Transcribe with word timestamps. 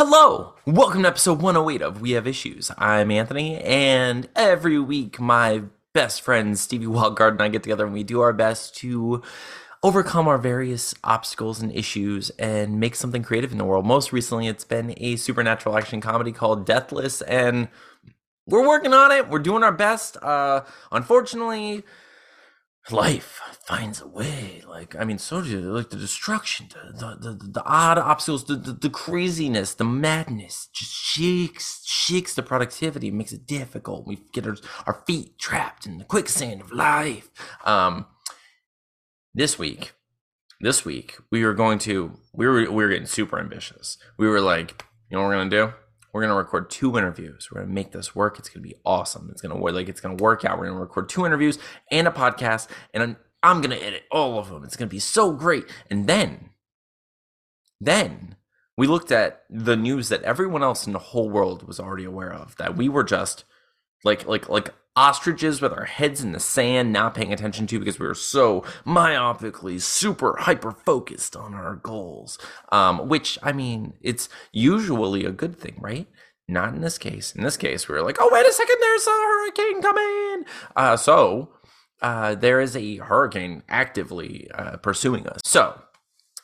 Hello, 0.00 0.54
welcome 0.64 1.02
to 1.02 1.08
episode 1.08 1.42
108 1.42 1.82
of 1.82 2.00
We 2.00 2.12
Have 2.12 2.28
Issues. 2.28 2.70
I'm 2.78 3.10
Anthony, 3.10 3.56
and 3.56 4.28
every 4.36 4.78
week 4.78 5.18
my 5.18 5.62
best 5.92 6.22
friend 6.22 6.56
Stevie 6.56 6.86
Wildcard 6.86 7.32
and 7.32 7.42
I 7.42 7.48
get 7.48 7.64
together 7.64 7.84
and 7.84 7.92
we 7.92 8.04
do 8.04 8.20
our 8.20 8.32
best 8.32 8.76
to 8.76 9.24
overcome 9.82 10.28
our 10.28 10.38
various 10.38 10.94
obstacles 11.02 11.60
and 11.60 11.72
issues 11.72 12.30
and 12.38 12.78
make 12.78 12.94
something 12.94 13.24
creative 13.24 13.50
in 13.50 13.58
the 13.58 13.64
world. 13.64 13.86
Most 13.86 14.12
recently, 14.12 14.46
it's 14.46 14.62
been 14.62 14.94
a 14.98 15.16
supernatural 15.16 15.76
action 15.76 16.00
comedy 16.00 16.30
called 16.30 16.64
Deathless, 16.64 17.20
and 17.22 17.66
we're 18.46 18.68
working 18.68 18.94
on 18.94 19.10
it. 19.10 19.28
We're 19.28 19.40
doing 19.40 19.64
our 19.64 19.72
best. 19.72 20.16
Uh, 20.22 20.60
unfortunately, 20.92 21.82
life 22.90 23.40
finds 23.66 24.00
a 24.00 24.06
way. 24.06 24.62
Like 24.66 24.96
I 24.96 25.04
mean, 25.04 25.18
so 25.18 25.42
do 25.42 25.60
like 25.72 25.90
the 25.90 25.96
destruction, 25.96 26.68
the 26.72 27.16
the, 27.20 27.30
the, 27.32 27.50
the 27.52 27.64
odd 27.64 27.98
obstacles, 27.98 28.44
the, 28.44 28.56
the, 28.56 28.72
the 28.72 28.90
craziness, 28.90 29.74
the 29.74 29.84
madness 29.84 30.68
just 30.72 30.92
shakes 30.92 31.82
shakes 31.86 32.34
the 32.34 32.42
productivity, 32.42 33.10
makes 33.10 33.32
it 33.32 33.46
difficult. 33.46 34.06
We 34.06 34.18
get 34.32 34.46
our, 34.46 34.56
our 34.86 35.02
feet 35.06 35.38
trapped 35.38 35.86
in 35.86 35.98
the 35.98 36.04
quicksand 36.04 36.60
of 36.60 36.72
life. 36.72 37.30
Um, 37.64 38.06
this 39.34 39.58
week, 39.58 39.92
this 40.60 40.84
week 40.84 41.16
we 41.30 41.44
were 41.44 41.54
going 41.54 41.78
to 41.80 42.18
we 42.32 42.46
were 42.46 42.60
we 42.70 42.84
were 42.84 42.88
getting 42.88 43.06
super 43.06 43.38
ambitious. 43.38 43.98
We 44.16 44.28
were 44.28 44.40
like, 44.40 44.84
you 45.10 45.16
know 45.16 45.22
what 45.22 45.28
we're 45.28 45.36
gonna 45.36 45.50
do? 45.50 45.72
We're 46.12 46.22
gonna 46.22 46.34
record 46.34 46.70
two 46.70 46.96
interviews. 46.96 47.48
We're 47.50 47.60
gonna 47.60 47.72
make 47.72 47.92
this 47.92 48.14
work. 48.14 48.38
It's 48.38 48.48
gonna 48.48 48.62
be 48.62 48.76
awesome. 48.84 49.28
It's 49.30 49.42
gonna 49.42 49.58
work 49.58 49.74
like 49.74 49.88
it's 49.88 50.00
gonna 50.00 50.16
work 50.16 50.44
out. 50.44 50.58
We're 50.58 50.68
gonna 50.68 50.80
record 50.80 51.08
two 51.08 51.26
interviews 51.26 51.58
and 51.90 52.08
a 52.08 52.10
podcast, 52.10 52.68
and 52.94 53.02
I'm, 53.02 53.16
I'm 53.42 53.60
gonna 53.60 53.76
edit 53.76 54.04
all 54.10 54.38
of 54.38 54.48
them. 54.48 54.64
It's 54.64 54.76
gonna 54.76 54.88
be 54.88 54.98
so 54.98 55.32
great. 55.32 55.64
And 55.90 56.06
then, 56.06 56.50
then 57.80 58.36
we 58.76 58.86
looked 58.86 59.12
at 59.12 59.42
the 59.50 59.76
news 59.76 60.08
that 60.08 60.22
everyone 60.22 60.62
else 60.62 60.86
in 60.86 60.92
the 60.92 60.98
whole 60.98 61.28
world 61.28 61.66
was 61.66 61.80
already 61.80 62.04
aware 62.04 62.32
of. 62.32 62.56
That 62.56 62.76
we 62.76 62.88
were 62.88 63.04
just 63.04 63.44
like 64.04 64.26
like 64.26 64.48
like 64.48 64.72
ostriches 64.98 65.60
with 65.60 65.72
our 65.72 65.84
heads 65.84 66.24
in 66.24 66.32
the 66.32 66.40
sand, 66.40 66.92
not 66.92 67.14
paying 67.14 67.32
attention 67.32 67.68
to 67.68 67.78
because 67.78 68.00
we 68.00 68.06
were 68.06 68.14
so 68.16 68.62
myopically 68.84 69.80
super 69.80 70.36
hyper 70.40 70.72
focused 70.72 71.36
on 71.36 71.54
our 71.54 71.76
goals. 71.76 72.36
Um, 72.72 73.08
which 73.08 73.38
I 73.40 73.52
mean, 73.52 73.94
it's 74.00 74.28
usually 74.50 75.24
a 75.24 75.30
good 75.30 75.56
thing, 75.56 75.76
right? 75.78 76.08
Not 76.48 76.74
in 76.74 76.80
this 76.80 76.98
case. 76.98 77.32
In 77.32 77.44
this 77.44 77.56
case, 77.56 77.86
we 77.86 77.94
were 77.94 78.02
like, 78.02 78.16
oh 78.18 78.28
wait 78.32 78.44
a 78.44 78.52
second, 78.52 78.76
there's 78.80 79.06
a 79.06 79.10
hurricane 79.10 79.82
coming. 79.82 80.44
Uh, 80.74 80.96
so 80.96 81.50
uh, 82.02 82.34
there 82.34 82.60
is 82.60 82.74
a 82.74 82.96
hurricane 82.96 83.62
actively 83.68 84.50
uh, 84.52 84.78
pursuing 84.78 85.28
us. 85.28 85.40
So 85.44 85.80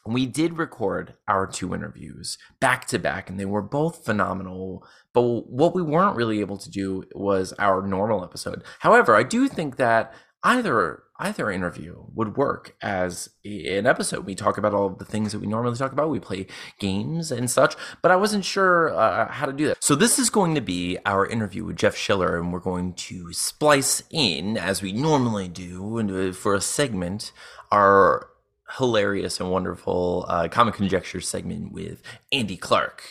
we 0.06 0.26
did 0.26 0.58
record 0.58 1.14
our 1.26 1.46
two 1.46 1.74
interviews 1.74 2.36
back 2.60 2.86
to 2.86 2.98
back 2.98 3.30
and 3.30 3.40
they 3.40 3.46
were 3.46 3.62
both 3.62 4.04
phenomenal. 4.04 4.86
But 5.12 5.22
what 5.22 5.74
we 5.74 5.82
weren't 5.82 6.16
really 6.16 6.40
able 6.40 6.58
to 6.58 6.70
do 6.70 7.04
was 7.14 7.54
our 7.58 7.86
normal 7.86 8.22
episode. 8.22 8.62
However 8.80 9.14
i 9.14 9.22
do 9.22 9.48
think 9.48 9.76
that 9.76 10.12
either 10.42 11.02
either 11.20 11.48
interview 11.48 12.04
would 12.12 12.36
work 12.36 12.74
as 12.82 13.30
an 13.44 13.86
episode. 13.86 14.26
We 14.26 14.34
talk 14.34 14.58
about 14.58 14.74
all 14.74 14.86
of 14.88 14.98
the 14.98 15.04
things 15.04 15.30
that 15.30 15.38
we 15.38 15.46
normally 15.46 15.76
talk 15.76 15.92
about. 15.92 16.10
We 16.10 16.18
play 16.18 16.48
games 16.80 17.30
and 17.32 17.50
such 17.50 17.76
but 18.02 18.10
i 18.10 18.16
wasn't 18.16 18.44
sure 18.44 18.94
uh, 18.94 19.30
how 19.30 19.46
to 19.46 19.52
do 19.52 19.68
that. 19.68 19.82
So 19.82 19.94
this 19.94 20.18
is 20.18 20.28
going 20.28 20.54
to 20.54 20.60
be 20.60 20.98
our 21.06 21.24
interview 21.26 21.64
with 21.64 21.76
jeff 21.76 21.96
schiller 21.96 22.36
and 22.36 22.52
we're 22.52 22.58
going 22.58 22.92
to 22.94 23.32
splice 23.32 24.02
in 24.10 24.58
as 24.58 24.82
we 24.82 24.92
normally 24.92 25.48
do 25.48 26.32
for 26.32 26.54
a 26.54 26.60
segment 26.60 27.32
our 27.72 28.28
hilarious 28.78 29.40
and 29.40 29.50
wonderful 29.50 30.26
uh, 30.28 30.48
comic 30.48 30.74
conjecture 30.74 31.20
segment 31.20 31.72
with 31.72 32.02
Andy 32.32 32.56
Clark, 32.56 33.02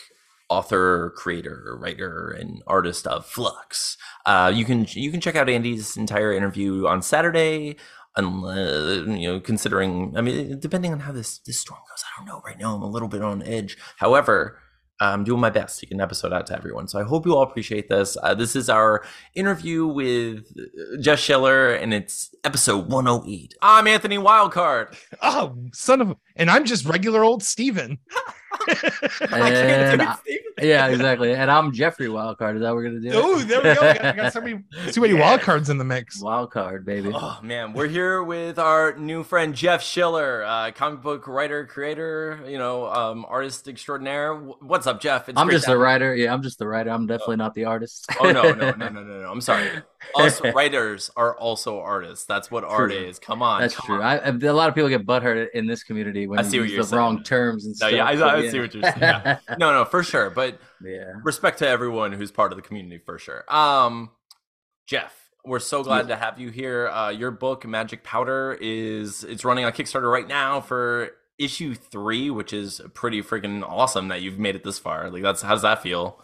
author, 0.48 1.12
creator, 1.16 1.76
writer, 1.80 2.30
and 2.30 2.62
artist 2.66 3.06
of 3.06 3.26
Flux. 3.26 3.96
Uh, 4.26 4.52
you 4.54 4.64
can 4.64 4.86
you 4.90 5.10
can 5.10 5.20
check 5.20 5.36
out 5.36 5.48
Andy's 5.48 5.96
entire 5.96 6.32
interview 6.32 6.86
on 6.86 7.02
Saturday. 7.02 7.76
Unless, 8.16 9.08
you 9.08 9.26
know, 9.26 9.40
considering, 9.40 10.16
I 10.16 10.20
mean, 10.20 10.60
depending 10.60 10.92
on 10.92 11.00
how 11.00 11.10
this 11.10 11.38
this 11.38 11.58
storm 11.58 11.80
goes, 11.90 12.04
I 12.04 12.20
don't 12.20 12.28
know. 12.28 12.40
Right 12.46 12.56
now, 12.56 12.76
I'm 12.76 12.82
a 12.82 12.88
little 12.88 13.08
bit 13.08 13.22
on 13.22 13.42
edge. 13.42 13.76
However, 13.96 14.60
I'm 15.12 15.24
doing 15.24 15.40
my 15.40 15.50
best 15.50 15.80
to 15.80 15.86
get 15.86 15.94
an 15.94 16.00
episode 16.00 16.32
out 16.32 16.46
to 16.46 16.56
everyone. 16.56 16.88
So 16.88 17.00
I 17.00 17.02
hope 17.02 17.26
you 17.26 17.36
all 17.36 17.42
appreciate 17.42 17.88
this. 17.88 18.16
Uh, 18.22 18.34
this 18.34 18.56
is 18.56 18.68
our 18.68 19.04
interview 19.34 19.86
with 19.86 20.46
uh, 20.58 21.00
Jeff 21.00 21.18
Schiller, 21.18 21.74
and 21.74 21.92
it's 21.92 22.34
episode 22.44 22.88
108. 22.88 23.54
I'm 23.62 23.86
Anthony 23.86 24.18
Wildcard. 24.18 24.96
Oh, 25.22 25.56
son 25.72 26.00
of, 26.00 26.16
and 26.36 26.50
I'm 26.50 26.64
just 26.64 26.84
regular 26.84 27.24
old 27.24 27.42
Steven. 27.42 27.98
and 29.32 30.02
I, 30.02 30.16
yeah, 30.62 30.86
exactly. 30.86 31.34
And 31.34 31.50
I'm 31.50 31.72
Jeffrey 31.72 32.06
Wildcard. 32.06 32.56
Is 32.56 32.62
that 32.62 32.68
what 32.70 32.76
we're 32.76 32.84
gonna 32.84 33.00
do? 33.00 33.10
Oh, 33.12 33.38
there 33.38 33.58
we 33.58 33.74
go. 33.74 33.92
We 33.92 34.16
got, 34.16 34.32
so 34.32 34.40
many, 34.40 34.62
too 34.92 35.00
many 35.00 35.14
wild 35.14 35.40
cards 35.40 35.70
in 35.70 35.78
the 35.78 35.84
mix. 35.84 36.20
Wild 36.20 36.50
card, 36.50 36.84
baby. 36.84 37.12
Oh 37.14 37.38
man, 37.42 37.72
we're 37.72 37.88
here 37.88 38.22
with 38.22 38.58
our 38.58 38.96
new 38.96 39.24
friend 39.24 39.54
Jeff 39.54 39.82
Schiller, 39.82 40.44
uh, 40.44 40.70
comic 40.72 41.02
book 41.02 41.26
writer, 41.26 41.66
creator, 41.66 42.40
you 42.46 42.58
know, 42.58 42.86
um, 42.86 43.26
artist 43.28 43.66
extraordinaire. 43.68 44.34
What's 44.34 44.86
up, 44.86 45.00
Jeff? 45.00 45.28
It's 45.28 45.38
I'm 45.38 45.50
just 45.50 45.68
a 45.68 45.76
writer. 45.76 46.14
Yeah, 46.14 46.32
I'm 46.32 46.42
just 46.42 46.58
the 46.58 46.68
writer. 46.68 46.90
I'm 46.90 47.06
definitely 47.06 47.34
oh. 47.34 47.36
not 47.36 47.54
the 47.54 47.64
artist. 47.64 48.06
oh 48.20 48.30
no, 48.30 48.52
no, 48.52 48.70
no, 48.72 48.88
no, 48.88 48.88
no, 48.88 49.02
no. 49.02 49.30
I'm 49.30 49.40
sorry. 49.40 49.68
Us 50.16 50.40
writers 50.54 51.10
are 51.16 51.36
also 51.36 51.80
artists. 51.80 52.24
That's 52.26 52.50
what 52.50 52.64
art 52.64 52.90
true. 52.90 52.98
is. 52.98 53.18
Come 53.18 53.42
on. 53.42 53.60
That's 53.60 53.74
come 53.74 53.86
true. 53.86 54.02
I, 54.02 54.16
a 54.16 54.52
lot 54.52 54.68
of 54.68 54.74
people 54.74 54.88
get 54.88 55.06
butthurt 55.06 55.48
in 55.54 55.66
this 55.66 55.82
community 55.82 56.26
when 56.26 56.38
I 56.38 56.42
see 56.42 56.56
you 56.56 56.64
use 56.64 56.76
the 56.76 56.84
saying. 56.84 56.98
wrong 56.98 57.22
terms 57.22 57.64
and 57.64 57.72
no, 57.72 57.88
stuff. 57.88 57.92
Yeah, 57.92 58.04
I, 58.04 58.38
I, 58.38 58.43
I 58.48 58.50
see 58.50 58.60
what 58.60 58.74
you're 58.74 58.82
saying. 58.82 58.96
Yeah. 59.00 59.38
no, 59.58 59.72
no, 59.72 59.84
for 59.84 60.02
sure. 60.02 60.30
But 60.30 60.58
yeah, 60.82 61.12
respect 61.22 61.58
to 61.60 61.68
everyone 61.68 62.12
who's 62.12 62.30
part 62.30 62.52
of 62.52 62.56
the 62.56 62.62
community 62.62 62.98
for 62.98 63.18
sure. 63.18 63.44
Um, 63.48 64.10
Jeff, 64.86 65.30
we're 65.44 65.60
so 65.60 65.82
glad 65.82 66.08
yeah. 66.08 66.14
to 66.14 66.16
have 66.16 66.38
you 66.38 66.50
here. 66.50 66.88
Uh, 66.88 67.10
your 67.10 67.30
book, 67.30 67.66
Magic 67.66 68.02
Powder, 68.02 68.58
is 68.60 69.24
it's 69.24 69.44
running 69.44 69.64
on 69.64 69.72
Kickstarter 69.72 70.10
right 70.10 70.26
now 70.26 70.60
for 70.60 71.10
issue 71.38 71.74
three, 71.74 72.30
which 72.30 72.52
is 72.52 72.80
pretty 72.94 73.22
freaking 73.22 73.62
awesome 73.68 74.08
that 74.08 74.22
you've 74.22 74.38
made 74.38 74.56
it 74.56 74.64
this 74.64 74.78
far. 74.78 75.10
Like, 75.10 75.22
that's 75.22 75.42
how 75.42 75.52
does 75.52 75.62
that 75.62 75.82
feel? 75.82 76.22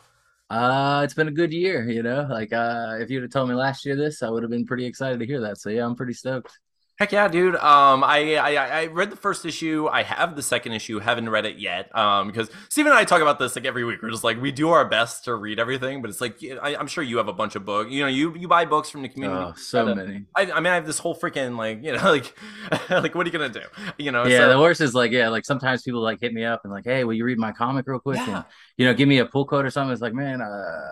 Uh, 0.48 1.02
it's 1.04 1.14
been 1.14 1.28
a 1.28 1.32
good 1.32 1.52
year, 1.52 1.88
you 1.88 2.02
know. 2.02 2.26
Like, 2.28 2.52
uh, 2.52 2.96
if 2.98 3.10
you'd 3.10 3.22
have 3.22 3.30
told 3.30 3.48
me 3.48 3.54
last 3.54 3.84
year 3.86 3.96
this, 3.96 4.22
I 4.22 4.30
would 4.30 4.42
have 4.42 4.50
been 4.50 4.66
pretty 4.66 4.84
excited 4.84 5.20
to 5.20 5.26
hear 5.26 5.40
that. 5.42 5.58
So 5.58 5.70
yeah, 5.70 5.84
I'm 5.84 5.94
pretty 5.94 6.14
stoked. 6.14 6.58
Heck 7.00 7.12
yeah, 7.12 7.28
dude. 7.28 7.56
Um, 7.56 8.04
I, 8.04 8.34
I 8.36 8.82
I 8.82 8.86
read 8.88 9.08
the 9.08 9.16
first 9.16 9.46
issue. 9.46 9.88
I 9.90 10.02
have 10.02 10.36
the 10.36 10.42
second 10.42 10.72
issue. 10.72 10.98
Haven't 10.98 11.30
read 11.30 11.46
it 11.46 11.56
yet. 11.56 11.96
Um, 11.96 12.26
because 12.26 12.50
Steven 12.68 12.92
and 12.92 12.98
I 12.98 13.04
talk 13.04 13.22
about 13.22 13.38
this 13.38 13.56
like 13.56 13.64
every 13.64 13.84
week. 13.84 14.02
We're 14.02 14.10
just 14.10 14.22
like 14.22 14.38
we 14.38 14.52
do 14.52 14.68
our 14.68 14.86
best 14.86 15.24
to 15.24 15.34
read 15.34 15.58
everything, 15.58 16.02
but 16.02 16.10
it's 16.10 16.20
like 16.20 16.36
I, 16.62 16.74
am 16.74 16.86
sure 16.86 17.02
you 17.02 17.16
have 17.16 17.28
a 17.28 17.32
bunch 17.32 17.56
of 17.56 17.64
books. 17.64 17.90
You 17.90 18.02
know, 18.02 18.06
you 18.06 18.36
you 18.36 18.48
buy 18.48 18.66
books 18.66 18.90
from 18.90 19.00
the 19.00 19.08
community. 19.08 19.42
Oh, 19.42 19.54
so 19.56 19.88
uh, 19.88 19.94
many. 19.94 20.26
I, 20.36 20.52
I, 20.52 20.60
mean, 20.60 20.66
I 20.66 20.74
have 20.74 20.86
this 20.86 20.98
whole 20.98 21.16
freaking 21.16 21.56
like 21.56 21.82
you 21.82 21.96
know 21.96 22.02
like 22.04 22.36
like 22.90 23.14
what 23.14 23.26
are 23.26 23.30
you 23.30 23.38
gonna 23.38 23.48
do? 23.48 23.62
You 23.96 24.12
know. 24.12 24.26
Yeah, 24.26 24.40
so, 24.40 24.48
the 24.50 24.60
worst 24.60 24.82
is 24.82 24.94
like 24.94 25.10
yeah, 25.10 25.30
like 25.30 25.46
sometimes 25.46 25.80
people 25.80 26.02
like 26.02 26.20
hit 26.20 26.34
me 26.34 26.44
up 26.44 26.64
and 26.64 26.72
like, 26.72 26.84
hey, 26.84 27.04
will 27.04 27.14
you 27.14 27.24
read 27.24 27.38
my 27.38 27.52
comic 27.52 27.86
real 27.86 27.98
quick? 27.98 28.18
Yeah. 28.18 28.36
And 28.36 28.44
you 28.76 28.84
know, 28.84 28.92
give 28.92 29.08
me 29.08 29.20
a 29.20 29.24
pull 29.24 29.46
quote 29.46 29.64
or 29.64 29.70
something. 29.70 29.94
It's 29.94 30.02
like, 30.02 30.12
man, 30.12 30.42
uh, 30.42 30.90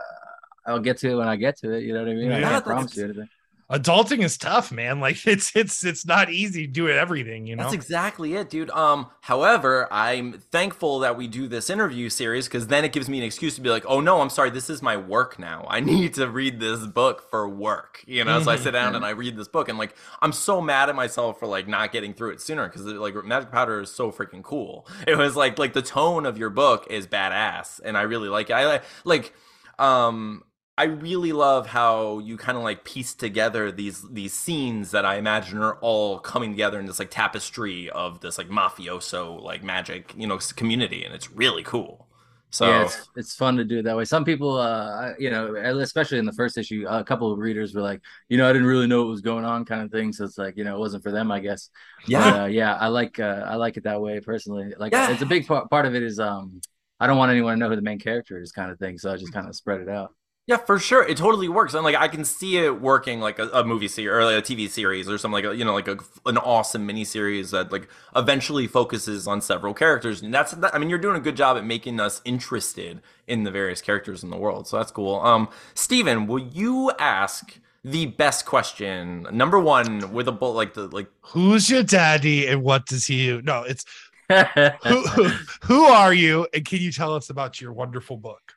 I'll 0.64 0.80
get 0.80 0.96
to 1.00 1.10
it 1.10 1.16
when 1.16 1.28
I 1.28 1.36
get 1.36 1.58
to 1.58 1.72
it. 1.72 1.82
You 1.82 1.92
know 1.92 2.00
what 2.00 2.08
I 2.08 2.14
mean? 2.14 2.30
Yeah, 2.30 2.38
I 2.38 2.50
can't 2.50 2.64
promise 2.64 2.96
you 2.96 3.04
anything 3.04 3.28
adulting 3.70 4.24
is 4.24 4.36
tough, 4.36 4.72
man. 4.72 4.98
Like 5.08 5.26
it's 5.26 5.54
it's 5.54 5.84
it's 5.84 6.04
not 6.04 6.28
easy 6.28 6.66
to 6.66 6.72
doing 6.72 6.96
everything, 6.96 7.46
you 7.46 7.56
know. 7.56 7.62
That's 7.62 7.74
exactly 7.74 8.34
it, 8.34 8.50
dude. 8.50 8.68
Um, 8.70 9.06
however, 9.20 9.86
I'm 9.92 10.40
thankful 10.50 10.98
that 11.00 11.16
we 11.16 11.28
do 11.28 11.46
this 11.46 11.70
interview 11.70 12.08
series 12.10 12.46
because 12.46 12.66
then 12.66 12.84
it 12.84 12.92
gives 12.92 13.08
me 13.08 13.18
an 13.18 13.24
excuse 13.24 13.54
to 13.54 13.60
be 13.60 13.70
like, 13.70 13.84
oh 13.86 14.00
no, 14.00 14.20
I'm 14.20 14.28
sorry, 14.28 14.50
this 14.50 14.68
is 14.68 14.82
my 14.82 14.96
work 14.96 15.38
now. 15.38 15.66
I 15.70 15.80
need 15.92 16.14
to 16.14 16.28
read 16.28 16.58
this 16.58 16.84
book 16.86 17.30
for 17.30 17.48
work, 17.48 18.02
you 18.06 18.24
know. 18.24 18.36
Mm-hmm. 18.36 18.44
So 18.44 18.50
I 18.50 18.56
sit 18.56 18.72
down 18.72 18.96
and 18.96 19.04
I 19.04 19.10
read 19.10 19.36
this 19.36 19.48
book, 19.48 19.68
and 19.68 19.78
like 19.78 19.94
I'm 20.20 20.32
so 20.32 20.60
mad 20.60 20.88
at 20.88 20.96
myself 20.96 21.38
for 21.38 21.46
like 21.46 21.68
not 21.68 21.92
getting 21.92 22.12
through 22.12 22.30
it 22.30 22.40
sooner 22.40 22.68
because 22.68 22.82
like 22.82 23.14
Magic 23.24 23.52
Powder 23.52 23.80
is 23.80 23.90
so 23.90 24.10
freaking 24.10 24.42
cool. 24.42 24.86
It 25.06 25.16
was 25.16 25.36
like 25.36 25.58
like 25.58 25.74
the 25.74 25.82
tone 25.82 26.26
of 26.26 26.36
your 26.36 26.50
book 26.50 26.86
is 26.90 27.06
badass, 27.06 27.80
and 27.84 27.96
I 27.96 28.02
really 28.02 28.28
like 28.28 28.50
it. 28.50 28.54
I 28.54 28.66
like 28.66 28.82
like 29.04 29.34
um 29.78 30.42
I 30.78 30.84
really 30.84 31.32
love 31.32 31.66
how 31.66 32.20
you 32.20 32.36
kind 32.36 32.56
of 32.56 32.62
like 32.62 32.84
piece 32.84 33.12
together 33.12 33.72
these 33.72 34.08
these 34.10 34.32
scenes 34.32 34.92
that 34.92 35.04
I 35.04 35.16
imagine 35.16 35.58
are 35.58 35.74
all 35.80 36.20
coming 36.20 36.52
together 36.52 36.78
in 36.78 36.86
this 36.86 37.00
like 37.00 37.10
tapestry 37.10 37.90
of 37.90 38.20
this 38.20 38.38
like 38.38 38.48
mafioso 38.48 39.42
like 39.42 39.64
magic 39.64 40.14
you 40.16 40.28
know 40.28 40.38
community, 40.54 41.04
and 41.04 41.12
it's 41.12 41.32
really 41.32 41.64
cool. 41.64 42.06
So 42.50 42.68
yeah, 42.68 42.84
it's, 42.84 43.08
it's 43.16 43.34
fun 43.34 43.56
to 43.56 43.64
do 43.64 43.80
it 43.80 43.82
that 43.82 43.96
way. 43.96 44.04
Some 44.04 44.24
people, 44.24 44.56
uh, 44.56 45.14
you 45.18 45.30
know, 45.30 45.56
especially 45.56 46.18
in 46.18 46.24
the 46.24 46.32
first 46.32 46.56
issue, 46.56 46.86
a 46.88 47.02
couple 47.02 47.32
of 47.32 47.40
readers 47.40 47.74
were 47.74 47.82
like, 47.82 48.00
you 48.28 48.38
know, 48.38 48.48
I 48.48 48.52
didn't 48.52 48.68
really 48.68 48.86
know 48.86 49.00
what 49.00 49.10
was 49.10 49.20
going 49.20 49.44
on, 49.44 49.64
kind 49.64 49.82
of 49.82 49.90
thing. 49.90 50.12
So 50.12 50.24
it's 50.24 50.38
like, 50.38 50.56
you 50.56 50.62
know, 50.62 50.76
it 50.76 50.78
wasn't 50.78 51.02
for 51.02 51.10
them, 51.10 51.32
I 51.32 51.40
guess. 51.40 51.70
Yeah, 52.06 52.30
but, 52.30 52.40
uh, 52.40 52.46
yeah, 52.46 52.76
I 52.76 52.86
like 52.86 53.18
uh, 53.18 53.44
I 53.46 53.56
like 53.56 53.76
it 53.76 53.82
that 53.82 54.00
way 54.00 54.20
personally. 54.20 54.74
Like, 54.78 54.92
yeah. 54.92 55.10
it's 55.10 55.22
a 55.22 55.26
big 55.26 55.48
part. 55.48 55.68
Part 55.70 55.86
of 55.86 55.96
it 55.96 56.04
is, 56.04 56.20
um, 56.20 56.60
I 57.00 57.08
don't 57.08 57.18
want 57.18 57.32
anyone 57.32 57.54
to 57.54 57.58
know 57.58 57.68
who 57.68 57.76
the 57.76 57.82
main 57.82 57.98
character 57.98 58.40
is, 58.40 58.52
kind 58.52 58.70
of 58.70 58.78
thing. 58.78 58.96
So 58.96 59.12
I 59.12 59.16
just 59.16 59.32
kind 59.32 59.48
of 59.48 59.56
spread 59.56 59.80
it 59.80 59.88
out. 59.88 60.14
Yeah, 60.48 60.56
for 60.56 60.78
sure. 60.78 61.06
It 61.06 61.18
totally 61.18 61.46
works. 61.50 61.74
And 61.74 61.84
like 61.84 61.94
I 61.94 62.08
can 62.08 62.24
see 62.24 62.56
it 62.56 62.80
working 62.80 63.20
like 63.20 63.38
a, 63.38 63.48
a 63.50 63.64
movie 63.64 63.86
series 63.86 64.16
or 64.16 64.24
like 64.24 64.42
a 64.42 64.42
TV 64.42 64.66
series 64.66 65.06
or 65.06 65.18
something 65.18 65.44
like 65.44 65.44
a, 65.44 65.54
you 65.54 65.62
know 65.62 65.74
like 65.74 65.88
a, 65.88 65.98
an 66.24 66.38
awesome 66.38 66.86
mini 66.86 67.04
series 67.04 67.50
that 67.50 67.70
like 67.70 67.86
eventually 68.16 68.66
focuses 68.66 69.26
on 69.28 69.42
several 69.42 69.74
characters. 69.74 70.22
And 70.22 70.32
that's 70.32 70.52
that, 70.52 70.74
I 70.74 70.78
mean 70.78 70.88
you're 70.88 70.98
doing 70.98 71.16
a 71.16 71.20
good 71.20 71.36
job 71.36 71.58
at 71.58 71.66
making 71.66 72.00
us 72.00 72.22
interested 72.24 73.02
in 73.26 73.44
the 73.44 73.50
various 73.50 73.82
characters 73.82 74.24
in 74.24 74.30
the 74.30 74.38
world. 74.38 74.66
So 74.66 74.78
that's 74.78 74.90
cool. 74.90 75.20
Um 75.20 75.50
Steven, 75.74 76.26
will 76.26 76.38
you 76.38 76.92
ask 76.98 77.58
the 77.84 78.06
best 78.06 78.46
question 78.46 79.26
number 79.30 79.60
1 79.60 80.14
with 80.14 80.28
a 80.28 80.32
bullet 80.32 80.54
like 80.54 80.72
the 80.72 80.88
like 80.88 81.08
Who's 81.20 81.68
your 81.68 81.82
daddy 81.82 82.46
and 82.46 82.62
what 82.62 82.86
does 82.86 83.04
he 83.06 83.26
do? 83.26 83.42
No, 83.42 83.64
it's 83.64 83.84
who, 84.30 85.02
who, 85.08 85.28
who 85.64 85.84
are 85.84 86.14
you 86.14 86.46
and 86.54 86.64
can 86.64 86.78
you 86.80 86.90
tell 86.90 87.14
us 87.14 87.28
about 87.28 87.60
your 87.60 87.74
wonderful 87.74 88.16
book? 88.16 88.54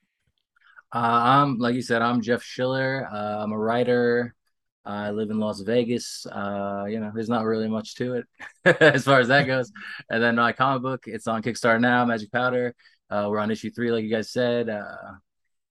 Uh, 0.94 0.98
I'm 1.00 1.58
like 1.58 1.76
you 1.76 1.82
said, 1.82 2.02
I'm 2.02 2.22
Jeff 2.22 2.44
Schiller. 2.44 3.08
Uh, 3.12 3.44
I'm 3.44 3.54
a 3.54 3.58
writer. 3.58 4.36
I 4.84 5.12
live 5.12 5.30
in 5.30 5.40
Las 5.40 5.62
Vegas. 5.62 6.26
Uh, 6.26 6.86
you 6.90 7.00
know, 7.00 7.12
there's 7.14 7.30
not 7.30 7.46
really 7.46 7.68
much 7.70 7.96
to 7.96 8.16
it 8.16 8.26
as 8.82 9.06
far 9.06 9.20
as 9.20 9.28
that 9.30 9.48
goes. 9.48 9.72
And 10.10 10.22
then 10.22 10.36
my 10.36 10.52
comic 10.52 10.82
book, 10.82 11.04
it's 11.06 11.28
on 11.28 11.44
Kickstarter 11.44 11.80
now, 11.80 12.04
Magic 12.06 12.32
Powder. 12.32 12.76
Uh, 13.10 13.28
we're 13.30 13.40
on 13.40 13.52
issue 13.52 13.72
three, 13.72 13.92
like 13.92 14.04
you 14.04 14.10
guys 14.10 14.32
said. 14.32 14.70
Uh, 14.70 14.96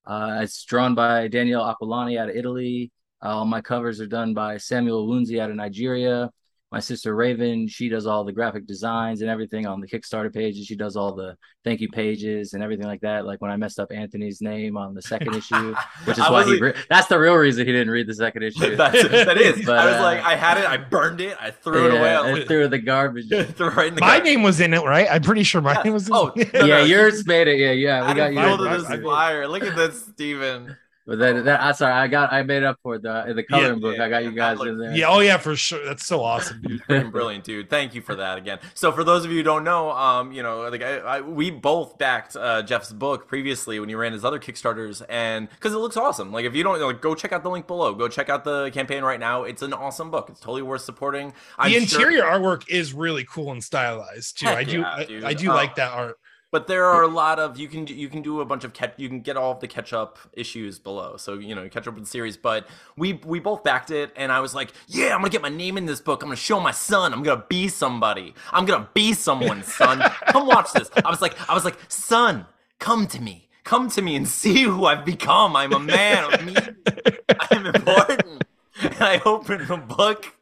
uh, 0.06 0.38
it's 0.42 0.64
drawn 0.64 0.94
by 0.94 1.28
Daniele 1.28 1.62
Aquilani 1.62 2.18
out 2.18 2.30
of 2.30 2.36
Italy. 2.36 2.92
all 3.20 3.44
my 3.44 3.60
covers 3.60 4.00
are 4.00 4.06
done 4.06 4.32
by 4.32 4.56
Samuel 4.56 5.06
Wunzi 5.08 5.38
out 5.40 5.50
of 5.50 5.56
Nigeria 5.56 6.30
my 6.72 6.78
sister 6.78 7.14
Raven, 7.16 7.66
she 7.66 7.88
does 7.88 8.06
all 8.06 8.22
the 8.22 8.32
graphic 8.32 8.64
designs 8.64 9.22
and 9.22 9.30
everything 9.30 9.66
on 9.66 9.80
the 9.80 9.88
Kickstarter 9.88 10.32
pages. 10.32 10.66
She 10.66 10.76
does 10.76 10.96
all 10.96 11.14
the 11.14 11.36
thank 11.64 11.80
you 11.80 11.88
pages 11.88 12.54
and 12.54 12.62
everything 12.62 12.86
like 12.86 13.00
that. 13.00 13.26
Like 13.26 13.40
when 13.40 13.50
I 13.50 13.56
messed 13.56 13.80
up 13.80 13.90
Anthony's 13.90 14.40
name 14.40 14.76
on 14.76 14.94
the 14.94 15.02
second 15.02 15.34
issue, 15.34 15.74
which 16.04 16.16
is 16.16 16.30
why 16.30 16.44
he 16.44 16.60
re- 16.60 16.74
that's 16.88 17.08
the 17.08 17.18
real 17.18 17.34
reason 17.34 17.66
he 17.66 17.72
didn't 17.72 17.90
read 17.90 18.06
the 18.06 18.14
second 18.14 18.44
issue. 18.44 18.76
that's, 18.76 19.02
that 19.02 19.36
is. 19.36 19.66
But, 19.66 19.78
I 19.78 19.86
was 19.86 19.96
uh, 19.96 20.02
like, 20.02 20.22
I 20.22 20.36
had 20.36 20.58
it, 20.58 20.64
I 20.64 20.76
burned 20.76 21.20
it, 21.20 21.36
I 21.40 21.50
threw 21.50 21.88
yeah, 21.88 21.94
it 21.94 21.98
away. 21.98 22.14
I 22.14 22.32
like, 22.32 22.46
threw 22.46 22.68
the 22.68 22.78
garbage. 22.78 23.28
threw 23.56 23.70
right 23.70 23.88
in 23.88 23.94
the 23.96 24.00
garbage. 24.00 24.00
my 24.00 24.06
garbage. 24.06 24.24
name 24.24 24.42
was 24.44 24.60
in 24.60 24.72
it, 24.72 24.84
right? 24.84 25.08
I'm 25.10 25.22
pretty 25.22 25.42
sure 25.42 25.60
my 25.60 25.74
yeah. 25.74 25.82
name 25.82 25.92
was 25.94 26.06
in 26.06 26.14
oh, 26.14 26.28
it. 26.36 26.50
Oh, 26.54 26.60
no, 26.60 26.66
yeah, 26.66 26.78
no, 26.78 26.84
yours 26.84 27.26
made 27.26 27.48
it. 27.48 27.58
Yeah, 27.58 27.72
yeah, 27.72 28.08
we 28.08 28.14
got 28.14 28.32
you. 28.32 29.48
Look 29.48 29.64
at 29.64 29.74
this, 29.74 30.04
Steven. 30.06 30.76
But 31.06 31.18
then 31.18 31.44
that 31.46 31.60
I'm 31.60 31.74
sorry, 31.74 31.94
I 31.94 32.08
got 32.08 32.32
I 32.32 32.42
made 32.42 32.62
up 32.62 32.78
for 32.82 32.98
the 32.98 33.28
in 33.28 33.34
the 33.34 33.42
coloring 33.42 33.74
yeah, 33.74 33.80
book. 33.80 33.96
Yeah, 33.96 34.04
I 34.04 34.08
got 34.08 34.22
you 34.22 34.32
guys 34.32 34.60
in 34.60 34.78
there. 34.78 34.94
Yeah, 34.94 35.08
oh 35.08 35.20
yeah, 35.20 35.38
for 35.38 35.56
sure. 35.56 35.84
That's 35.84 36.06
so 36.06 36.22
awesome, 36.22 36.62
dude. 36.62 36.82
brilliant, 37.12 37.44
dude. 37.44 37.70
Thank 37.70 37.94
you 37.94 38.02
for 38.02 38.14
that 38.16 38.38
again. 38.38 38.58
So 38.74 38.92
for 38.92 39.02
those 39.02 39.24
of 39.24 39.30
you 39.30 39.38
who 39.38 39.42
don't 39.42 39.64
know, 39.64 39.90
um, 39.90 40.30
you 40.30 40.42
know, 40.42 40.68
like 40.68 40.82
I, 40.82 40.98
I 40.98 41.20
we 41.22 41.50
both 41.50 41.96
backed 41.96 42.36
uh, 42.36 42.62
Jeff's 42.62 42.92
book 42.92 43.26
previously 43.26 43.80
when 43.80 43.88
he 43.88 43.94
ran 43.94 44.12
his 44.12 44.24
other 44.24 44.38
Kickstarters, 44.38 45.02
and 45.08 45.48
because 45.48 45.72
it 45.72 45.78
looks 45.78 45.96
awesome. 45.96 46.32
Like 46.32 46.44
if 46.44 46.54
you 46.54 46.62
don't 46.62 46.80
like, 46.80 47.00
go 47.00 47.14
check 47.14 47.32
out 47.32 47.42
the 47.42 47.50
link 47.50 47.66
below. 47.66 47.94
Go 47.94 48.06
check 48.06 48.28
out 48.28 48.44
the 48.44 48.70
campaign 48.70 49.02
right 49.02 49.20
now. 49.20 49.44
It's 49.44 49.62
an 49.62 49.72
awesome 49.72 50.10
book. 50.10 50.28
It's 50.28 50.40
totally 50.40 50.62
worth 50.62 50.82
supporting. 50.82 51.32
I'm 51.58 51.72
the 51.72 51.78
interior 51.78 52.18
sure... 52.18 52.30
artwork 52.30 52.68
is 52.68 52.92
really 52.92 53.24
cool 53.24 53.52
and 53.52 53.64
stylized 53.64 54.38
too. 54.38 54.46
Heck 54.46 54.58
I 54.58 54.64
do, 54.64 54.80
yeah, 54.80 54.94
I, 55.24 55.28
I, 55.30 55.34
do 55.34 55.50
uh, 55.50 55.54
like 55.54 55.76
that 55.76 55.92
art 55.92 56.18
but 56.50 56.66
there 56.66 56.84
are 56.84 57.02
a 57.02 57.08
lot 57.08 57.38
of 57.38 57.58
you 57.58 57.68
can 57.68 57.86
you 57.86 58.08
can 58.08 58.22
do 58.22 58.40
a 58.40 58.44
bunch 58.44 58.64
of 58.64 58.72
catch 58.72 58.94
you 58.96 59.08
can 59.08 59.20
get 59.20 59.36
all 59.36 59.52
of 59.52 59.60
the 59.60 59.68
catch 59.68 59.92
up 59.92 60.18
issues 60.32 60.78
below. 60.78 61.16
So 61.16 61.34
you 61.34 61.54
know 61.54 61.68
catch 61.68 61.86
up 61.86 61.94
with 61.94 62.04
the 62.04 62.10
series. 62.10 62.36
But 62.36 62.66
we 62.96 63.14
we 63.24 63.38
both 63.38 63.62
backed 63.62 63.90
it 63.90 64.12
and 64.16 64.32
i 64.32 64.40
was 64.40 64.54
like 64.54 64.72
yeah 64.88 65.14
i'm 65.14 65.20
gonna 65.20 65.30
get 65.30 65.42
my 65.42 65.48
name 65.48 65.76
in 65.76 65.86
this 65.86 66.00
book. 66.00 66.22
I'm 66.22 66.28
gonna 66.28 66.36
show 66.36 66.60
my 66.60 66.72
son. 66.72 67.12
I'm 67.12 67.22
gonna 67.22 67.44
be 67.48 67.68
somebody. 67.68 68.34
I'm 68.52 68.66
gonna 68.66 68.88
be 68.94 69.12
someone 69.12 69.62
son. 69.62 70.00
Come 70.28 70.46
watch 70.46 70.72
this. 70.72 70.90
I 71.04 71.10
was 71.10 71.22
like 71.22 71.36
i 71.48 71.54
was 71.54 71.64
like 71.64 71.78
son 71.88 72.46
come 72.78 73.06
to 73.08 73.20
me. 73.20 73.48
Come 73.62 73.90
to 73.90 74.02
me 74.02 74.16
and 74.16 74.26
see 74.26 74.62
who 74.62 74.86
i've 74.86 75.04
become. 75.04 75.54
I'm 75.54 75.72
a 75.72 75.78
man. 75.78 76.34
Of 76.34 76.44
me. 76.44 76.54
i'm 77.50 77.66
important. 77.66 78.44
And 78.80 78.96
i 79.00 79.20
opened 79.24 79.68
the 79.68 79.76
book 79.76 80.34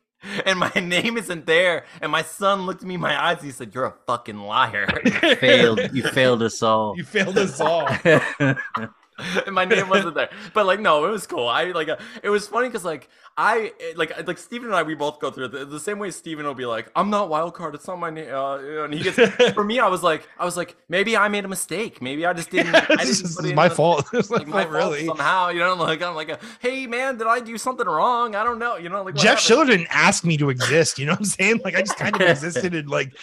and 0.45 0.59
my 0.59 0.73
name 0.77 1.17
isn't 1.17 1.47
there. 1.47 1.85
And 2.01 2.11
my 2.13 2.23
son 2.23 2.67
looked 2.67 2.83
at 2.83 2.89
me 2.89 2.95
in 2.95 3.01
my 3.01 3.21
eyes. 3.21 3.39
And 3.39 3.47
He 3.47 3.53
said, 3.53 3.75
"You're 3.75 3.87
a 3.87 3.95
fucking 4.07 4.39
liar." 4.39 4.87
You 5.29 5.37
failed. 5.37 5.81
You 5.93 6.03
failed 6.03 6.43
us 6.43 6.63
all. 6.63 6.95
You 6.97 7.05
failed 7.05 7.39
us 7.39 7.61
all. 7.61 7.89
and 9.47 9.55
my 9.55 9.65
name 9.65 9.89
wasn't 9.89 10.15
there. 10.15 10.31
But 10.55 10.67
like, 10.67 10.81
no, 10.81 11.05
it 11.05 11.11
was 11.11 11.27
cool. 11.27 11.49
I 11.49 11.65
like, 11.73 11.89
uh, 11.89 11.97
it 12.23 12.31
was 12.31 12.47
funny 12.47 12.69
because 12.69 12.85
like, 12.85 13.09
I 13.37 13.73
like, 13.95 14.27
like 14.27 14.37
Steven 14.37 14.67
and 14.67 14.75
I, 14.75 14.83
we 14.83 14.95
both 14.95 15.21
go 15.21 15.31
through 15.31 15.47
it 15.47 15.53
the, 15.53 15.65
the 15.65 15.79
same 15.79 16.01
way. 16.01 16.11
Steven 16.11 16.45
will 16.45 16.55
be 16.55 16.67
like, 16.67 16.91
"I'm 16.97 17.09
not 17.09 17.29
wild 17.29 17.55
card. 17.55 17.75
It's 17.77 17.87
not 17.87 18.01
my 18.01 18.11
name." 18.11 18.35
Uh, 18.35 18.59
and 18.83 18.93
he 18.93 19.01
gets. 19.01 19.17
for 19.55 19.63
me, 19.63 19.79
I 19.79 19.87
was 19.87 20.03
like, 20.03 20.29
I 20.41 20.45
was 20.45 20.57
like, 20.57 20.77
maybe 20.89 21.17
I 21.17 21.29
made 21.29 21.45
a 21.45 21.49
mistake. 21.49 22.03
Maybe 22.03 22.27
I 22.27 22.33
just 22.33 22.51
didn't. 22.51 22.75
I 22.91 23.05
this 23.05 23.21
is 23.21 23.41
my 23.53 23.69
fault. 23.69 24.13
like, 24.13 24.49
my 24.49 24.65
fault 24.65 24.75
really. 24.75 25.07
somehow. 25.07 25.51
You 25.51 25.61
know, 25.61 25.75
like 25.75 26.03
I'm 26.03 26.17
like, 26.17 26.31
a, 26.31 26.39
hey 26.59 26.89
man, 26.89 27.17
did 27.17 27.29
I 27.29 27.39
do 27.39 27.57
something 27.59 27.87
wrong? 27.87 28.35
I 28.35 28.43
don't 28.43 28.59
know. 28.59 28.77
You 28.77 28.89
know, 28.89 29.05
like 29.05 29.15
Jeff 29.15 29.39
Schiller 29.39 29.67
didn't 29.67 29.89
ask 29.91 30.25
me 30.25 30.37
to 30.39 30.51
exist. 30.51 30.99
You 30.99 31.07
know 31.07 31.13
what 31.13 31.21
I'm 31.21 31.27
saying? 31.27 31.61
Like 31.63 31.77
I 31.77 31.83
just 31.83 31.97
kind 31.97 32.15
of 32.17 32.23
existed 32.23 32.75
and 32.75 32.91
like. 32.91 33.15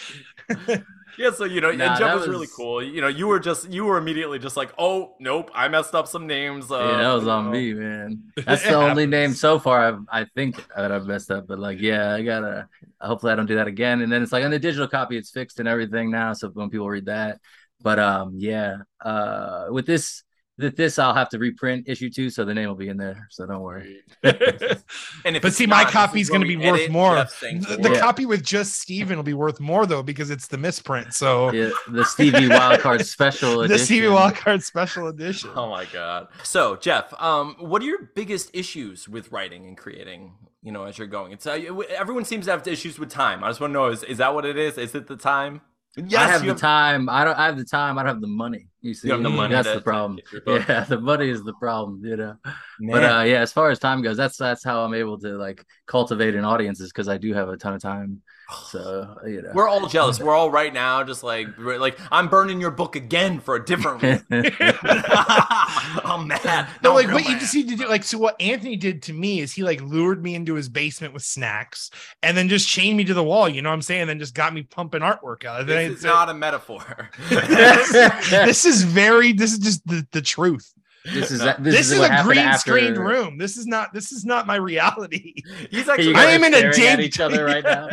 Yeah, 1.18 1.30
so 1.30 1.44
you 1.44 1.60
know, 1.60 1.72
nah, 1.72 1.90
and 1.90 1.98
Jeff 1.98 2.14
was, 2.14 2.26
was, 2.26 2.28
really 2.28 2.46
cool. 2.54 2.82
You 2.82 3.00
know, 3.00 3.08
you 3.08 3.26
were 3.26 3.38
just 3.38 3.70
you 3.70 3.84
were 3.84 3.98
immediately 3.98 4.38
just 4.38 4.56
like, 4.56 4.72
oh 4.78 5.14
nope, 5.18 5.50
I 5.54 5.68
messed 5.68 5.94
up 5.94 6.08
some 6.08 6.26
names. 6.26 6.70
Uh, 6.70 6.78
yeah, 6.78 7.02
that 7.02 7.12
was 7.12 7.26
on 7.26 7.46
know. 7.46 7.50
me, 7.50 7.74
man. 7.74 8.22
That's 8.46 8.64
the 8.64 8.74
only 8.74 9.06
name 9.06 9.32
so 9.32 9.58
far 9.58 9.80
I've, 9.80 10.00
I 10.10 10.24
think 10.34 10.64
that 10.76 10.92
I've 10.92 11.06
messed 11.06 11.30
up. 11.30 11.46
But 11.46 11.58
like, 11.58 11.80
yeah, 11.80 12.14
I 12.14 12.22
gotta. 12.22 12.68
Hopefully, 13.00 13.32
I 13.32 13.36
don't 13.36 13.46
do 13.46 13.56
that 13.56 13.66
again. 13.66 14.02
And 14.02 14.10
then 14.10 14.22
it's 14.22 14.32
like 14.32 14.44
on 14.44 14.50
the 14.50 14.58
digital 14.58 14.88
copy, 14.88 15.16
it's 15.16 15.30
fixed 15.30 15.60
and 15.60 15.68
everything 15.68 16.10
now. 16.10 16.32
So 16.32 16.48
when 16.48 16.70
people 16.70 16.88
read 16.88 17.06
that, 17.06 17.40
but 17.82 17.98
um, 17.98 18.34
yeah, 18.36 18.78
uh, 19.00 19.66
with 19.70 19.86
this 19.86 20.22
that 20.58 20.76
this 20.76 20.98
I'll 20.98 21.14
have 21.14 21.28
to 21.30 21.38
reprint 21.38 21.86
issue 21.86 22.08
two, 22.08 22.30
so 22.30 22.44
the 22.44 22.54
name 22.54 22.68
will 22.68 22.76
be 22.76 22.88
in 22.88 22.96
there. 22.96 23.28
So 23.30 23.46
don't 23.46 23.60
worry. 23.60 24.02
and 24.22 25.40
but 25.42 25.52
see, 25.52 25.66
not, 25.66 25.84
my 25.84 25.90
copy 25.90 26.20
is 26.20 26.30
going 26.30 26.40
to 26.40 26.46
be 26.46 26.56
worth 26.56 26.88
more. 26.88 27.14
The, 27.14 27.78
the 27.80 27.90
yeah. 27.92 28.00
copy 28.00 28.24
with 28.24 28.42
just 28.42 28.80
Steven 28.80 29.16
will 29.16 29.22
be 29.22 29.34
worth 29.34 29.60
more 29.60 29.86
though 29.86 30.02
because 30.02 30.30
it's 30.30 30.48
the 30.48 30.56
misprint. 30.56 31.12
So 31.12 31.52
yeah, 31.52 31.70
the 31.88 32.04
Stevie 32.04 32.48
Wildcard 32.48 33.04
Special 33.06 33.60
Edition. 33.60 33.78
The 33.78 33.84
Stevie 33.84 34.06
Wildcard 34.06 34.62
Special 34.62 35.08
Edition. 35.08 35.50
Oh 35.54 35.68
my 35.68 35.84
god! 35.86 36.28
So 36.42 36.76
Jeff, 36.76 37.12
um, 37.20 37.56
what 37.58 37.82
are 37.82 37.86
your 37.86 38.10
biggest 38.14 38.50
issues 38.54 39.08
with 39.08 39.30
writing 39.32 39.66
and 39.66 39.76
creating? 39.76 40.32
You 40.62 40.72
know, 40.72 40.84
as 40.84 40.98
you're 40.98 41.06
going, 41.06 41.32
it's 41.32 41.46
uh, 41.46 41.60
everyone 41.90 42.24
seems 42.24 42.46
to 42.46 42.50
have 42.52 42.66
issues 42.66 42.98
with 42.98 43.10
time. 43.10 43.44
I 43.44 43.50
just 43.50 43.60
want 43.60 43.70
to 43.70 43.74
know: 43.74 43.86
is 43.88 44.02
is 44.02 44.18
that 44.18 44.34
what 44.34 44.44
it 44.44 44.56
is? 44.56 44.78
Is 44.78 44.94
it 44.94 45.06
the 45.06 45.16
time? 45.16 45.60
Yes, 45.96 46.28
I 46.28 46.32
have 46.32 46.42
the 46.42 46.48
have... 46.48 46.58
time. 46.58 47.08
I 47.08 47.24
don't. 47.24 47.38
I 47.38 47.46
have 47.46 47.56
the 47.56 47.64
time. 47.64 47.98
I 47.98 48.02
don't 48.02 48.10
have 48.10 48.20
the 48.20 48.26
money. 48.26 48.68
You 48.82 48.92
see, 48.92 49.08
you 49.08 49.20
the 49.20 49.30
money 49.30 49.54
that's 49.54 49.72
the 49.72 49.80
problem. 49.80 50.20
Yeah, 50.46 50.84
the 50.88 51.00
money 51.00 51.30
is 51.30 51.42
the 51.42 51.54
problem. 51.54 52.04
You 52.04 52.16
know, 52.16 52.36
Man. 52.78 52.92
but 52.92 53.04
uh, 53.04 53.22
yeah, 53.22 53.40
as 53.40 53.52
far 53.52 53.70
as 53.70 53.78
time 53.78 54.02
goes, 54.02 54.16
that's 54.16 54.36
that's 54.36 54.62
how 54.62 54.84
I'm 54.84 54.92
able 54.92 55.18
to 55.20 55.38
like 55.38 55.64
cultivate 55.86 56.34
an 56.34 56.44
audience 56.44 56.80
is 56.80 56.92
because 56.92 57.08
I 57.08 57.16
do 57.16 57.32
have 57.32 57.48
a 57.48 57.56
ton 57.56 57.74
of 57.74 57.80
time 57.80 58.22
so 58.70 59.18
you 59.26 59.42
know, 59.42 59.50
we're 59.54 59.68
all 59.68 59.88
jealous. 59.88 60.20
We're 60.26 60.34
all 60.34 60.50
right 60.50 60.72
now, 60.72 61.02
just 61.02 61.24
like 61.24 61.48
like 61.58 61.98
I'm 62.12 62.28
burning 62.28 62.60
your 62.60 62.70
book 62.70 62.94
again 62.94 63.40
for 63.40 63.56
a 63.56 63.64
different. 63.64 64.02
I'm 64.30 66.28
mad. 66.28 66.68
No, 66.82 66.94
like 66.94 67.08
what 67.08 67.24
mad. 67.24 67.26
you 67.28 67.38
just 67.40 67.54
need 67.54 67.68
to 67.70 67.76
do. 67.76 67.88
Like 67.88 68.04
so, 68.04 68.18
what 68.18 68.40
Anthony 68.40 68.76
did 68.76 69.02
to 69.04 69.12
me 69.12 69.40
is 69.40 69.52
he 69.52 69.62
like 69.64 69.80
lured 69.80 70.22
me 70.22 70.36
into 70.36 70.54
his 70.54 70.68
basement 70.68 71.12
with 71.12 71.24
snacks, 71.24 71.90
and 72.22 72.36
then 72.36 72.48
just 72.48 72.68
chained 72.68 72.96
me 72.96 73.04
to 73.04 73.14
the 73.14 73.24
wall. 73.24 73.48
You 73.48 73.62
know 73.62 73.70
what 73.70 73.74
I'm 73.74 73.82
saying? 73.82 74.02
And 74.02 74.10
then 74.10 74.20
just 74.20 74.34
got 74.34 74.54
me 74.54 74.62
pumping 74.62 75.00
artwork 75.00 75.44
out. 75.44 75.66
This 75.66 75.98
is 75.98 76.04
not 76.04 76.28
a 76.28 76.34
metaphor. 76.34 77.10
this 77.28 78.64
is 78.64 78.82
very. 78.82 79.32
This 79.32 79.52
is 79.54 79.58
just 79.58 79.86
the 79.86 80.06
the 80.12 80.22
truth. 80.22 80.72
This 81.12 81.30
is 81.30 81.40
this, 81.40 81.56
this 81.60 81.90
is, 81.90 81.92
is 81.92 82.00
a 82.00 82.22
green 82.24 82.38
after... 82.38 82.58
screened 82.58 82.98
room. 82.98 83.38
This 83.38 83.56
is 83.56 83.66
not 83.66 83.92
this 83.92 84.12
is 84.12 84.24
not 84.24 84.46
my 84.46 84.56
reality. 84.56 85.34
He's 85.70 85.86
like 85.86 86.00
I 86.00 86.32
am 86.32 86.44
in 86.44 86.54
a 86.54 86.72
dig 86.72 87.00
each 87.00 87.20
other 87.20 87.44
right 87.44 87.64
now. 87.64 87.86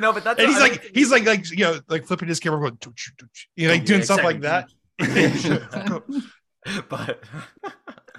no, 0.00 0.12
but 0.12 0.24
that's 0.24 0.40
and 0.40 0.48
he's 0.48 0.60
like 0.60 0.90
he's 0.94 1.10
like 1.10 1.24
like 1.24 1.50
you 1.50 1.64
know 1.64 1.80
like 1.88 2.06
flipping 2.06 2.28
his 2.28 2.40
camera 2.40 2.60
going 2.60 2.78
you 3.56 3.68
know 3.68 3.74
like 3.74 3.84
doing 3.84 4.02
stuff 4.02 4.22
like 4.22 4.40
that. 4.40 4.68
but 6.88 7.22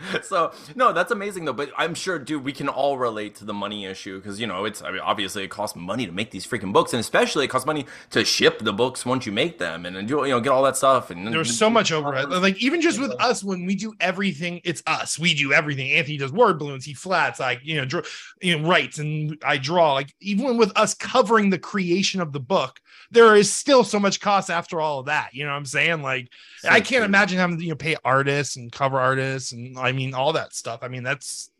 so 0.23 0.51
no, 0.75 0.91
that's 0.91 1.11
amazing 1.11 1.45
though. 1.45 1.53
But 1.53 1.71
I'm 1.77 1.93
sure, 1.93 2.19
dude, 2.19 2.43
we 2.43 2.51
can 2.51 2.67
all 2.67 2.97
relate 2.97 3.35
to 3.35 3.45
the 3.45 3.53
money 3.53 3.85
issue 3.85 4.19
because 4.19 4.39
you 4.39 4.47
know 4.47 4.65
it's 4.65 4.81
I 4.81 4.91
mean, 4.91 4.99
obviously 4.99 5.43
it 5.43 5.49
costs 5.49 5.75
money 5.75 6.05
to 6.05 6.11
make 6.11 6.31
these 6.31 6.45
freaking 6.45 6.73
books, 6.73 6.93
and 6.93 6.99
especially 6.99 7.45
it 7.45 7.47
costs 7.49 7.65
money 7.65 7.85
to 8.11 8.25
ship 8.25 8.59
the 8.59 8.73
books 8.73 9.05
once 9.05 9.25
you 9.25 9.31
make 9.31 9.57
them 9.57 9.85
and, 9.85 9.95
and 9.95 10.07
do 10.07 10.17
you 10.17 10.29
know 10.29 10.39
get 10.41 10.51
all 10.51 10.63
that 10.63 10.75
stuff. 10.75 11.11
And 11.11 11.33
there's 11.33 11.57
so 11.57 11.69
much 11.69 11.91
overhead. 11.91 12.29
Like 12.29 12.61
even 12.61 12.81
just 12.81 12.99
with 12.99 13.11
us, 13.11 13.43
when 13.43 13.65
we 13.65 13.75
do 13.75 13.93
everything, 13.99 14.61
it's 14.63 14.83
us. 14.85 15.17
We 15.17 15.33
do 15.33 15.53
everything. 15.53 15.91
Anthony 15.91 16.17
does 16.17 16.31
word 16.31 16.59
balloons. 16.59 16.83
He 16.83 16.93
flats. 16.93 17.39
Like 17.39 17.61
you 17.63 17.75
know, 17.75 17.85
draw, 17.85 18.01
you 18.41 18.57
know, 18.57 18.67
writes, 18.67 18.99
and 18.99 19.37
I 19.45 19.57
draw. 19.57 19.93
Like 19.93 20.13
even 20.19 20.57
with 20.57 20.71
us 20.75 20.93
covering 20.93 21.49
the 21.49 21.59
creation 21.59 22.19
of 22.19 22.33
the 22.33 22.39
book, 22.39 22.81
there 23.11 23.35
is 23.35 23.51
still 23.51 23.83
so 23.83 23.99
much 23.99 24.19
cost 24.19 24.49
after 24.49 24.81
all 24.81 24.99
of 24.99 25.05
that. 25.05 25.33
You 25.33 25.45
know 25.45 25.51
what 25.51 25.57
I'm 25.57 25.65
saying? 25.65 26.01
Like 26.01 26.29
so 26.57 26.69
I 26.69 26.79
can't 26.79 26.99
true. 26.99 27.05
imagine 27.05 27.37
having 27.37 27.57
to 27.57 27.63
you 27.63 27.69
know 27.69 27.75
pay 27.75 27.95
artists 28.03 28.57
and 28.57 28.71
cover 28.71 28.99
artists 28.99 29.51
and 29.51 29.77
I 29.85 29.91
mean 29.91 30.13
all 30.13 30.33
that 30.33 30.53
stuff. 30.53 30.79
I 30.81 30.87
mean 30.87 31.03
that's 31.03 31.51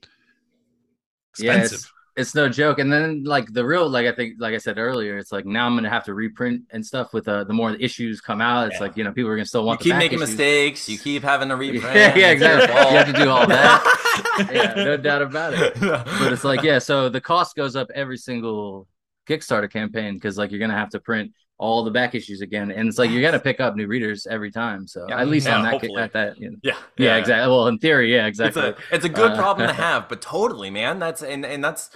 expensive. 1.32 1.92
it's 2.16 2.34
no 2.34 2.48
joke. 2.48 2.80
And 2.80 2.92
then 2.92 3.24
like 3.24 3.52
the 3.52 3.66
real, 3.66 3.90
like 3.90 4.08
I 4.08 4.14
think, 4.14 4.36
like 4.40 4.54
I 4.54 4.58
said 4.58 4.78
earlier, 4.78 5.18
it's 5.18 5.32
like 5.32 5.46
now 5.46 5.66
I'm 5.66 5.76
gonna 5.76 5.90
have 5.90 6.06
to 6.06 6.14
reprint 6.14 6.64
and 6.72 6.86
stuff 6.86 7.14
with 7.14 7.28
uh, 7.28 7.44
the 7.44 7.54
more 7.54 7.76
issues 7.76 8.22
come 8.22 8.42
out. 8.42 8.68
It's 8.68 8.76
yeah. 8.76 8.82
like 8.82 8.98
you 8.98 9.04
know 9.04 9.12
people 9.12 9.30
are 9.32 9.36
gonna 9.36 9.46
still 9.46 9.66
want. 9.66 9.84
You 9.84 9.92
keep 9.92 9.98
making 9.98 10.20
issues. 10.20 10.30
mistakes. 10.30 10.90
You 10.90 10.98
keep 10.98 11.24
having 11.24 11.50
to 11.50 11.56
reprint. 11.58 11.96
yeah, 11.96 12.16
yeah, 12.16 12.32
exactly. 12.32 12.74
you 12.74 12.98
have 12.98 13.08
to 13.08 13.14
do 13.14 13.30
all 13.30 13.48
that. 13.48 14.48
yeah, 14.52 14.84
no 14.84 14.98
doubt 14.98 15.22
about 15.22 15.54
it. 15.54 15.80
But 15.80 16.32
it's 16.32 16.44
like 16.44 16.64
yeah, 16.64 16.80
so 16.80 17.10
the 17.10 17.22
cost 17.22 17.56
goes 17.56 17.76
up 17.76 17.90
every 17.94 18.18
single 18.18 18.88
Kickstarter 19.28 19.72
campaign 19.72 20.14
because 20.14 20.38
like 20.38 20.52
you're 20.52 20.60
gonna 20.60 20.78
have 20.78 20.92
to 20.92 21.00
print 21.00 21.32
all 21.58 21.84
the 21.84 21.92
back 21.92 22.16
issues 22.16 22.42
again, 22.42 22.72
and 22.72 22.90
it's 22.90 22.98
like 22.98 23.10
you 23.10 23.22
got 23.22 23.32
to 23.32 23.40
pick 23.40 23.60
up 23.60 23.76
new 23.76 23.88
readers 23.88 24.28
every 24.28 24.52
time. 24.52 24.88
So 24.88 25.06
yeah, 25.08 25.20
at 25.20 25.28
least 25.28 25.48
yeah, 25.48 25.58
on 25.58 25.64
that, 25.64 25.98
at 25.98 26.14
that, 26.14 26.38
you 26.40 26.52
know. 26.52 26.58
yeah, 26.64 26.74
yeah, 26.98 27.06
yeah, 27.06 27.16
exactly. 27.18 27.50
Well, 27.50 27.68
in 27.68 27.78
theory, 27.78 28.14
yeah, 28.14 28.26
exactly. 28.26 28.62
It's 28.62 28.80
a, 28.80 28.96
it's 28.96 29.06
a 29.06 29.10
good 29.10 29.32
uh, 29.32 29.36
problem 29.36 29.68
to 29.68 29.74
have, 29.82 30.10
but 30.10 30.22
totally, 30.22 30.70
man. 30.70 31.00
That's 31.00 31.24
and 31.24 31.46
and 31.46 31.64
that's 31.64 31.90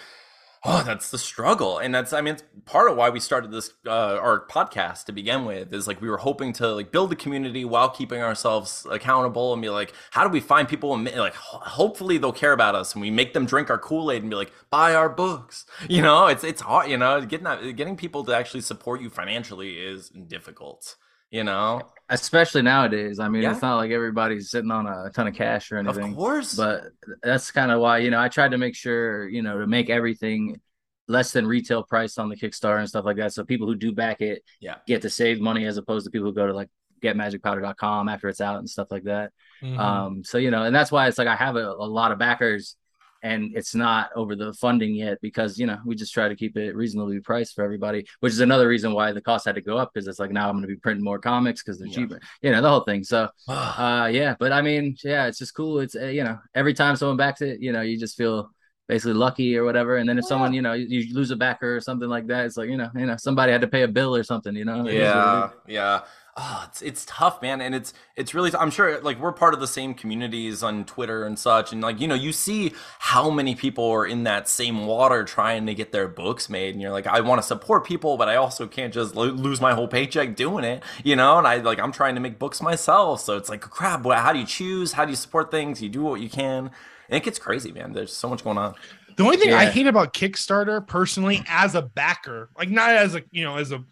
oh 0.63 0.83
that's 0.83 1.11
the 1.11 1.17
struggle. 1.17 1.77
And 1.77 1.93
that's 1.93 2.13
i 2.13 2.21
mean 2.21 2.35
it's 2.35 2.43
part 2.65 2.89
of 2.89 2.97
why 2.97 3.09
we 3.09 3.19
started 3.19 3.51
this 3.51 3.71
uh, 3.85 4.17
our 4.17 4.45
podcast 4.47 5.05
to 5.05 5.11
begin 5.11 5.45
with 5.45 5.73
is 5.73 5.87
like 5.87 6.01
we 6.01 6.09
were 6.09 6.17
hoping 6.17 6.53
to 6.53 6.67
like 6.73 6.91
build 6.91 7.11
a 7.11 7.15
community 7.15 7.65
while 7.65 7.89
keeping 7.89 8.21
ourselves 8.21 8.85
accountable 8.89 9.53
and 9.53 9.61
be 9.61 9.69
like 9.69 9.93
how 10.11 10.23
do 10.23 10.29
we 10.29 10.39
find 10.39 10.67
people 10.67 10.93
and 10.93 11.05
like 11.15 11.35
hopefully 11.35 12.17
they'll 12.17 12.31
care 12.31 12.53
about 12.53 12.75
us 12.75 12.93
and 12.93 13.01
we 13.01 13.11
make 13.11 13.33
them 13.33 13.45
drink 13.45 13.69
our 13.69 13.77
kool-aid 13.77 14.21
and 14.21 14.29
be 14.29 14.35
like 14.35 14.51
buy 14.69 14.93
our 14.93 15.09
books. 15.09 15.65
You 15.89 16.03
know 16.03 16.27
it's 16.27 16.43
it's 16.43 16.61
hard 16.61 16.89
you 16.89 16.97
know 16.97 17.19
getting 17.25 17.45
that 17.45 17.75
getting 17.75 17.97
people 17.97 18.23
to 18.25 18.35
actually 18.35 18.61
support 18.61 19.01
you 19.01 19.09
financially 19.09 19.77
is 19.77 20.09
difficult 20.09 20.95
you 21.31 21.43
know? 21.43 21.81
Especially 22.12 22.63
nowadays. 22.63 23.19
I 23.19 23.29
mean 23.29 23.43
yeah. 23.43 23.51
it's 23.51 23.62
not 23.62 23.77
like 23.77 23.91
everybody's 23.91 24.50
sitting 24.50 24.71
on 24.71 24.88
a 24.88 25.12
ton 25.12 25.27
of 25.27 25.36
cash 25.36 25.71
or 25.71 25.77
anything 25.77 26.12
of 26.12 26.17
course. 26.17 26.55
but 26.55 26.86
that's 27.21 27.51
kind 27.51 27.71
of 27.71 27.79
why 27.81 28.00
you 28.00 28.09
know 28.09 28.19
i 28.19 28.27
tried 28.27 28.51
to 28.51 28.57
make 28.57 28.75
sure 28.75 29.27
you 29.27 29.43
know 29.43 29.59
to 29.59 29.67
make 29.67 29.89
everything 29.91 30.59
less 31.07 31.31
than 31.31 31.45
retail 31.45 31.83
price 31.83 32.17
on 32.17 32.29
the 32.29 32.36
kickstarter 32.36 32.79
and 32.79 32.89
stuff 32.89 33.05
like 33.05 33.17
that 33.17 33.33
so 33.33 33.43
people 33.43 33.67
who 33.67 33.75
do 33.75 33.91
back 33.91 34.21
it 34.21 34.43
yeah. 34.59 34.75
get 34.88 35.03
to 35.03 35.09
save 35.09 35.39
money 35.39 35.65
as 35.65 35.77
opposed 35.77 36.05
to 36.05 36.12
people 36.12 36.27
who 36.27 36.33
go 36.33 36.48
to 36.48 36.53
like 36.53 36.69
getmagicpowder.com 37.01 38.09
after 38.09 38.27
it's 38.27 38.41
out 38.41 38.57
and 38.57 38.69
stuff 38.69 38.88
like 38.91 39.03
that. 39.03 39.31
Mm-hmm. 39.62 39.79
um 39.79 40.24
so 40.24 40.38
you 40.38 40.50
know 40.51 40.63
and 40.63 40.75
that's 40.75 40.91
why 40.91 41.07
it's 41.07 41.17
like 41.17 41.27
i 41.27 41.36
have 41.36 41.57
a, 41.57 41.67
a 41.67 41.86
lot 41.86 42.12
of 42.12 42.17
backers 42.17 42.75
and 43.21 43.51
it's 43.55 43.75
not 43.75 44.09
over 44.15 44.35
the 44.35 44.53
funding 44.53 44.95
yet 44.95 45.17
because 45.21 45.57
you 45.57 45.65
know 45.65 45.77
we 45.85 45.95
just 45.95 46.13
try 46.13 46.27
to 46.27 46.35
keep 46.35 46.57
it 46.57 46.75
reasonably 46.75 47.19
priced 47.19 47.55
for 47.55 47.63
everybody 47.63 48.05
which 48.19 48.33
is 48.33 48.39
another 48.39 48.67
reason 48.67 48.93
why 48.93 49.11
the 49.11 49.21
cost 49.21 49.45
had 49.45 49.55
to 49.55 49.61
go 49.61 49.77
up 49.77 49.91
because 49.93 50.07
it's 50.07 50.19
like 50.19 50.31
now 50.31 50.47
i'm 50.47 50.55
going 50.55 50.61
to 50.61 50.67
be 50.67 50.75
printing 50.75 51.03
more 51.03 51.19
comics 51.19 51.61
because 51.61 51.79
they're 51.79 51.88
yeah. 51.88 51.95
cheaper 51.95 52.19
you 52.41 52.51
know 52.51 52.61
the 52.61 52.69
whole 52.69 52.81
thing. 52.81 53.03
So 53.03 53.29
uh 53.47 54.09
yeah 54.11 54.35
but 54.39 54.51
i 54.51 54.61
mean 54.61 54.95
yeah 55.03 55.27
it's 55.27 55.39
just 55.39 55.53
cool. 55.53 55.79
It's 55.79 55.95
uh, 55.95 56.05
you 56.05 56.23
know 56.23 56.39
every 56.53 56.73
time 56.73 56.95
someone 56.95 57.17
backs 57.17 57.41
it 57.41 57.61
you 57.61 57.71
know 57.71 57.81
you 57.81 57.97
just 57.97 58.17
feel 58.17 58.51
basically 58.88 59.13
lucky 59.13 59.55
or 59.55 59.63
whatever. 59.63 59.97
And 59.97 60.09
then 60.09 60.17
if 60.17 60.25
someone 60.25 60.51
you 60.53 60.61
know 60.61 60.73
you 60.73 61.13
lose 61.13 61.31
a 61.31 61.35
backer 61.35 61.75
or 61.75 61.79
something 61.79 62.09
like 62.09 62.27
that 62.27 62.45
it's 62.45 62.57
like 62.57 62.69
you 62.69 62.77
know 62.77 62.89
you 62.95 63.05
know 63.05 63.17
somebody 63.17 63.51
had 63.51 63.61
to 63.61 63.67
pay 63.67 63.83
a 63.83 63.88
bill 63.88 64.15
or 64.15 64.23
something 64.23 64.55
you 64.55 64.65
know? 64.65 64.88
Yeah 64.89 65.49
yeah 65.67 66.01
oh, 66.39 66.63
it's 66.67 66.81
it's 66.81 67.05
tough, 67.05 67.41
man, 67.41 67.60
and 67.62 67.75
it's 67.75 67.93
it's 68.15 68.34
really. 68.34 68.51
I'm 68.58 68.72
sure 68.72 69.00
like 69.01 69.19
we're 69.19 69.34
part 69.34 69.53
of 69.53 69.60
the 69.60 69.67
same 69.67 69.93
communities 69.93 70.63
on 70.63 70.86
Twitter 70.86 71.25
and 71.25 71.38
such, 71.38 71.74
and 71.74 71.81
like 71.81 72.00
you 72.00 72.08
know 72.08 72.15
you 72.15 72.31
see 72.31 72.74
how 73.00 73.29
many 73.29 73.55
people 73.55 73.86
are 73.89 74.05
in 74.05 74.24
that 74.24 74.48
same 74.48 74.88
water 74.88 75.24
trying 75.24 75.65
to 75.65 75.75
get 75.75 75.91
their 75.91 76.08
books 76.08 76.50
made, 76.50 76.74
and 76.74 76.81
you're 76.81 76.91
like, 76.91 77.08
I 77.08 77.19
want 77.22 77.41
to 77.41 77.48
support 77.48 77.86
people, 77.86 78.17
but 78.17 78.29
I 78.29 78.38
also 78.38 78.67
can't 78.67 78.93
just 78.93 79.15
lo- 79.15 79.25
lose 79.25 79.60
my 79.60 79.74
whole 79.74 79.88
paycheck 79.88 80.36
doing 80.36 80.63
it, 80.63 80.81
you 81.03 81.15
know. 81.15 81.38
And 81.38 81.46
I 81.46 81.58
like 81.58 81.79
I'm 81.79 81.91
trying 81.91 82.15
to 82.15 82.22
make 82.22 82.39
books 82.39 82.62
myself, 82.62 83.22
so 83.22 83.36
it's 83.36 83.50
like 83.50 83.62
crap. 83.62 84.05
How 84.05 84.34
do 84.34 84.39
you 84.39 84.46
choose? 84.46 84.93
How 84.93 85.05
do 85.05 85.12
you 85.12 85.17
support 85.17 85.51
things? 85.51 85.81
You 85.81 85.89
do 85.89 86.03
what 86.03 86.22
you 86.22 86.29
can. 86.29 86.72
And 87.10 87.17
it 87.17 87.24
gets 87.24 87.39
crazy, 87.39 87.72
man. 87.72 87.93
There's 87.93 88.13
so 88.13 88.29
much 88.29 88.43
going 88.43 88.60
on. 88.60 88.75
The 89.19 89.25
only 89.25 89.35
thing 89.35 89.49
yeah. 89.49 89.57
I 89.57 89.65
hate 89.65 89.85
about 89.85 90.13
Kickstarter 90.13 90.88
personally 90.88 91.43
as 91.49 91.75
a 91.75 91.81
backer, 91.81 92.49
like 92.57 92.69
not 92.69 92.91
as 92.91 93.15
a, 93.15 93.23
you 93.31 93.43
know, 93.43 93.57
as 93.57 93.73
a 93.73 93.83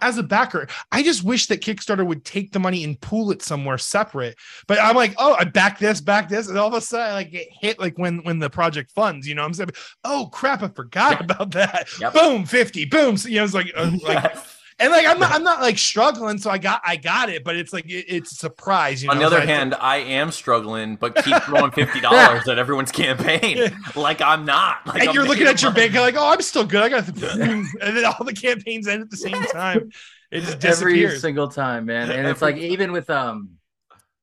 as 0.00 0.16
a 0.16 0.22
backer, 0.22 0.66
I 0.90 1.02
just 1.02 1.22
wish 1.22 1.48
that 1.48 1.60
Kickstarter 1.60 2.06
would 2.06 2.24
take 2.24 2.52
the 2.52 2.58
money 2.58 2.82
and 2.82 2.98
pool 2.98 3.32
it 3.32 3.42
somewhere 3.42 3.76
separate. 3.76 4.38
But 4.66 4.80
I'm 4.80 4.96
like, 4.96 5.14
"Oh, 5.18 5.36
I 5.38 5.44
back 5.44 5.78
this, 5.78 6.00
back 6.00 6.30
this." 6.30 6.48
And 6.48 6.56
all 6.56 6.68
of 6.68 6.72
a 6.72 6.80
sudden 6.80 7.06
I 7.06 7.12
like 7.12 7.30
get 7.30 7.48
hit 7.50 7.78
like 7.78 7.98
when 7.98 8.20
when 8.20 8.38
the 8.38 8.48
project 8.48 8.92
funds, 8.92 9.28
you 9.28 9.34
know, 9.34 9.44
I'm 9.44 9.52
saying, 9.52 9.72
"Oh, 10.04 10.30
crap, 10.32 10.62
I 10.62 10.68
forgot 10.68 11.18
yeah. 11.18 11.24
about 11.26 11.50
that." 11.50 11.88
Yep. 12.00 12.14
Boom, 12.14 12.46
50. 12.46 12.86
Boom. 12.86 13.18
So, 13.18 13.28
you 13.28 13.36
know, 13.36 13.44
it's 13.44 13.52
like 13.52 13.70
uh, 13.76 13.90
like 14.02 14.34
and 14.78 14.90
like 14.90 15.06
I'm 15.06 15.18
not 15.18 15.32
I'm 15.32 15.44
not 15.44 15.60
like 15.60 15.78
struggling, 15.78 16.38
so 16.38 16.50
I 16.50 16.58
got 16.58 16.80
I 16.84 16.96
got 16.96 17.28
it, 17.28 17.44
but 17.44 17.56
it's 17.56 17.72
like 17.72 17.86
it, 17.86 18.06
it's 18.08 18.32
a 18.32 18.34
surprise. 18.36 19.02
You 19.02 19.08
know? 19.08 19.14
On 19.14 19.18
the 19.18 19.24
other 19.24 19.40
hand, 19.40 19.74
I 19.74 19.98
am 19.98 20.30
struggling, 20.30 20.96
but 20.96 21.14
keep 21.16 21.36
throwing 21.44 21.70
fifty 21.70 22.00
dollars 22.00 22.48
at 22.48 22.58
everyone's 22.58 22.92
campaign. 22.92 23.72
Like 23.94 24.20
I'm 24.20 24.44
not. 24.44 24.86
Like 24.86 25.00
and 25.00 25.08
I'm 25.10 25.14
you're 25.14 25.26
looking 25.26 25.46
at 25.46 25.62
your 25.62 25.72
bank, 25.72 25.94
like, 25.94 26.16
oh, 26.16 26.32
I'm 26.32 26.42
still 26.42 26.64
good. 26.64 26.82
I 26.82 26.88
got 26.88 27.06
the, 27.06 27.32
and 27.80 27.96
then 27.96 28.04
all 28.04 28.24
the 28.24 28.32
campaigns 28.32 28.88
end 28.88 29.02
at 29.02 29.10
the 29.10 29.16
same 29.16 29.42
time. 29.52 29.90
It 30.30 30.40
just 30.40 30.60
disappears. 30.60 31.04
every 31.04 31.18
single 31.18 31.48
time, 31.48 31.86
man. 31.86 32.10
And 32.10 32.26
it's 32.26 32.42
like 32.42 32.56
even 32.56 32.92
with 32.92 33.10
um 33.10 33.50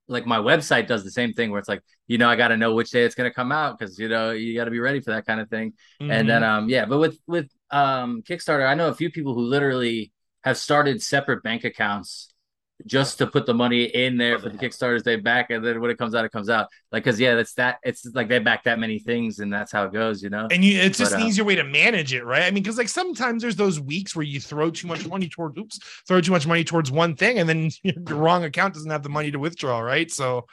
like 0.09 0.25
my 0.25 0.39
website 0.39 0.87
does 0.87 1.03
the 1.03 1.11
same 1.11 1.33
thing 1.33 1.51
where 1.51 1.59
it's 1.59 1.69
like 1.69 1.83
you 2.07 2.17
know 2.17 2.27
i 2.27 2.35
got 2.35 2.47
to 2.49 2.57
know 2.57 2.73
which 2.73 2.89
day 2.89 3.03
it's 3.03 3.15
going 3.15 3.29
to 3.29 3.33
come 3.33 3.51
out 3.51 3.77
because 3.77 3.97
you 3.99 4.09
know 4.09 4.31
you 4.31 4.55
got 4.55 4.65
to 4.65 4.71
be 4.71 4.79
ready 4.79 4.99
for 4.99 5.11
that 5.11 5.25
kind 5.25 5.39
of 5.39 5.49
thing 5.49 5.71
mm-hmm. 6.01 6.11
and 6.11 6.27
then 6.27 6.41
mm-hmm. 6.41 6.63
um 6.63 6.69
yeah 6.69 6.85
but 6.85 6.97
with 6.97 7.19
with 7.27 7.49
um 7.69 8.21
kickstarter 8.23 8.67
i 8.67 8.73
know 8.73 8.87
a 8.87 8.93
few 8.93 9.11
people 9.11 9.33
who 9.35 9.41
literally 9.41 10.11
have 10.43 10.57
started 10.57 11.01
separate 11.01 11.43
bank 11.43 11.63
accounts 11.63 12.33
just 12.85 13.17
to 13.17 13.27
put 13.27 13.45
the 13.45 13.53
money 13.53 13.83
in 13.83 14.17
there 14.17 14.39
for 14.39 14.47
the 14.47 14.57
kickstarters 14.57 15.03
they 15.03 15.17
back 15.17 15.49
and 15.49 15.65
then 15.65 15.81
when 15.81 15.91
it 15.91 15.97
comes 15.97 16.15
out 16.15 16.23
it 16.23 16.31
comes 16.31 16.49
out. 16.49 16.67
Like 16.91 17.03
because 17.03 17.19
yeah 17.19 17.35
that's 17.35 17.53
that 17.55 17.79
it's 17.83 18.05
like 18.13 18.29
they 18.29 18.39
back 18.39 18.63
that 18.63 18.79
many 18.79 18.99
things 18.99 19.39
and 19.39 19.51
that's 19.51 19.71
how 19.71 19.85
it 19.85 19.93
goes 19.93 20.23
you 20.23 20.29
know? 20.29 20.47
And 20.49 20.63
you 20.63 20.79
it's 20.79 20.97
just 20.97 21.11
but, 21.11 21.17
an 21.17 21.23
uh, 21.23 21.27
easier 21.27 21.43
way 21.43 21.55
to 21.55 21.63
manage 21.63 22.13
it 22.13 22.23
right? 22.23 22.43
I 22.43 22.51
mean 22.51 22.63
because 22.63 22.77
like 22.77 22.87
sometimes 22.87 23.41
there's 23.41 23.57
those 23.57 23.79
weeks 23.79 24.15
where 24.15 24.23
you 24.23 24.39
throw 24.39 24.71
too 24.71 24.87
much 24.87 25.05
money 25.07 25.27
towards 25.27 25.57
oops 25.57 25.79
throw 26.07 26.21
too 26.21 26.31
much 26.31 26.47
money 26.47 26.63
towards 26.63 26.91
one 26.91 27.15
thing 27.15 27.39
and 27.39 27.49
then 27.49 27.69
your 27.83 27.95
wrong 28.15 28.45
account 28.45 28.73
doesn't 28.73 28.91
have 28.91 29.03
the 29.03 29.09
money 29.09 29.31
to 29.31 29.39
withdraw 29.39 29.79
right? 29.79 30.09
So 30.09 30.45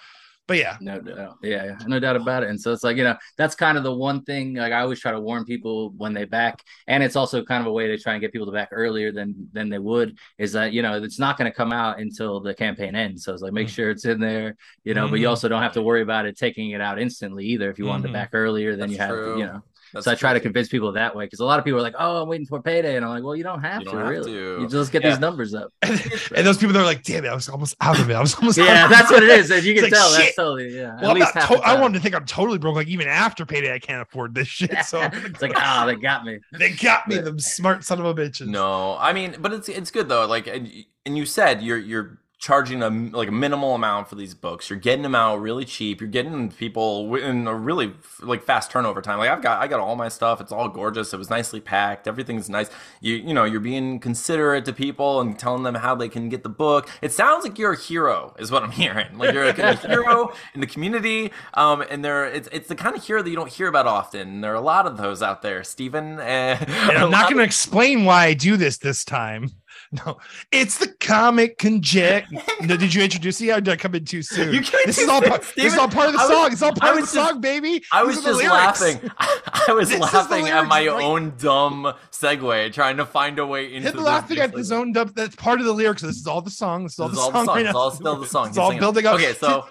but 0.46 0.58
yeah, 0.58 0.76
no 0.80 1.00
doubt, 1.00 1.38
yeah, 1.42 1.76
no 1.86 1.98
doubt 1.98 2.16
about 2.16 2.44
it. 2.44 2.50
And 2.50 2.60
so 2.60 2.72
it's 2.72 2.84
like 2.84 2.96
you 2.96 3.04
know 3.04 3.16
that's 3.36 3.54
kind 3.54 3.76
of 3.76 3.84
the 3.84 3.92
one 3.92 4.22
thing 4.22 4.54
like 4.54 4.72
I 4.72 4.80
always 4.80 5.00
try 5.00 5.10
to 5.10 5.20
warn 5.20 5.44
people 5.44 5.90
when 5.96 6.12
they 6.12 6.24
back, 6.24 6.62
and 6.86 7.02
it's 7.02 7.16
also 7.16 7.42
kind 7.44 7.60
of 7.60 7.66
a 7.66 7.72
way 7.72 7.88
to 7.88 7.98
try 7.98 8.12
and 8.12 8.20
get 8.20 8.32
people 8.32 8.46
to 8.46 8.52
back 8.52 8.68
earlier 8.70 9.10
than 9.10 9.48
than 9.52 9.68
they 9.68 9.78
would 9.78 10.18
is 10.38 10.52
that 10.52 10.72
you 10.72 10.82
know 10.82 11.02
it's 11.02 11.18
not 11.18 11.36
going 11.36 11.50
to 11.50 11.56
come 11.56 11.72
out 11.72 11.98
until 11.98 12.40
the 12.40 12.54
campaign 12.54 12.94
ends. 12.94 13.24
So 13.24 13.32
it's 13.32 13.42
like 13.42 13.52
make 13.52 13.66
mm-hmm. 13.66 13.74
sure 13.74 13.90
it's 13.90 14.04
in 14.04 14.20
there, 14.20 14.56
you 14.84 14.94
know, 14.94 15.02
mm-hmm. 15.02 15.10
but 15.10 15.20
you 15.20 15.24
mm-hmm. 15.24 15.30
also 15.30 15.48
don't 15.48 15.62
have 15.62 15.72
to 15.74 15.82
worry 15.82 16.02
about 16.02 16.26
it 16.26 16.38
taking 16.38 16.70
it 16.70 16.80
out 16.80 17.00
instantly 17.00 17.44
either. 17.46 17.70
If 17.70 17.78
you 17.78 17.84
mm-hmm. 17.84 17.90
wanted 17.90 18.02
to 18.02 18.08
mm-hmm. 18.08 18.14
back 18.14 18.30
earlier, 18.32 18.76
then 18.76 18.90
that's 18.90 18.92
you 18.92 18.98
have 18.98 19.10
to, 19.10 19.38
you 19.38 19.46
know. 19.46 19.62
That's 19.92 20.04
so 20.04 20.12
I 20.12 20.14
try 20.14 20.32
to 20.32 20.40
convince 20.40 20.68
people 20.68 20.92
that 20.92 21.14
way 21.14 21.24
because 21.24 21.40
a 21.40 21.44
lot 21.44 21.58
of 21.58 21.64
people 21.64 21.78
are 21.78 21.82
like, 21.82 21.94
"Oh, 21.98 22.22
I'm 22.22 22.28
waiting 22.28 22.46
for 22.46 22.60
payday," 22.60 22.96
and 22.96 23.04
I'm 23.04 23.10
like, 23.10 23.24
"Well, 23.24 23.36
you 23.36 23.44
don't 23.44 23.60
have 23.60 23.80
you 23.80 23.86
to, 23.86 23.90
don't 23.92 24.00
have 24.00 24.10
really. 24.10 24.32
To. 24.32 24.60
You 24.60 24.68
just 24.68 24.92
get 24.92 25.02
yeah. 25.02 25.10
these 25.10 25.20
numbers 25.20 25.54
up." 25.54 25.72
and 25.82 26.46
those 26.46 26.58
people 26.58 26.76
are 26.76 26.84
like, 26.84 27.02
"Damn 27.02 27.24
it, 27.24 27.28
I 27.28 27.34
was 27.34 27.48
almost 27.48 27.76
out 27.80 27.98
of 27.98 28.10
it. 28.10 28.14
I 28.14 28.20
was 28.20 28.34
almost 28.34 28.58
yeah." 28.58 28.88
that's 28.88 29.10
what 29.10 29.22
it 29.22 29.30
is. 29.30 29.50
As 29.50 29.64
you 29.64 29.74
can 29.74 29.84
like, 29.84 29.92
tell, 29.92 30.08
shit. 30.10 30.18
that's 30.18 30.36
totally 30.36 30.76
yeah. 30.76 30.98
Well, 31.00 31.14
to- 31.14 31.60
I 31.64 31.80
wanted 31.80 31.94
to 31.94 32.00
think 32.00 32.14
I'm 32.14 32.26
totally 32.26 32.58
broke. 32.58 32.76
Like 32.76 32.88
even 32.88 33.08
after 33.08 33.46
payday, 33.46 33.72
I 33.72 33.78
can't 33.78 34.02
afford 34.02 34.34
this 34.34 34.48
shit. 34.48 34.76
So 34.86 35.00
it's 35.00 35.42
like, 35.42 35.52
ah, 35.56 35.82
oh, 35.82 35.86
they 35.86 35.96
got 35.96 36.24
me. 36.24 36.38
They 36.52 36.70
got 36.70 37.08
me. 37.08 37.18
The 37.18 37.40
smart 37.40 37.82
son 37.82 37.98
of 37.98 38.04
a 38.04 38.14
bitch. 38.14 38.46
No, 38.46 38.96
I 38.98 39.12
mean, 39.12 39.36
but 39.40 39.52
it's 39.52 39.68
it's 39.68 39.90
good 39.90 40.08
though. 40.08 40.26
Like, 40.26 40.46
and, 40.46 40.70
and 41.04 41.16
you 41.16 41.26
said 41.26 41.62
you're 41.62 41.78
you're 41.78 42.18
charging 42.46 42.80
a 42.80 42.88
like 42.88 43.26
a 43.26 43.32
minimal 43.32 43.74
amount 43.74 44.08
for 44.08 44.14
these 44.14 44.32
books. 44.32 44.70
You're 44.70 44.78
getting 44.78 45.02
them 45.02 45.16
out 45.16 45.40
really 45.40 45.64
cheap. 45.64 46.00
You're 46.00 46.08
getting 46.08 46.48
people 46.52 47.16
in 47.16 47.48
a 47.48 47.52
really 47.52 47.92
like 48.20 48.44
fast 48.44 48.70
turnover 48.70 49.02
time. 49.02 49.18
Like 49.18 49.30
I've 49.30 49.42
got 49.42 49.60
I 49.60 49.66
got 49.66 49.80
all 49.80 49.96
my 49.96 50.06
stuff. 50.06 50.40
It's 50.40 50.52
all 50.52 50.68
gorgeous. 50.68 51.12
It 51.12 51.16
was 51.16 51.28
nicely 51.28 51.58
packed. 51.58 52.06
Everything's 52.06 52.48
nice. 52.48 52.70
You 53.00 53.14
you 53.16 53.34
know 53.34 53.42
you're 53.42 53.58
being 53.58 53.98
considerate 53.98 54.64
to 54.66 54.72
people 54.72 55.20
and 55.20 55.36
telling 55.36 55.64
them 55.64 55.74
how 55.74 55.96
they 55.96 56.08
can 56.08 56.28
get 56.28 56.44
the 56.44 56.48
book. 56.48 56.88
It 57.02 57.12
sounds 57.12 57.42
like 57.42 57.58
you're 57.58 57.72
a 57.72 57.76
hero, 57.76 58.32
is 58.38 58.52
what 58.52 58.62
I'm 58.62 58.70
hearing. 58.82 59.18
Like 59.18 59.34
you're 59.34 59.42
a, 59.42 59.72
a 59.72 59.74
hero 59.88 60.32
in 60.54 60.60
the 60.60 60.68
community. 60.68 61.32
Um, 61.54 61.82
and 61.90 62.04
there 62.04 62.26
it's 62.26 62.48
it's 62.52 62.68
the 62.68 62.76
kind 62.76 62.94
of 62.94 63.04
hero 63.04 63.24
that 63.24 63.28
you 63.28 63.34
don't 63.34 63.50
hear 63.50 63.66
about 63.66 63.88
often. 63.88 64.40
There 64.40 64.52
are 64.52 64.54
a 64.54 64.60
lot 64.60 64.86
of 64.86 64.98
those 64.98 65.20
out 65.20 65.42
there, 65.42 65.64
Stephen. 65.64 66.20
Uh, 66.20 66.22
and 66.68 66.96
I'm 66.96 67.10
not 67.10 67.24
going 67.24 67.38
to 67.38 67.42
explain 67.42 68.04
why 68.04 68.26
I 68.26 68.34
do 68.34 68.56
this 68.56 68.78
this 68.78 69.04
time. 69.04 69.50
No, 69.92 70.18
it's 70.50 70.78
the 70.78 70.88
comic 71.00 71.58
conject. 71.58 72.32
no, 72.60 72.76
did 72.76 72.92
you 72.92 73.02
introduce 73.02 73.38
did 73.38 73.68
I 73.68 73.76
come 73.76 73.94
in 73.94 74.04
too 74.04 74.22
soon? 74.22 74.52
You 74.52 74.60
this 74.84 74.98
is 74.98 75.08
all 75.08 75.22
part. 75.22 75.42
This 75.56 75.72
is 75.72 75.78
all 75.78 75.88
part 75.88 76.08
of 76.08 76.14
the 76.14 76.26
song. 76.26 76.52
it's 76.52 76.62
all 76.62 76.72
part 76.72 76.94
of 76.94 76.96
the 76.96 77.02
just, 77.02 77.14
song, 77.14 77.40
baby. 77.40 77.82
I 77.92 78.02
was 78.02 78.22
just 78.22 78.42
laughing. 78.42 79.10
I, 79.18 79.72
was 79.72 79.88
this 79.88 80.00
laughing 80.00 80.48
at 80.48 80.66
my 80.66 80.88
like, 80.88 81.04
own 81.04 81.34
dumb 81.38 81.94
segue, 82.10 82.72
trying 82.72 82.96
to 82.96 83.06
find 83.06 83.38
a 83.38 83.46
way 83.46 83.74
into. 83.74 83.90
Hit 83.90 83.98
laughing 83.98 84.38
at 84.38 84.52
his 84.52 84.72
own 84.72 84.92
dumb. 84.92 85.12
That's 85.14 85.36
part 85.36 85.60
of 85.60 85.66
the 85.66 85.72
lyrics. 85.72 86.02
This 86.02 86.16
is 86.16 86.26
all 86.26 86.42
the 86.42 86.50
song. 86.50 86.84
This 86.84 86.94
is 86.94 86.98
all, 86.98 87.08
this 87.08 87.18
the, 87.18 87.22
all 87.22 87.32
song 87.32 87.44
the 87.44 87.46
song. 87.46 87.56
Right 87.56 87.66
it's 87.66 87.74
all 87.74 87.90
still 87.90 88.16
the 88.16 88.26
song. 88.26 88.48
It's 88.48 88.58
all 88.58 88.76
building 88.76 89.06
up. 89.06 89.14
Okay, 89.14 89.34
so 89.34 89.66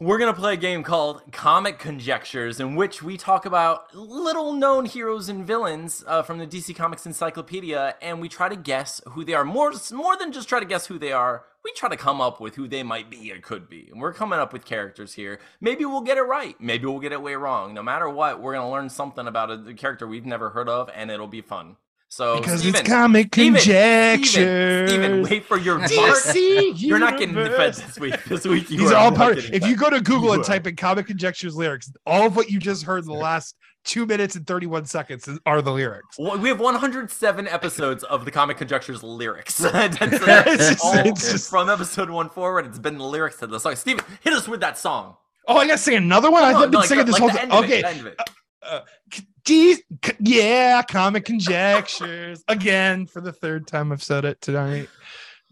we're 0.00 0.18
going 0.18 0.32
to 0.32 0.38
play 0.38 0.54
a 0.54 0.56
game 0.56 0.82
called 0.82 1.22
Comic 1.30 1.78
Conjectures, 1.78 2.58
in 2.58 2.74
which 2.74 3.00
we 3.00 3.16
talk 3.16 3.46
about 3.46 3.94
little 3.94 4.52
known 4.52 4.86
heroes 4.86 5.28
and 5.28 5.46
villains 5.46 6.02
uh, 6.08 6.20
from 6.20 6.38
the 6.38 6.46
DC 6.48 6.74
Comics 6.74 7.06
Encyclopedia, 7.06 7.94
and 8.02 8.20
we 8.20 8.28
try 8.28 8.48
to 8.48 8.56
guess 8.56 9.00
who 9.10 9.24
they 9.24 9.34
are. 9.34 9.44
More, 9.44 9.72
more 9.92 10.16
than 10.16 10.32
just 10.32 10.48
try 10.48 10.58
to 10.58 10.66
guess 10.66 10.86
who 10.86 10.98
they 10.98 11.12
are, 11.12 11.44
we 11.64 11.72
try 11.76 11.88
to 11.88 11.96
come 11.96 12.20
up 12.20 12.40
with 12.40 12.56
who 12.56 12.66
they 12.66 12.82
might 12.82 13.08
be 13.08 13.30
or 13.30 13.38
could 13.38 13.68
be. 13.68 13.88
And 13.92 14.00
we're 14.00 14.12
coming 14.12 14.40
up 14.40 14.52
with 14.52 14.64
characters 14.64 15.14
here. 15.14 15.38
Maybe 15.60 15.84
we'll 15.84 16.00
get 16.00 16.18
it 16.18 16.22
right. 16.22 16.60
Maybe 16.60 16.86
we'll 16.86 16.98
get 16.98 17.12
it 17.12 17.22
way 17.22 17.36
wrong. 17.36 17.72
No 17.72 17.82
matter 17.82 18.08
what, 18.08 18.42
we're 18.42 18.54
going 18.54 18.66
to 18.66 18.72
learn 18.72 18.90
something 18.90 19.28
about 19.28 19.52
a, 19.52 19.68
a 19.68 19.74
character 19.74 20.08
we've 20.08 20.26
never 20.26 20.50
heard 20.50 20.68
of, 20.68 20.90
and 20.92 21.08
it'll 21.08 21.28
be 21.28 21.40
fun. 21.40 21.76
So 22.14 22.38
because 22.38 22.60
Steven, 22.60 22.80
it's 22.80 22.88
comic. 22.88 23.34
Steven, 23.34 23.58
Steven, 24.24 25.22
wait 25.24 25.44
for 25.44 25.58
your. 25.58 25.78
DC 25.80 26.72
You're 26.76 27.00
not 27.00 27.18
getting 27.18 27.34
defense 27.34 27.80
this 27.80 27.98
week. 27.98 28.22
This 28.24 28.44
week 28.44 28.70
you 28.70 28.78
These 28.78 28.92
are 28.92 28.96
all 28.96 29.10
part. 29.10 29.38
If 29.38 29.66
you 29.66 29.74
go 29.74 29.90
to 29.90 30.00
Google 30.00 30.28
You 30.28 30.32
and 30.34 30.42
are. 30.42 30.44
type 30.44 30.66
in 30.68 30.76
comic 30.76 31.08
conjectures 31.08 31.56
lyrics, 31.56 31.92
all 32.06 32.24
of 32.26 32.36
what 32.36 32.50
you 32.50 32.60
just 32.60 32.84
heard 32.84 33.00
in 33.02 33.06
the 33.06 33.14
last 33.14 33.56
two 33.82 34.06
minutes 34.06 34.36
and 34.36 34.46
31 34.46 34.84
seconds 34.86 35.28
are 35.44 35.60
the 35.60 35.72
lyrics. 35.72 36.16
Well, 36.16 36.38
we 36.38 36.48
have 36.50 36.60
107 36.60 37.48
episodes 37.48 38.04
of 38.04 38.24
the 38.24 38.30
Comic 38.30 38.58
Conjectures 38.58 39.02
lyrics. 39.02 39.60
It's 39.64 39.98
just- 39.98 40.84
all- 40.84 40.94
it's 40.94 41.32
just- 41.32 41.50
from 41.50 41.68
episode 41.68 42.10
one 42.10 42.30
forward. 42.30 42.64
It's 42.66 42.78
been 42.78 42.96
the 42.96 43.04
lyrics 43.04 43.38
to 43.40 43.48
the 43.48 43.58
song. 43.58 43.74
Steven, 43.74 44.04
hit 44.22 44.32
us 44.32 44.46
with 44.46 44.60
that 44.60 44.78
song. 44.78 45.16
Oh, 45.48 45.56
I 45.56 45.66
gotta 45.66 45.78
sing 45.78 45.96
another 45.96 46.30
one. 46.30 46.44
I've 46.44 46.54
No, 46.54 46.60
been 46.62 46.70
no, 46.70 46.80
singing 46.82 47.06
this 47.06 47.14
like 47.14 47.20
whole 47.20 47.30
time. 47.30 47.50
end 47.50 48.00
of 48.00 48.06
it, 48.06 48.16
Okay, 48.66 48.72
the 48.72 48.76
end 48.76 48.82
of 48.82 48.88
it. 49.18 49.24
Geez, 49.44 49.82
c- 50.04 50.12
yeah, 50.20 50.82
comic 50.82 51.24
conjectures 51.24 52.42
again 52.48 53.06
for 53.06 53.20
the 53.20 53.32
third 53.32 53.66
time. 53.66 53.92
I've 53.92 54.02
said 54.02 54.24
it 54.24 54.40
tonight. 54.40 54.88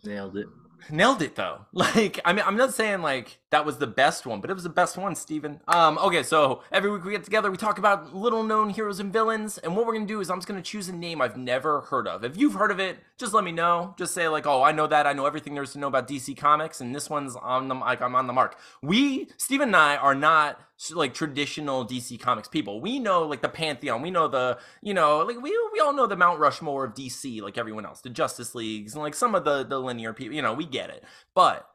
Nailed 0.05 0.37
it. 0.37 0.47
Nailed 0.91 1.23
it 1.23 1.35
though. 1.37 1.67
Like, 1.73 2.19
I 2.25 2.33
mean, 2.33 2.45
I'm 2.47 2.57
not 2.57 2.75
saying 2.75 3.03
like 3.03 3.39
that 3.53 3.67
was 3.67 3.77
the 3.77 3.87
best 3.87 4.25
one, 4.27 4.41
but 4.41 4.49
it 4.49 4.55
was 4.55 4.63
the 4.63 4.71
best 4.71 4.97
one, 4.97 5.15
Steven. 5.15 5.61
Um, 5.69 5.99
okay, 5.99 6.23
so 6.23 6.63
every 6.73 6.91
week 6.91 7.05
we 7.05 7.13
get 7.13 7.23
together, 7.23 7.51
we 7.51 7.59
talk 7.59 7.79
about 7.79 8.15
little 8.15 8.43
known 8.43 8.71
heroes 8.71 8.99
and 8.99 9.13
villains, 9.13 9.59
and 9.59 9.77
what 9.77 9.87
we're 9.87 9.93
gonna 9.93 10.07
do 10.07 10.21
is 10.21 10.31
I'm 10.31 10.39
just 10.39 10.49
gonna 10.49 10.63
choose 10.63 10.89
a 10.89 10.93
name 10.93 11.21
I've 11.21 11.37
never 11.37 11.83
heard 11.83 12.09
of. 12.09 12.25
If 12.25 12.39
you've 12.39 12.55
heard 12.55 12.71
of 12.71 12.81
it, 12.81 12.97
just 13.19 13.35
let 13.35 13.45
me 13.45 13.53
know. 13.53 13.95
Just 13.99 14.15
say 14.15 14.27
like, 14.27 14.47
oh, 14.47 14.63
I 14.63 14.73
know 14.73 14.87
that. 14.87 15.07
I 15.07 15.13
know 15.13 15.27
everything 15.27 15.53
there 15.53 15.63
is 15.63 15.73
to 15.75 15.79
know 15.79 15.89
about 15.89 16.09
DC 16.09 16.35
Comics, 16.35 16.81
and 16.81 16.95
this 16.95 17.11
one's 17.11 17.37
on 17.37 17.69
the 17.69 17.75
like 17.75 18.01
I'm 18.01 18.15
on 18.15 18.27
the 18.27 18.33
mark. 18.33 18.59
We, 18.81 19.29
Steven 19.37 19.69
and 19.69 19.77
I, 19.77 19.97
are 19.97 20.15
not 20.15 20.59
like 20.95 21.13
traditional 21.13 21.87
DC 21.87 22.19
Comics 22.19 22.49
people. 22.49 22.81
We 22.81 22.99
know 22.99 23.27
like 23.27 23.43
the 23.43 23.51
pantheon. 23.51 24.01
We 24.01 24.11
know 24.11 24.29
the 24.29 24.59
you 24.81 24.95
know 24.95 25.19
like 25.19 25.41
we 25.41 25.57
we 25.75 25.81
all 25.81 25.93
know 25.93 26.07
the 26.07 26.17
Mount 26.17 26.41
Rushmore 26.41 26.87
of 26.87 26.95
DC, 26.95 27.43
like 27.43 27.59
everyone 27.59 27.85
else, 27.85 28.01
the 28.01 28.09
Justice 28.09 28.55
Leagues, 28.55 28.95
and 28.95 29.03
like 29.03 29.15
some 29.15 29.35
of 29.35 29.45
the 29.45 29.63
the 29.63 29.79
linear 29.79 30.15
people. 30.15 30.35
You 30.35 30.43
know, 30.43 30.55
we 30.55 30.65
get 30.65 30.89
it, 30.89 31.05
but 31.35 31.69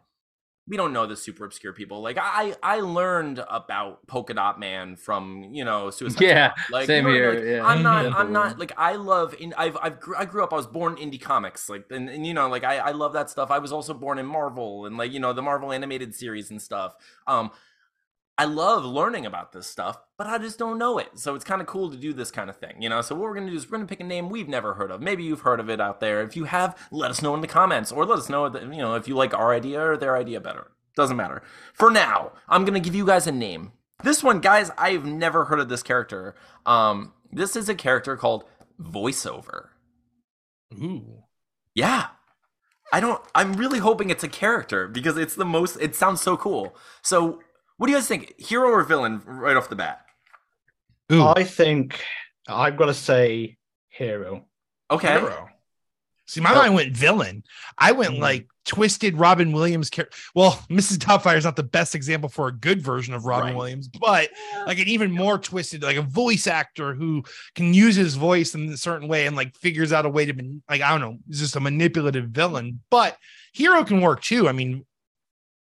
we 0.68 0.76
don't 0.76 0.92
know 0.92 1.06
the 1.06 1.16
super 1.16 1.46
obscure 1.46 1.72
people. 1.72 2.02
Like 2.02 2.18
I, 2.20 2.56
I 2.62 2.82
learned 2.82 3.44
about 3.50 4.06
Polka 4.08 4.34
Dot 4.34 4.60
Man 4.60 4.98
from 4.98 5.50
you 5.52 5.64
know 5.64 5.90
Suicide. 5.90 6.22
Yeah, 6.28 6.54
Squad. 6.56 6.74
like 6.78 6.88
same 6.88 7.06
you 7.06 7.14
know, 7.14 7.16
here, 7.16 7.34
like, 7.34 7.44
yeah. 7.44 7.66
I'm 7.66 7.84
not. 7.84 8.06
I'm 8.14 8.32
not 8.34 8.60
like 8.60 8.74
I 8.78 8.96
love. 8.96 9.34
In 9.40 9.54
I've, 9.58 9.78
I've, 9.82 10.00
gr- 10.00 10.18
I 10.18 10.26
grew 10.26 10.44
up. 10.44 10.52
I 10.52 10.58
was 10.58 10.68
born 10.68 10.98
indie 10.98 11.22
comics, 11.22 11.70
like 11.70 11.86
and, 11.90 12.10
and 12.10 12.26
you 12.26 12.34
know, 12.34 12.50
like 12.50 12.64
I, 12.64 12.78
I 12.78 12.92
love 12.92 13.14
that 13.14 13.30
stuff. 13.30 13.50
I 13.50 13.60
was 13.60 13.72
also 13.72 13.94
born 13.94 14.20
in 14.20 14.26
Marvel 14.26 14.86
and 14.86 14.98
like 14.98 15.12
you 15.12 15.20
know 15.20 15.32
the 15.34 15.42
Marvel 15.42 15.72
animated 15.72 16.14
series 16.14 16.52
and 16.52 16.62
stuff. 16.62 16.96
Um, 17.28 17.52
I 18.40 18.46
love 18.46 18.86
learning 18.86 19.26
about 19.26 19.52
this 19.52 19.66
stuff, 19.66 19.98
but 20.18 20.28
I 20.28 20.38
just 20.38 20.60
don't 20.60 20.78
know 20.78 21.00
it. 21.00 21.18
So 21.18 21.34
it's 21.34 21.44
kind 21.44 21.60
of 21.60 21.66
cool 21.68 21.90
to 21.90 21.98
do 21.98 22.14
this 22.14 22.30
kind 22.30 22.50
of 22.50 22.58
thing, 22.58 22.82
you 22.82 22.88
know. 22.88 23.02
So 23.02 23.16
what 23.16 23.24
we're 23.24 23.34
gonna 23.34 23.50
do 23.50 23.56
is 23.58 23.66
we're 23.70 23.78
gonna 23.78 23.88
pick 23.88 24.00
a 24.00 24.04
name 24.04 24.30
we've 24.30 24.48
never 24.48 24.76
heard 24.76 24.92
of. 24.92 25.02
Maybe 25.02 25.24
you've 25.24 25.42
heard 25.42 25.60
of 25.60 25.70
it 25.70 25.82
out 25.82 26.00
there. 26.00 26.22
If 26.22 26.36
you 26.36 26.44
have, 26.46 26.78
let 26.92 27.10
us 27.10 27.22
know 27.22 27.34
in 27.34 27.42
the 27.42 27.48
comments, 27.48 27.92
or 27.92 28.06
let 28.06 28.20
us 28.20 28.30
know 28.30 28.48
that 28.50 28.62
you 28.62 28.78
know 28.78 28.96
if 28.96 29.08
you 29.08 29.16
like 29.16 29.34
our 29.34 29.54
idea 29.54 29.82
or 29.82 29.98
their 29.98 30.16
idea 30.16 30.40
better. 30.40 30.72
Doesn't 30.96 31.18
matter. 31.18 31.42
For 31.74 31.90
now, 31.90 32.34
I'm 32.48 32.64
gonna 32.64 32.80
give 32.80 32.96
you 32.96 33.06
guys 33.06 33.26
a 33.28 33.32
name. 33.32 33.72
This 34.04 34.24
one, 34.24 34.40
guys, 34.40 34.70
I've 34.78 35.06
never 35.06 35.46
heard 35.46 35.60
of 35.60 35.70
this 35.70 35.82
character. 35.82 36.36
Um, 36.66 37.14
this 37.32 37.56
is 37.56 37.68
a 37.70 37.76
character 37.76 38.16
called 38.16 38.44
Voiceover. 38.80 39.70
Ooh, 40.74 41.24
Yeah. 41.74 42.08
I 42.94 43.02
don't 43.02 43.22
I'm 43.36 43.52
really 43.54 43.80
hoping 43.80 44.10
it's 44.10 44.24
a 44.24 44.30
character 44.30 44.88
because 44.88 45.18
it's 45.18 45.36
the 45.36 45.44
most 45.44 45.76
it 45.82 45.94
sounds 45.94 46.22
so 46.22 46.38
cool. 46.38 46.74
So 47.02 47.42
what 47.78 47.88
do 47.88 47.92
you 47.94 47.98
guys 47.98 48.08
think? 48.08 48.34
Hero 48.40 48.70
or 48.70 48.84
villain 48.84 49.22
right 49.26 49.56
off 49.56 49.70
the 49.70 49.76
bat? 49.76 50.02
ooh, 51.12 51.24
I 51.26 51.44
think 51.44 52.04
I've 52.48 52.76
got 52.78 52.88
to 52.88 52.94
say 52.94 53.58
hero. 53.90 54.46
Okay. 54.92 55.20
hero. 55.20 55.50
See, 56.26 56.42
my 56.42 56.54
mind 56.54 56.74
went 56.76 56.96
villain. 56.96 57.44
I 57.78 57.94
went 57.94 58.16
Mm. 58.16 58.20
like 58.20 58.48
twisted 58.66 59.18
Robin 59.18 59.54
Williams 59.54 59.90
character. 59.90 60.18
Well, 60.36 60.52
Mrs. 60.70 60.98
Doubtfire 60.98 61.38
is 61.38 61.46
not 61.46 61.56
the 61.56 61.64
best 61.64 61.96
example 61.96 62.28
for 62.28 62.50
a 62.50 62.52
good 62.52 62.82
version 62.82 63.14
of 63.14 63.24
Robin 63.24 63.48
Right. 63.48 63.56
Williams, 63.56 63.88
but 63.88 64.30
like 64.66 64.78
an 64.80 64.90
even 64.90 65.10
more 65.12 65.38
twisted, 65.38 65.84
like 65.84 65.96
a 65.96 66.02
voice 66.02 66.46
actor 66.48 66.94
who 66.94 67.24
can 67.56 67.74
use 67.74 67.96
his 67.96 68.16
voice 68.16 68.56
in 68.56 68.68
a 68.70 68.76
certain 68.78 69.08
way 69.08 69.26
and 69.26 69.38
like 69.38 69.56
figures 69.56 69.94
out 69.94 70.06
a 70.06 70.10
way 70.10 70.26
to 70.26 70.34
be 70.34 70.60
like 70.70 70.82
I 70.82 70.90
don't 70.90 71.00
know, 71.00 71.18
he's 71.30 71.40
just 71.40 71.56
a 71.56 71.62
manipulative 71.62 72.26
villain. 72.30 72.82
But 72.90 73.18
hero 73.54 73.86
can 73.86 74.02
work 74.02 74.22
too. 74.22 74.50
I 74.50 74.52
mean, 74.52 74.86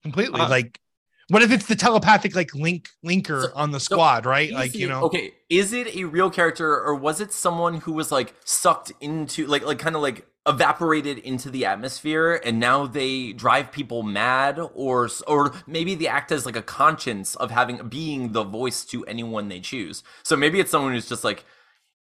completely. 0.02 0.40
Uh, 0.40 0.48
like, 0.48 0.80
what 1.28 1.42
if 1.42 1.50
it's 1.52 1.66
the 1.66 1.76
telepathic 1.76 2.34
like 2.34 2.54
link 2.54 2.88
linker 3.04 3.42
So- 3.44 3.52
on 3.54 3.70
the 3.70 3.80
so 3.80 3.94
squad, 3.94 4.26
right? 4.26 4.48
Easy- 4.48 4.54
Like 4.54 4.74
you 4.74 4.88
know, 4.88 5.02
Okay, 5.04 5.34
is 5.48 5.72
it 5.72 5.94
a 5.94 6.04
real 6.04 6.30
character 6.30 6.80
or 6.80 6.94
was 6.94 7.20
it 7.20 7.32
someone 7.32 7.74
who 7.82 7.92
was 7.92 8.10
like 8.12 8.34
sucked 8.44 8.92
into 9.00 9.46
like 9.46 9.64
like 9.64 9.78
kind 9.78 9.96
of 9.96 10.02
like 10.02 10.26
evaporated 10.48 11.18
into 11.18 11.50
the 11.50 11.66
atmosphere 11.66 12.40
and 12.42 12.58
now 12.58 12.86
they 12.86 13.32
drive 13.34 13.70
people 13.70 14.02
mad 14.02 14.58
or 14.74 15.08
or 15.26 15.52
maybe 15.66 15.94
they 15.94 16.06
act 16.08 16.32
as 16.32 16.46
like 16.46 16.56
a 16.56 16.62
conscience 16.62 17.34
of 17.36 17.50
having 17.50 17.86
being 17.88 18.32
the 18.32 18.42
voice 18.44 18.84
to 18.86 19.04
anyone 19.04 19.48
they 19.48 19.60
choose. 19.60 20.02
So 20.22 20.36
maybe 20.36 20.58
it's 20.58 20.70
someone 20.70 20.92
who's 20.94 21.08
just 21.08 21.22
like 21.24 21.44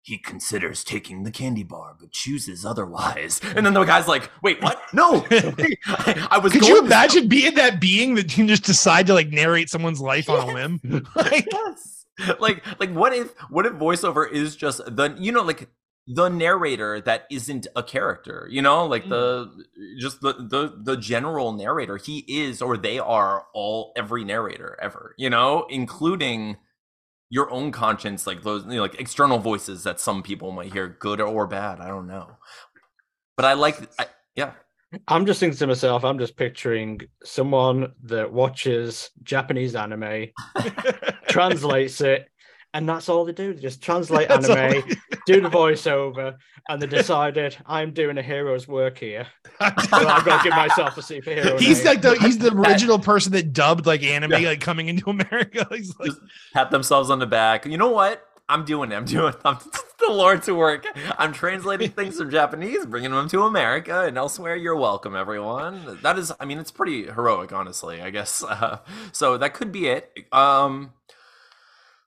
he 0.08 0.18
considers 0.18 0.86
taking 0.86 1.24
the 1.24 1.32
candy 1.32 1.64
bar 1.64 1.94
but 2.00 2.14
chooses 2.14 2.66
otherwise. 2.66 3.42
And 3.58 3.66
then 3.66 3.74
the 3.74 3.84
guy's 3.84 4.08
like, 4.08 4.32
"Wait, 4.42 4.62
what? 4.62 4.82
No. 4.94 5.26
Wait, 5.32 5.80
I, 5.86 6.28
I 6.32 6.38
was 6.38 6.54
Could 6.54 6.66
you 6.66 6.80
to- 6.80 6.86
imagine 6.86 7.28
being 7.28 7.56
that 7.56 7.82
being 7.82 8.16
that 8.16 8.30
can 8.30 8.48
just 8.48 8.64
decide 8.64 9.06
to 9.08 9.14
like 9.14 9.28
narrate 9.32 9.70
someone's 9.70 10.00
life 10.00 10.30
on 10.30 10.50
a 10.50 10.54
limb? 10.54 10.80
like, 11.16 11.46
yes. 11.52 12.06
Like 12.40 12.64
like 12.80 12.92
what 12.94 13.14
if 13.14 13.34
what 13.50 13.66
if 13.66 13.74
voiceover 13.74 14.32
is 14.32 14.56
just 14.56 14.78
the 14.86 15.14
you 15.20 15.34
know 15.34 15.44
like 15.44 15.68
the 16.08 16.30
narrator 16.30 17.02
that 17.02 17.26
isn't 17.30 17.68
a 17.76 17.84
character, 17.84 18.48
you 18.50 18.62
know, 18.62 18.86
like 18.86 19.10
the 19.10 19.52
mm. 19.78 20.00
just 20.00 20.22
the 20.22 20.36
the 20.36 20.74
the 20.84 20.96
general 20.96 21.52
narrator. 21.52 21.98
He 21.98 22.20
is 22.30 22.62
or 22.62 22.78
they 22.78 22.98
are 22.98 23.48
all 23.54 23.92
every 23.98 24.24
narrator 24.24 24.78
ever, 24.82 25.16
you 25.18 25.30
know, 25.30 25.68
including 25.70 26.56
your 27.30 27.52
own 27.52 27.72
conscience, 27.72 28.26
like 28.26 28.44
those 28.44 28.64
you 28.66 28.76
know, 28.76 28.82
like 28.82 29.00
external 29.00 29.40
voices 29.40 29.84
that 29.84 30.00
some 30.00 30.24
people 30.24 30.52
might 30.52 30.72
hear, 30.72 30.88
good 30.88 31.22
or 31.22 31.48
bad. 31.48 31.80
I 31.80 31.88
don't 31.88 32.08
know, 32.08 32.38
but 33.36 33.46
I 33.46 33.54
like, 33.54 33.78
I, 34.00 34.06
yeah, 34.36 34.52
I'm 35.08 35.26
just 35.26 35.40
thinking 35.40 35.58
to 35.58 35.68
myself, 35.68 36.06
I'm 36.06 36.20
just 36.20 36.38
picturing 36.38 37.02
someone 37.24 37.92
that 38.04 38.32
watches 38.32 39.10
Japanese 39.24 39.76
anime, 39.76 40.28
translates 41.28 42.00
it, 42.02 42.30
and 42.78 42.88
that's 42.88 43.10
all 43.10 43.26
they 43.26 43.34
do. 43.34 43.54
They 43.54 43.62
just 43.62 43.82
translate 43.90 44.30
That's 44.30 44.50
all 44.50 44.56
anime, 44.56 44.84
do 45.26 45.42
the 45.42 45.50
voiceover, 45.50 46.38
and 46.70 46.80
they 46.80 46.86
decided 46.86 47.58
I'm 47.66 47.92
doing 47.92 48.18
a 48.20 48.22
hero's 48.22 48.68
work 48.68 49.00
here. 49.00 49.28
So 49.60 49.98
I've 50.08 50.24
got 50.24 50.44
to 50.44 50.50
give 50.50 50.56
myself 50.56 50.96
a 50.98 51.02
superhero. 51.02 51.60
he's 51.60 51.78
name. 51.84 51.88
like 51.88 52.02
the 52.04 52.16
he's 52.20 52.38
the 52.38 52.54
original 52.68 53.00
person 53.00 53.32
that 53.32 53.54
dubbed 53.54 53.88
like 53.88 54.04
anime 54.04 54.44
like 54.44 54.62
coming 54.62 54.88
into 54.88 55.10
America. 55.10 55.68
He's 55.72 55.98
like, 55.98 56.10
just 56.10 56.22
pat 56.54 56.70
themselves 56.70 57.10
on 57.10 57.18
the 57.18 57.26
back. 57.26 57.66
You 57.66 57.78
know 57.78 57.90
what? 57.90 58.24
I'm 58.50 58.64
doing 58.66 58.92
it. 58.92 58.96
I'm 58.96 59.06
doing. 59.06 59.34
I'm 59.44 59.58
the 60.00 60.12
Lord's 60.12 60.48
work. 60.48 60.86
I'm 61.18 61.34
translating 61.34 61.90
things 61.90 62.18
from 62.20 62.30
Japanese, 62.30 62.86
bringing 62.86 63.12
them 63.12 63.28
to 63.30 63.44
America 63.44 64.04
and 64.04 64.16
elsewhere. 64.16 64.56
You're 64.56 64.76
welcome, 64.76 65.16
everyone. 65.16 65.98
That 66.04 66.20
is, 66.20 66.32
I 66.40 66.46
mean, 66.46 66.60
it's 66.60 66.72
pretty 66.72 67.06
heroic, 67.06 67.52
honestly. 67.52 68.02
I 68.02 68.12
guess. 68.12 68.44
Uh, 68.44 68.80
so 69.12 69.38
that 69.40 69.56
could 69.56 69.72
be 69.72 69.88
it. 69.88 70.12
Um. 70.32 70.94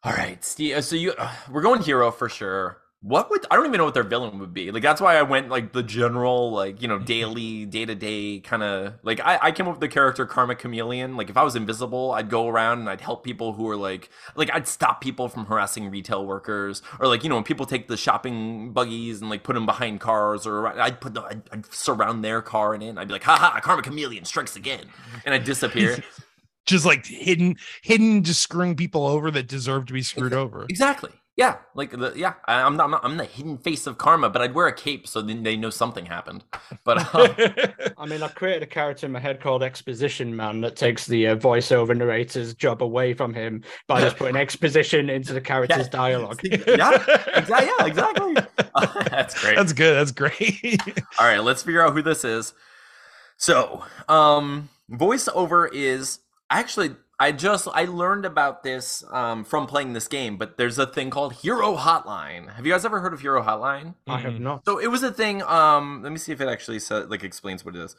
All 0.02 0.12
right, 0.12 0.42
Steve. 0.42 0.76
Uh, 0.76 0.80
so 0.80 0.96
you, 0.96 1.12
uh, 1.12 1.30
we're 1.50 1.60
going 1.60 1.82
hero 1.82 2.10
for 2.10 2.28
sure. 2.28 2.78
What 3.02 3.30
would 3.30 3.46
I 3.50 3.56
don't 3.56 3.64
even 3.66 3.78
know 3.78 3.86
what 3.86 3.94
their 3.94 4.02
villain 4.02 4.38
would 4.40 4.52
be. 4.52 4.70
Like 4.70 4.82
that's 4.82 5.00
why 5.00 5.16
I 5.16 5.22
went 5.22 5.48
like 5.48 5.72
the 5.72 5.82
general, 5.82 6.52
like 6.52 6.82
you 6.82 6.88
know, 6.88 6.96
mm-hmm. 6.96 7.04
daily, 7.04 7.64
day 7.64 7.86
to 7.86 7.94
day 7.94 8.40
kind 8.40 8.62
of. 8.62 8.94
Like 9.02 9.20
I, 9.20 9.38
I 9.40 9.52
came 9.52 9.66
up 9.66 9.72
with 9.72 9.80
the 9.80 9.88
character 9.88 10.26
Karma 10.26 10.54
Chameleon. 10.54 11.16
Like 11.16 11.30
if 11.30 11.36
I 11.38 11.42
was 11.42 11.56
invisible, 11.56 12.12
I'd 12.12 12.28
go 12.28 12.46
around 12.46 12.80
and 12.80 12.90
I'd 12.90 13.00
help 13.00 13.24
people 13.24 13.54
who 13.54 13.68
are 13.70 13.76
like, 13.76 14.10
like 14.36 14.50
I'd 14.52 14.68
stop 14.68 15.00
people 15.00 15.28
from 15.28 15.46
harassing 15.46 15.90
retail 15.90 16.26
workers, 16.26 16.82
or 16.98 17.08
like 17.08 17.22
you 17.22 17.30
know, 17.30 17.36
when 17.36 17.44
people 17.44 17.64
take 17.64 17.88
the 17.88 17.96
shopping 17.96 18.72
buggies 18.72 19.22
and 19.22 19.30
like 19.30 19.44
put 19.44 19.54
them 19.54 19.64
behind 19.64 20.00
cars, 20.00 20.46
or 20.46 20.66
I'd 20.66 21.00
put 21.00 21.14
the, 21.14 21.22
I'd, 21.22 21.42
I'd 21.52 21.72
surround 21.72 22.22
their 22.22 22.42
car 22.42 22.74
in 22.74 22.82
it. 22.82 22.88
And 22.88 23.00
I'd 23.00 23.08
be 23.08 23.12
like, 23.12 23.24
haha, 23.24 23.60
Karma 23.60 23.82
Chameleon 23.82 24.26
strikes 24.26 24.56
again, 24.56 24.84
mm-hmm. 24.84 25.18
and 25.24 25.34
I'd 25.34 25.44
disappear. 25.44 26.02
just 26.70 26.86
like 26.86 27.04
hidden, 27.06 27.56
hidden, 27.82 28.22
just 28.24 28.40
screwing 28.40 28.76
people 28.76 29.06
over 29.06 29.30
that 29.30 29.46
deserve 29.48 29.86
to 29.86 29.92
be 29.92 30.02
screwed 30.02 30.32
over. 30.32 30.66
Exactly. 30.68 31.10
Yeah, 31.36 31.56
like 31.74 31.90
the 31.92 32.12
yeah, 32.16 32.34
I, 32.46 32.60
I'm 32.60 32.76
not, 32.76 32.84
I'm 32.84 32.90
not 32.90 33.04
I'm 33.04 33.16
the 33.16 33.24
hidden 33.24 33.56
face 33.56 33.86
of 33.86 33.96
karma, 33.96 34.28
but 34.28 34.42
I'd 34.42 34.52
wear 34.54 34.66
a 34.66 34.74
cape 34.74 35.06
so 35.08 35.22
then 35.22 35.42
they 35.42 35.56
know 35.56 35.70
something 35.70 36.04
happened. 36.04 36.44
But 36.84 36.98
um, 37.14 37.30
I 37.96 38.04
mean, 38.06 38.22
I've 38.22 38.34
created 38.34 38.62
a 38.62 38.66
character 38.66 39.06
in 39.06 39.12
my 39.12 39.20
head 39.20 39.40
called 39.40 39.62
Exposition 39.62 40.36
Man 40.36 40.60
that 40.60 40.76
takes 40.76 41.06
the 41.06 41.28
uh, 41.28 41.36
voiceover 41.36 41.96
narrator's 41.96 42.52
job 42.52 42.82
away 42.82 43.14
from 43.14 43.32
him 43.32 43.62
by 43.86 44.02
just 44.02 44.16
putting 44.18 44.36
exposition 44.40 45.08
into 45.08 45.32
the 45.32 45.40
character's 45.40 45.86
Yeah. 45.86 45.90
dialogue. 45.90 46.40
yeah, 46.42 46.56
exactly. 47.34 47.70
Yeah, 47.78 47.86
exactly. 47.86 48.34
That's 49.08 49.40
great. 49.40 49.56
That's 49.56 49.72
good. 49.72 49.94
That's 49.94 50.12
great. 50.12 50.78
All 51.18 51.26
right, 51.26 51.38
let's 51.42 51.62
figure 51.62 51.80
out 51.82 51.94
who 51.94 52.02
this 52.02 52.22
is. 52.22 52.52
So, 53.38 53.82
um, 54.10 54.68
voiceover 54.90 55.70
is 55.72 56.18
actually 56.50 56.96
I 57.18 57.32
just 57.32 57.68
I 57.72 57.84
learned 57.84 58.24
about 58.24 58.62
this 58.62 59.04
um, 59.10 59.44
from 59.44 59.66
playing 59.66 59.92
this 59.92 60.08
game, 60.08 60.36
but 60.38 60.56
there's 60.56 60.78
a 60.78 60.86
thing 60.86 61.10
called 61.10 61.34
Hero 61.34 61.76
Hotline. 61.76 62.54
Have 62.54 62.64
you 62.66 62.72
guys 62.72 62.84
ever 62.84 63.00
heard 63.00 63.12
of 63.12 63.20
Hero 63.20 63.42
Hotline? 63.42 63.94
I 64.08 64.18
have 64.18 64.32
Mhm. 64.34 64.40
not. 64.40 64.64
So 64.64 64.78
it 64.78 64.86
was 64.88 65.02
a 65.02 65.12
thing. 65.12 65.42
Um, 65.42 66.02
let 66.02 66.12
me 66.12 66.18
see 66.18 66.32
if 66.32 66.40
it 66.40 66.48
actually 66.48 66.78
sa 66.78 67.04
like 67.06 67.22
explains 67.22 67.64
what 67.64 67.76
it 67.76 67.82
is. 67.82 67.94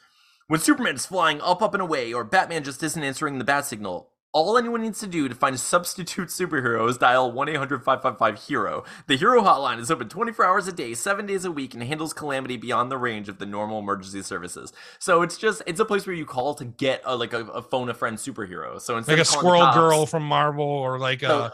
When 0.47 0.59
Superman 0.59 0.95
is 0.95 1.05
flying 1.05 1.39
up, 1.41 1.61
up, 1.61 1.73
and 1.73 1.81
away, 1.81 2.11
or 2.13 2.23
Batman 2.23 2.63
just 2.63 2.83
isn't 2.83 3.01
answering 3.01 3.37
the 3.37 3.45
bat 3.45 3.65
signal, 3.65 4.11
all 4.33 4.57
anyone 4.57 4.81
needs 4.81 4.99
to 4.99 5.07
do 5.07 5.27
to 5.27 5.35
find 5.35 5.55
a 5.55 5.57
substitute 5.57 6.29
superhero 6.29 6.87
is 6.89 6.97
dial 6.97 7.31
1 7.31 7.49
800 7.49 7.83
555 7.83 8.47
HERO. 8.47 8.83
The 9.07 9.17
Hero 9.17 9.41
Hotline 9.41 9.79
is 9.79 9.91
open 9.91 10.07
24 10.07 10.45
hours 10.45 10.67
a 10.67 10.71
day, 10.71 10.93
7 10.93 11.25
days 11.25 11.43
a 11.43 11.51
week, 11.51 11.73
and 11.73 11.83
handles 11.83 12.13
calamity 12.13 12.55
beyond 12.57 12.89
the 12.91 12.97
range 12.97 13.27
of 13.27 13.39
the 13.39 13.45
normal 13.45 13.79
emergency 13.79 14.21
services. 14.21 14.71
So 14.99 15.21
it's 15.21 15.37
just, 15.37 15.61
it's 15.65 15.79
a 15.79 15.85
place 15.85 16.05
where 16.07 16.15
you 16.15 16.25
call 16.25 16.53
to 16.55 16.65
get 16.65 17.01
a, 17.05 17.15
like 17.15 17.33
a, 17.33 17.45
a 17.47 17.61
phone 17.61 17.89
a 17.89 17.93
friend 17.93 18.17
superhero. 18.17 18.79
So 18.79 18.97
instead 18.97 19.13
Like 19.13 19.21
a 19.21 19.25
squirrel 19.25 19.61
cops- 19.61 19.77
girl 19.77 20.05
from 20.05 20.23
Marvel 20.23 20.65
or 20.65 20.97
like 20.97 21.19
So- 21.21 21.39
a 21.45 21.53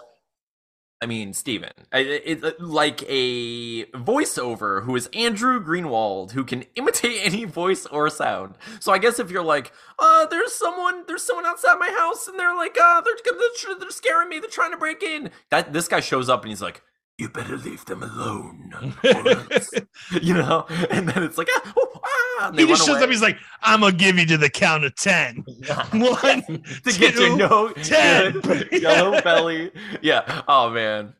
I 1.02 1.06
mean, 1.06 1.34
Steven. 1.34 1.72
I- 1.94 2.00
It's 2.00 2.44
it, 2.44 2.60
like 2.60 3.04
a 3.08 3.86
voiceover 3.86 4.84
who 4.84 4.96
is 4.96 5.08
Andrew 5.14 5.64
Greenwald, 5.64 6.32
who 6.32 6.44
can 6.44 6.64
imitate 6.76 7.20
any 7.24 7.46
voice 7.46 7.86
or 7.86 8.10
sound. 8.10 8.56
So 8.80 8.92
I 8.92 8.98
guess 8.98 9.20
if 9.20 9.30
you're 9.30 9.44
like, 9.44 9.72
uh, 10.00 10.26
there's 10.26 10.54
someone, 10.54 11.04
there's 11.08 11.22
someone 11.24 11.46
outside 11.46 11.76
my 11.80 11.90
house, 11.96 12.28
and 12.28 12.40
they're 12.40 12.56
like, 12.56 12.78
uh, 12.82 13.02
they're 13.02 13.16
they're, 13.24 13.76
they're 13.80 13.90
scaring 13.92 14.30
me, 14.30 14.40
they're 14.40 14.50
trying 14.50 14.72
to 14.72 14.78
break 14.78 15.04
in. 15.04 15.30
That 15.52 15.72
this 15.72 15.88
guy 15.88 16.00
shows 16.00 16.30
up 16.30 16.42
and 16.42 16.50
he's 16.50 16.62
like, 16.64 16.82
you 17.18 17.30
better 17.30 17.58
leave 17.58 17.84
them 17.86 18.04
alone, 18.04 18.72
you 20.22 20.34
know. 20.36 20.66
And 20.92 21.10
then 21.10 21.24
it's 21.24 21.38
like, 21.38 21.48
ah, 21.52 21.74
oh, 21.76 22.00
ah, 22.04 22.48
and 22.50 22.58
they 22.58 22.64
he 22.64 22.68
just 22.70 22.82
run 22.82 22.88
shows 22.88 22.96
away. 22.98 23.04
up. 23.06 23.10
He's 23.10 23.22
like, 23.22 23.38
"I'm 23.64 23.80
gonna 23.82 23.92
give 23.96 24.20
you 24.20 24.26
to 24.28 24.38
the 24.38 24.50
count 24.50 24.84
of 24.84 24.96
ten. 24.96 25.38
One, 25.94 26.44
to 26.44 26.62
get 26.86 27.14
to 27.14 27.18
two, 27.18 27.38
know 27.38 27.70
ten. 27.72 28.42
yellow 28.72 29.20
belly. 29.22 29.72
Yeah. 30.02 30.44
Oh 30.48 30.70
man. 30.70 31.14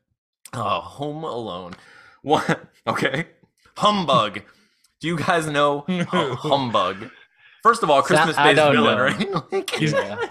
Oh, 0.54 0.80
Home 0.82 1.24
Alone. 1.24 1.74
What? 2.22 2.62
Okay. 2.86 3.28
Humbug. 3.76 4.42
Do 5.02 5.08
you 5.08 5.18
guys 5.18 5.46
know 5.48 5.82
Hu- 5.82 6.36
Humbug? 6.36 7.10
First 7.64 7.84
of 7.84 7.90
all, 7.90 8.02
Christmas 8.02 8.38
I 8.38 8.54
based 8.54 8.72
villain, 8.72 8.98
know. 8.98 9.04
right? 9.04 9.52
Like, 9.52 9.82
Yeah. 9.82 10.28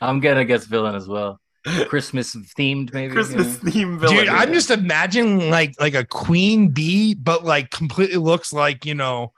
I'm 0.00 0.20
gonna 0.20 0.44
guess 0.44 0.64
villain 0.66 0.94
as 0.94 1.06
well. 1.08 1.40
Christmas 1.88 2.34
themed, 2.34 2.92
maybe. 2.92 3.08
you 3.08 3.12
Christmas 3.12 3.62
know? 3.62 3.70
theme 3.70 3.98
villain. 3.98 4.16
Dude, 4.16 4.28
I'm 4.28 4.52
just 4.52 4.70
imagining 4.70 5.50
like 5.50 5.74
like 5.80 5.94
a 5.94 6.04
queen 6.04 6.68
bee, 6.68 7.14
but 7.14 7.44
like 7.44 7.70
completely 7.70 8.16
looks 8.16 8.52
like 8.52 8.84
you 8.84 8.94
know. 8.94 9.32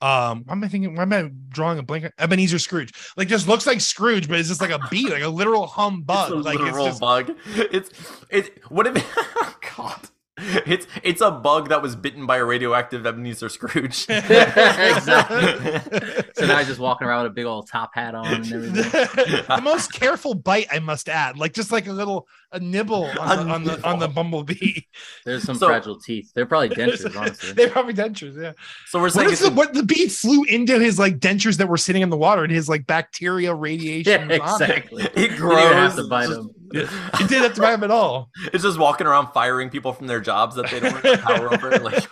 Um, 0.00 0.44
why 0.44 0.52
am 0.52 0.62
I 0.62 0.68
thinking? 0.68 0.94
Why 0.94 1.02
am 1.02 1.12
I 1.12 1.30
drawing 1.48 1.78
a 1.78 1.82
blank? 1.82 2.12
Ebenezer 2.18 2.58
Scrooge, 2.58 2.92
like 3.16 3.26
just 3.28 3.48
looks 3.48 3.66
like 3.66 3.80
Scrooge, 3.80 4.28
but 4.28 4.38
it's 4.38 4.48
just 4.48 4.60
like 4.60 4.70
a 4.70 4.80
bee, 4.90 5.10
like 5.10 5.22
a 5.22 5.28
literal 5.28 5.66
humbug. 5.78 6.32
it's 6.32 6.32
a 6.32 6.36
like 6.36 6.54
it's 6.54 6.64
literal 6.64 6.86
just 6.86 7.00
bug. 7.00 7.32
It's 7.54 7.90
it. 8.30 8.62
What 8.68 8.86
if? 8.86 9.16
God. 9.76 10.00
It's 10.66 10.86
it's 11.02 11.20
a 11.20 11.30
bug 11.30 11.68
that 11.70 11.82
was 11.82 11.96
bitten 11.96 12.26
by 12.26 12.36
a 12.38 12.44
radioactive 12.44 13.06
Ebenezer 13.06 13.48
Scrooge. 13.48 14.06
exactly. 14.08 15.80
So 16.34 16.46
now 16.46 16.58
he's 16.58 16.68
just 16.68 16.78
walking 16.78 17.08
around 17.08 17.24
with 17.24 17.32
a 17.32 17.34
big 17.34 17.46
old 17.46 17.68
top 17.68 17.90
hat 17.94 18.14
on 18.14 18.26
and 18.26 18.52
everything. 18.52 18.82
the 18.84 19.60
most 19.62 19.92
careful 19.92 20.34
bite, 20.34 20.68
I 20.70 20.78
must 20.78 21.08
add, 21.08 21.36
like 21.36 21.52
just 21.52 21.72
like 21.72 21.88
a 21.88 21.92
little 21.92 22.28
a 22.52 22.60
nibble 22.60 23.04
on, 23.20 23.46
the, 23.46 23.52
on 23.54 23.64
the 23.64 23.86
on 23.86 23.98
the 23.98 24.08
bumblebee. 24.08 24.82
There's 25.24 25.42
some 25.44 25.56
So- 25.58 25.66
fragile 25.66 25.98
teeth. 26.00 26.32
They're 26.34 26.46
probably 26.46 26.70
dentures, 26.70 27.14
honestly. 27.16 27.52
They're 27.52 27.70
probably 27.70 27.94
dentures, 27.94 28.40
yeah. 28.40 28.52
So 28.86 28.98
we're 28.98 29.04
What 29.04 29.12
saying 29.12 29.30
it's 29.30 29.40
the, 29.40 29.50
what 29.50 29.74
the 29.74 29.82
bee 29.82 30.08
flew 30.08 30.44
into 30.44 30.78
his 30.78 30.98
like 30.98 31.18
dentures 31.18 31.58
that 31.58 31.68
were 31.68 31.76
sitting 31.76 32.02
in 32.02 32.10
the 32.10 32.16
water 32.16 32.42
and 32.44 32.52
his 32.52 32.68
like 32.68 32.86
bacteria 32.86 33.54
radiation? 33.54 34.28
Yeah, 34.30 34.34
it? 34.36 34.40
exactly. 34.42 35.04
it 35.04 35.14
You 35.32 35.48
didn't 35.48 35.72
have 35.74 35.96
to 35.96 36.04
bite 36.08 36.30
him. 36.30 36.50
It 36.70 36.86
didn't 37.28 37.44
have 37.44 37.54
to 37.54 37.60
bite 37.62 37.74
him 37.74 37.84
at 37.84 37.90
all. 37.90 38.28
It's 38.52 38.62
just 38.62 38.78
walking 38.78 39.06
around 39.06 39.32
firing 39.32 39.70
people 39.70 39.92
from 39.94 40.06
their 40.06 40.20
jobs 40.20 40.54
that 40.56 40.70
they 40.70 40.80
don't 40.80 41.02
have 41.02 41.20
power 41.20 41.52
over. 41.54 41.70
Like, 41.78 42.04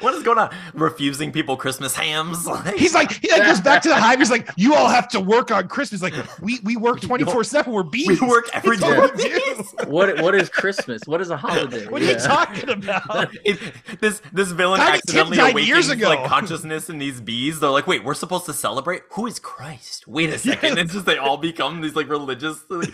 what 0.00 0.14
is 0.14 0.22
going 0.22 0.38
on? 0.38 0.54
Refusing 0.74 1.32
people 1.32 1.56
Christmas 1.56 1.96
hams. 1.96 2.46
Like, 2.46 2.76
He's 2.76 2.94
like, 2.94 3.10
he 3.20 3.28
like 3.32 3.42
goes 3.42 3.60
back 3.60 3.82
to 3.82 3.88
the 3.88 3.96
hive. 3.96 4.20
He's 4.20 4.30
like, 4.30 4.48
you 4.56 4.74
all 4.76 4.86
have 4.88 5.08
to 5.08 5.20
work 5.20 5.50
on 5.50 5.66
Christmas. 5.66 6.00
Like, 6.00 6.14
we 6.40 6.60
we 6.62 6.76
work 6.76 7.00
twenty 7.00 7.24
four 7.24 7.42
seven. 7.42 7.72
We're 7.72 7.82
bees. 7.82 8.20
we 8.20 8.28
work 8.28 8.48
every 8.54 8.76
day. 8.76 9.08
All 9.58 9.66
we 9.78 9.84
do. 9.84 9.90
What 9.90 10.20
what 10.20 10.34
is 10.34 10.48
Christmas? 10.48 11.02
What 11.06 11.20
is 11.20 11.30
a 11.30 11.36
holiday? 11.36 11.86
What 11.86 12.02
are 12.02 12.06
you 12.06 12.16
talking 12.16 12.70
about? 12.70 13.30
It, 13.44 13.58
this 14.00 14.22
this 14.32 14.52
villain 14.52 14.78
Tiny 14.78 14.92
Tim 14.92 14.98
accidentally 14.98 15.36
died 15.36 15.50
awakens 15.52 15.68
years 15.68 15.88
ago. 15.88 16.08
like 16.08 16.24
consciousness 16.24 16.88
in 16.88 16.98
these 16.98 17.20
bees. 17.20 17.60
They're 17.60 17.70
like, 17.70 17.86
wait, 17.86 18.04
we're 18.04 18.14
supposed 18.14 18.46
to 18.46 18.52
celebrate. 18.52 19.02
Who 19.12 19.26
is 19.26 19.38
Christ? 19.38 20.06
Wait 20.06 20.30
a 20.30 20.38
second. 20.38 20.78
It's 20.78 20.92
just 20.92 21.06
they 21.06 21.18
all 21.18 21.36
become 21.36 21.80
these 21.80 21.96
like 21.96 22.08
religious. 22.08 22.64
Like, 22.68 22.92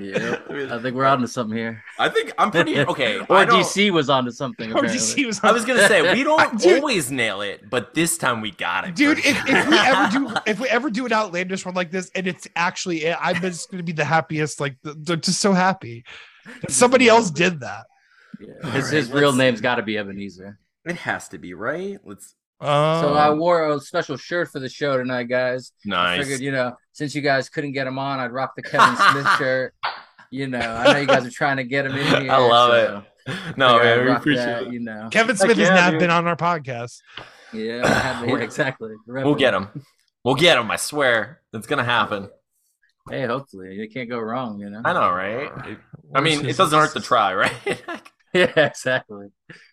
Yeah, 0.00 0.36
I 0.70 0.78
think 0.80 0.96
we're 0.96 1.04
onto 1.04 1.24
uh, 1.24 1.26
something 1.26 1.56
here. 1.56 1.82
I 1.98 2.08
think 2.08 2.32
I'm 2.38 2.50
pretty 2.50 2.78
okay. 2.92 3.18
Or 3.18 3.44
DC 3.44 3.90
was 3.90 4.08
onto 4.08 4.30
something. 4.30 4.70
Or 4.72 4.78
apparently. 4.78 4.98
DC 4.98 5.26
was. 5.26 5.40
I 5.42 5.52
was 5.52 5.64
gonna 5.64 5.86
say 5.88 6.14
we 6.14 6.22
don't 6.24 6.58
Dude. 6.60 6.78
always 6.80 7.10
nail 7.10 7.40
it, 7.42 7.68
but 7.68 7.94
this 7.94 8.16
time 8.16 8.40
we 8.40 8.50
got 8.52 8.88
it, 8.88 8.94
Dude, 8.94 9.18
if, 9.18 9.36
if 9.48 9.68
we 9.68 9.78
ever 9.78 10.10
do, 10.10 10.34
if 10.46 10.60
we 10.60 10.68
ever 10.68 10.90
do 10.90 11.06
an 11.06 11.12
outlandish 11.12 11.66
one 11.66 11.74
like 11.74 11.90
this, 11.90 12.10
and 12.14 12.26
it's 12.26 12.48
actually, 12.56 13.04
it, 13.04 13.16
I'm 13.20 13.36
just 13.40 13.70
gonna 13.70 13.82
be 13.82 13.92
the 13.92 14.04
happiest. 14.04 14.60
Like, 14.60 14.76
th- 14.82 14.96
they're 15.00 15.16
just 15.16 15.40
so 15.40 15.52
happy. 15.52 16.04
that 16.62 16.70
Somebody 16.70 17.08
else 17.08 17.30
did 17.30 17.60
that. 17.60 17.86
Yeah. 18.40 18.46
His, 18.48 18.64
All 18.64 18.70
right, 18.90 18.92
his 18.92 19.12
real 19.12 19.32
name's 19.34 19.60
got 19.60 19.74
to 19.76 19.82
be 19.82 19.98
Ebenezer. 19.98 20.58
it 20.86 20.96
has 20.96 21.28
to 21.28 21.38
be 21.38 21.52
right. 21.52 21.98
Let's 22.04 22.34
Uh, 22.60 23.00
So 23.00 23.14
I 23.14 23.30
wore 23.30 23.70
a 23.70 23.80
special 23.80 24.16
shirt 24.16 24.48
for 24.50 24.58
the 24.60 24.68
show 24.68 24.96
tonight, 24.96 25.24
guys. 25.24 25.72
I 25.86 25.88
nice. 25.88 26.20
figured, 26.22 26.40
you 26.40 26.52
know, 26.52 26.76
since 26.92 27.14
you 27.14 27.22
guys 27.22 27.48
couldn't 27.48 27.72
get 27.72 27.86
him 27.86 27.98
on, 27.98 28.18
I'd 28.20 28.32
rock 28.32 28.52
the 28.56 28.62
Kevin 28.62 28.96
Smith 29.12 29.26
shirt. 29.38 29.74
You 30.30 30.46
know, 30.46 30.58
I 30.60 30.92
know 30.92 30.98
you 31.00 31.06
guys 31.06 31.26
are 31.26 31.30
trying 31.30 31.56
to 31.56 31.64
get 31.64 31.86
him 31.86 31.92
in 31.96 32.06
here. 32.22 32.30
I 32.32 32.36
love 32.38 32.70
so 32.70 33.04
it. 33.28 33.36
No, 33.56 33.78
figured 33.78 33.92
I'd 33.92 33.96
man, 33.98 34.04
we 34.06 34.12
appreciate 34.12 34.44
that, 34.44 34.62
it. 34.64 34.72
You 34.72 34.80
know, 34.80 35.08
Kevin 35.10 35.36
Smith 35.36 35.56
has 35.56 35.68
yeah, 35.68 35.74
not 35.74 35.90
dude. 35.92 36.00
been 36.00 36.10
on 36.10 36.26
our 36.26 36.36
podcast. 36.36 36.98
yeah, 37.52 37.82
I 37.84 37.88
had 37.88 38.20
yeah, 38.28 38.36
exactly. 38.36 38.92
We'll 39.06 39.34
get 39.34 39.54
him. 39.54 39.68
We'll 40.24 40.34
get 40.36 40.58
him. 40.58 40.70
I 40.70 40.76
swear, 40.76 41.40
it's 41.52 41.66
gonna 41.66 41.84
happen. 41.84 42.28
Hey, 43.08 43.26
hopefully, 43.26 43.74
you 43.74 43.88
can't 43.88 44.08
go 44.08 44.18
wrong. 44.20 44.60
You 44.60 44.70
know. 44.70 44.82
I 44.84 44.92
know, 44.92 45.10
right? 45.10 45.50
I 46.14 46.20
mean, 46.20 46.46
it 46.46 46.56
doesn't 46.56 46.78
hurt 46.78 46.92
to 46.92 47.00
try, 47.00 47.34
right? 47.34 47.52
Yeah, 48.32 48.52
exactly. 48.56 49.26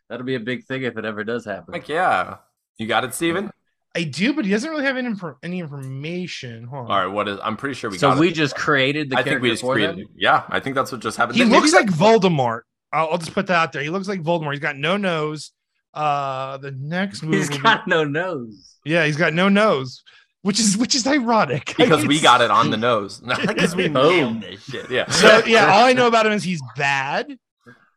That'll 0.10 0.26
be 0.26 0.36
a 0.36 0.40
big 0.40 0.64
thing 0.66 0.84
if 0.84 0.98
it 0.98 1.06
ever 1.06 1.24
does 1.24 1.46
happen. 1.46 1.74
Like, 1.74 1.88
yeah, 1.90 2.38
you 2.78 2.88
got 2.88 3.04
it, 3.04 3.14
Steven? 3.14 3.52
I 3.96 4.04
do, 4.04 4.34
but 4.34 4.46
he 4.46 4.52
doesn't 4.52 4.70
really 4.70 4.84
have 4.84 4.96
any, 4.98 5.08
info- 5.08 5.38
any 5.42 5.60
information. 5.60 6.66
Hold 6.66 6.86
on. 6.86 6.92
All 6.92 6.98
right, 7.06 7.12
what 7.14 7.28
is? 7.28 7.40
I'm 7.42 7.58
pretty 7.58 7.74
sure 7.74 7.90
we 7.90 7.98
so 7.98 8.10
got 8.12 8.20
we 8.20 8.28
it. 8.30 8.34
just 8.36 8.56
created 8.56 9.10
the 9.10 9.16
I 9.16 9.24
character 9.24 9.32
think 9.32 9.42
we 9.42 9.50
just 9.50 9.64
created. 9.64 9.96
them? 9.96 10.00
it. 10.02 10.08
Yeah, 10.16 10.44
I 10.50 10.60
think 10.60 10.76
that's 10.76 10.92
what 10.92 11.02
just 11.02 11.18
happened. 11.18 11.38
He 11.38 11.44
Maybe 11.44 11.56
looks 11.56 11.74
like 11.74 11.88
Voldemort. 11.88 12.62
I'll, 12.94 13.10
I'll 13.12 13.18
just 13.18 13.34
put 13.34 13.48
that 13.48 13.56
out 13.56 13.72
there. 13.74 13.82
He 13.82 13.90
looks 13.90 14.08
like 14.08 14.22
Voldemort. 14.22 14.52
He's 14.52 14.60
got 14.60 14.78
no 14.78 14.98
nose. 14.98 15.52
Uh, 15.94 16.58
the 16.58 16.72
next 16.72 17.24
move. 17.24 17.34
He's 17.34 17.50
will 17.50 17.58
be- 17.58 17.64
got 17.64 17.88
no 17.88 18.04
nose. 18.04 18.76
yeah, 18.86 19.04
he's 19.06 19.18
got 19.18 19.34
no 19.34 19.50
nose, 19.50 20.04
which 20.44 20.60
is 20.60 20.78
which 20.78 20.94
is 20.94 21.08
ironic 21.08 21.74
because 21.78 22.06
we 22.06 22.20
got 22.20 22.42
it 22.42 22.52
on 22.52 22.70
the 22.70 22.78
nose. 22.78 23.20
Because 23.48 23.76
we 23.76 23.88
Boom. 23.88 24.40
nailed 24.40 24.42
this 24.42 24.64
shit. 24.64 24.92
Yeah. 24.92 25.10
So 25.10 25.44
yeah, 25.46 25.72
all 25.74 25.86
I 25.86 25.94
know 25.94 26.06
about 26.08 26.28
him 26.28 26.34
is 26.34 26.44
he's 26.44 26.62
bad. 26.76 27.36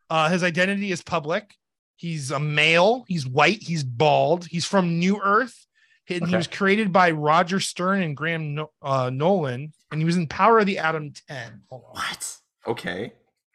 Uh, 0.09 0.29
his 0.29 0.43
identity 0.43 0.91
is 0.91 1.03
public. 1.03 1.53
He's 2.01 2.31
a 2.31 2.39
male. 2.39 3.05
He's 3.07 3.27
white. 3.27 3.61
He's 3.61 3.83
bald. 3.83 4.47
He's 4.47 4.65
from 4.65 4.97
New 4.97 5.21
Earth. 5.21 5.67
And 6.09 6.23
Okay. 6.23 6.31
He 6.31 6.35
was 6.35 6.47
created 6.47 6.91
by 6.91 7.11
Roger 7.11 7.59
Stern 7.59 8.01
and 8.01 8.17
Graham 8.17 8.55
No- 8.55 8.71
uh, 8.81 9.11
Nolan, 9.13 9.71
and 9.91 10.01
he 10.01 10.03
was 10.05 10.17
in 10.17 10.25
Power 10.25 10.57
of 10.57 10.65
the 10.65 10.79
Atom 10.79 11.13
10. 11.29 11.61
Hold 11.69 11.83
on, 11.89 11.93
What? 11.93 12.37
Okay. 12.65 13.13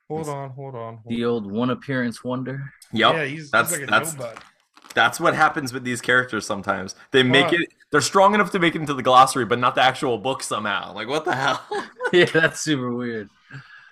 hold 0.09 0.29
on, 0.29 0.51
hold 0.51 0.77
on. 0.77 0.99
Hold 0.99 1.09
The 1.09 1.25
on. 1.25 1.31
old 1.31 1.51
one 1.51 1.71
appearance 1.71 2.23
wonder. 2.23 2.73
Yep. 2.93 3.15
Yeah, 3.15 3.25
he's, 3.25 3.51
that's 3.51 3.71
he's 3.71 3.81
like 3.81 3.89
a 3.89 3.91
that's 3.91 4.15
nobody. 4.15 4.39
that's 4.95 5.19
what 5.19 5.35
happens 5.35 5.73
with 5.73 5.83
these 5.83 6.01
characters 6.01 6.47
sometimes. 6.47 6.95
They 7.11 7.25
make 7.25 7.47
Huh. 7.47 7.57
it. 7.63 7.69
They're 7.91 8.01
strong 8.01 8.33
enough 8.33 8.53
to 8.53 8.61
make 8.61 8.77
it 8.77 8.81
into 8.81 8.95
the 8.95 9.03
glossary, 9.03 9.45
but 9.45 9.59
not 9.59 9.75
the 9.75 9.83
actual 9.83 10.17
book 10.19 10.43
somehow. 10.45 10.95
Like 10.95 11.09
what 11.09 11.25
the 11.25 11.35
hell? 11.35 11.61
yeah, 12.13 12.25
that's 12.33 12.61
super 12.61 12.95
weird. 12.95 13.29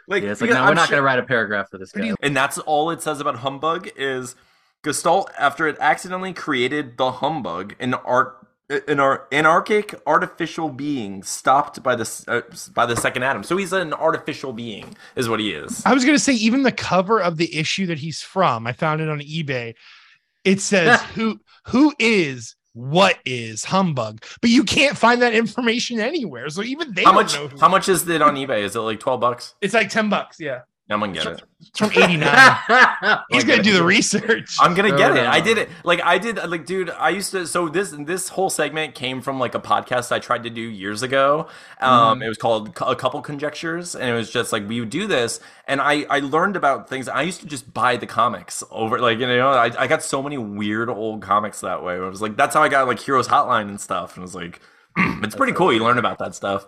Like 0.08 0.22
Yeah, 0.22 0.32
it's 0.32 0.40
like, 0.40 0.48
because 0.48 0.56
no, 0.58 0.64
we're 0.64 0.68
I'm 0.70 0.74
not 0.76 0.88
sure- 0.88 0.96
going 0.96 1.00
to 1.02 1.06
write 1.06 1.18
a 1.18 1.22
paragraph 1.24 1.70
for 1.70 1.78
this 1.78 1.92
guy. 1.92 2.12
And 2.22 2.36
that's 2.36 2.58
all 2.58 2.90
it 2.90 3.02
says 3.02 3.20
about 3.20 3.36
Humbug 3.36 3.90
is 3.96 4.34
Gestalt, 4.82 5.30
after 5.38 5.66
it 5.66 5.76
accidentally 5.80 6.32
created 6.32 6.96
the 6.96 7.10
Humbug, 7.12 7.74
an 7.80 7.94
art. 7.94 8.38
An 8.88 8.98
ar- 8.98 9.28
anarchic 9.30 9.94
artificial 10.06 10.70
being 10.70 11.22
stopped 11.22 11.82
by 11.82 11.94
the 11.94 12.24
uh, 12.26 12.40
by 12.72 12.86
the 12.86 12.96
second 12.96 13.22
atom. 13.22 13.42
So 13.42 13.58
he's 13.58 13.74
an 13.74 13.92
artificial 13.92 14.54
being, 14.54 14.96
is 15.16 15.28
what 15.28 15.38
he 15.38 15.52
is. 15.52 15.84
I 15.84 15.92
was 15.92 16.02
gonna 16.02 16.18
say 16.18 16.32
even 16.32 16.62
the 16.62 16.72
cover 16.72 17.20
of 17.20 17.36
the 17.36 17.54
issue 17.54 17.84
that 17.88 17.98
he's 17.98 18.22
from, 18.22 18.66
I 18.66 18.72
found 18.72 19.02
it 19.02 19.10
on 19.10 19.20
eBay. 19.20 19.74
It 20.44 20.62
says 20.62 20.98
who 21.14 21.38
who 21.66 21.92
is 21.98 22.56
what 22.74 23.18
is 23.24 23.64
humbug, 23.64 24.24
but 24.40 24.50
you 24.50 24.64
can't 24.64 24.96
find 24.96 25.22
that 25.22 25.32
information 25.32 26.00
anywhere. 26.00 26.48
So 26.50 26.62
even 26.62 26.92
they 26.92 27.04
How 27.04 27.12
don't 27.12 27.52
much? 27.52 27.60
How 27.60 27.68
much 27.68 27.88
is 27.88 28.06
it 28.08 28.20
on 28.20 28.34
eBay? 28.34 28.62
Is 28.62 28.76
it 28.76 28.80
like 28.80 29.00
twelve 29.00 29.20
bucks? 29.20 29.54
It's 29.60 29.74
like 29.74 29.88
ten 29.88 30.08
bucks. 30.10 30.38
Yeah. 30.38 30.60
I'm 30.90 31.00
gonna 31.00 31.12
get 31.14 31.26
it. 31.26 31.42
It's 31.60 31.78
from 31.78 31.90
'89. 31.94 32.58
He's 33.30 33.44
gonna 33.44 33.62
do 33.62 33.72
the 33.72 33.82
research. 33.82 34.56
I'm 34.60 34.74
gonna 34.74 34.94
get 34.96 35.16
it. 35.16 35.24
I 35.26 35.38
Uh. 35.38 35.42
did 35.42 35.56
it. 35.56 35.70
Like 35.82 36.02
I 36.04 36.18
did. 36.18 36.36
Like, 36.36 36.66
dude, 36.66 36.90
I 36.90 37.08
used 37.08 37.30
to. 37.30 37.46
So 37.46 37.70
this 37.70 37.94
this 37.98 38.28
whole 38.28 38.50
segment 38.50 38.94
came 38.94 39.22
from 39.22 39.38
like 39.40 39.54
a 39.54 39.60
podcast 39.60 40.12
I 40.12 40.18
tried 40.18 40.42
to 40.42 40.50
do 40.50 40.60
years 40.60 41.02
ago. 41.02 41.48
Um, 41.80 42.22
it 42.22 42.28
was 42.28 42.36
called 42.36 42.74
Cou- 42.74 42.84
a 42.84 42.96
couple 42.96 43.22
conjectures, 43.22 43.94
and 43.96 44.08
it 44.10 44.12
was 44.12 44.30
just 44.30 44.52
like 44.52 44.68
we 44.68 44.78
would 44.80 44.90
do 44.90 45.06
this, 45.06 45.40
and 45.66 45.80
I 45.80 46.04
I 46.10 46.20
learned 46.20 46.54
about 46.56 46.88
things. 46.88 47.08
I 47.08 47.22
used 47.22 47.40
to 47.40 47.46
just 47.46 47.72
buy 47.72 47.96
the 47.96 48.06
comics 48.06 48.62
over, 48.70 48.98
like 49.00 49.18
you 49.18 49.26
know, 49.26 49.48
I 49.48 49.72
I 49.78 49.86
got 49.86 50.02
so 50.02 50.22
many 50.22 50.36
weird 50.36 50.90
old 50.90 51.22
comics 51.22 51.60
that 51.62 51.82
way. 51.82 51.94
I 51.94 51.98
was 52.00 52.20
like 52.20 52.36
that's 52.36 52.54
how 52.54 52.62
I 52.62 52.68
got 52.68 52.86
like 52.86 53.00
Heroes 53.00 53.28
Hotline 53.28 53.68
and 53.70 53.80
stuff, 53.80 54.16
and 54.16 54.22
it 54.22 54.26
was 54.26 54.34
like. 54.34 54.60
It's 55.24 55.34
pretty 55.34 55.54
cool. 55.54 55.72
You 55.72 55.82
learn 55.82 55.98
about 55.98 56.18
that 56.20 56.34
stuff. 56.36 56.66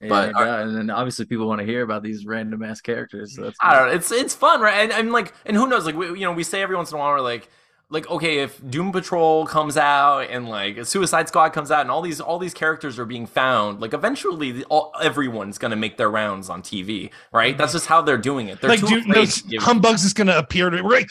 Yeah, 0.00 0.08
But- 0.08 0.32
yeah, 0.36 0.60
and 0.60 0.76
then 0.76 0.90
obviously 0.90 1.26
people 1.26 1.46
want 1.46 1.60
to 1.60 1.66
hear 1.66 1.82
about 1.82 2.02
these 2.02 2.24
random 2.26 2.62
ass 2.62 2.80
characters. 2.80 3.34
So 3.36 3.42
that's 3.42 3.58
I 3.60 3.76
don't 3.78 3.88
know. 3.88 3.92
It's 3.94 4.10
it's 4.10 4.34
fun, 4.34 4.60
right? 4.60 4.74
And, 4.84 4.92
and 4.92 5.12
like, 5.12 5.34
and 5.44 5.56
who 5.56 5.66
knows? 5.68 5.84
Like, 5.84 5.94
we, 5.96 6.06
you 6.08 6.20
know, 6.26 6.32
we 6.32 6.42
say 6.44 6.62
every 6.62 6.76
once 6.76 6.90
in 6.90 6.96
a 6.96 7.00
while, 7.00 7.10
we're 7.12 7.20
like, 7.20 7.48
like, 7.92 8.08
okay, 8.08 8.38
if 8.38 8.60
Doom 8.70 8.92
Patrol 8.92 9.44
comes 9.46 9.76
out 9.76 10.20
and 10.30 10.48
like 10.48 10.86
Suicide 10.86 11.26
Squad 11.28 11.50
comes 11.50 11.70
out, 11.70 11.80
and 11.82 11.90
all 11.90 12.00
these 12.02 12.20
all 12.20 12.38
these 12.38 12.54
characters 12.54 12.98
are 12.98 13.04
being 13.04 13.26
found, 13.26 13.80
like, 13.80 13.92
eventually, 13.92 14.52
the, 14.52 14.64
all, 14.66 14.92
everyone's 15.02 15.58
gonna 15.58 15.76
make 15.76 15.96
their 15.96 16.08
rounds 16.10 16.48
on 16.48 16.62
TV, 16.62 17.10
right? 17.32 17.58
That's 17.58 17.72
just 17.72 17.86
how 17.86 18.00
they're 18.00 18.16
doing 18.16 18.48
it. 18.48 18.60
They're 18.60 18.70
like, 18.70 18.80
too 18.80 18.86
dude, 18.86 19.00
afraid 19.10 19.14
those 19.16 19.42
to 19.42 19.56
humbugs 19.58 20.04
is 20.04 20.14
gonna 20.14 20.36
appear 20.36 20.70
to. 20.70 20.80
We're 20.82 20.90
like, 20.90 21.10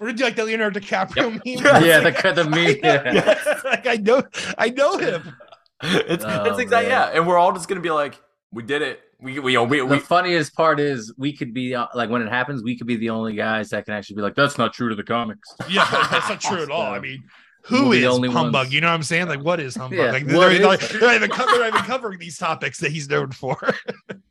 we're 0.00 0.06
gonna 0.08 0.18
do 0.18 0.24
like 0.24 0.36
the 0.36 0.44
Leonardo 0.46 0.80
DiCaprio 0.80 1.30
meme. 1.30 1.40
yeah, 1.84 2.00
the 2.00 2.10
the 2.34 2.40
I 2.42 2.48
me. 2.48 2.80
know. 2.80 3.12
Yeah. 3.12 3.60
like 3.64 3.86
I 3.86 3.96
know, 3.96 4.22
I 4.58 4.70
know 4.70 4.96
him. 4.98 5.36
it's 5.82 6.24
Oh, 6.26 6.44
it's 6.44 6.58
exactly 6.58 6.88
man. 6.88 7.10
yeah, 7.12 7.16
and 7.18 7.28
we're 7.28 7.36
all 7.38 7.52
just 7.52 7.68
gonna 7.68 7.80
be 7.82 7.90
like, 7.90 8.18
we 8.54 8.62
did 8.62 8.82
it. 8.82 9.00
We 9.20 9.38
we 9.40 9.56
we, 9.58 9.78
The 9.78 9.84
we 9.86 9.98
funniest 9.98 10.54
part 10.54 10.80
is 10.80 11.12
we 11.16 11.32
could 11.36 11.52
be 11.54 11.74
uh, 11.74 11.86
like 11.94 12.10
when 12.10 12.22
it 12.22 12.28
happens, 12.28 12.62
we 12.62 12.76
could 12.76 12.86
be 12.86 12.96
the 12.96 13.10
only 13.10 13.34
guys 13.34 13.70
that 13.70 13.84
can 13.84 13.94
actually 13.94 14.16
be 14.16 14.22
like, 14.22 14.34
"That's 14.34 14.58
not 14.58 14.72
true 14.72 14.88
to 14.88 14.94
the 14.94 15.04
comics." 15.04 15.48
Yeah, 15.70 15.86
that's 16.10 16.28
not 16.28 16.40
true 16.40 16.62
at 16.62 16.70
all. 16.70 16.92
I 16.92 16.98
mean, 17.00 17.24
who 17.64 17.88
We'll 17.88 17.92
is 17.92 18.04
only 18.04 18.28
humbug? 18.30 18.54
ones. 18.54 18.74
You 18.74 18.80
know 18.82 18.88
what 18.88 18.94
I'm 18.94 19.02
saying? 19.02 19.28
Like, 19.28 19.40
what 19.42 19.60
is 19.60 19.74
humbug? 19.74 19.98
Yeah, 19.98 20.10
Like, 20.12 20.24
what 20.26 20.48
they're, 20.50 20.58
they're, 20.58 20.74
is- 20.74 20.88
they're 20.90 21.00
not 21.00 21.14
even 21.16 21.30
co- 21.30 21.46
they're 21.46 21.68
even 21.68 21.80
covering 21.82 22.18
these 22.18 22.36
topics 22.38 22.78
that 22.80 22.92
he's 22.92 23.08
known 23.08 23.30
for. 23.32 23.56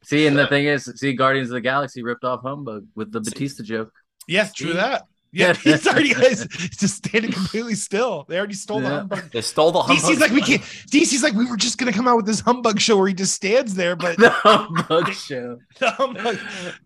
See, 0.03 0.27
and 0.27 0.37
the 0.37 0.47
thing 0.47 0.65
is, 0.65 0.85
see, 0.95 1.13
Guardians 1.13 1.49
of 1.49 1.53
the 1.55 1.61
Galaxy 1.61 2.03
ripped 2.03 2.23
off 2.23 2.41
Humbug 2.43 2.85
with 2.95 3.11
the 3.11 3.21
Batista 3.21 3.63
joke. 3.63 3.91
yeah, 4.27 4.47
true 4.55 4.73
that. 4.73 5.03
Yeah, 5.35 5.53
he's 5.53 5.87
already 5.87 6.13
he's 6.13 6.45
just 6.77 6.97
standing 7.05 7.31
completely 7.31 7.73
still. 7.75 8.25
They 8.29 8.37
already 8.37 8.53
stole 8.53 8.79
the 8.81 8.87
Yeah. 8.87 8.97
humbug. 8.99 9.31
they 9.31 9.41
stole 9.41 9.71
the 9.71 9.81
humbug. 9.81 10.03
DC's 10.03 10.19
like 10.19 10.31
we 10.31 10.41
can't. 10.41 10.61
DC's 10.61 11.23
like 11.23 11.33
we 11.33 11.45
were 11.49 11.57
just 11.57 11.77
gonna 11.79 11.91
come 11.91 12.07
out 12.07 12.15
with 12.17 12.27
this 12.27 12.39
humbug 12.39 12.79
show 12.79 12.97
where 12.97 13.07
he 13.07 13.13
just 13.15 13.33
stands 13.33 13.73
there, 13.73 13.95
but 13.95 14.15
The 14.23 14.29
Humbug 14.29 15.11
show. 15.13 15.59
the 15.79 15.89
humbug. 15.91 16.37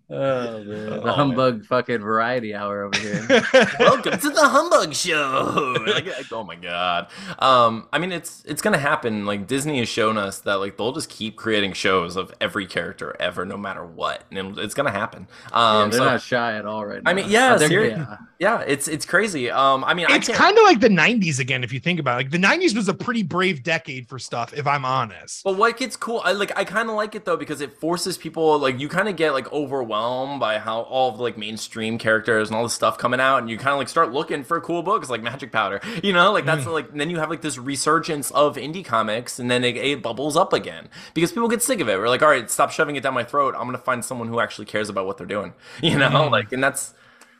Oh 0.09 0.63
man, 0.63 0.93
Oh, 0.93 1.01
the 1.01 1.11
Humbug 1.11 1.65
fucking 1.65 1.99
variety 1.99 2.55
hour 2.55 2.83
over 2.83 2.97
here. 2.97 3.25
Welcome 3.79 4.17
to 4.17 4.29
the 4.29 4.47
Humbug 4.47 4.93
Show. 4.93 5.75
Like, 5.87 6.07
oh 6.31 6.43
my 6.43 6.55
god. 6.55 7.07
Um, 7.39 7.87
I 7.91 7.97
mean, 7.99 8.11
it's 8.11 8.43
it's 8.45 8.61
gonna 8.61 8.77
happen. 8.77 9.25
Like 9.25 9.47
Disney 9.47 9.79
has 9.79 9.89
shown 9.89 10.17
us 10.17 10.39
that 10.39 10.55
like 10.55 10.77
they'll 10.77 10.91
just 10.93 11.09
keep 11.09 11.35
creating 11.35 11.73
shows 11.73 12.15
of 12.15 12.33
every 12.39 12.65
character 12.67 13.15
ever, 13.19 13.45
no 13.45 13.57
matter 13.57 13.85
what, 13.85 14.23
and 14.31 14.57
it's 14.59 14.73
gonna 14.73 14.91
happen. 14.91 15.27
Yeah, 15.51 15.79
Um, 15.81 15.89
they're 15.89 15.99
so 15.99 16.05
not 16.05 16.21
shy 16.21 16.55
at 16.57 16.65
all 16.65 16.85
right 16.85 17.01
now. 17.03 17.09
I 17.09 17.13
mean, 17.13 17.29
yeah, 17.29 17.55
They're- 17.57 17.85
yeah. 17.85 18.17
yeah, 18.39 18.61
it's 18.61 18.87
it's 18.87 19.05
crazy. 19.05 19.49
Um, 19.49 19.83
I 19.83 19.93
mean, 19.93 20.05
it's 20.09 20.29
kind 20.29 20.57
of 20.57 20.63
like 20.63 20.79
the 20.79 20.89
90s 20.89 21.39
again 21.39 21.63
if 21.63 21.73
you 21.73 21.79
think 21.79 21.99
about 21.99 22.13
it. 22.15 22.23
like 22.25 22.31
the 22.31 22.37
90s 22.37 22.75
was 22.75 22.87
a 22.87 22.93
pretty 22.93 23.23
brave 23.23 23.63
decade 23.63 24.07
for 24.07 24.19
stuff 24.19 24.53
if 24.53 24.67
i'm 24.67 24.85
honest 24.85 25.43
But 25.43 25.57
what 25.57 25.77
gets 25.77 25.95
cool, 25.97 26.21
I 26.23 26.31
like 26.33 26.57
I 26.57 26.63
kind 26.63 26.89
of 26.89 26.95
like 26.95 27.15
it 27.15 27.25
though 27.25 27.37
because 27.37 27.59
it 27.61 27.73
forces 27.79 28.17
people 28.17 28.57
like 28.59 28.79
you 28.79 28.87
kind 28.87 29.09
of 29.09 29.15
get 29.15 29.31
like 29.33 29.51
overwhelmed 29.51 29.96
by 30.39 30.59
how 30.59 30.81
all 30.81 31.09
of 31.09 31.17
the 31.17 31.23
like 31.23 31.37
mainstream 31.37 31.97
characters 31.97 32.49
and 32.49 32.55
all 32.55 32.63
this 32.63 32.73
stuff 32.73 32.97
coming 32.97 33.19
out, 33.19 33.37
and 33.39 33.49
you 33.49 33.57
kind 33.57 33.69
of 33.69 33.77
like 33.79 33.89
start 33.89 34.11
looking 34.13 34.43
for 34.43 34.59
cool 34.61 34.83
books 34.83 35.09
like 35.09 35.21
Magic 35.23 35.51
Powder, 35.51 35.81
you 36.03 36.13
know, 36.13 36.31
like 36.31 36.45
that's 36.45 36.65
like 36.65 36.91
and 36.91 36.99
then 37.01 37.09
you 37.09 37.17
have 37.19 37.29
like 37.29 37.41
this 37.41 37.57
resurgence 37.57 38.31
of 38.31 38.55
indie 38.57 38.85
comics, 38.85 39.39
and 39.39 39.49
then 39.49 39.63
it, 39.63 39.75
it 39.77 40.01
bubbles 40.03 40.37
up 40.37 40.53
again 40.53 40.87
because 41.13 41.31
people 41.31 41.47
get 41.47 41.61
sick 41.63 41.79
of 41.79 41.89
it. 41.89 41.97
We're 41.97 42.09
like, 42.09 42.21
all 42.21 42.29
right, 42.29 42.49
stop 42.49 42.71
shoving 42.71 42.95
it 42.95 43.01
down 43.03 43.13
my 43.13 43.23
throat. 43.23 43.55
I'm 43.57 43.65
gonna 43.65 43.77
find 43.77 44.03
someone 44.05 44.27
who 44.27 44.39
actually 44.39 44.65
cares 44.65 44.89
about 44.89 45.05
what 45.05 45.17
they're 45.17 45.25
doing, 45.27 45.53
you 45.81 45.97
know, 45.97 46.09
Mhm. 46.09 46.31
like 46.31 46.51
and 46.51 46.63
that's 46.63 46.93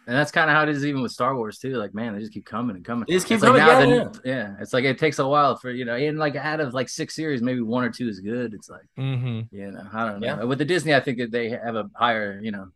And 0.08 0.16
that's 0.16 0.32
kind 0.32 0.50
of 0.50 0.56
how 0.56 0.64
it 0.64 0.70
is 0.70 0.86
even 0.86 1.02
with 1.02 1.12
Star 1.12 1.36
Wars 1.36 1.60
too. 1.60 1.74
Like, 1.74 1.94
man, 1.94 2.14
they 2.14 2.20
just 2.22 2.32
keep 2.32 2.46
coming 2.46 2.76
and 2.78 2.86
coming. 2.86 3.06
They 3.08 3.14
just 3.14 3.28
keep 3.28 3.36
It's 3.36 3.44
coming, 3.44 3.60
now 3.60 3.80
yeah, 3.80 3.86
the- 4.06 4.22
yeah. 4.24 4.56
It's 4.62 4.72
like 4.74 4.86
it 4.86 4.98
takes 4.98 5.20
a 5.20 5.28
while 5.28 5.58
for 5.58 5.70
you 5.70 5.84
know, 5.86 5.96
and 5.96 6.18
like 6.18 6.36
out 6.38 6.62
of 6.62 6.74
like 6.74 6.88
six 6.90 7.14
series, 7.14 7.42
maybe 7.42 7.62
one 7.62 7.84
or 7.84 7.90
two 7.90 8.08
is 8.08 8.22
good. 8.22 8.54
It's 8.54 8.70
like 8.70 8.88
mm-hmm. 8.98 9.54
you 9.56 9.72
know, 9.72 9.84
I 9.94 10.06
don't 10.10 10.22
know. 10.22 10.28
Yeah. 10.28 10.44
With 10.46 10.60
the 10.60 10.66
Disney, 10.66 10.96
I 10.96 11.02
think 11.02 11.18
that 11.18 11.32
they 11.32 11.50
have 11.50 11.76
a 11.76 11.90
higher, 11.94 12.40
you 12.42 12.52
know, 12.52 12.70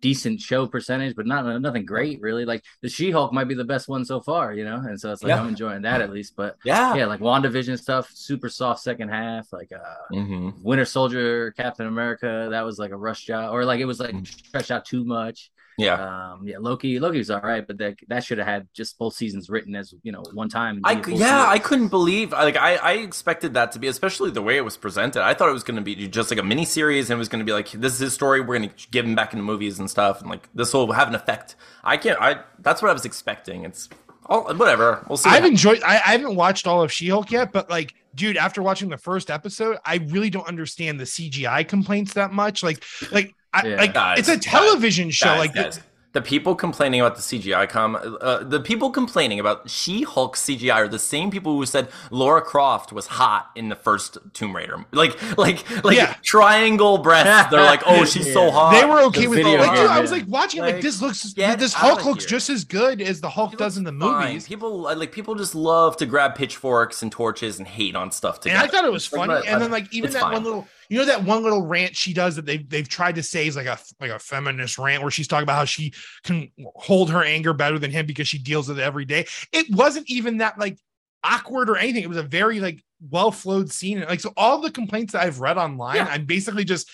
decent 0.00 0.40
show 0.40 0.64
percentage, 0.66 1.16
but 1.16 1.26
not 1.26 1.60
nothing 1.60 1.84
great 1.84 2.20
really. 2.20 2.44
Like 2.44 2.64
the 2.82 2.88
She-Hulk 2.88 3.32
might 3.32 3.48
be 3.48 3.54
the 3.54 3.64
best 3.64 3.88
one 3.88 4.04
so 4.04 4.20
far, 4.20 4.54
you 4.54 4.64
know, 4.64 4.76
and 4.76 4.98
so 4.98 5.10
it's 5.12 5.22
like 5.24 5.30
Yeah. 5.30 5.40
I'm 5.42 5.48
enjoying 5.48 5.82
that 5.82 6.00
at 6.00 6.10
least. 6.12 6.36
But 6.36 6.56
yeah. 6.64 6.94
yeah, 6.94 7.06
like 7.06 7.20
WandaVision 7.20 7.78
stuff, 7.80 8.08
super 8.14 8.48
soft 8.48 8.80
second 8.80 9.08
half, 9.08 9.52
like 9.52 9.72
uh 9.72 10.14
Mm-hmm. 10.14 10.62
Winter 10.62 10.84
Soldier, 10.84 11.50
Captain 11.50 11.86
America, 11.86 12.46
that 12.50 12.64
was 12.64 12.78
like 12.78 12.92
a 12.92 12.96
rush 12.96 13.24
job, 13.24 13.52
or 13.52 13.64
like 13.64 13.80
it 13.80 13.86
was 13.86 13.98
like 14.00 14.14
Mm. 14.14 14.26
stretched 14.26 14.70
out 14.70 14.84
too 14.84 15.04
much. 15.04 15.50
Yeah. 15.78 16.32
Um, 16.32 16.46
yeah, 16.46 16.58
Loki, 16.58 16.98
Loki 16.98 17.18
was 17.18 17.30
all 17.30 17.40
right, 17.40 17.64
but 17.64 17.78
that 17.78 17.96
that 18.08 18.24
should 18.24 18.38
have 18.38 18.48
had 18.48 18.68
just 18.74 18.98
both 18.98 19.14
seasons 19.14 19.48
written 19.48 19.76
as 19.76 19.94
you 20.02 20.10
know 20.10 20.24
one 20.32 20.48
time. 20.48 20.80
I 20.82 20.96
be 20.96 21.12
a 21.12 21.16
yeah, 21.16 21.46
I 21.46 21.60
couldn't 21.60 21.88
believe 21.88 22.32
like 22.32 22.56
I 22.56 22.76
I 22.76 22.92
expected 22.94 23.54
that 23.54 23.72
to 23.72 23.78
be 23.78 23.86
especially 23.86 24.32
the 24.32 24.42
way 24.42 24.56
it 24.56 24.64
was 24.64 24.76
presented. 24.76 25.22
I 25.22 25.34
thought 25.34 25.48
it 25.48 25.52
was 25.52 25.62
going 25.62 25.76
to 25.76 25.82
be 25.82 26.08
just 26.08 26.32
like 26.32 26.40
a 26.40 26.42
mini 26.42 26.64
series 26.64 27.10
and 27.10 27.16
it 27.16 27.18
was 27.18 27.28
going 27.28 27.38
to 27.38 27.44
be 27.44 27.52
like 27.52 27.70
this 27.70 27.92
is 27.94 28.00
his 28.00 28.12
story. 28.12 28.40
We're 28.40 28.58
going 28.58 28.70
to 28.70 28.88
give 28.90 29.06
him 29.06 29.14
back 29.14 29.32
into 29.32 29.44
movies 29.44 29.78
and 29.78 29.88
stuff, 29.88 30.20
and 30.20 30.28
like 30.28 30.48
this 30.52 30.74
will 30.74 30.90
have 30.90 31.06
an 31.06 31.14
effect. 31.14 31.54
I 31.84 31.96
can't. 31.96 32.20
I 32.20 32.40
that's 32.58 32.82
what 32.82 32.90
I 32.90 32.92
was 32.92 33.04
expecting. 33.04 33.64
It's 33.64 33.88
all 34.28 34.52
whatever. 34.54 35.04
We'll 35.08 35.16
see. 35.16 35.30
I've 35.30 35.44
enjoyed. 35.44 35.82
I, 35.82 35.94
I 35.94 36.12
haven't 36.12 36.36
watched 36.36 36.66
all 36.66 36.82
of 36.82 36.92
She-Hulk 36.92 37.30
yet, 37.30 37.52
but 37.52 37.70
like, 37.70 37.94
dude, 38.14 38.36
after 38.36 38.62
watching 38.62 38.88
the 38.88 38.98
first 38.98 39.30
episode, 39.30 39.78
I 39.84 39.96
really 40.08 40.30
don't 40.30 40.46
understand 40.46 41.00
the 41.00 41.04
CGI 41.04 41.66
complaints 41.66 42.14
that 42.14 42.32
much. 42.32 42.62
Like, 42.62 42.84
like, 43.10 43.34
I, 43.52 43.66
Yeah. 43.66 43.76
like 43.76 43.94
Guys, 43.94 44.18
it's 44.18 44.28
a 44.28 44.38
television 44.38 45.10
show. 45.10 45.26
Guys, 45.26 45.38
like, 45.38 45.52
the- 45.54 45.62
guys, 45.62 45.80
the 46.14 46.22
people 46.22 46.54
complaining 46.54 47.00
about 47.00 47.16
the 47.16 47.22
CGI 47.22 47.66
com, 47.68 47.94
uh, 48.20 48.42
the 48.42 48.60
people 48.60 48.90
complaining 48.90 49.38
about 49.40 49.68
She-Hulk 49.70 50.36
CGI 50.36 50.74
are 50.74 50.88
the 50.88 50.98
same 50.98 51.30
people 51.30 51.54
who 51.56 51.66
said 51.66 51.88
Laura 52.10 52.40
Croft 52.40 52.92
was 52.92 53.06
hot 53.06 53.50
in 53.54 53.68
the 53.68 53.76
first 53.76 54.16
Tomb 54.32 54.56
Raider. 54.56 54.84
Like, 54.90 55.16
like, 55.38 55.84
like 55.84 55.96
Yeah. 55.98 56.14
triangle 56.22 56.98
breasts. 56.98 57.50
They're 57.50 57.60
like, 57.62 57.82
oh, 57.86 58.04
she's 58.06 58.32
so 58.32 58.50
hot. 58.50 58.72
they 58.72 58.86
were 58.86 59.00
okay 59.02 59.22
the 59.22 59.26
with 59.28 59.38
video 59.44 59.58
like, 59.60 59.76
dude, 59.76 59.86
I 59.90 60.00
was 60.00 60.10
like 60.10 60.24
watching 60.28 60.60
it, 60.60 60.62
like 60.64 60.74
Like, 60.76 60.82
this 60.82 61.02
looks 61.02 61.22
this 61.34 61.74
Hulk 61.74 62.04
looks 62.06 62.24
here. 62.24 62.30
just 62.38 62.48
as 62.50 62.64
good 62.64 63.02
as 63.02 63.20
the 63.20 63.28
Hulk 63.30 63.52
It 63.52 63.58
does 63.58 63.76
in 63.76 63.84
the 63.84 63.92
looks 63.92 64.10
fine. 64.10 64.28
movies. 64.28 64.48
People 64.48 64.86
uh, 64.88 64.96
like 64.96 65.12
people 65.12 65.34
just 65.34 65.54
love 65.54 65.96
to 65.98 66.06
grab 66.06 66.34
pitchforks 66.34 67.02
and 67.02 67.12
torches 67.12 67.58
and 67.58 67.68
hate 67.68 67.94
on 67.94 68.10
stuff 68.12 68.40
And. 68.40 68.56
I 68.56 68.66
thought 68.66 68.84
it 68.86 68.92
was 68.92 69.12
Like, 69.12 69.28
funny. 69.28 69.40
but, 69.42 69.46
And 69.46 69.60
then 69.62 69.70
like 69.70 69.92
even 69.92 70.10
that 70.12 70.22
fine. 70.22 70.32
one 70.32 70.44
little, 70.44 70.66
you 70.88 70.98
know, 70.98 71.04
that 71.04 71.24
one 71.24 71.42
little 71.42 71.66
rant 71.66 71.94
she 71.96 72.12
does 72.14 72.36
that 72.36 72.46
they've 72.46 72.68
they've 72.68 72.88
tried 72.88 73.16
to 73.16 73.22
say 73.22 73.46
is 73.46 73.56
like 73.56 73.66
a 73.66 73.78
like 74.00 74.10
a 74.10 74.18
feminist 74.18 74.78
rant 74.78 75.02
where 75.02 75.10
she's 75.10 75.28
talking 75.28 75.42
about 75.42 75.56
how 75.56 75.64
she 75.64 75.92
can 76.24 76.50
hold 76.76 77.10
her 77.10 77.22
anger 77.22 77.52
better 77.52 77.78
than 77.78 77.90
him 77.90 78.06
because 78.06 78.28
she 78.28 78.38
deals 78.38 78.68
with 78.68 78.78
it 78.78 78.82
every 78.82 79.04
day. 79.04 79.26
It 79.52 79.66
wasn't 79.74 80.08
even 80.10 80.38
that 80.38 80.58
like 80.58 80.78
awkward 81.24 81.68
or 81.68 81.76
anything. 81.76 82.02
It 82.02 82.08
was 82.08 82.16
a 82.18 82.22
very 82.22 82.60
like 82.60 82.82
well 83.10 83.30
flowed 83.30 83.70
scene. 83.70 83.98
And 83.98 84.08
like 84.08 84.20
so 84.20 84.32
all 84.36 84.60
the 84.60 84.70
complaints 84.70 85.12
that 85.12 85.22
I've 85.22 85.40
read 85.40 85.58
online, 85.58 85.96
Yeah. 85.96 86.06
I'm 86.08 86.24
basically 86.24 86.64
just 86.64 86.90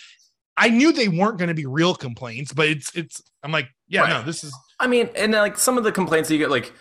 I 0.56 0.68
knew 0.68 0.92
they 0.92 1.08
weren't 1.08 1.38
going 1.38 1.48
to 1.48 1.54
be 1.54 1.66
real 1.66 1.94
complaints, 1.94 2.52
but 2.52 2.68
it's 2.68 2.94
it's 2.96 3.22
I'm 3.42 3.52
like, 3.52 3.68
yeah, 3.88 4.02
Right. 4.02 4.10
no, 4.10 4.22
this 4.22 4.44
is 4.44 4.54
I 4.80 4.86
mean, 4.86 5.08
and 5.16 5.32
like 5.32 5.56
some 5.58 5.78
of 5.78 5.84
the 5.84 5.92
complaints 5.92 6.28
that 6.28 6.34
you 6.34 6.38
get, 6.40 6.50
like 6.50 6.72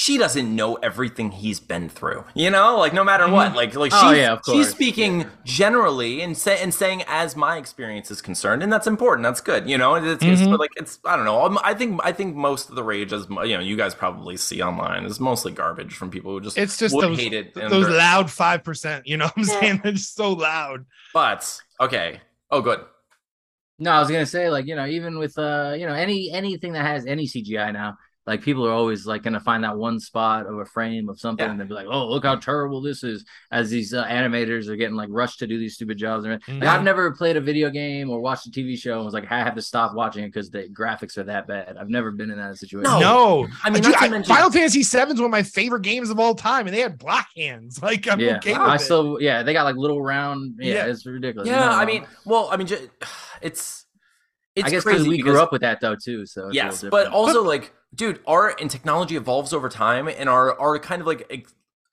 she 0.00 0.16
doesn't 0.16 0.56
know 0.56 0.76
everything 0.76 1.30
he's 1.30 1.60
been 1.60 1.90
through. 1.90 2.24
You 2.34 2.48
know, 2.48 2.78
like 2.78 2.94
no 2.94 3.04
matter 3.04 3.28
what, 3.30 3.54
like 3.54 3.74
like 3.74 3.92
Oh, 3.94 4.12
she's, 4.12 4.18
yeah, 4.18 4.36
she's 4.36 4.54
course. 4.54 4.70
speaking 4.70 5.26
generally 5.44 6.22
and 6.22 6.34
say, 6.34 6.58
and 6.62 6.72
saying 6.72 7.02
as 7.06 7.36
my 7.36 7.58
experience 7.58 8.10
is 8.10 8.22
concerned, 8.22 8.62
and 8.62 8.72
that's 8.72 8.86
important. 8.86 9.24
That's 9.24 9.42
good. 9.42 9.68
You 9.68 9.76
know, 9.76 9.96
it's, 9.96 10.24
it's 10.24 10.40
Mhm. 10.40 10.52
but 10.52 10.58
like 10.58 10.70
it's 10.76 10.98
I 11.04 11.16
don't 11.16 11.26
know. 11.26 11.44
Um, 11.44 11.58
I 11.62 11.74
think 11.74 12.00
I 12.02 12.12
think 12.12 12.34
most 12.34 12.70
of 12.70 12.76
the 12.76 12.82
rage, 12.82 13.12
as 13.12 13.26
you 13.28 13.58
know, 13.58 13.60
you 13.60 13.76
guys 13.76 13.94
probably 13.94 14.38
see 14.38 14.62
online, 14.62 15.04
is 15.04 15.20
mostly 15.20 15.52
garbage 15.52 15.92
from 15.92 16.10
people 16.10 16.32
who 16.32 16.40
just 16.40 16.56
it's 16.56 16.78
just 16.78 16.94
would 16.94 17.04
those, 17.04 17.18
hate 17.18 17.34
it. 17.34 17.54
and 17.56 17.70
those 17.70 17.86
loud 17.90 18.30
five 18.30 18.64
percent. 18.64 19.06
You 19.06 19.18
know 19.18 19.26
what 19.26 19.36
I'm 19.36 19.44
saying? 19.44 19.80
They're 19.82 19.92
just 19.92 20.14
so 20.16 20.32
loud. 20.32 20.86
But 21.12 21.60
okay. 21.78 22.22
Oh, 22.50 22.62
good. 22.62 22.80
No, 23.78 23.92
I 23.92 24.00
was 24.00 24.08
gonna 24.10 24.24
say 24.24 24.48
like 24.48 24.66
you 24.66 24.76
know 24.76 24.86
even 24.86 25.18
with 25.18 25.36
uh 25.38 25.74
you 25.76 25.86
know 25.86 25.94
any 25.94 26.30
anything 26.32 26.72
that 26.72 26.86
has 26.86 27.04
any 27.04 27.26
CGI 27.26 27.70
now, 27.70 27.98
like 28.26 28.42
people 28.42 28.66
are 28.66 28.70
always 28.72 29.06
like 29.06 29.22
gonna 29.22 29.40
find 29.40 29.64
that 29.64 29.76
one 29.76 29.98
spot 29.98 30.46
of 30.46 30.58
a 30.58 30.64
frame 30.66 31.08
of 31.08 31.18
something 31.18 31.44
Yeah. 31.44 31.50
and 31.52 31.58
they'll 31.58 31.66
be 31.66 31.74
like, 31.74 31.86
oh 31.90 32.06
look 32.08 32.24
how 32.24 32.36
terrible 32.36 32.80
this 32.82 33.02
is. 33.02 33.24
As 33.50 33.70
these 33.70 33.94
uh, 33.94 34.04
animators 34.04 34.68
are 34.68 34.76
getting 34.76 34.94
like 34.94 35.08
rushed 35.10 35.38
to 35.40 35.46
do 35.46 35.58
these 35.58 35.74
stupid 35.74 35.96
jobs. 35.98 36.24
And 36.26 36.40
like. 36.48 36.62
I've 36.68 36.82
never 36.84 37.10
played 37.12 37.36
a 37.36 37.40
video 37.40 37.70
game 37.70 38.10
or 38.10 38.20
watched 38.20 38.46
a 38.46 38.50
TV 38.50 38.78
show 38.78 38.96
and 38.96 39.04
was 39.04 39.14
like 39.14 39.30
I 39.32 39.38
have 39.38 39.54
to 39.56 39.62
stop 39.62 39.94
watching 39.94 40.22
it 40.22 40.28
because 40.28 40.50
the 40.50 40.68
graphics 40.68 41.16
are 41.18 41.24
that 41.24 41.46
bad. 41.46 41.76
I've 41.78 41.88
never 41.88 42.10
been 42.12 42.30
in 42.30 42.36
that 42.38 42.56
situation. 42.58 42.90
No. 42.92 43.00
No, 43.00 43.48
I 43.64 43.70
mean, 43.70 43.82
Dude, 43.82 43.94
I- 43.96 44.08
mention- 44.08 44.32
Final 44.34 44.50
Fantasy 44.50 44.82
7 44.82 45.14
is 45.14 45.20
one 45.20 45.24
of 45.26 45.30
my 45.32 45.42
favorite 45.42 45.82
games 45.82 46.10
of 46.10 46.20
all 46.20 46.34
time, 46.34 46.66
and 46.66 46.76
they 46.76 46.80
had 46.80 46.98
black 46.98 47.28
hands. 47.36 47.80
Like 47.82 48.06
I'm 48.06 48.20
yeah, 48.20 48.36
okay 48.36 48.52
with 48.52 48.60
I 48.60 48.74
it. 48.76 48.80
still 48.80 49.18
yeah 49.20 49.42
they 49.42 49.52
got 49.54 49.64
like 49.64 49.76
little 49.76 50.00
round 50.02 50.56
yeah, 50.60 50.74
Yeah. 50.74 50.86
it's 50.86 51.04
ridiculous. 51.06 51.48
Yeah, 51.48 51.60
No, 51.60 51.70
I 51.72 51.84
mean, 51.86 52.06
well, 52.26 52.48
I 52.52 52.56
mean, 52.58 52.66
ju- 52.66 52.88
it's 53.42 53.86
it's 54.54 54.66
I 54.66 54.70
guess 54.70 54.84
because 54.84 54.84
crazy 54.84 55.08
we 55.08 55.16
because- 55.16 55.32
grew 55.32 55.40
up 55.42 55.50
with 55.52 55.62
that 55.62 55.80
though 55.80 55.96
too. 55.96 56.26
So 56.26 56.48
it's 56.48 56.54
yes, 56.56 56.84
but 56.90 57.06
also 57.08 57.42
like, 57.42 57.72
dude, 57.94 58.20
art 58.26 58.60
and 58.60 58.70
technology 58.70 59.16
evolves 59.16 59.52
over 59.52 59.68
time, 59.68 60.08
and 60.08 60.28
our 60.28 60.58
our 60.58 60.78
kind 60.78 61.00
of 61.00 61.06
like 61.06 61.46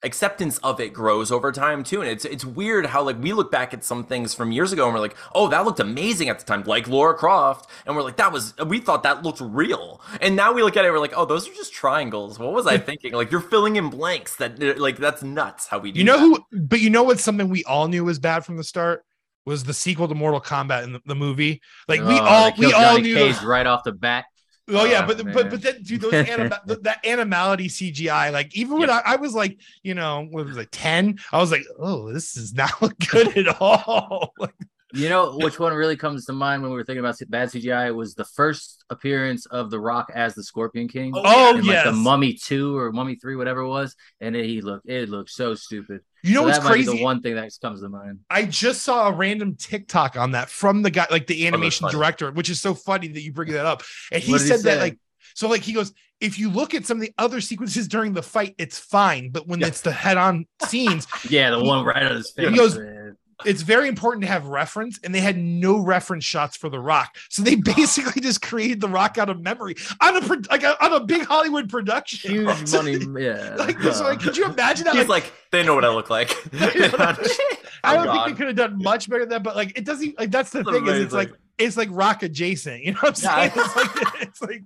acceptance 0.04 0.58
of 0.58 0.78
it 0.80 0.92
grows 0.92 1.32
over 1.32 1.50
time 1.50 1.82
too. 1.82 2.00
And 2.00 2.08
it's 2.08 2.24
it's 2.24 2.44
weird 2.44 2.86
how 2.86 3.02
like 3.02 3.20
we 3.20 3.32
look 3.32 3.50
back 3.50 3.74
at 3.74 3.82
some 3.82 4.04
things 4.04 4.32
from 4.32 4.52
years 4.52 4.72
ago 4.72 4.84
and 4.84 4.94
we're 4.94 5.00
like, 5.00 5.16
oh, 5.34 5.48
that 5.48 5.64
looked 5.64 5.80
amazing 5.80 6.28
at 6.28 6.38
the 6.38 6.44
time, 6.44 6.62
like 6.64 6.86
Laura 6.86 7.14
Croft, 7.14 7.68
and 7.86 7.96
we're 7.96 8.02
like, 8.02 8.16
that 8.16 8.32
was 8.32 8.54
we 8.66 8.78
thought 8.78 9.02
that 9.02 9.22
looked 9.22 9.40
real, 9.40 10.00
and 10.20 10.36
now 10.36 10.52
we 10.52 10.62
look 10.62 10.76
at 10.76 10.84
it, 10.84 10.90
we're 10.90 10.98
like, 10.98 11.14
oh, 11.16 11.24
those 11.24 11.48
are 11.48 11.54
just 11.54 11.72
triangles. 11.72 12.38
What 12.38 12.52
was 12.52 12.66
I 12.66 12.78
thinking? 12.78 13.12
Like 13.12 13.30
you're 13.30 13.40
filling 13.40 13.76
in 13.76 13.90
blanks. 13.90 14.36
That 14.36 14.62
uh, 14.62 14.74
like 14.76 14.98
that's 14.98 15.22
nuts 15.22 15.66
how 15.66 15.78
we 15.78 15.92
do. 15.92 15.98
You 15.98 16.04
know 16.04 16.16
that. 16.18 16.42
who? 16.50 16.58
But 16.60 16.80
you 16.80 16.90
know 16.90 17.02
what's 17.02 17.24
something 17.24 17.48
we 17.48 17.64
all 17.64 17.88
knew 17.88 18.04
was 18.04 18.18
bad 18.18 18.44
from 18.44 18.56
the 18.56 18.64
start 18.64 19.04
was 19.48 19.64
the 19.64 19.74
sequel 19.74 20.06
to 20.06 20.14
Mortal 20.14 20.40
Kombat 20.40 20.84
in 20.84 20.92
the, 20.92 21.00
the 21.06 21.14
movie. 21.14 21.60
Like 21.88 22.00
we 22.00 22.18
Oh, 22.18 22.22
all 22.22 22.52
we 22.58 22.66
all 22.66 22.96
Johnny 22.96 23.02
knew. 23.02 23.14
Cage 23.14 23.42
right 23.42 23.66
off 23.66 23.82
the 23.82 23.92
bat. 23.92 24.26
Oh 24.70 24.84
yeah, 24.84 25.02
Oh, 25.02 25.06
but 25.06 25.24
man. 25.24 25.34
but 25.34 25.50
but 25.50 25.62
then 25.62 25.82
dude, 25.82 26.00
those 26.00 26.12
anim- 26.12 26.52
th- 26.66 26.80
that 26.82 27.04
animality 27.06 27.68
CGI. 27.68 28.32
Like 28.32 28.54
even 28.56 28.78
when 28.78 28.90
I, 28.90 29.02
I 29.04 29.16
was 29.16 29.34
like, 29.34 29.58
you 29.82 29.94
know, 29.94 30.18
when 30.20 30.30
what 30.30 30.46
was 30.46 30.56
like 30.56 30.68
ten, 30.72 31.18
I 31.32 31.38
was 31.38 31.50
like, 31.50 31.64
oh, 31.78 32.12
this 32.12 32.36
is 32.36 32.54
not 32.54 32.72
good 33.10 33.36
at 33.38 33.60
all. 33.60 34.34
Like, 34.38 34.54
You 34.94 35.08
know 35.10 35.36
which 35.36 35.58
one 35.58 35.74
really 35.74 35.96
comes 35.96 36.24
to 36.26 36.32
mind 36.32 36.62
when 36.62 36.70
we 36.70 36.76
were 36.76 36.84
thinking 36.84 37.00
about 37.00 37.18
bad 37.28 37.50
CGI 37.50 37.94
was 37.94 38.14
the 38.14 38.24
first 38.24 38.84
appearance 38.88 39.44
of 39.46 39.70
The 39.70 39.78
Rock 39.78 40.10
as 40.14 40.34
the 40.34 40.42
Scorpion 40.42 40.88
King. 40.88 41.12
oh 41.14 41.56
in 41.58 41.64
yes, 41.64 41.84
like 41.84 41.94
the 41.94 42.00
Mummy 42.00 42.32
Two 42.34 42.76
or 42.78 42.90
Mummy 42.90 43.16
Three, 43.16 43.36
whatever 43.36 43.60
it 43.60 43.68
was, 43.68 43.94
and 44.20 44.34
it, 44.34 44.46
he 44.46 44.62
looked 44.62 44.88
it 44.88 45.10
looked 45.10 45.28
so 45.30 45.54
stupid. 45.54 46.00
you 46.22 46.32
know 46.34 46.40
So 46.40 46.46
what's 46.46 46.58
that 46.58 46.64
might 46.64 46.74
be 46.76 46.84
crazy? 46.84 46.96
the 46.98 47.04
one 47.04 47.20
thing 47.20 47.34
that 47.34 47.50
comes 47.60 47.82
to 47.82 47.88
mind. 47.90 48.20
I 48.30 48.44
just 48.44 48.82
saw 48.82 49.08
a 49.08 49.12
random 49.12 49.56
TikTok 49.56 50.16
on 50.16 50.30
that 50.30 50.48
from 50.48 50.80
the 50.82 50.90
guy, 50.90 51.06
like 51.10 51.26
the 51.26 51.44
oh, 51.44 51.48
animation 51.48 51.84
funny. 51.84 51.92
director, 51.92 52.30
which 52.30 52.48
is 52.48 52.58
so 52.60 52.72
funny 52.74 53.08
that 53.08 53.20
you 53.22 53.32
bring 53.32 53.52
that 53.52 53.66
up. 53.66 53.82
And 54.10 54.22
he 54.22 54.32
did 54.32 54.40
he 54.40 54.46
said 54.46 54.60
that, 54.62 54.78
like, 54.78 54.98
so 55.34 55.48
like 55.48 55.60
he 55.62 55.74
goes, 55.74 55.92
if 56.20 56.38
you 56.38 56.48
look 56.48 56.72
at 56.74 56.86
some 56.86 56.96
of 56.96 57.02
the 57.02 57.12
other 57.18 57.42
sequences 57.42 57.88
during 57.88 58.14
the 58.14 58.22
fight, 58.22 58.54
it's 58.56 58.78
fine, 58.78 59.30
but 59.32 59.46
when 59.46 59.60
Yeah. 59.60 59.66
it's 59.66 59.82
the 59.82 59.92
head-on 59.92 60.46
scenes, 60.66 61.06
Yeah, 61.28 61.50
the 61.50 61.62
one 61.62 61.84
right 61.84 62.02
on 62.04 62.16
his 62.16 62.30
face. 62.30 62.48
He 62.48 62.56
goes- 62.56 62.78
man. 62.78 63.16
It's 63.46 63.62
very 63.62 63.88
important 63.88 64.22
to 64.22 64.28
have 64.28 64.46
reference, 64.46 64.98
and 65.04 65.14
they 65.14 65.20
had 65.20 65.36
no 65.38 65.78
reference 65.78 66.24
shots 66.24 66.56
for 66.56 66.68
The 66.68 66.80
Rock, 66.80 67.16
so 67.28 67.42
they 67.42 67.54
basically 67.76 68.20
just 68.20 68.42
created 68.42 68.80
The 68.80 68.88
Rock 68.88 69.18
out 69.18 69.28
of 69.30 69.40
memory 69.40 69.76
on 70.00 70.16
a 70.16 70.20
like 70.50 70.62
a, 70.62 70.84
on 70.84 70.92
a 70.92 71.00
big 71.00 71.24
Hollywood 71.24 71.68
production. 71.68 72.30
huge 72.30 72.66
So 72.68 72.78
money. 72.82 72.96
they- 72.96 73.24
Yeah, 73.26 73.54
Like, 73.58 73.80
so 73.80 74.04
like, 74.04 74.20
could 74.20 74.36
you 74.36 74.44
imagine 74.46 74.84
that? 74.86 74.94
He's 74.96 75.06
Like, 75.08 75.24
like, 75.24 75.32
they 75.50 75.62
know 75.62 75.74
what 75.74 75.84
I 75.84 75.88
look 75.90 76.10
like. 76.10 76.30
I 76.54 77.96
Oh, 77.96 78.04
don't 78.04 78.04
think 78.04 78.08
oh, 78.10 78.14
God. 78.14 78.28
they 78.28 78.32
could 78.34 78.46
have 78.48 78.56
done 78.56 78.82
much 78.82 79.08
better 79.08 79.20
than 79.20 79.28
that, 79.30 79.42
but 79.42 79.56
like 79.56 79.76
it 79.78 79.84
doesn't 79.84 80.18
like 80.18 80.30
that's 80.30 80.50
the 80.50 80.62
That's 80.62 80.70
thing 80.76 80.86
is 80.88 81.00
it's 81.04 81.12
amazing. 81.14 81.30
like 81.30 81.32
it's 81.58 81.76
like 81.76 81.88
rock 81.90 82.22
adjacent, 82.22 82.84
you 82.84 82.92
know 82.92 82.98
what 83.00 83.22
I'm 83.24 83.48
Yeah. 83.48 83.50
saying? 83.50 83.66
It's 83.66 83.76
like 83.76 83.90
it's 84.22 84.42
like 84.42 84.62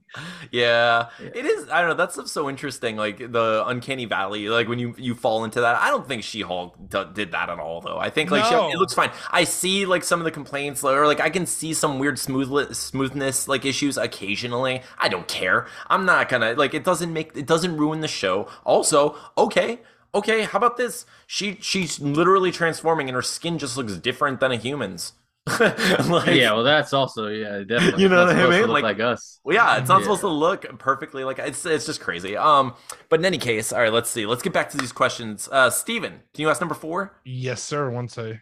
Yeah, 0.51 1.09
Yeah. 1.21 1.31
it 1.35 1.47
is. 1.47 1.69
I 1.71 1.81
don't 1.81 1.91
know. 1.91 1.97
That 1.97 2.13
stuff's 2.13 2.33
so 2.33 2.49
interesting. 2.51 2.97
Like 2.97 3.19
the 3.19 3.65
uncanny 3.67 4.05
valley. 4.05 4.49
Like 4.49 4.69
when 4.69 4.79
you 4.79 4.95
you 4.99 5.15
fall 5.15 5.45
into 5.45 5.61
that. 5.63 5.77
I 5.77 5.89
don't 5.89 6.07
think 6.07 6.23
She 6.23 6.43
Hulk 6.43 6.77
d- 6.89 7.05
did 7.15 7.33
that 7.33 7.49
at 7.49 7.59
all, 7.59 7.81
though. 7.81 7.99
I 7.99 8.11
think 8.11 8.31
like 8.31 8.45
she- 8.45 8.51
No. 8.51 8.69
it 8.71 8.77
looks 8.77 8.95
fine. 8.95 9.11
I 9.31 9.45
see 9.45 9.87
like 9.87 10.05
some 10.05 10.21
of 10.21 10.25
the 10.25 10.31
complaints, 10.31 10.85
or 10.85 11.07
like 11.07 11.21
I 11.21 11.31
can 11.31 11.47
see 11.47 11.73
some 11.75 11.99
weird 11.99 12.19
smooth 12.19 12.75
smoothness 12.75 13.49
like 13.49 13.65
issues 13.65 13.97
occasionally. 13.97 14.83
I 14.99 15.09
don't 15.09 15.27
care. 15.29 15.67
I'm 15.89 16.05
not 16.05 16.29
gonna 16.29 16.53
like. 16.55 16.75
It 16.75 16.85
doesn't 16.85 17.13
make 17.13 17.37
it 17.37 17.47
doesn't 17.47 17.77
ruin 17.77 18.01
the 18.01 18.09
show. 18.09 18.49
Also, 18.65 19.17
okay. 19.39 19.81
Okay, 20.15 20.43
how 20.43 20.59
about 20.59 20.77
this? 20.77 21.07
She 21.27 21.57
she's 21.63 21.99
literally 21.99 22.53
transforming, 22.53 23.09
and 23.09 23.15
her 23.17 23.23
skin 23.23 23.59
just 23.59 23.79
looks 23.79 23.97
different 23.97 24.41
than 24.41 24.53
a 24.53 24.57
human's. 24.57 25.15
like, 25.61 26.37
yeah. 26.37 26.53
Well, 26.53 26.63
that's 26.63 26.93
also 26.93 27.27
yeah, 27.27 27.65
definitely. 27.65 28.03
You 28.03 28.09
know 28.09 28.27
It's 28.27 28.29
what 28.29 28.37
I 28.37 28.43
not 28.43 28.53
supposed 28.53 28.61
to 28.61 28.61
mean? 28.61 28.71
Like- 28.71 28.83
like, 28.85 29.01
us. 29.01 29.41
well, 29.43 29.55
yeah, 29.57 29.79
it's 29.79 29.89
not 29.89 29.99
Yeah. 29.99 30.03
supposed 30.05 30.21
to 30.21 30.29
look 30.29 30.79
perfectly 30.79 31.25
like 31.25 31.39
it's 31.41 31.67
it's 31.67 31.85
just 31.87 32.01
crazy. 32.01 32.37
Um, 32.37 32.75
but 33.09 33.19
in 33.21 33.27
any 33.27 33.39
case, 33.39 33.73
all 33.73 33.81
right, 33.81 33.93
let's 33.93 34.09
see. 34.11 34.25
Let's 34.25 34.43
get 34.43 34.53
back 34.53 34.71
to 34.71 34.77
these 34.77 34.93
questions. 34.93 35.49
Uh, 35.51 35.69
Steven, 35.71 36.13
can 36.33 36.43
you 36.43 36.49
ask 36.51 36.61
number 36.61 36.75
four? 36.77 37.21
yes, 37.25 37.63
sir. 37.63 37.91
Once 37.91 38.17
I 38.19 38.41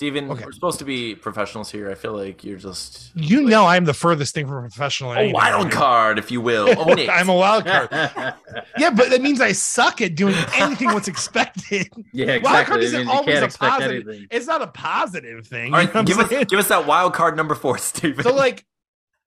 Steven, 0.00 0.30
Okay. 0.30 0.46
we're 0.46 0.52
supposed 0.52 0.78
to 0.78 0.86
be 0.86 1.14
professionals 1.14 1.70
here. 1.70 1.90
I 1.90 1.94
feel 1.94 2.16
like 2.16 2.42
you're 2.42 2.56
just 2.56 3.14
you 3.14 3.42
know 3.42 3.66
I'm 3.66 3.84
the 3.84 3.92
furthest 3.92 4.34
thing 4.34 4.46
from 4.46 4.64
a 4.64 4.68
professional. 4.70 5.12
a 5.12 5.30
wild 5.30 5.70
card, 5.70 6.18
if 6.18 6.30
you 6.30 6.40
will. 6.40 6.70
Own 6.80 6.98
it. 6.98 7.10
I'm 7.12 7.28
a 7.28 7.34
wild 7.34 7.66
card. 7.66 7.90
yeah, 8.78 8.88
but 8.88 9.10
that 9.10 9.20
means 9.20 9.42
I 9.42 9.52
suck 9.52 10.00
at 10.00 10.14
doing 10.14 10.34
anything 10.54 10.88
what's 10.94 11.06
expected. 11.06 11.88
Yeah, 12.14 12.32
exactly. 12.32 12.42
Wild 12.50 12.66
card 12.66 12.82
isn't 12.82 13.08
always 13.08 13.42
a 13.42 13.48
positive. 13.48 14.08
anything. 14.08 14.26
It's 14.30 14.46
not 14.46 14.62
a 14.62 14.68
positive 14.68 15.46
thing. 15.46 15.74
all 15.74 15.82
you 15.82 15.92
know 15.92 16.02
give 16.02 16.18
us 16.18 16.30
give 16.46 16.58
us 16.58 16.68
that 16.68 16.86
wild 16.86 17.12
card 17.12 17.36
number 17.36 17.54
four, 17.54 17.76
Steven. 17.76 18.24
So 18.24 18.34
like 18.34 18.64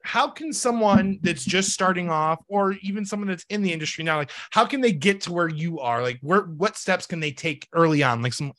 how 0.01 0.27
can 0.27 0.51
someone 0.53 1.19
that's 1.21 1.45
just 1.45 1.69
starting 1.69 2.09
off 2.09 2.39
or 2.47 2.71
even 2.81 3.05
someone 3.05 3.27
that's 3.27 3.45
in 3.49 3.62
the 3.62 3.71
industry 3.71 4.03
now 4.03 4.17
like 4.17 4.31
how 4.49 4.65
can 4.65 4.81
they 4.81 4.91
get 4.91 5.21
to 5.21 5.31
where 5.31 5.47
you 5.47 5.79
are 5.79 6.01
like 6.01 6.17
where 6.21 6.41
what 6.41 6.75
steps 6.75 7.05
can 7.05 7.19
they 7.19 7.31
take 7.31 7.67
early 7.73 8.01
on 8.01 8.23
like 8.23 8.33
some 8.33 8.51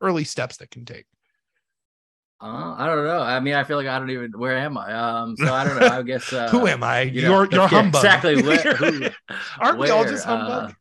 early 0.00 0.24
steps 0.24 0.56
that 0.56 0.70
can 0.70 0.84
take 0.86 1.04
Uh, 2.40 2.74
I 2.78 2.86
don't 2.86 3.04
know. 3.04 3.20
I 3.20 3.40
mean, 3.40 3.54
I 3.54 3.64
feel 3.64 3.76
like 3.76 3.88
I 3.88 3.98
don't 3.98 4.10
even. 4.10 4.30
Where 4.32 4.56
am 4.56 4.78
I? 4.78 4.92
Um, 4.92 5.36
so 5.36 5.52
I 5.52 5.64
don't 5.64 5.78
know. 5.80 5.86
I 5.88 6.02
guess. 6.02 6.32
Uh, 6.38 6.48
who 6.50 6.66
am 6.68 6.84
i 6.84 7.02
you 7.02 7.22
you're 7.22 7.46
know, 7.46 7.50
you're 7.50 7.68
humbug 7.68 8.04
exactly. 8.04 8.42
Where- 8.42 8.74
who- 8.74 9.08
aren't 9.58 9.78
we 9.78 9.90
all 9.90 10.04
just 10.04 10.24
humbug 10.24 10.70
uh, 10.70 10.74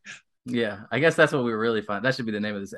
Yeah, 0.46 0.82
I 0.92 1.00
guess 1.00 1.16
that's 1.16 1.34
what 1.34 1.44
we 1.44 1.52
were 1.52 1.60
really 1.60 1.82
fun. 1.82 2.04
That 2.04 2.16
should 2.16 2.26
be 2.28 2.32
the 2.32 2.40
name 2.40 2.56
of 2.56 2.62
this 2.62 2.74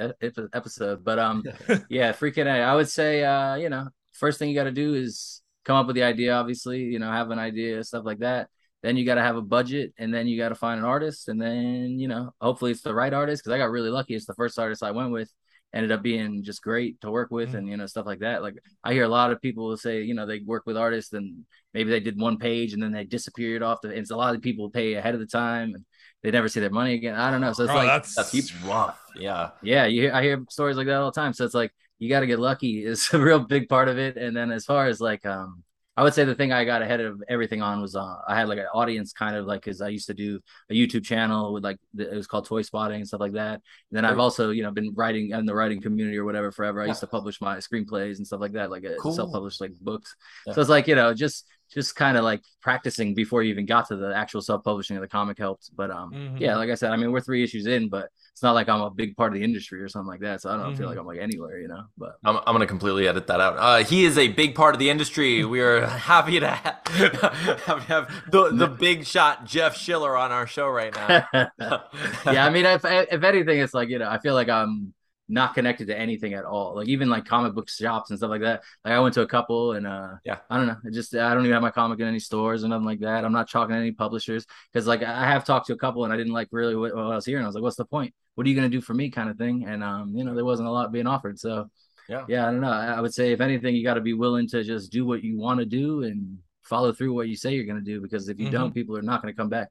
episode. 0.53 1.03
But 1.03 1.19
um, 1.19 1.43
yeah, 1.89 2.13
freaking 2.13 2.45
A. 2.47 2.61
I 2.63 2.75
would 2.75 2.87
say, 2.89 3.23
uh, 3.23 3.55
you 3.55 3.69
know, 3.69 3.89
first 4.13 4.39
thing 4.39 4.49
you 4.49 4.55
got 4.55 4.63
to 4.63 4.71
do 4.71 4.93
is 4.95 5.41
come 5.65 5.75
up 5.75 5.87
with 5.87 5.95
the 5.95 6.03
idea. 6.03 6.33
Obviously, 6.33 6.83
you 6.83 6.99
know, 6.99 7.11
have 7.11 7.31
an 7.31 7.39
idea, 7.39 7.83
stuff 7.83 8.05
like 8.05 8.19
that. 8.19 8.47
Then 8.81 8.95
you 8.95 9.05
got 9.05 9.15
to 9.15 9.21
have 9.21 9.35
a 9.35 9.41
budget, 9.41 9.93
and 9.97 10.13
then 10.13 10.25
you 10.27 10.37
got 10.37 10.49
to 10.49 10.55
find 10.55 10.79
an 10.79 10.85
artist, 10.85 11.27
and 11.27 11.41
then 11.41 11.99
you 11.99 12.07
know, 12.07 12.33
hopefully 12.39 12.71
it's 12.71 12.81
the 12.81 12.93
right 12.95 13.13
artist. 13.13 13.43
Because 13.43 13.53
I 13.53 13.57
got 13.57 13.71
really 13.71 13.89
lucky; 13.89 14.15
it's 14.15 14.25
the 14.25 14.33
first 14.35 14.57
artist 14.57 14.83
I 14.83 14.91
went 14.91 15.11
with. 15.11 15.29
Ended 15.71 15.91
up 15.91 16.01
being 16.01 16.43
just 16.43 16.63
great 16.63 16.99
to 17.01 17.11
work 17.11 17.29
with, 17.29 17.51
Mm. 17.51 17.57
and 17.59 17.67
you 17.69 17.77
know, 17.77 17.85
stuff 17.85 18.07
like 18.07 18.19
that. 18.19 18.41
Like 18.41 18.55
I 18.83 18.93
hear 18.93 19.03
a 19.03 19.07
lot 19.09 19.31
of 19.31 19.39
people 19.41 19.75
say, 19.77 20.01
you 20.01 20.15
know, 20.15 20.25
they 20.25 20.39
work 20.39 20.63
with 20.65 20.77
artists, 20.77 21.13
and 21.13 21.45
maybe 21.75 21.91
they 21.91 21.99
did 21.99 22.19
one 22.19 22.37
page, 22.37 22.73
and 22.73 22.81
then 22.81 22.91
they 22.91 23.03
disappeared 23.03 23.61
off 23.61 23.81
the. 23.81 23.89
And 23.93 24.09
a 24.09 24.15
lot 24.15 24.33
of 24.35 24.41
people 24.41 24.69
pay 24.71 24.95
ahead 24.95 25.13
of 25.13 25.19
the 25.19 25.27
time, 25.27 25.75
and 25.75 25.85
they 26.23 26.31
never 26.31 26.49
see 26.49 26.59
their 26.59 26.71
money 26.71 26.95
again. 26.95 27.15
I 27.15 27.29
don't 27.29 27.41
know. 27.41 27.53
So 27.53 27.63
it's 27.63 27.71
Oh, 27.71 27.75
like 27.75 27.87
that's 27.87 28.15
That's 28.15 28.55
rough. 28.63 28.99
Yeah. 29.15 29.51
yeah, 29.61 29.85
you 29.85 30.01
hear, 30.03 30.13
I 30.13 30.23
hear 30.23 30.43
stories 30.49 30.75
like 30.77 30.87
that 30.87 30.95
all 31.01 31.11
the 31.11 31.19
time. 31.21 31.33
So 31.33 31.45
it's 31.45 31.53
like 31.53 31.71
you 31.99 32.09
got 32.09 32.21
to 32.21 32.27
get 32.27 32.39
lucky 32.39 32.83
is 32.83 33.07
a 33.13 33.19
real 33.19 33.39
big 33.39 33.69
part 33.69 33.89
of 33.89 33.97
it. 33.99 34.17
And 34.17 34.35
then 34.35 34.51
as 34.51 34.65
far 34.65 34.87
as 34.87 34.99
like, 34.99 35.25
um, 35.25 35.63
I 35.99 36.03
would 36.03 36.13
say 36.13 36.23
the 36.23 36.33
thing 36.33 36.53
I 36.53 36.63
got 36.63 36.81
ahead 36.81 37.01
of 37.01 37.21
everything 37.27 37.61
on 37.61 37.81
was 37.81 37.93
uh, 37.93 38.15
I 38.25 38.33
had 38.39 38.47
like 38.47 38.57
an 38.59 38.67
audience 38.73 39.11
kind 39.11 39.35
of 39.35 39.45
like 39.45 39.59
because 39.63 39.81
I 39.81 39.89
used 39.89 40.07
to 40.07 40.13
do 40.13 40.39
a 40.69 40.73
YouTube 40.73 41.03
channel 41.03 41.51
with 41.51 41.61
like 41.65 41.77
the, 41.93 42.09
it 42.09 42.15
was 42.15 42.25
called 42.25 42.45
Toy 42.45 42.61
Spotting 42.61 42.99
and 43.01 43.07
stuff 43.07 43.19
like 43.19 43.33
that. 43.33 43.55
And 43.55 43.97
then 43.97 44.05
I've 44.05 44.17
also 44.17 44.51
you 44.51 44.63
know 44.63 44.71
been 44.71 44.93
writing 44.95 45.31
in 45.31 45.45
the 45.45 45.53
writing 45.53 45.81
community 45.81 46.17
or 46.17 46.23
whatever 46.23 46.53
forever. 46.53 46.79
I 46.79 46.85
Yeah. 46.85 46.91
used 46.91 47.01
to 47.01 47.07
publish 47.07 47.41
my 47.41 47.57
screenplays 47.57 48.15
and 48.15 48.25
stuff 48.25 48.39
like 48.39 48.53
that, 48.53 48.71
like 48.71 48.85
uh, 48.85 48.91
Cool. 49.01 49.11
self-published 49.11 49.59
like 49.59 49.73
books. 49.81 50.15
Yeah. 50.47 50.53
So 50.53 50.61
it's 50.61 50.69
like 50.69 50.87
you 50.87 50.95
know 50.95 51.13
just 51.13 51.45
just 51.73 51.95
kind 51.95 52.17
of 52.17 52.23
like 52.23 52.41
practicing 52.61 53.13
before 53.13 53.43
you 53.43 53.51
even 53.51 53.65
got 53.65 53.87
to 53.89 53.95
the 53.95 54.15
actual 54.15 54.41
self-publishing 54.41 54.97
of 54.97 55.01
the 55.01 55.07
comic 55.07 55.37
helped. 55.37 55.69
But 55.75 55.91
um, 55.91 56.11
Mhm. 56.13 56.39
yeah, 56.39 56.55
like 56.57 56.69
I 56.69 56.75
said, 56.75 56.91
I 56.91 56.97
mean 56.97 57.11
we're 57.11 57.21
three 57.21 57.43
issues 57.43 57.67
in, 57.67 57.89
but 57.89 58.09
it's 58.31 58.41
not 58.43 58.53
like 58.53 58.69
I'm 58.69 58.81
a 58.81 58.89
big 58.89 59.15
part 59.17 59.31
of 59.33 59.37
the 59.39 59.43
industry 59.43 59.81
or 59.81 59.87
something 59.89 60.07
like 60.07 60.21
that. 60.21 60.41
So 60.41 60.49
I 60.49 60.57
don't 60.57 60.75
feel 60.75 60.87
Mhm. 60.87 60.89
like 60.89 60.97
I'm 60.99 61.05
like 61.05 61.19
anywhere, 61.19 61.59
you 61.59 61.67
know. 61.67 61.83
But 61.97 62.15
I'm, 62.23 62.37
I'm 62.37 62.45
going 62.55 62.61
to 62.61 62.67
completely 62.67 63.07
edit 63.07 63.27
that 63.27 63.41
out. 63.41 63.57
Uh, 63.57 63.83
he 63.83 64.05
is 64.05 64.17
a 64.17 64.29
big 64.29 64.55
part 64.55 64.73
of 64.75 64.79
the 64.79 64.89
industry. 64.89 65.43
We 65.45 65.59
are 65.61 65.85
happy 65.85 66.39
to 66.39 66.49
have, 66.49 66.87
have, 67.65 67.83
have 67.85 68.11
the, 68.31 68.51
the 68.51 68.67
big 68.79 69.05
shot 69.05 69.45
Jeff 69.45 69.75
Schiller 69.77 70.15
on 70.17 70.31
our 70.31 70.47
show 70.47 70.67
right 70.69 70.93
now. 70.95 71.27
yeah, 72.25 72.45
I 72.45 72.49
mean, 72.49 72.65
if 72.65 72.83
if 72.85 73.23
anything, 73.23 73.59
it's 73.59 73.73
like 73.73 73.89
you 73.89 73.99
know, 73.99 74.09
I 74.09 74.19
feel 74.19 74.33
like 74.33 74.49
I'm 74.49 74.93
not 75.29 75.53
connected 75.53 75.87
to 75.87 75.97
anything 75.97 76.33
at 76.33 76.43
all. 76.43 76.75
Like 76.75 76.87
even 76.87 77.07
like 77.09 77.25
comic 77.25 77.53
book 77.53 77.69
shops 77.69 78.09
and 78.09 78.17
stuff 78.19 78.31
like 78.31 78.41
that. 78.41 78.63
Like 78.83 78.93
I 78.95 78.99
went 78.99 79.13
to 79.13 79.21
a 79.21 79.27
couple, 79.27 79.73
and 79.73 79.85
uh, 79.87 80.13
Yeah. 80.25 80.39
I 80.49 80.57
don't 80.57 80.67
know. 80.67 80.77
It 80.83 80.93
just 80.93 81.15
I 81.15 81.33
don't 81.33 81.43
even 81.45 81.53
have 81.53 81.61
my 81.61 81.71
comic 81.71 81.99
in 81.99 82.07
any 82.07 82.19
stores 82.19 82.63
or 82.63 82.67
nothing 82.67 82.85
like 82.85 82.99
that. 83.01 83.23
I'm 83.23 83.31
not 83.31 83.49
talking 83.49 83.73
to 83.75 83.79
any 83.79 83.91
publishers 83.91 84.45
because 84.73 84.87
like 84.87 85.03
I 85.03 85.25
have 85.27 85.45
talked 85.45 85.67
to 85.67 85.73
a 85.73 85.77
couple, 85.77 86.03
and 86.03 86.11
I 86.11 86.17
didn't 86.17 86.33
like 86.33 86.49
really 86.51 86.75
what, 86.75 86.95
what 86.95 87.05
I 87.05 87.15
was 87.15 87.25
hearing. 87.25 87.43
I 87.43 87.47
was 87.47 87.55
like, 87.55 87.63
what's 87.63 87.77
the 87.77 87.85
point? 87.85 88.13
What 88.35 88.45
are 88.45 88.49
you 88.49 88.55
gonna 88.55 88.69
do 88.69 88.81
for 88.81 88.93
me, 88.93 89.09
kind 89.11 89.29
of 89.29 89.37
thing? 89.37 89.65
And 89.67 89.83
um, 89.83 90.15
you 90.15 90.23
know, 90.23 90.33
there 90.35 90.45
wasn't 90.45 90.67
a 90.67 90.71
lot 90.71 90.91
being 90.91 91.07
offered, 91.07 91.39
so. 91.39 91.69
Yeah. 92.07 92.25
Yeah, 92.27 92.47
I 92.47 92.51
don't 92.51 92.61
know. 92.61 92.71
I 92.71 92.87
I 92.93 93.01
would 93.01 93.13
say 93.13 93.33
if 93.33 93.39
anything, 93.39 93.75
you 93.75 93.83
got 93.83 93.93
to 93.93 94.01
be 94.01 94.15
willing 94.15 94.47
to 94.47 94.63
just 94.63 94.91
do 94.91 95.05
what 95.05 95.23
you 95.23 95.37
want 95.37 95.59
to 95.59 95.65
do 95.67 96.01
and 96.01 96.39
follow 96.63 96.91
through 96.91 97.13
what 97.13 97.27
you 97.27 97.35
say 97.35 97.53
you're 97.53 97.65
going 97.67 97.77
to 97.77 97.85
do. 97.85 98.01
Because 98.01 98.29
if 98.29 98.39
you 98.39 98.47
Mhm. 98.47 98.51
don't, 98.51 98.73
people 98.73 98.97
are 98.97 99.03
not 99.03 99.21
going 99.21 99.31
to 99.31 99.37
come 99.37 99.47
back. 99.47 99.67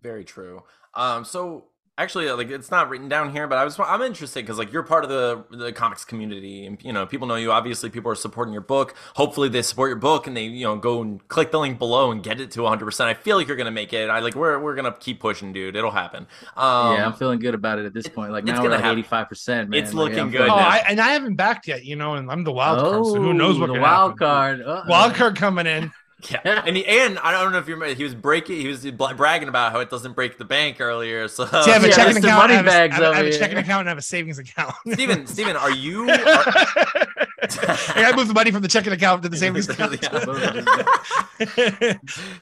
Very 0.00 0.24
true. 0.24 0.62
Um, 0.94 1.26
so 1.26 1.66
actually 1.96 2.30
like 2.32 2.50
it's 2.50 2.70
not 2.70 2.88
written 2.88 3.08
down 3.08 3.30
here 3.30 3.46
but 3.46 3.56
i 3.56 3.64
was 3.64 3.78
i'm 3.78 4.02
interested 4.02 4.40
because 4.40 4.58
like 4.58 4.72
you're 4.72 4.82
part 4.82 5.04
of 5.04 5.10
the 5.10 5.44
the 5.56 5.72
comics 5.72 6.04
community 6.04 6.66
and 6.66 6.82
you 6.82 6.92
know 6.92 7.06
people 7.06 7.26
know 7.26 7.36
you. 7.36 7.52
Obviously 7.52 7.90
people 7.90 8.10
are 8.10 8.14
supporting 8.14 8.52
your 8.52 8.62
book. 8.62 8.94
Hopefully 9.14 9.48
they 9.48 9.62
support 9.62 9.88
your 9.88 9.98
book 9.98 10.26
and 10.26 10.36
they 10.36 10.44
you 10.44 10.64
know 10.64 10.76
go 10.76 11.00
and 11.00 11.26
click 11.28 11.50
the 11.50 11.58
link 11.58 11.78
below 11.78 12.10
and 12.10 12.22
get 12.22 12.40
it 12.40 12.50
to 12.52 12.60
100% 12.60 13.00
i 13.04 13.14
feel 13.14 13.36
like 13.36 13.48
you're 13.48 13.56
gonna 13.56 13.70
make 13.70 13.92
it. 13.92 14.10
I 14.10 14.20
like 14.20 14.34
we're, 14.34 14.58
we're 14.58 14.74
gonna 14.74 14.96
keep 14.98 15.20
pushing 15.20 15.52
dude. 15.52 15.76
It'll 15.76 15.90
happen. 15.90 16.26
Um, 16.56 16.94
yeah 16.94 17.06
i'm 17.06 17.14
feeling 17.14 17.38
good 17.38 17.54
about 17.54 17.78
it 17.78 17.86
at 17.86 17.94
this 17.94 18.08
point. 18.08 18.32
Like 18.32 18.44
now 18.44 18.62
we're 18.62 18.70
like 18.70 18.82
85% 18.84 19.68
man. 19.68 19.74
it's 19.74 19.94
like, 19.94 20.12
looking 20.12 20.30
good 20.30 20.48
oh 20.48 20.54
I, 20.54 20.78
and 20.88 21.00
i 21.00 21.10
haven't 21.10 21.36
backed 21.36 21.68
yet 21.68 21.84
you 21.84 21.96
know 21.96 22.14
and 22.14 22.30
i'm 22.30 22.44
the 22.44 22.52
wild 22.52 22.78
oh, 22.78 22.90
card 22.90 23.06
so 23.06 23.14
who 23.14 23.34
knows 23.34 23.58
what 23.58 23.66
the 23.72 23.80
wild 23.80 24.12
happen. 24.12 24.18
card. 24.18 24.62
Uh-oh. 24.62 24.88
wild 24.88 25.14
card 25.14 25.36
coming 25.36 25.66
in 25.66 25.92
yeah, 26.30 26.62
and 26.66 26.76
he, 26.76 26.84
and 26.86 27.18
I 27.18 27.32
don't 27.32 27.52
know 27.52 27.58
if 27.58 27.68
you 27.68 27.74
remember, 27.74 27.94
he 27.94 28.04
was 28.04 28.14
breaking, 28.14 28.60
he 28.60 28.68
was 28.68 28.84
bragging 28.90 29.48
about 29.48 29.72
how 29.72 29.80
it 29.80 29.90
doesn't 29.90 30.12
break 30.14 30.38
the 30.38 30.44
bank 30.44 30.80
earlier. 30.80 31.28
So 31.28 31.46
See, 31.46 31.56
I 31.56 31.74
have 31.74 31.84
a 31.84 31.88
yeah, 31.88 31.94
checking 31.94 32.16
account, 32.18 32.38
money 32.38 32.54
I 32.54 32.56
have, 32.56 32.64
bags 32.66 32.98
a, 32.98 33.06
I 33.08 33.16
have 33.16 33.26
a 33.26 33.38
checking 33.38 33.58
account, 33.58 33.80
and 33.80 33.88
I 33.88 33.90
have 33.90 33.98
a 33.98 34.02
savings 34.02 34.38
account. 34.38 34.74
Steven, 34.92 35.26
Steven, 35.26 35.56
are 35.56 35.70
you? 35.70 36.08
Are... 36.10 36.18
I 37.46 38.12
moved 38.16 38.30
the 38.30 38.34
money 38.34 38.50
from 38.50 38.62
the 38.62 38.68
checking 38.68 38.92
account 38.92 39.22
to 39.22 39.28
the 39.28 39.36
savings 39.36 39.68
account. 39.68 39.94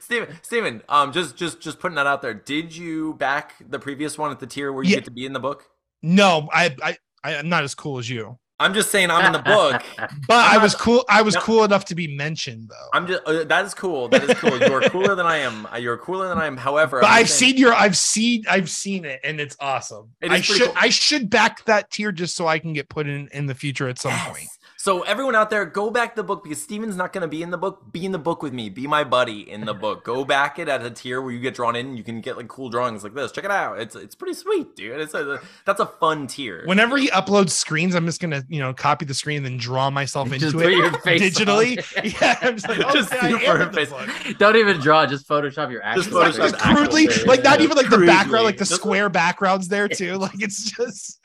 Steven, 0.01 0.37
Steven, 0.41 0.81
um, 0.89 1.11
just 1.11 1.35
just 1.35 1.59
just 1.59 1.79
putting 1.79 1.95
that 1.95 2.07
out 2.07 2.21
there. 2.21 2.33
Did 2.33 2.75
you 2.75 3.15
back 3.15 3.55
the 3.69 3.79
previous 3.79 4.17
one 4.17 4.31
at 4.31 4.39
the 4.39 4.47
tier 4.47 4.71
where 4.71 4.83
you 4.83 4.91
yeah. 4.91 4.97
get 4.97 5.05
to 5.05 5.11
be 5.11 5.25
in 5.25 5.33
the 5.33 5.39
book? 5.39 5.65
No, 6.01 6.49
I 6.51 6.75
I 6.81 6.97
I'm 7.23 7.49
not 7.49 7.63
as 7.63 7.75
cool 7.75 7.97
as 7.97 8.09
you. 8.09 8.37
I'm 8.63 8.73
just 8.73 8.91
saying 8.91 9.11
I'm 9.11 9.25
in 9.25 9.33
the 9.33 9.39
book, 9.39 9.83
but 10.27 10.37
i 10.37 10.57
was 10.57 10.73
cool. 10.73 11.03
I 11.09 11.21
was 11.21 11.35
no, 11.35 11.41
cool 11.41 11.63
enough 11.65 11.83
to 11.85 11.95
be 11.95 12.07
mentioned, 12.07 12.69
though. 12.69 12.89
I'm 12.93 13.05
just 13.05 13.21
uh, 13.25 13.43
that 13.43 13.65
is 13.65 13.73
cool. 13.73 14.07
That 14.07 14.23
is 14.23 14.37
cool. 14.39 14.57
You're 14.57 14.81
cooler 14.89 15.15
than 15.15 15.25
I 15.25 15.37
am. 15.37 15.67
Uh, 15.67 15.77
you're 15.77 15.97
cooler 15.97 16.29
than 16.29 16.37
I 16.37 16.47
am. 16.47 16.55
However, 16.55 17.01
but 17.01 17.09
I've 17.09 17.29
saying, 17.29 17.53
seen 17.53 17.59
your, 17.59 17.73
I've 17.73 17.97
seen, 17.97 18.45
I've 18.49 18.69
seen 18.69 19.03
it, 19.03 19.19
and 19.23 19.41
it's 19.41 19.57
awesome. 19.59 20.11
It 20.21 20.31
I 20.31 20.39
should, 20.39 20.61
cool. 20.61 20.73
I 20.77 20.89
should 20.89 21.29
back 21.29 21.65
that 21.65 21.91
tier 21.91 22.13
just 22.13 22.35
so 22.35 22.47
I 22.47 22.59
can 22.59 22.71
get 22.71 22.87
put 22.87 23.07
in 23.07 23.27
in 23.33 23.47
the 23.47 23.55
future 23.55 23.89
at 23.89 23.99
some 23.99 24.11
yes. 24.11 24.27
point. 24.29 24.47
So 24.83 25.03
everyone 25.03 25.33
out 25.33 25.49
there, 25.49 25.65
go 25.65 25.89
back 25.89 26.13
the 26.13 26.25
book 26.25 26.43
because 26.43 26.61
Steven's 26.61 26.97
not 26.97 27.13
going 27.13 27.21
to 27.21 27.27
be 27.29 27.41
in 27.41 27.51
the 27.51 27.57
book. 27.57 27.93
Be 27.93 28.03
in 28.03 28.11
the 28.11 28.19
book 28.19 28.43
with 28.43 28.51
me. 28.51 28.67
Be 28.67 28.85
my 28.85 29.05
buddy 29.05 29.49
in 29.49 29.63
the 29.63 29.73
book. 29.73 30.03
Go 30.03 30.25
back 30.25 30.59
it 30.59 30.67
at 30.67 30.85
a 30.85 30.91
tier 30.91 31.21
where 31.21 31.31
you 31.31 31.39
get 31.39 31.55
drawn 31.55 31.77
in. 31.77 31.95
You 31.95 32.03
can 32.03 32.19
get 32.19 32.35
like 32.35 32.49
cool 32.49 32.69
drawings 32.69 33.01
like 33.01 33.13
this. 33.13 33.31
Check 33.31 33.45
it 33.45 33.49
out. 33.49 33.79
It's 33.79 33.95
it's 33.95 34.13
pretty 34.13 34.33
sweet, 34.33 34.75
dude. 34.75 34.99
It's 34.99 35.13
a, 35.13 35.39
that's 35.63 35.79
a 35.79 35.85
fun 35.85 36.27
tier. 36.27 36.63
Whenever 36.65 36.97
he 36.97 37.07
uploads 37.11 37.51
screens, 37.51 37.95
I'm 37.95 38.05
just 38.05 38.19
gonna 38.19 38.43
you 38.53 38.59
know 38.59 38.71
copy 38.71 39.03
the 39.03 39.15
screen 39.15 39.37
and 39.37 39.45
then 39.47 39.57
draw 39.57 39.89
myself 39.89 40.27
into 40.27 40.51
just 40.51 40.53
into 40.53 40.85
it 40.85 40.93
digitally. 41.19 41.75
yeah, 42.21 42.37
I'm 42.41 42.55
just 42.55 42.69
like, 42.69 42.85
oh, 42.85 42.93
just 42.93 43.11
yeah, 43.11 43.71
face. 43.71 43.91
Don't 44.37 44.55
even 44.55 44.79
draw. 44.79 45.07
Just 45.07 45.27
Photoshop 45.27 45.71
your 45.71 45.81
actual. 45.81 46.03
Just 46.03 46.15
Photoshop 46.37 46.51
just 46.51 46.59
crudely, 46.59 47.07
like 47.25 47.43
not 47.43 47.61
even 47.61 47.75
like 47.75 47.87
crudely. 47.87 48.05
the 48.05 48.11
background, 48.11 48.45
like 48.45 48.57
the 48.57 48.65
square 48.65 49.09
backgrounds 49.09 49.69
there 49.69 49.87
too. 49.89 50.17
Like 50.17 50.39
it's 50.39 50.69
just. 50.69 51.19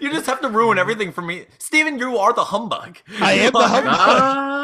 You 0.00 0.12
just 0.12 0.26
have 0.26 0.40
to 0.40 0.48
ruin 0.48 0.78
everything 0.78 1.10
for 1.10 1.20
me. 1.20 1.46
Steven, 1.58 1.98
you 1.98 2.16
are 2.16 2.32
the 2.32 2.44
humbug. 2.44 2.96
I 3.20 3.32
am 3.32 3.52
the 3.52 3.58
humbug. 3.58 4.54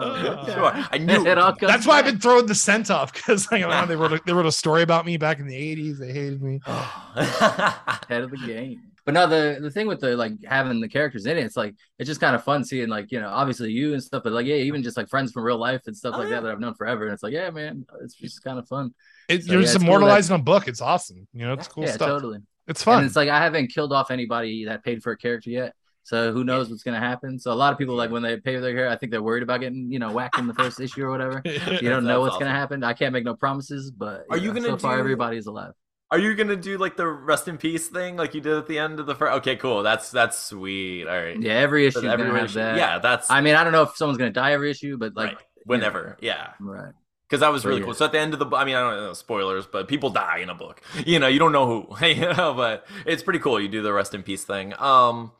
Oh, 0.00 0.44
sure. 0.44 0.72
I 0.90 0.98
knew 0.98 1.24
it. 1.24 1.38
All 1.38 1.54
That's 1.60 1.86
why 1.86 2.00
I've 2.00 2.04
been 2.04 2.18
throwing 2.18 2.46
the 2.46 2.54
scent 2.56 2.90
off 2.90 3.12
because 3.12 3.50
like, 3.52 3.62
they 3.86 3.94
wrote 3.94 4.12
a, 4.12 4.20
they 4.26 4.32
wrote 4.32 4.46
a 4.46 4.52
story 4.52 4.82
about 4.82 5.06
me 5.06 5.18
back 5.18 5.38
in 5.38 5.46
the 5.46 5.54
80s. 5.54 5.98
They 5.98 6.12
hated 6.12 6.42
me. 6.42 6.60
Head 6.66 8.24
of 8.24 8.32
the 8.32 8.42
game. 8.44 8.87
But 9.08 9.14
no, 9.14 9.26
the 9.26 9.58
the 9.58 9.70
thing 9.70 9.86
with 9.86 10.00
the 10.00 10.14
like 10.18 10.32
having 10.44 10.82
the 10.82 10.88
characters 10.88 11.24
in 11.24 11.38
it, 11.38 11.42
it's 11.42 11.56
like 11.56 11.74
it's 11.98 12.06
just 12.06 12.20
kind 12.20 12.36
of 12.36 12.44
fun 12.44 12.62
seeing 12.62 12.90
like 12.90 13.10
you 13.10 13.18
know 13.18 13.30
obviously 13.30 13.72
you 13.72 13.94
and 13.94 14.02
stuff, 14.02 14.22
but 14.22 14.34
like 14.34 14.44
yeah, 14.44 14.56
even 14.56 14.82
just 14.82 14.98
like 14.98 15.08
friends 15.08 15.32
from 15.32 15.44
real 15.44 15.56
life 15.56 15.80
and 15.86 15.96
stuff 15.96 16.14
oh, 16.14 16.18
like 16.18 16.28
yeah. 16.28 16.34
that 16.34 16.42
that 16.42 16.52
I've 16.52 16.60
known 16.60 16.74
forever, 16.74 17.04
and 17.04 17.14
it's 17.14 17.22
like 17.22 17.32
yeah, 17.32 17.48
man, 17.48 17.86
it's 18.02 18.12
just 18.12 18.44
kind 18.44 18.58
of 18.58 18.68
fun. 18.68 18.92
It, 19.30 19.44
so, 19.44 19.52
you're 19.52 19.62
yeah, 19.62 19.66
just 19.66 19.76
immortalizing 19.76 20.28
cool 20.28 20.36
that, 20.36 20.42
a 20.42 20.60
book. 20.60 20.68
It's 20.68 20.82
awesome. 20.82 21.26
You 21.32 21.46
know, 21.46 21.54
it's 21.54 21.68
cool 21.68 21.84
stuff. 21.84 21.92
yeah, 21.92 21.96
stuff. 21.96 22.08
Totally. 22.08 22.40
It's 22.66 22.82
fun. 22.82 22.98
And 22.98 23.06
it's 23.06 23.16
like 23.16 23.30
I 23.30 23.42
haven't 23.42 23.68
killed 23.68 23.94
off 23.94 24.10
anybody 24.10 24.66
that 24.66 24.84
paid 24.84 25.02
for 25.02 25.12
a 25.12 25.16
character 25.16 25.48
yet. 25.48 25.72
So 26.02 26.30
who 26.30 26.44
knows 26.44 26.68
what's 26.68 26.82
gonna 26.82 27.00
happen? 27.00 27.38
So 27.38 27.50
a 27.50 27.54
lot 27.54 27.72
of 27.72 27.78
people 27.78 27.94
like 27.94 28.10
when 28.10 28.22
they 28.22 28.36
pay 28.36 28.56
for 28.56 28.60
their 28.60 28.76
hair, 28.76 28.90
I 28.90 28.96
think 28.96 29.10
they're 29.10 29.22
worried 29.22 29.42
about 29.42 29.60
getting 29.60 29.90
you 29.90 30.00
know 30.00 30.12
whacked 30.12 30.36
in 30.36 30.46
the 30.46 30.52
first 30.52 30.80
issue 30.80 31.02
or 31.04 31.10
whatever. 31.10 31.40
You 31.46 31.88
don't 31.88 32.04
know 32.04 32.20
what's 32.20 32.34
awesome. 32.34 32.44
gonna 32.44 32.58
happen. 32.58 32.84
I 32.84 32.92
can't 32.92 33.14
make 33.14 33.24
no 33.24 33.34
promises, 33.34 33.90
but 33.90 34.26
are 34.28 34.36
you, 34.36 34.48
know, 34.48 34.60
gonna? 34.60 34.68
So 34.68 34.76
far, 34.76 34.98
everybody's 34.98 35.46
alive. 35.46 35.72
Are 36.10 36.18
you 36.18 36.34
gonna 36.34 36.56
do 36.56 36.78
like 36.78 36.96
the 36.96 37.06
rest 37.06 37.48
in 37.48 37.58
peace 37.58 37.88
thing 37.88 38.16
like 38.16 38.34
you 38.34 38.40
did 38.40 38.56
at 38.56 38.66
the 38.66 38.78
end 38.78 38.98
of 38.98 39.06
the 39.06 39.14
first? 39.14 39.36
Okay, 39.38 39.56
cool. 39.56 39.82
That's 39.82 40.10
that's 40.10 40.38
sweet. 40.38 41.06
All 41.06 41.20
right. 41.20 41.40
Yeah, 41.40 41.54
every 41.54 41.86
issue. 41.86 42.00
So 42.00 42.08
every 42.08 42.40
issue. 42.40 42.58
Yeah, 42.58 42.98
that's. 42.98 43.30
I 43.30 43.40
mean, 43.40 43.54
I 43.54 43.62
don't 43.62 43.72
know 43.72 43.82
if 43.82 43.96
someone's 43.96 44.18
gonna 44.18 44.30
die 44.30 44.52
every 44.52 44.70
issue, 44.70 44.96
but 44.96 45.14
like 45.14 45.34
right. 45.34 45.38
whenever. 45.64 46.16
Yeah. 46.20 46.52
Right 46.60 46.94
because 47.28 47.40
that 47.40 47.52
was 47.52 47.64
really 47.66 47.82
cool. 47.82 47.92
So 47.92 48.06
at 48.06 48.12
the 48.12 48.18
end 48.18 48.32
of 48.32 48.38
the, 48.38 48.56
I 48.56 48.64
mean, 48.64 48.74
I 48.74 48.80
don't 48.80 48.96
know 48.96 49.12
spoilers, 49.12 49.66
but 49.66 49.86
people 49.86 50.08
die 50.08 50.38
in 50.38 50.48
a 50.48 50.54
book. 50.54 50.80
You 51.04 51.18
know, 51.18 51.26
you 51.26 51.38
don't 51.38 51.52
know 51.52 51.66
who, 51.66 52.06
you 52.06 52.20
know, 52.20 52.54
but 52.54 52.86
it's 53.04 53.22
pretty 53.22 53.38
cool. 53.38 53.60
You 53.60 53.68
do 53.68 53.82
the 53.82 53.92
rest 53.92 54.14
in 54.14 54.22
peace 54.22 54.44
thing. 54.44 54.72
Um, 54.78 55.32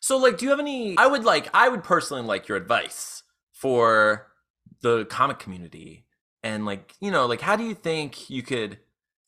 so 0.00 0.16
like, 0.16 0.38
do 0.38 0.44
you 0.44 0.50
have 0.50 0.60
any? 0.60 0.96
I 0.96 1.06
would 1.06 1.24
like, 1.24 1.48
I 1.52 1.68
would 1.68 1.82
personally 1.82 2.22
like 2.22 2.46
your 2.46 2.56
advice 2.56 3.22
for 3.52 4.28
the 4.82 5.06
comic 5.06 5.38
community, 5.38 6.04
and 6.42 6.66
like, 6.66 6.94
you 7.00 7.10
know, 7.10 7.26
like, 7.26 7.40
how 7.40 7.56
do 7.56 7.64
you 7.64 7.74
think 7.74 8.30
you 8.30 8.42
could? 8.42 8.78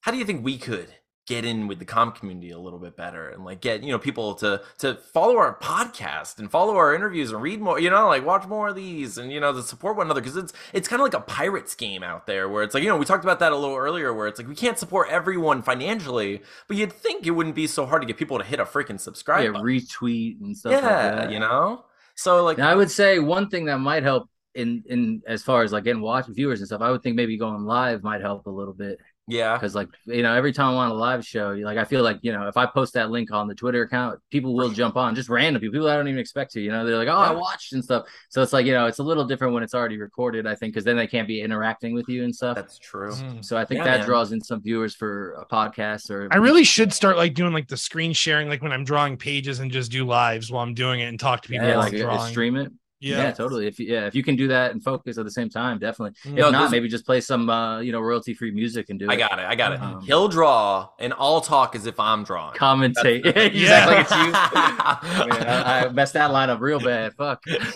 How 0.07 0.13
do 0.13 0.19
you 0.19 0.25
think 0.25 0.45
we 0.45 0.57
could 0.57 0.87
get 1.27 1.45
in 1.45 1.67
with 1.67 1.81
the 1.81 1.85
comic 1.85 2.15
community 2.15 2.53
a 2.53 2.59
little 2.61 2.79
bit 2.79 2.97
better 2.97 3.31
and 3.31 3.45
like 3.45 3.61
get 3.61 3.83
you 3.83 3.91
know 3.91 3.99
people 3.99 4.37
to 4.37 4.63
to 4.79 4.95
follow 5.13 5.37
our 5.37 5.59
podcast 5.59 6.39
and 6.39 6.49
follow 6.49 6.77
our 6.77 6.95
interviews 6.95 7.33
and 7.33 7.43
read 7.43 7.61
more 7.61 7.81
you 7.81 7.91
know 7.91 8.07
like 8.07 8.25
watch 8.25 8.47
more 8.47 8.69
of 8.69 8.77
these 8.77 9.19
and 9.19 9.33
you 9.33 9.41
know 9.41 9.53
to 9.53 9.65
support 9.65 9.97
one 9.97 10.07
another? 10.07 10.21
Because 10.21 10.37
it's 10.37 10.53
it's 10.73 10.87
kind 10.87 11.01
of 11.01 11.07
like 11.07 11.15
a 11.15 11.21
pirates 11.21 11.75
game 11.75 12.05
out 12.05 12.29
there 12.29 12.49
where 12.49 12.63
it's 12.63 12.73
like 12.73 12.85
you 12.85 12.89
know 12.89 12.97
we 12.97 13.05
talked 13.05 13.25
about 13.25 13.41
that 13.41 13.51
a 13.51 13.57
little 13.57 13.75
earlier 13.75 14.15
where 14.15 14.29
it's 14.29 14.39
like 14.39 14.47
we 14.47 14.55
can't 14.55 14.79
support 14.79 15.09
everyone 15.11 15.61
financially 15.61 16.41
but 16.69 16.77
you'd 16.77 16.93
think 16.93 17.27
it 17.27 17.33
wouldn't 17.33 17.57
be 17.57 17.67
so 17.67 17.85
hard 17.85 18.01
to 18.01 18.07
get 18.07 18.17
people 18.17 18.39
to 18.39 18.45
hit 18.45 18.61
a 18.61 18.65
freaking 18.65 19.01
subscribe 19.01 19.43
yeah, 19.43 19.51
button. 19.51 19.67
retweet 19.67 20.41
and 20.41 20.57
stuff 20.57 20.71
yeah 20.71 21.23
like 21.23 21.31
you 21.33 21.41
know? 21.41 21.85
So 22.15 22.45
like 22.45 22.59
now, 22.59 22.71
i 22.71 22.77
would 22.77 22.93
say 22.93 23.19
one 23.19 23.51
thing 23.51 23.65
that 23.65 23.79
might 23.79 24.05
help 24.05 24.31
in 24.55 24.85
in 24.87 25.21
as 25.27 25.43
far 25.43 25.65
as 25.65 25.73
like 25.73 25.83
getting 25.83 26.01
watch 26.01 26.27
viewers 26.29 26.61
and 26.61 26.69
stuff 26.69 26.81
i 26.81 26.93
would 26.93 27.03
think 27.03 27.17
maybe 27.17 27.37
going 27.37 27.65
live 27.65 28.05
might 28.05 28.21
help 28.21 28.47
a 28.47 28.51
little 28.51 28.73
bit 28.73 29.01
yeah. 29.29 29.55
Because 29.55 29.75
like 29.75 29.89
you 30.05 30.23
know, 30.23 30.35
every 30.35 30.53
time 30.53 30.71
I'm 30.71 30.77
on 30.77 30.91
a 30.91 30.95
live 30.95 31.27
show, 31.27 31.51
like 31.51 31.79
I 31.79 31.85
feel 31.85 32.03
like 32.03 32.19
you 32.23 32.33
know, 32.33 32.47
if 32.49 32.57
I 32.57 32.67
post 32.67 32.95
that 32.95 33.11
link 33.11 33.33
on 33.33 33.49
the 33.49 33.55
Twitter 33.55 33.83
account, 33.83 34.21
people 34.31 34.55
will 34.55 34.71
jump 34.71 34.97
on, 34.97 35.15
just 35.15 35.29
random 35.29 35.61
people, 35.61 35.73
people 35.73 35.89
I 35.89 35.97
don't 35.97 36.09
even 36.09 36.21
expect 36.21 36.53
to. 36.53 36.61
You 36.61 36.71
know, 36.71 36.87
they're 36.87 36.97
like, 36.97 37.09
oh, 37.09 37.13
I 37.13 37.33
watched 37.33 37.73
and 37.73 37.83
stuff. 37.83 38.07
So 38.29 38.43
it's 38.43 38.53
like 38.53 38.67
you 38.67 38.73
know, 38.73 38.87
it's 38.87 38.99
a 38.99 39.03
little 39.03 39.25
different 39.25 39.55
when 39.55 39.63
it's 39.63 39.75
already 39.75 39.99
recorded. 39.99 40.47
I 40.47 40.55
think 40.55 40.75
because 40.75 40.85
then 40.85 40.97
they 40.97 41.07
can't 41.07 41.27
be 41.27 41.41
interacting 41.41 41.95
with 41.95 42.09
you 42.09 42.25
and 42.25 42.35
stuff. 42.35 42.55
That's 42.55 42.79
true. 42.79 43.13
Mm. 43.13 43.45
So 43.45 43.57
I 43.57 43.65
think 43.65 43.79
yeah, 43.79 43.85
that 43.85 43.99
man. 43.99 44.07
draws 44.07 44.33
in 44.33 44.41
some 44.41 44.63
viewers 44.63 44.95
for 44.95 45.33
a 45.35 45.47
podcast 45.47 46.11
or. 46.11 46.29
I 46.31 46.37
really 46.37 46.65
should 46.65 46.93
start 46.93 47.17
like 47.17 47.35
doing 47.35 47.53
like 47.53 47.69
the 47.69 47.77
screen 47.77 48.13
sharing, 48.13 48.49
like 48.49 48.63
when 48.63 48.73
I'm 48.73 48.85
drawing 48.85 49.17
pages 49.17 49.59
and 49.59 49.71
just 49.71 49.91
do 49.91 50.05
lives 50.05 50.51
while 50.51 50.63
I'm 50.63 50.75
doing 50.75 51.01
it 51.01 51.07
and 51.07 51.19
talk 51.19 51.43
to 51.43 51.49
people. 51.49 51.67
Yeah, 51.67 51.79
like 51.79 51.97
drawing. 51.97 52.31
stream 52.31 52.57
it. 52.57 52.73
Yeah. 52.99 53.25
yeah, 53.25 53.33
totally. 53.33 53.67
If 53.67 53.79
you, 53.79 53.87
yeah, 53.93 54.07
if 54.07 54.15
you 54.15 54.23
can 54.23 54.37
do 54.37 54.49
that 54.49 54.71
and 54.71 54.83
focus 54.83 55.19
at 55.19 55.25
the 55.27 55.31
same 55.31 55.51
time, 55.51 55.79
definitely. 55.79 56.19
Mm. 56.25 56.39
If 56.39 56.53
not, 56.53 56.71
maybe 56.71 56.89
just 56.89 57.05
play 57.05 57.21
some 57.21 57.51
uh, 57.51 57.81
you 57.81 57.93
know 57.93 58.01
royalty 58.01 58.33
free 58.33 58.51
music 58.51 58.89
and 58.89 58.99
do 58.99 59.05
it. 59.05 59.11
I 59.11 59.15
it. 59.15 59.19
got 59.19 59.39
it. 59.39 59.45
I 59.45 59.55
got 59.55 59.73
it. 59.73 59.83
Um, 59.83 60.01
He'll 60.01 60.29
draw, 60.29 60.89
and 60.99 61.13
I'll 61.19 61.43
talk 61.43 61.75
as 61.77 61.85
if 61.85 62.01
I'm 62.01 62.25
drawing. 62.25 62.57
Commentate. 62.57 63.53
yeah, 63.55 63.87
like 63.87 64.01
it's 64.01 64.11
you. 64.11 64.17
I, 64.35 65.85
I, 65.87 65.89
messed 65.91 66.15
that 66.15 66.31
line 66.31 66.49
up 66.49 66.61
real 66.61 66.81
bad. 66.81 67.13
Fuck. 67.15 67.45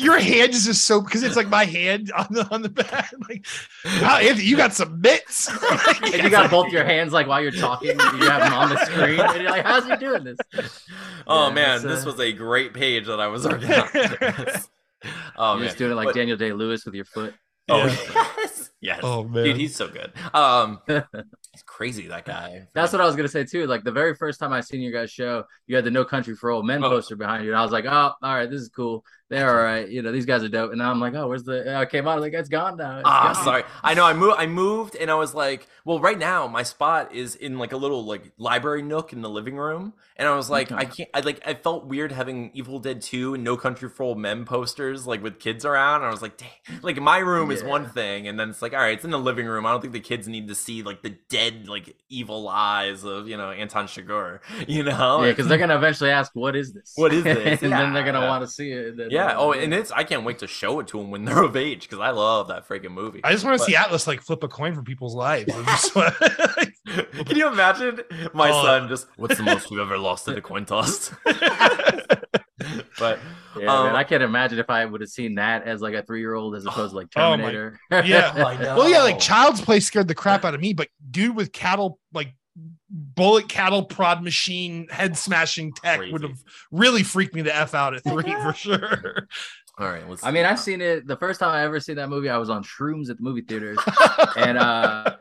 Your 0.00 0.20
hand 0.20 0.52
is 0.52 0.66
just 0.66 0.84
so 0.84 1.00
because 1.00 1.24
it's 1.24 1.34
like 1.36 1.48
my 1.48 1.64
hand 1.64 2.12
on 2.16 2.28
the 2.30 2.48
on 2.52 2.62
the 2.62 2.68
back. 2.68 3.12
Like, 3.28 3.44
wow, 4.00 4.18
Anthony, 4.18 4.44
you 4.44 4.56
got 4.56 4.74
some 4.74 5.00
mitts. 5.00 5.50
and 6.02 6.22
you 6.22 6.30
got 6.30 6.50
both 6.52 6.70
your 6.72 6.84
hands 6.84 7.12
like 7.12 7.26
while 7.26 7.42
you're 7.42 7.50
talking. 7.50 7.90
You 7.90 7.96
have 7.96 8.42
them 8.42 8.54
on 8.54 8.68
the 8.68 8.84
screen, 8.84 9.18
and 9.18 9.42
you're 9.42 9.50
like, 9.50 9.64
"How's 9.64 9.86
he 9.86 9.96
doing 9.96 10.22
this?" 10.22 10.38
Oh 11.26 11.48
yeah, 11.48 11.54
man, 11.54 11.82
this 11.82 12.04
uh... 12.04 12.10
was 12.10 12.20
a 12.20 12.32
great 12.32 12.74
page 12.74 13.06
that 13.06 13.18
I 13.18 13.26
was 13.26 13.44
working 13.44 13.72
on. 13.72 13.88
oh, 15.36 15.56
You're 15.56 15.66
just 15.66 15.78
doing 15.78 15.92
it 15.92 15.94
like 15.94 16.08
but, 16.08 16.14
Daniel 16.14 16.36
Day 16.36 16.52
Lewis 16.52 16.84
with 16.84 16.94
your 16.94 17.04
foot. 17.04 17.34
Oh 17.68 17.86
yes, 17.86 18.70
yes. 18.80 19.00
Oh 19.02 19.22
man, 19.22 19.44
dude, 19.44 19.56
he's 19.56 19.76
so 19.76 19.88
good. 19.88 20.12
Um, 20.34 20.80
he's 20.86 21.62
crazy 21.64 22.08
that 22.08 22.24
guy. 22.24 22.66
That's 22.74 22.92
what 22.92 23.00
I 23.00 23.04
was 23.04 23.14
gonna 23.14 23.28
say 23.28 23.44
too. 23.44 23.66
Like 23.66 23.84
the 23.84 23.92
very 23.92 24.14
first 24.16 24.40
time 24.40 24.52
I 24.52 24.60
seen 24.60 24.80
your 24.80 24.92
guys' 24.92 25.12
show, 25.12 25.44
you 25.68 25.76
had 25.76 25.84
the 25.84 25.90
No 25.90 26.04
Country 26.04 26.34
for 26.34 26.50
Old 26.50 26.66
Men 26.66 26.82
oh. 26.82 26.90
poster 26.90 27.14
behind 27.14 27.44
you, 27.44 27.50
and 27.50 27.58
I 27.58 27.62
was 27.62 27.70
like, 27.70 27.84
oh, 27.86 28.12
all 28.20 28.34
right, 28.34 28.50
this 28.50 28.60
is 28.60 28.68
cool 28.68 29.04
they're 29.32 29.48
all 29.48 29.64
right. 29.64 29.88
You 29.88 30.02
know, 30.02 30.12
these 30.12 30.26
guys 30.26 30.42
are 30.42 30.48
dope. 30.48 30.72
And 30.72 30.78
now 30.78 30.90
I'm 30.90 31.00
like, 31.00 31.14
oh, 31.14 31.26
where's 31.26 31.42
the? 31.42 31.74
I 31.74 31.86
came 31.86 32.06
out 32.06 32.20
like 32.20 32.34
it's 32.34 32.50
gone 32.50 32.76
now. 32.76 33.00
ah, 33.04 33.32
sorry. 33.42 33.64
I 33.82 33.94
know. 33.94 34.04
I 34.04 34.12
moved. 34.12 34.36
I 34.38 34.46
moved, 34.46 34.94
and 34.94 35.10
I 35.10 35.14
was 35.14 35.34
like, 35.34 35.66
well, 35.86 35.98
right 35.98 36.18
now 36.18 36.46
my 36.46 36.62
spot 36.62 37.14
is 37.14 37.34
in 37.34 37.58
like 37.58 37.72
a 37.72 37.78
little 37.78 38.04
like 38.04 38.32
library 38.36 38.82
nook 38.82 39.14
in 39.14 39.22
the 39.22 39.30
living 39.30 39.56
room, 39.56 39.94
and 40.16 40.28
I 40.28 40.36
was 40.36 40.50
like, 40.50 40.70
okay. 40.70 40.80
I 40.80 40.84
can't. 40.84 41.08
I 41.14 41.20
like. 41.20 41.40
I 41.46 41.54
felt 41.54 41.86
weird 41.86 42.12
having 42.12 42.50
Evil 42.52 42.78
Dead 42.78 43.00
Two 43.00 43.32
and 43.32 43.42
No 43.42 43.56
Country 43.56 43.88
for 43.88 44.02
Old 44.02 44.18
Men 44.18 44.44
posters 44.44 45.06
like 45.06 45.22
with 45.22 45.40
kids 45.40 45.64
around. 45.64 46.02
And 46.02 46.06
I 46.06 46.10
was 46.10 46.20
like, 46.20 46.36
dang. 46.36 46.80
Like 46.82 47.00
my 47.00 47.18
room 47.18 47.50
yeah. 47.50 47.56
is 47.56 47.64
one 47.64 47.88
thing, 47.88 48.28
and 48.28 48.38
then 48.38 48.50
it's 48.50 48.60
like, 48.60 48.74
all 48.74 48.80
right, 48.80 48.92
it's 48.92 49.04
in 49.04 49.10
the 49.10 49.18
living 49.18 49.46
room. 49.46 49.64
I 49.64 49.70
don't 49.70 49.80
think 49.80 49.94
the 49.94 50.00
kids 50.00 50.28
need 50.28 50.48
to 50.48 50.54
see 50.54 50.82
like 50.82 51.02
the 51.02 51.16
dead 51.30 51.68
like 51.68 51.96
evil 52.10 52.48
eyes 52.48 53.02
of 53.04 53.28
you 53.28 53.38
know 53.38 53.50
Anton 53.50 53.86
Chigurh. 53.86 54.40
You 54.68 54.84
know? 54.84 55.22
Yeah, 55.22 55.30
because 55.30 55.48
they're 55.48 55.58
gonna 55.58 55.76
eventually 55.76 56.10
ask, 56.10 56.34
what 56.34 56.56
is 56.56 56.72
this? 56.72 56.92
What 56.96 57.12
is 57.12 57.24
this? 57.24 57.36
and 57.62 57.70
yeah. 57.70 57.78
then 57.78 57.92
they're 57.92 58.04
gonna 58.04 58.26
want 58.26 58.42
to 58.42 58.48
see 58.48 58.70
it. 58.70 59.10
yeah 59.10 59.21
yeah. 59.30 59.36
Oh, 59.36 59.52
and 59.52 59.72
it's 59.74 59.90
I 59.90 60.04
can't 60.04 60.24
wait 60.24 60.38
to 60.40 60.46
show 60.46 60.80
it 60.80 60.88
to 60.88 60.98
them 60.98 61.10
when 61.10 61.24
they're 61.26 61.42
of 61.42 61.56
age 61.56 61.82
because 61.82 61.98
I 61.98 62.10
love 62.10 62.48
that 62.48 62.66
freaking 62.68 62.92
movie. 62.92 63.20
I 63.24 63.32
just 63.32 63.44
want 63.44 63.58
to 63.58 63.64
see 63.64 63.76
Atlas 63.76 64.06
like 64.06 64.20
flip 64.22 64.42
a 64.42 64.48
coin 64.48 64.74
for 64.74 64.82
people's 64.82 65.14
lives. 65.14 65.52
I 65.54 66.70
Can 67.24 67.36
you 67.36 67.48
imagine 67.48 68.00
my 68.34 68.50
Oh. 68.50 68.62
son 68.64 68.88
just 68.88 69.06
what's 69.16 69.36
the 69.36 69.42
most 69.44 69.70
we've 69.70 69.80
ever 69.80 69.96
lost 69.98 70.28
at 70.28 70.36
a 70.36 70.42
coin 70.50 70.64
toss? 70.64 71.12
but 72.98 73.18
Yeah, 73.58 73.72
Um, 73.74 73.86
man, 73.86 73.96
I 73.96 74.04
can't 74.04 74.22
imagine 74.22 74.58
if 74.58 74.70
I 74.70 74.84
would 74.84 75.00
have 75.00 75.10
seen 75.10 75.36
that 75.36 75.64
as 75.66 75.80
like 75.80 75.94
a 75.94 76.02
three 76.02 76.20
year 76.20 76.34
old 76.34 76.54
as 76.54 76.64
opposed 76.66 76.92
to 76.92 76.96
like 76.96 77.08
Oh 77.16 77.30
my- 77.36 77.36
Terminator. 77.52 77.80
yeah. 77.90 78.32
I 78.36 78.56
know. 78.62 78.76
well, 78.76 78.88
yeah, 78.88 79.02
like 79.02 79.18
Child's 79.18 79.60
Play 79.60 79.80
scared 79.80 80.08
the 80.08 80.14
crap 80.14 80.44
out 80.44 80.54
of 80.54 80.60
me, 80.60 80.72
but 80.72 80.88
dude 81.10 81.34
with 81.36 81.52
cattle 81.52 81.98
like 82.12 82.34
bullet 82.90 83.48
cattle 83.48 83.84
prod 83.84 84.22
machine 84.22 84.86
head 84.90 85.16
smashing 85.16 85.72
tech 85.72 86.00
would 86.10 86.22
have 86.22 86.38
really 86.70 87.02
freaked 87.02 87.34
me 87.34 87.42
the 87.42 87.54
f 87.54 87.74
out 87.74 87.94
at 87.94 88.02
three 88.04 88.32
for 88.42 88.52
sure. 88.52 89.28
all 89.78 89.88
right, 89.88 90.08
let's 90.08 90.22
I 90.22 90.30
mean, 90.30 90.44
I've 90.44 90.60
seen 90.60 90.80
it. 90.80 91.06
The 91.06 91.16
first 91.16 91.40
time 91.40 91.50
I 91.50 91.62
ever 91.62 91.80
seen 91.80 91.96
that 91.96 92.08
movie, 92.08 92.28
I 92.28 92.36
was 92.36 92.50
on 92.50 92.62
shrooms 92.62 93.08
at 93.08 93.16
the 93.16 93.22
movie 93.22 93.40
theaters, 93.40 93.78
and 94.36 94.58
uh, 94.58 95.16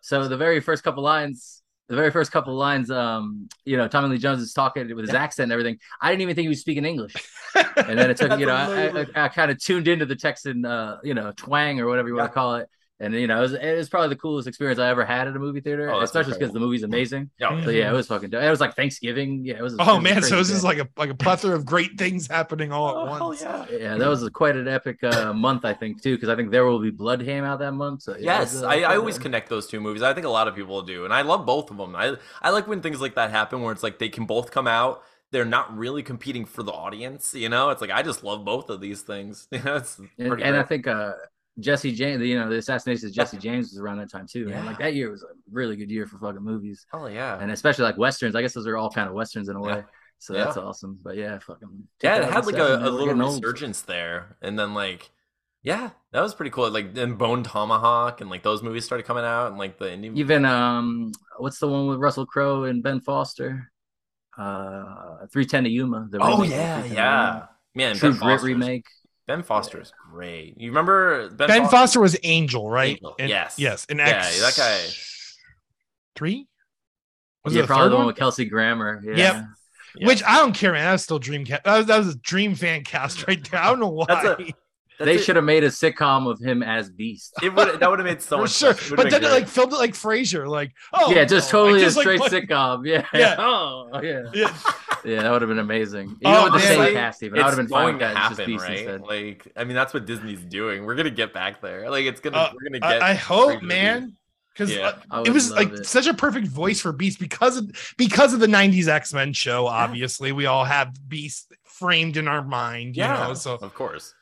so 0.00 0.28
the 0.28 0.36
very 0.36 0.60
first 0.60 0.84
couple 0.84 1.02
lines, 1.02 1.62
the 1.88 1.96
very 1.96 2.12
first 2.12 2.30
couple 2.30 2.54
lines, 2.54 2.90
um, 2.90 3.48
you 3.64 3.76
know, 3.76 3.88
Tommy 3.88 4.08
Lee 4.10 4.18
Jones 4.18 4.40
is 4.40 4.52
talking 4.52 4.94
with 4.94 5.04
his 5.04 5.14
accent 5.14 5.46
and 5.46 5.52
everything. 5.52 5.78
I 6.00 6.10
didn't 6.10 6.22
even 6.22 6.36
think 6.36 6.44
he 6.44 6.48
was 6.48 6.60
speaking 6.60 6.84
English, 6.84 7.14
and 7.54 7.98
then 7.98 8.08
it 8.10 8.16
took, 8.18 8.38
you 8.38 8.46
know, 8.46 8.54
I, 8.54 9.00
I. 9.00 9.24
I 9.24 9.28
kind 9.28 9.50
of 9.50 9.58
tuned 9.58 9.88
into 9.88 10.06
the 10.06 10.16
Texan, 10.16 10.64
uh, 10.64 10.98
you 11.02 11.14
know, 11.14 11.32
twang 11.36 11.80
or 11.80 11.88
whatever 11.88 12.08
you 12.08 12.14
want 12.14 12.30
to 12.30 12.34
call 12.34 12.54
it. 12.56 12.68
And 13.00 13.14
you 13.14 13.28
know, 13.28 13.38
it 13.38 13.42
was, 13.42 13.52
it 13.54 13.76
was 13.76 13.88
probably 13.88 14.08
the 14.08 14.16
coolest 14.16 14.48
experience 14.48 14.80
I 14.80 14.88
ever 14.88 15.04
had 15.04 15.28
at 15.28 15.36
a 15.36 15.38
movie 15.38 15.60
theater, 15.60 15.88
Oh, 15.92 16.00
especially 16.00 16.32
because 16.32 16.52
the 16.52 16.58
movie's 16.58 16.82
amazing. 16.82 17.30
Yeah, 17.38 17.62
So 17.62 17.70
yeah, 17.70 17.90
it 17.90 17.92
was 17.94 18.08
fucking. 18.08 18.30
dope. 18.30 18.42
It 18.42 18.50
was 18.50 18.60
like 18.60 18.74
Thanksgiving. 18.74 19.44
Yeah, 19.44 19.54
it 19.58 19.62
was. 19.62 19.74
it 19.74 19.80
oh 19.80 19.94
was 19.96 20.02
man, 20.04 20.14
so 20.14 20.20
crazy 20.30 20.36
this 20.36 20.50
is 20.50 20.64
like 20.64 20.78
a 20.78 20.88
like 20.96 21.10
a 21.10 21.14
plethora 21.14 21.54
of 21.54 21.64
great 21.64 21.96
things 21.96 22.26
happening 22.26 22.72
all 22.72 22.88
Oh, 22.96 23.06
at 23.06 23.08
hell 23.18 23.28
once. 23.28 23.42
yeah. 23.42 23.66
Yeah, 23.70 23.96
that 23.96 24.08
was 24.08 24.28
quite 24.30 24.56
an 24.56 24.66
epic 24.66 25.04
uh, 25.04 25.32
month, 25.32 25.64
I 25.64 25.74
think, 25.74 26.02
too, 26.02 26.16
because 26.16 26.28
I 26.28 26.34
think 26.34 26.50
There 26.50 26.64
Will 26.66 26.80
Be 26.80 26.90
Blood 26.90 27.24
came 27.24 27.44
out 27.44 27.60
that 27.60 27.72
month. 27.72 28.02
So 28.02 28.16
yeah, 28.16 28.40
Yes, 28.40 28.54
was, 28.54 28.62
uh, 28.64 28.68
I, 28.68 28.80
I 28.80 28.96
always 28.96 29.16
connect 29.18 29.48
those 29.48 29.68
two 29.68 29.80
movies. 29.80 30.02
I 30.02 30.12
think 30.12 30.26
a 30.26 30.30
lot 30.30 30.48
of 30.48 30.56
people 30.56 30.82
do, 30.82 31.04
and 31.04 31.14
I 31.14 31.22
love 31.22 31.46
both 31.46 31.70
of 31.70 31.76
them. 31.76 31.94
I 31.94 32.16
I 32.42 32.50
like 32.50 32.66
when 32.66 32.80
things 32.82 33.00
like 33.00 33.14
that 33.14 33.30
happen, 33.30 33.62
where 33.62 33.72
it's 33.72 33.84
like 33.84 34.00
they 34.00 34.08
can 34.08 34.26
both 34.26 34.50
come 34.50 34.66
out. 34.66 35.02
They're 35.30 35.44
not 35.44 35.76
really 35.76 36.02
competing 36.02 36.46
for 36.46 36.62
the 36.62 36.72
audience, 36.72 37.34
you 37.34 37.48
know. 37.48 37.70
It's 37.70 37.80
like 37.80 37.90
I 37.90 38.02
just 38.02 38.24
love 38.24 38.44
both 38.44 38.70
of 38.70 38.80
these 38.80 39.02
things. 39.02 39.46
You 39.52 39.62
know, 39.62 39.76
it's 39.76 40.00
And, 40.18 40.42
and 40.42 40.56
I 40.56 40.62
think 40.64 40.86
uh, 40.88 41.12
Jesse 41.60 41.92
James, 41.92 42.22
you 42.24 42.38
know, 42.38 42.48
the 42.48 42.56
assassination 42.58 43.08
of 43.08 43.14
Jesse 43.14 43.36
James 43.46 43.70
was 43.70 43.78
around 43.80 43.98
that 43.98 44.10
time 44.10 44.26
too. 44.26 44.46
Man. 44.46 44.62
Yeah. 44.62 44.70
Like 44.70 44.78
that 44.78 44.94
year 44.94 45.10
was 45.10 45.22
a 45.22 45.26
really 45.50 45.76
good 45.76 45.90
year 45.90 46.06
for 46.06 46.18
fucking 46.18 46.42
movies, 46.42 46.86
oh 46.92 47.06
yeah, 47.06 47.38
and 47.40 47.50
especially 47.50 47.84
like 47.84 47.98
westerns. 47.98 48.34
I 48.36 48.42
guess 48.42 48.52
those 48.54 48.66
are 48.66 48.76
all 48.76 48.90
kind 48.90 49.08
of 49.08 49.14
westerns 49.14 49.48
in 49.48 49.56
a 49.56 49.60
way. 49.60 49.74
Yeah. 49.74 49.82
So 50.18 50.34
Yeah. 50.34 50.44
that's 50.44 50.56
awesome. 50.56 50.98
But 51.02 51.16
yeah, 51.16 51.38
fucking 51.38 51.68
yeah, 52.02 52.16
it 52.18 52.32
had 52.32 52.46
like 52.46 52.56
a, 52.56 52.76
a 52.76 52.90
little 52.90 53.06
getting 53.06 53.22
old. 53.22 53.42
resurgence 53.44 53.82
there, 53.82 54.36
and 54.42 54.58
then 54.58 54.74
like, 54.74 55.10
yeah, 55.62 55.90
that 56.12 56.20
was 56.20 56.34
pretty 56.34 56.50
cool. 56.50 56.70
Like 56.70 56.94
then 56.94 57.14
Bone 57.14 57.42
Tomahawk 57.44 58.20
and 58.20 58.28
like 58.30 58.42
those 58.42 58.62
movies 58.62 58.84
started 58.84 59.04
coming 59.06 59.24
out, 59.24 59.48
and 59.48 59.58
like 59.58 59.78
the 59.78 59.86
indie. 59.86 60.16
Even 60.16 60.44
um, 60.44 61.12
what's 61.38 61.58
the 61.58 61.68
one 61.68 61.86
with 61.88 61.98
Russell 61.98 62.26
Crowe 62.26 62.64
and 62.64 62.82
Ben 62.82 63.00
Foster? 63.00 63.70
Uh, 64.36 65.26
Three 65.32 65.46
Ten 65.46 65.64
to 65.64 65.70
Yuma. 65.70 66.06
the 66.10 66.18
oh 66.20 66.36
remake 66.42 66.50
yeah, 66.50 66.84
yeah, 66.84 67.46
man. 67.74 67.96
True 67.96 68.14
Grit 68.14 68.42
remake. 68.42 68.86
Ben 69.28 69.42
Foster 69.44 69.80
is 69.80 69.92
great. 70.10 70.54
You 70.58 70.70
remember 70.70 71.28
Ben, 71.28 71.46
Ben 71.48 71.60
Foster? 71.62 71.76
Foster 71.76 72.00
was 72.00 72.16
Angel, 72.24 72.68
right? 72.68 72.96
Angel, 72.96 73.14
And- 73.20 73.28
yes. 73.28 73.54
yes, 73.58 73.86
and 73.88 73.98
Yeah, 74.00 74.22
that 74.22 74.54
guy- 74.56 74.88
Three. 76.16 76.48
Was 77.44 77.54
yeah, 77.54 77.62
it 77.62 77.66
probably 77.66 77.90
the 77.90 77.94
one 77.94 77.98
one? 78.00 78.06
with 78.08 78.16
Kelsey 78.16 78.46
Grammer. 78.46 79.00
Yeah. 79.04 79.16
Yep. 79.16 79.44
Yeah. 79.96 80.06
Which 80.06 80.22
I 80.24 80.36
don't 80.38 80.52
care, 80.54 80.72
man. 80.72 80.84
That 80.86 80.92
was 80.92 81.02
still 81.04 81.18
Dream 81.18 81.44
Cast. 81.44 81.64
That 81.64 81.76
was, 81.78 81.86
that 81.86 81.98
was 81.98 82.08
a 82.14 82.18
Dream 82.18 82.54
fan 82.54 82.82
cast 82.84 83.26
right 83.28 83.42
there. 83.50 83.60
I 83.60 83.66
don't 83.68 83.80
know 83.80 83.88
why. 83.90 84.06
That's 84.08 84.40
a- 84.40 84.52
That's 84.98 85.06
they 85.06 85.18
should 85.18 85.36
have 85.36 85.44
made 85.44 85.62
a 85.64 85.68
sitcom 85.68 86.28
of 86.28 86.40
him 86.40 86.62
as 86.62 86.90
Beast. 86.90 87.34
It 87.42 87.54
would 87.54 87.78
that 87.80 87.88
would 87.88 87.98
have 88.00 88.06
made 88.06 88.20
so 88.20 88.38
much 88.38 88.50
sure. 88.52 88.74
sense. 88.74 88.90
But 88.96 89.10
then 89.10 89.22
they 89.22 89.30
like 89.30 89.46
filmed 89.48 89.72
it 89.72 89.76
like 89.76 89.92
Frasier. 89.94 90.48
Like, 90.48 90.72
oh 90.92 91.12
yeah, 91.12 91.24
just 91.24 91.52
no. 91.52 91.62
Like, 91.62 91.66
totally 91.70 91.80
just, 91.84 91.96
a 91.96 91.98
like, 92.00 92.04
straight 92.04 92.20
what- 92.20 92.32
sitcom. 92.32 92.86
Yeah. 92.86 93.06
Yeah. 93.14 93.36
Oh, 93.38 94.00
yeah. 94.02 94.22
Yeah. 94.34 94.56
Yeah, 95.04 95.22
that 95.22 95.30
would 95.30 95.42
have 95.42 95.48
been 95.48 95.60
amazing. 95.60 96.08
Even 96.08 96.18
Oh, 96.24 96.44
with 96.44 96.54
the 96.54 96.58
man. 96.58 96.66
same 96.68 96.78
Like, 96.80 96.92
cast, 96.92 97.22
even 97.22 97.38
I 97.38 97.44
would 97.44 97.50
have 97.50 97.56
been 97.56 97.68
fine 97.68 97.82
going 97.82 97.94
with 97.98 98.08
to 98.08 98.14
that. 98.14 98.28
Just 98.30 98.40
happen, 98.40 98.52
Beast 98.52 98.64
right? 98.64 98.78
instead. 98.78 99.00
Like, 99.02 99.48
I 99.56 99.62
mean, 99.62 99.76
that's 99.76 99.94
what 99.94 100.06
Disney's 100.06 100.40
doing. 100.44 100.84
We're 100.84 100.96
gonna 100.96 101.10
get 101.10 101.32
back 101.32 101.62
there. 101.62 101.88
Like, 101.88 102.04
it's 102.04 102.20
gonna 102.20 102.36
Uh, 102.36 102.50
we're 102.52 102.68
gonna 102.68 102.80
get. 102.80 103.00
I, 103.02 103.10
I 103.10 103.14
hope, 103.14 103.60
Frasier 103.60 103.62
man. 103.62 104.16
Because 104.52 104.74
Yeah. 104.74 104.96
I 105.08 105.22
it 105.22 105.30
was 105.30 105.52
like 105.52 105.70
it. 105.72 105.86
such 105.86 106.08
a 106.08 106.14
perfect 106.14 106.48
voice 106.48 106.80
for 106.80 106.90
Beast 106.92 107.20
because 107.20 107.56
of 107.58 107.70
because 107.96 108.34
of 108.34 108.40
the 108.40 108.48
'90s 108.48 108.88
X-Men 108.88 109.32
show. 109.34 109.68
Obviously, 109.68 110.32
we 110.32 110.46
all 110.46 110.64
have 110.64 110.92
Beast 111.08 111.52
framed 111.64 112.16
in 112.16 112.26
our 112.26 112.42
mind. 112.42 112.96
You 112.96 113.04
yeah, 113.04 113.28
know, 113.28 113.34
so 113.34 113.54
of 113.54 113.72
course. 113.74 114.12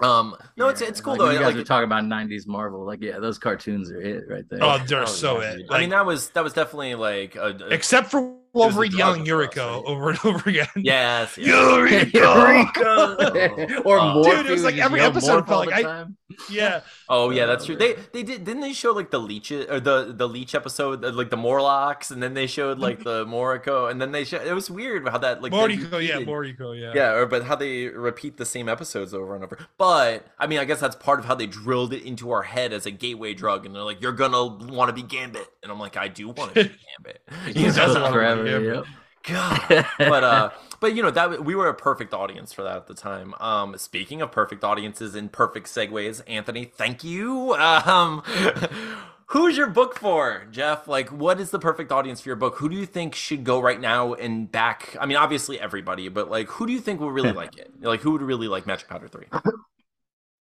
Um, 0.00 0.36
no, 0.56 0.68
it's 0.68 0.80
Yeah, 0.80 0.88
it's 0.88 1.00
cool 1.00 1.12
like, 1.12 1.18
though. 1.20 1.30
You 1.30 1.38
guys 1.38 1.54
like, 1.54 1.62
are 1.62 1.64
talking 1.64 1.84
about 1.84 2.04
'90s 2.04 2.46
Marvel, 2.46 2.84
like 2.84 3.02
yeah, 3.02 3.18
those 3.18 3.38
cartoons 3.38 3.90
are 3.90 4.00
it 4.00 4.24
right 4.28 4.48
there. 4.48 4.58
oh, 4.62 4.78
they're 4.86 5.02
oh, 5.02 5.06
so 5.06 5.40
yeah, 5.40 5.52
it. 5.52 5.56
dude. 5.58 5.70
I 5.70 5.80
mean, 5.80 5.90
that 5.90 6.06
was 6.06 6.30
that 6.30 6.42
was 6.42 6.54
definitely 6.54 6.94
like 6.94 7.36
a, 7.36 7.56
a- 7.60 7.68
except 7.68 8.10
for 8.10 8.18
a 8.20 8.34
Wolverine 8.52 8.90
drug 8.90 8.98
yelling 8.98 9.24
for 9.24 9.30
Yuriko 9.30 9.56
right? 9.76 9.84
over 9.86 10.10
and 10.10 10.18
over 10.24 10.50
again. 10.50 10.66
yes, 10.76 11.36
yes. 11.38 12.12
Eureka! 12.12 13.82
or 13.84 13.98
Oh. 13.98 14.22
Morph, 14.22 14.24
Dude, 14.36 14.46
it 14.46 14.50
was 14.52 14.64
like 14.64 14.74
just 14.74 14.84
every 14.84 15.00
yell 15.00 15.10
episode 15.10 15.44
Morph 15.44 15.48
felt 15.48 15.66
like 15.66 15.74
I- 15.76 15.82
time. 15.82 16.16
yeah. 16.50 16.80
Oh 17.08 17.30
yeah, 17.30 17.46
that's 17.46 17.64
Uh, 17.64 17.66
true. 17.68 17.76
They 17.76 17.94
they 18.12 18.22
did 18.22 18.44
didn't 18.44 18.60
they 18.62 18.72
show 18.72 18.92
like 18.92 19.10
the 19.10 19.18
leeches 19.20 19.66
or 19.70 19.80
the 19.80 20.12
the 20.16 20.26
leech 20.28 20.54
episode 20.54 21.04
like 21.14 21.30
the 21.30 21.36
Morlocks 21.36 22.10
and 22.10 22.22
then 22.22 22.34
they 22.34 22.46
showed 22.46 22.78
like 22.78 23.04
the 23.04 23.24
Moriko 23.26 23.90
and 23.90 24.00
then 24.00 24.12
they 24.12 24.24
showed 24.24 24.46
it 24.46 24.54
was 24.54 24.70
weird 24.70 25.06
how 25.08 25.18
that 25.18 25.42
like 25.42 25.52
they 25.52 25.58
Moriko, 25.58 25.92
yeah, 25.92 26.14
repeated- 26.14 26.28
Moriko, 26.28 26.80
yeah. 26.80 26.92
yeah 26.94 27.12
or 27.12 27.26
but 27.26 27.44
how 27.44 27.54
they 27.56 27.86
repeat 27.88 28.36
the 28.38 28.46
same 28.46 28.68
episodes 28.68 29.12
over 29.12 29.34
and 29.34 29.44
over. 29.44 29.58
But 29.78 30.26
I 30.38 30.46
mean 30.46 30.58
I 30.58 30.64
guess 30.64 30.80
that's 30.80 30.96
part 30.96 31.18
of 31.18 31.26
how 31.26 31.34
they 31.34 31.46
drilled 31.46 31.92
it 31.92 32.02
into 32.04 32.30
our 32.30 32.42
head 32.42 32.72
as 32.72 32.86
a 32.86 32.90
gateway 32.90 33.34
drug 33.34 33.66
and 33.66 33.74
they're 33.74 33.82
like 33.82 34.00
you're 34.00 34.12
gonna 34.12 34.44
want 34.72 34.88
to 34.88 34.94
be 34.94 35.02
Gambit 35.02 35.46
and 35.62 35.70
I'm 35.70 35.78
like 35.78 35.96
I 35.98 36.08
do 36.08 36.28
want 36.28 36.54
to 36.54 36.64
be 36.64 36.70
Gambit. 36.70 37.22
He 37.56 37.64
You 37.66 37.72
does 37.72 37.94
know? 37.94 38.04
Wanna 38.42 38.58
be 38.58 38.66
Forever, 38.66 38.66
Gambit. 38.66 38.84
yep. 38.84 38.86
God. 39.24 39.86
but 39.98 40.24
uh 40.24 40.50
but 40.80 40.94
you 40.96 41.02
know 41.02 41.10
that 41.10 41.44
we 41.44 41.54
were 41.54 41.68
a 41.68 41.74
perfect 41.74 42.12
audience 42.14 42.52
for 42.52 42.62
that 42.64 42.76
at 42.76 42.86
the 42.88 42.94
time. 42.94 43.34
Um 43.40 43.76
speaking 43.78 44.20
of 44.22 44.32
perfect 44.32 44.64
audiences 44.64 45.14
and 45.14 45.30
perfect 45.32 45.68
segues 45.68 46.22
anthony 46.26 46.64
thank 46.64 47.04
you. 47.04 47.54
Um 47.54 48.22
who's 49.26 49.56
your 49.56 49.68
book 49.68 49.96
for 49.98 50.46
jeff? 50.50 50.88
Like 50.88 51.10
what 51.10 51.40
is 51.40 51.50
the 51.50 51.58
perfect 51.60 51.92
audience 51.92 52.20
for 52.20 52.28
your 52.30 52.36
book? 52.36 52.56
Who 52.58 52.68
do 52.68 52.76
you 52.76 52.86
think 52.86 53.14
should 53.14 53.44
go 53.44 53.60
right 53.60 53.80
now 53.80 54.14
and 54.14 54.50
back? 54.50 54.96
I 55.00 55.06
mean 55.06 55.16
obviously 55.16 55.60
everybody 55.60 56.08
but 56.08 56.30
like 56.30 56.48
who 56.48 56.66
do 56.66 56.72
you 56.72 56.80
think 56.80 57.00
will 57.00 57.12
really 57.12 57.32
like 57.42 57.56
it? 57.58 57.72
Like 57.80 58.00
who 58.00 58.12
would 58.12 58.22
really 58.22 58.48
like 58.48 58.66
magic 58.66 58.88
powder 58.88 59.08
3 59.08 59.26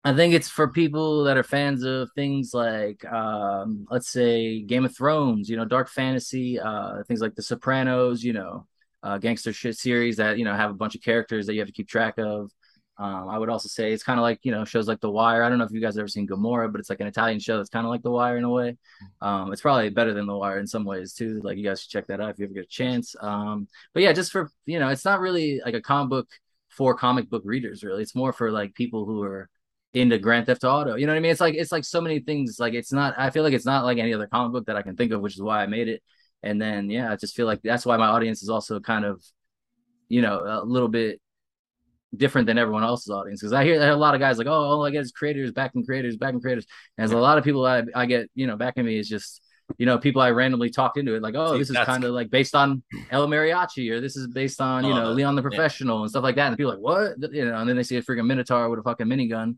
I 0.07 0.15
think 0.15 0.35
it's 0.35 0.49
for 0.49 0.69
people 0.69 1.25
that 1.25 1.37
are 1.37 1.43
fans 1.43 1.83
of 1.83 2.09
things 2.15 2.55
like, 2.55 3.05
um, 3.07 3.89
let's 3.91 4.09
say, 4.09 4.63
Game 4.63 4.85
of 4.85 4.97
Thrones, 4.97 5.49
you 5.49 5.57
know, 5.57 5.65
dark 5.65 5.89
fantasy, 5.89 6.61
uh, 6.61 7.03
things 7.09 7.21
like 7.21 7.35
The 7.35 7.43
Sopranos, 7.43 8.23
you 8.23 8.33
know, 8.33 8.69
uh, 9.03 9.19
gangster 9.19 9.53
shit 9.53 9.77
series 9.77 10.17
that 10.17 10.39
you 10.39 10.45
know 10.45 10.55
have 10.55 10.71
a 10.71 10.75
bunch 10.75 10.95
of 10.95 11.03
characters 11.03 11.47
that 11.47 11.55
you 11.55 11.61
have 11.61 11.67
to 11.67 11.73
keep 11.73 11.89
track 11.89 12.15
of. 12.19 12.53
Um, 12.99 13.29
I 13.29 13.37
would 13.37 13.51
also 13.51 13.69
say 13.69 13.93
it's 13.93 14.05
kind 14.05 14.19
of 14.19 14.23
like 14.23 14.39
you 14.45 14.53
know 14.53 14.65
shows 14.65 14.87
like 14.87 15.01
The 15.01 15.11
Wire. 15.11 15.43
I 15.43 15.49
don't 15.49 15.59
know 15.59 15.65
if 15.65 15.73
you 15.73 15.81
guys 15.81 15.95
have 15.95 16.03
ever 16.03 16.09
seen 16.09 16.27
Gomorrah, 16.27 16.69
but 16.69 16.81
it's 16.81 16.89
like 16.89 17.01
an 17.01 17.09
Italian 17.09 17.41
show 17.41 17.57
that's 17.57 17.69
kind 17.69 17.85
of 17.85 17.91
like 17.91 18.03
The 18.03 18.11
Wire 18.13 18.37
in 18.37 18.45
a 18.45 18.51
way. 18.51 18.77
Um, 19.21 19.53
it's 19.53 19.63
probably 19.63 19.91
better 19.91 20.15
than 20.15 20.27
The 20.27 20.37
Wire 20.37 20.61
in 20.61 20.69
some 20.69 20.85
ways 20.85 21.15
too. 21.15 21.41
Like 21.43 21.59
you 21.59 21.65
guys 21.65 21.83
should 21.83 21.91
check 21.91 22.07
that 22.07 22.21
out 22.21 22.31
if 22.31 22.39
you 22.39 22.45
ever 22.45 22.55
get 22.55 22.65
a 22.65 22.69
chance. 22.69 23.17
Um, 23.21 23.67
but 23.93 24.05
yeah, 24.05 24.13
just 24.13 24.31
for 24.31 24.51
you 24.67 24.79
know, 24.79 24.89
it's 24.89 25.05
not 25.05 25.21
really 25.21 25.61
like 25.65 25.75
a 25.75 25.83
comic 25.83 26.11
book 26.11 26.29
for 26.69 26.95
comic 26.95 27.29
book 27.29 27.43
readers. 27.45 27.83
Really, 27.83 28.03
it's 28.03 28.15
more 28.15 28.33
for 28.33 28.53
like 28.53 28.75
people 28.75 29.05
who 29.05 29.23
are 29.25 29.51
into 29.97 30.19
Grand 30.19 30.45
Theft 30.45 30.63
Auto. 30.63 30.95
You 30.97 31.07
know 31.07 31.13
what 31.13 31.19
I 31.19 31.21
mean? 31.21 31.33
It's 31.33 31.41
like 31.41 31.55
it's 31.55 31.73
like 31.73 31.85
so 31.85 32.01
many 32.01 32.21
things. 32.21 32.61
Like 32.61 32.75
it's 32.75 32.93
not. 32.93 33.15
I 33.17 33.31
feel 33.31 33.43
like 33.43 33.55
it's 33.55 33.65
not 33.65 33.85
like 33.85 33.99
any 33.99 34.13
other 34.13 34.27
comic 34.27 34.53
book 34.53 34.67
that 34.67 34.77
I 34.77 34.83
can 34.83 34.95
think 34.95 35.11
of, 35.13 35.23
which 35.23 35.35
is 35.35 35.43
why 35.43 35.63
I 35.63 35.67
made 35.67 35.89
it. 35.89 36.03
And 36.43 36.61
then 36.61 36.91
yeah, 36.91 37.11
I 37.11 37.17
just 37.17 37.35
feel 37.35 37.47
like 37.47 37.63
that's 37.63 37.87
why 37.87 37.97
my 37.97 38.07
audience 38.07 38.43
is 38.43 38.51
also 38.51 38.79
kind 38.79 39.05
of, 39.05 39.23
you 40.09 40.21
know, 40.21 40.39
a 40.45 40.65
little 40.65 40.89
bit 40.89 41.21
different 42.15 42.47
than 42.47 42.59
everyone 42.59 42.85
else's 42.85 43.11
audience. 43.11 43.41
Because 43.41 43.55
I 43.55 43.65
hear, 43.65 43.81
a 43.81 43.97
lot 43.97 44.15
of 44.15 44.21
guys 44.21 44.39
like, 44.39 44.47
oh, 44.47 44.53
all 44.53 44.85
I 44.85 44.91
get 44.91 45.01
is 45.01 45.13
creators 45.13 45.51
backing 45.53 45.85
creators, 45.85 46.17
backing 46.17 46.41
creators. 46.41 46.67
And 46.97 47.09
there's 47.09 47.17
a 47.17 47.21
lot 47.21 47.39
of 47.39 47.45
people 47.45 47.67
I 47.67 47.83
I 47.95 48.07
get, 48.07 48.31
you 48.35 48.47
know, 48.47 48.57
backing 48.57 48.85
me 48.85 48.99
is 48.99 49.09
just. 49.09 49.43
You 49.79 49.85
know, 49.85 49.99
people 49.99 50.23
I 50.23 50.31
randomly 50.31 50.71
talked 50.71 50.97
into 50.97 51.17
it, 51.17 51.23
like, 51.23 51.35
oh, 51.37 51.55
See, 51.55 51.59
this 51.59 51.71
is 51.71 51.77
kind 51.79 52.05
of 52.05 52.15
like 52.15 52.31
based 52.31 52.55
on 52.55 52.85
El 53.11 53.27
Mariachi, 53.27 53.91
or 53.91 54.01
this 54.01 54.15
is 54.15 54.29
based 54.29 54.61
on, 54.61 54.85
you 54.85 54.93
Oh, 54.93 54.97
know, 54.97 55.11
Leon 55.11 55.35
the 55.35 55.43
yeah. 55.43 55.49
Professional 55.49 56.03
and 56.03 56.09
stuff 56.09 56.23
like 56.23 56.37
that. 56.37 56.47
And 56.47 56.57
people 56.57 56.71
are 56.71 56.77
like, 56.77 56.85
what? 56.85 57.33
You 57.33 57.47
know, 57.47 57.59
and 57.59 57.69
then 57.69 57.75
they 57.75 57.83
see 57.83 57.97
a 57.97 58.03
freaking 58.03 58.27
Minotaur 58.27 58.71
with 58.71 58.79
a 58.79 58.85
fucking 58.85 59.09
minigun, 59.09 59.57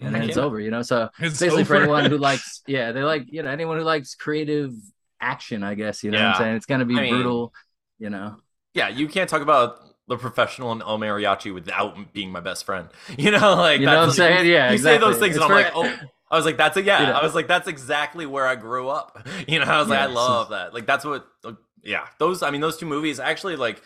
and 0.00 0.14
then 0.14 0.22
it's 0.22 0.36
over, 0.36 0.58
you 0.60 0.70
know. 0.70 0.82
So 0.82 1.08
It's 1.18 1.38
basically 1.40 1.64
for 1.64 1.76
over. 1.76 1.84
anyone 1.84 2.06
who 2.10 2.18
likes, 2.18 2.62
yeah, 2.66 2.92
they 2.92 3.02
like, 3.02 3.26
you 3.28 3.42
know, 3.42 3.50
anyone 3.50 3.78
who 3.78 3.84
likes 3.84 4.14
creative 4.14 4.72
action, 5.20 5.62
I 5.62 5.74
guess, 5.74 6.02
you 6.04 6.10
know 6.10 6.18
what 6.18 6.22
Yeah. 6.24 6.30
I'm 6.32 6.38
saying? 6.38 6.56
It's 6.56 6.66
gonna 6.66 6.84
be 6.84 6.98
I 6.98 7.02
mean- 7.02 7.14
brutal, 7.14 7.52
you 7.98 8.10
know. 8.10 8.36
yeah 8.74 8.88
you 8.88 9.08
can't 9.08 9.30
talk 9.30 9.40
about 9.42 9.78
the 10.08 10.16
professional 10.18 10.72
and 10.72 10.82
El 10.82 10.98
Mariachi 10.98 11.54
without 11.54 12.12
being 12.12 12.30
my 12.30 12.40
best 12.40 12.64
friend. 12.66 12.88
You 13.18 13.30
know, 13.30 13.54
like 13.54 13.80
You 13.80 13.86
know 13.86 13.96
what 14.00 14.04
I'm 14.08 14.10
saying? 14.10 14.46
Yeah, 14.46 14.70
You 14.72 14.78
say 14.78 14.98
those 14.98 15.18
things, 15.18 15.36
It's 15.36 15.44
and 15.44 15.52
I'm 15.52 15.72
for- 15.72 15.80
like, 15.80 15.90
oh, 16.00 16.08
I 16.30 16.36
was 16.36 16.44
like, 16.44 16.56
that's 16.56 16.76
a 16.76 16.82
yeah. 16.82 17.00
You 17.00 17.06
know. 17.06 17.12
I 17.12 17.22
was 17.22 17.34
like, 17.34 17.46
that's 17.46 17.68
exactly 17.68 18.26
where 18.26 18.46
I 18.46 18.56
grew 18.56 18.88
up. 18.88 19.26
You 19.46 19.60
know, 19.60 19.66
I 19.66 19.78
was 19.78 19.88
like, 19.88 20.00
I 20.00 20.06
Yeah, 20.08 20.14
love 20.14 20.48
that. 20.50 20.74
Like, 20.74 20.84
that's 20.86 21.04
what. 21.04 21.24
Uh, 21.44 21.52
yeah, 21.84 22.06
those. 22.18 22.42
I 22.42 22.50
mean, 22.50 22.60
those 22.60 22.76
two 22.76 22.86
movies 22.86 23.20
actually 23.20 23.56
like 23.56 23.80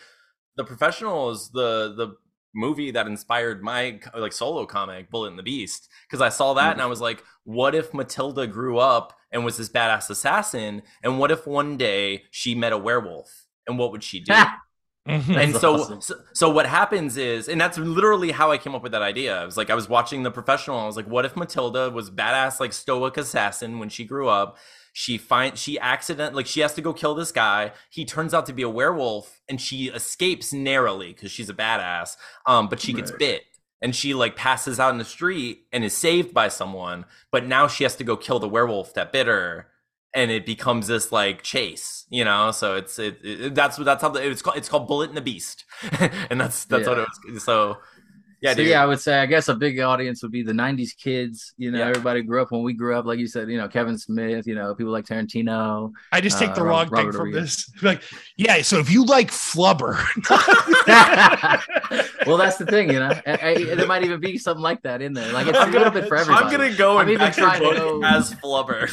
the 0.55 0.63
professional 0.63 1.29
is 1.31 1.49
the 1.53 1.93
the 1.95 2.15
movie 2.59 2.91
that 2.91 3.07
inspired 3.07 3.63
my 3.63 3.99
like 4.15 4.33
solo 4.33 4.65
comic 4.65 5.09
Bullet 5.09 5.29
and 5.29 5.39
the 5.39 5.43
Beast 5.43 5.89
because 6.07 6.21
I 6.21 6.29
saw 6.29 6.53
that 6.55 6.73
and 6.73 6.81
I 6.81 6.83
mm-hmm. 6.83 6.89
was 6.89 7.01
like, 7.01 7.23
what 7.43 7.73
if 7.73 7.93
Matilda 7.93 8.45
grew 8.45 8.77
up 8.77 9.17
and 9.31 9.45
was 9.45 9.57
this 9.57 9.69
badass 9.69 10.09
assassin, 10.09 10.81
and 11.03 11.19
what 11.19 11.31
if 11.31 11.45
one 11.45 11.77
day 11.77 12.23
she 12.31 12.55
met 12.55 12.73
a 12.73 12.77
werewolf, 12.77 13.45
and 13.67 13.77
what 13.77 13.91
would 13.91 14.03
she 14.03 14.19
do? 14.19 14.33
Mm-hmm. 15.07 15.31
and 15.31 15.55
so, 15.55 15.75
awesome. 15.75 16.01
so, 16.01 16.15
so 16.33 16.49
what 16.51 16.67
happens 16.67 17.17
is, 17.17 17.49
and 17.49 17.59
that's 17.59 17.79
literally 17.79 18.29
how 18.29 18.51
I 18.51 18.59
came 18.59 18.75
up 18.75 18.83
with 18.83 18.91
that 18.91 19.01
idea. 19.01 19.41
I 19.41 19.45
was 19.45 19.57
like, 19.57 19.71
I 19.71 19.73
was 19.73 19.89
watching 19.89 20.21
The 20.21 20.29
Professional. 20.29 20.77
I 20.77 20.85
was 20.85 20.97
like, 20.97 21.07
what 21.07 21.25
if 21.25 21.35
Matilda 21.35 21.89
was 21.89 22.11
badass, 22.11 22.59
like 22.59 22.73
stoic 22.73 23.17
assassin 23.17 23.79
when 23.79 23.89
she 23.89 24.05
grew 24.05 24.27
up? 24.27 24.57
She 24.99 25.17
finds 25.17 25.61
she 25.61 25.79
accident 25.79 26.35
like 26.35 26.45
she 26.45 26.59
has 26.59 26.73
to 26.73 26.81
go 26.81 26.91
kill 26.91 27.15
this 27.15 27.31
guy. 27.31 27.71
He 27.89 28.03
turns 28.03 28.33
out 28.33 28.45
to 28.47 28.53
be 28.53 28.63
a 28.63 28.69
werewolf, 28.69 29.39
and 29.47 29.61
she 29.61 29.87
escapes 29.87 30.51
narrowly 30.51 31.13
because 31.13 31.31
she's 31.31 31.49
a 31.49 31.53
badass. 31.53 32.17
Um, 32.45 32.67
but 32.67 32.81
she 32.81 32.91
gets 32.91 33.09
right. 33.11 33.19
bit, 33.19 33.43
and 33.81 33.95
she 33.95 34.13
like 34.13 34.35
passes 34.35 34.77
out 34.77 34.91
in 34.91 34.97
the 34.97 35.05
street 35.05 35.67
and 35.71 35.85
is 35.85 35.95
saved 35.95 36.33
by 36.33 36.49
someone. 36.49 37.05
But 37.31 37.47
now 37.47 37.65
she 37.65 37.85
has 37.85 37.95
to 37.95 38.03
go 38.03 38.17
kill 38.17 38.39
the 38.39 38.49
werewolf 38.49 38.93
that 38.95 39.13
bit 39.13 39.27
her 39.27 39.67
and 40.13 40.31
it 40.31 40.45
becomes 40.45 40.87
this 40.87 41.13
like 41.13 41.43
chase, 41.43 42.05
you 42.09 42.25
know. 42.25 42.51
So 42.51 42.75
it's 42.75 42.99
it, 42.99 43.19
it 43.23 43.55
that's 43.55 43.77
that's 43.77 44.01
how 44.01 44.09
the, 44.09 44.29
it's 44.29 44.41
called. 44.41 44.57
It's 44.57 44.67
called 44.67 44.89
Bullet 44.89 45.07
and 45.07 45.15
the 45.15 45.21
Beast, 45.21 45.63
and 46.29 46.41
that's 46.41 46.65
that's 46.65 46.83
yeah. 46.83 46.89
what 46.89 46.97
it 46.97 47.07
was. 47.31 47.43
So 47.45 47.77
yeah, 48.41 48.53
so 48.53 48.61
yeah, 48.61 48.81
I 48.81 48.85
would 48.85 49.01
say 49.01 49.19
I 49.19 49.25
guess 49.25 49.49
a 49.49 49.55
big 49.55 49.79
audience 49.79 50.23
would 50.23 50.31
be 50.31 50.43
the 50.43 50.53
'90s 50.53 50.95
kids. 50.95 51.53
You 51.57 51.71
know, 51.71 51.79
yeah. 51.79 51.89
everybody 51.89 52.21
grew 52.21 52.41
up 52.41 52.51
when 52.51 52.63
we 52.63 52.73
grew 52.73 52.95
up, 52.95 53.05
like 53.05 53.19
you 53.19 53.27
said. 53.27 53.49
You 53.49 53.57
know, 53.57 53.67
Kevin 53.67 53.97
Smith. 53.97 54.47
You 54.47 54.55
know, 54.55 54.73
people 54.75 54.93
like 54.93 55.05
Tarantino. 55.05 55.91
I 56.11 56.21
just 56.21 56.39
take 56.39 56.51
uh, 56.51 56.55
the 56.55 56.63
wrong 56.63 56.87
Robert 56.89 57.11
thing 57.11 57.19
from 57.19 57.31
this. 57.31 57.69
Like, 57.81 58.03
yeah, 58.35 58.61
so 58.61 58.77
if 58.79 58.91
you 58.91 59.05
like 59.05 59.31
flubber, 59.31 59.95
well, 62.27 62.37
that's 62.37 62.57
the 62.57 62.65
thing. 62.65 62.91
You 62.91 62.99
know, 62.99 63.19
I, 63.25 63.39
I, 63.41 63.75
there 63.75 63.87
might 63.87 64.03
even 64.03 64.19
be 64.19 64.37
something 64.37 64.61
like 64.61 64.81
that 64.83 65.01
in 65.01 65.13
there. 65.13 65.31
Like 65.31 65.47
it's 65.47 65.57
I'm 65.57 65.69
a 65.73 65.77
little 65.77 65.91
bit 65.91 66.07
for 66.07 66.17
everybody. 66.17 66.45
I'm 66.45 66.51
gonna 66.51 66.75
go 66.75 66.97
I'm 66.97 67.07
and 67.07 67.11
even 67.11 67.31
trying 67.31 67.61
to 67.61 67.75
go 67.75 68.01
as 68.03 68.33
flubber. 68.35 68.89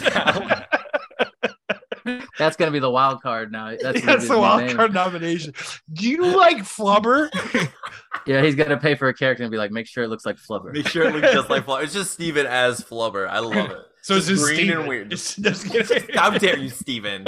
That's 2.38 2.56
gonna 2.56 2.70
be 2.70 2.78
the 2.78 2.90
wild 2.90 3.22
card 3.22 3.52
now. 3.52 3.76
That's, 3.80 4.04
That's 4.04 4.28
the 4.28 4.38
wild 4.38 4.62
name. 4.64 4.76
card 4.76 4.92
nomination. 4.94 5.54
Do 5.92 6.08
you 6.08 6.36
like 6.36 6.58
Flubber? 6.58 7.28
yeah, 8.26 8.42
he's 8.42 8.54
gonna 8.54 8.76
pay 8.76 8.94
for 8.94 9.08
a 9.08 9.14
character 9.14 9.42
and 9.42 9.50
be 9.50 9.58
like, 9.58 9.70
make 9.70 9.86
sure 9.86 10.04
it 10.04 10.08
looks 10.08 10.26
like 10.26 10.36
Flubber. 10.36 10.72
Make 10.72 10.88
sure 10.88 11.04
it 11.08 11.14
looks 11.14 11.32
just 11.32 11.50
like 11.50 11.66
Flubber. 11.66 11.82
It's 11.84 11.92
just 11.92 12.12
Steven 12.12 12.46
as 12.46 12.80
Flubber. 12.80 13.28
I 13.28 13.38
love 13.40 13.70
it. 13.70 13.78
So 14.02 14.14
it's 14.14 14.28
just 14.28 14.44
green 14.44 14.56
Steven. 14.56 14.78
and 14.78 14.88
weird. 14.88 15.10
Just, 15.10 15.42
just 15.42 15.66
How 16.14 16.30
dare 16.30 16.56
you, 16.58 16.68
Steven? 16.68 17.24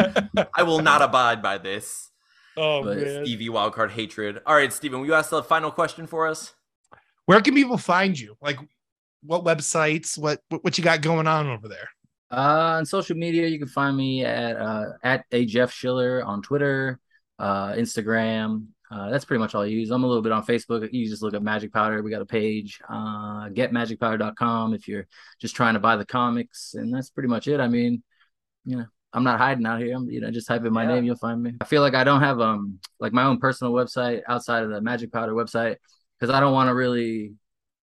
I 0.54 0.62
will 0.62 0.80
not 0.80 1.02
abide 1.02 1.42
by 1.42 1.58
this. 1.58 2.04
Oh 2.60 2.82
but 2.82 2.96
man. 2.98 3.24
Stevie 3.24 3.50
wildcard 3.50 3.90
hatred. 3.90 4.40
All 4.44 4.56
right, 4.56 4.72
Steven, 4.72 4.98
will 4.98 5.06
you 5.06 5.14
ask 5.14 5.30
the 5.30 5.44
final 5.44 5.70
question 5.70 6.08
for 6.08 6.26
us? 6.26 6.54
Where 7.26 7.40
can 7.40 7.54
people 7.54 7.78
find 7.78 8.18
you? 8.18 8.36
Like 8.42 8.58
what 9.22 9.44
websites? 9.44 10.18
What 10.18 10.40
what 10.62 10.76
you 10.76 10.82
got 10.82 11.00
going 11.00 11.28
on 11.28 11.46
over 11.46 11.68
there? 11.68 11.88
Uh, 12.30 12.76
on 12.78 12.86
social 12.86 13.16
media, 13.16 13.46
you 13.46 13.58
can 13.58 13.68
find 13.68 13.96
me 13.96 14.24
at 14.24 14.56
uh, 14.56 14.92
at 15.02 15.24
a 15.32 15.46
Jeff 15.46 15.72
Schiller 15.72 16.22
on 16.22 16.42
Twitter, 16.42 17.00
uh, 17.38 17.72
Instagram. 17.72 18.66
Uh, 18.90 19.10
that's 19.10 19.24
pretty 19.24 19.38
much 19.38 19.54
all 19.54 19.62
I 19.62 19.66
use. 19.66 19.90
I'm 19.90 20.04
a 20.04 20.06
little 20.06 20.22
bit 20.22 20.32
on 20.32 20.44
Facebook. 20.44 20.88
You 20.92 21.08
just 21.08 21.22
look 21.22 21.34
up 21.34 21.42
Magic 21.42 21.72
Powder. 21.72 22.02
We 22.02 22.10
got 22.10 22.22
a 22.22 22.26
page, 22.26 22.80
uh, 22.88 23.48
getmagicpowder.com 23.50 24.74
if 24.74 24.88
you're 24.88 25.06
just 25.40 25.54
trying 25.54 25.74
to 25.74 25.80
buy 25.80 25.96
the 25.96 26.06
comics. 26.06 26.74
And 26.74 26.92
that's 26.92 27.10
pretty 27.10 27.28
much 27.28 27.48
it. 27.48 27.60
I 27.60 27.68
mean, 27.68 28.02
you 28.64 28.78
know, 28.78 28.86
I'm 29.12 29.24
not 29.24 29.38
hiding 29.38 29.66
out 29.66 29.80
here. 29.80 29.94
I'm, 29.94 30.08
you 30.08 30.20
know, 30.20 30.30
just 30.30 30.48
type 30.48 30.64
in 30.64 30.72
my 30.72 30.84
yeah. 30.84 30.94
name, 30.94 31.04
you'll 31.04 31.16
find 31.16 31.42
me. 31.42 31.54
I 31.60 31.64
feel 31.64 31.82
like 31.82 31.94
I 31.94 32.04
don't 32.04 32.20
have 32.20 32.40
um 32.40 32.78
like 32.98 33.12
my 33.12 33.24
own 33.24 33.38
personal 33.38 33.72
website 33.72 34.22
outside 34.26 34.62
of 34.62 34.70
the 34.70 34.80
Magic 34.80 35.12
Powder 35.12 35.32
website 35.32 35.76
because 36.18 36.34
I 36.34 36.40
don't 36.40 36.52
want 36.52 36.68
to 36.68 36.74
really 36.74 37.34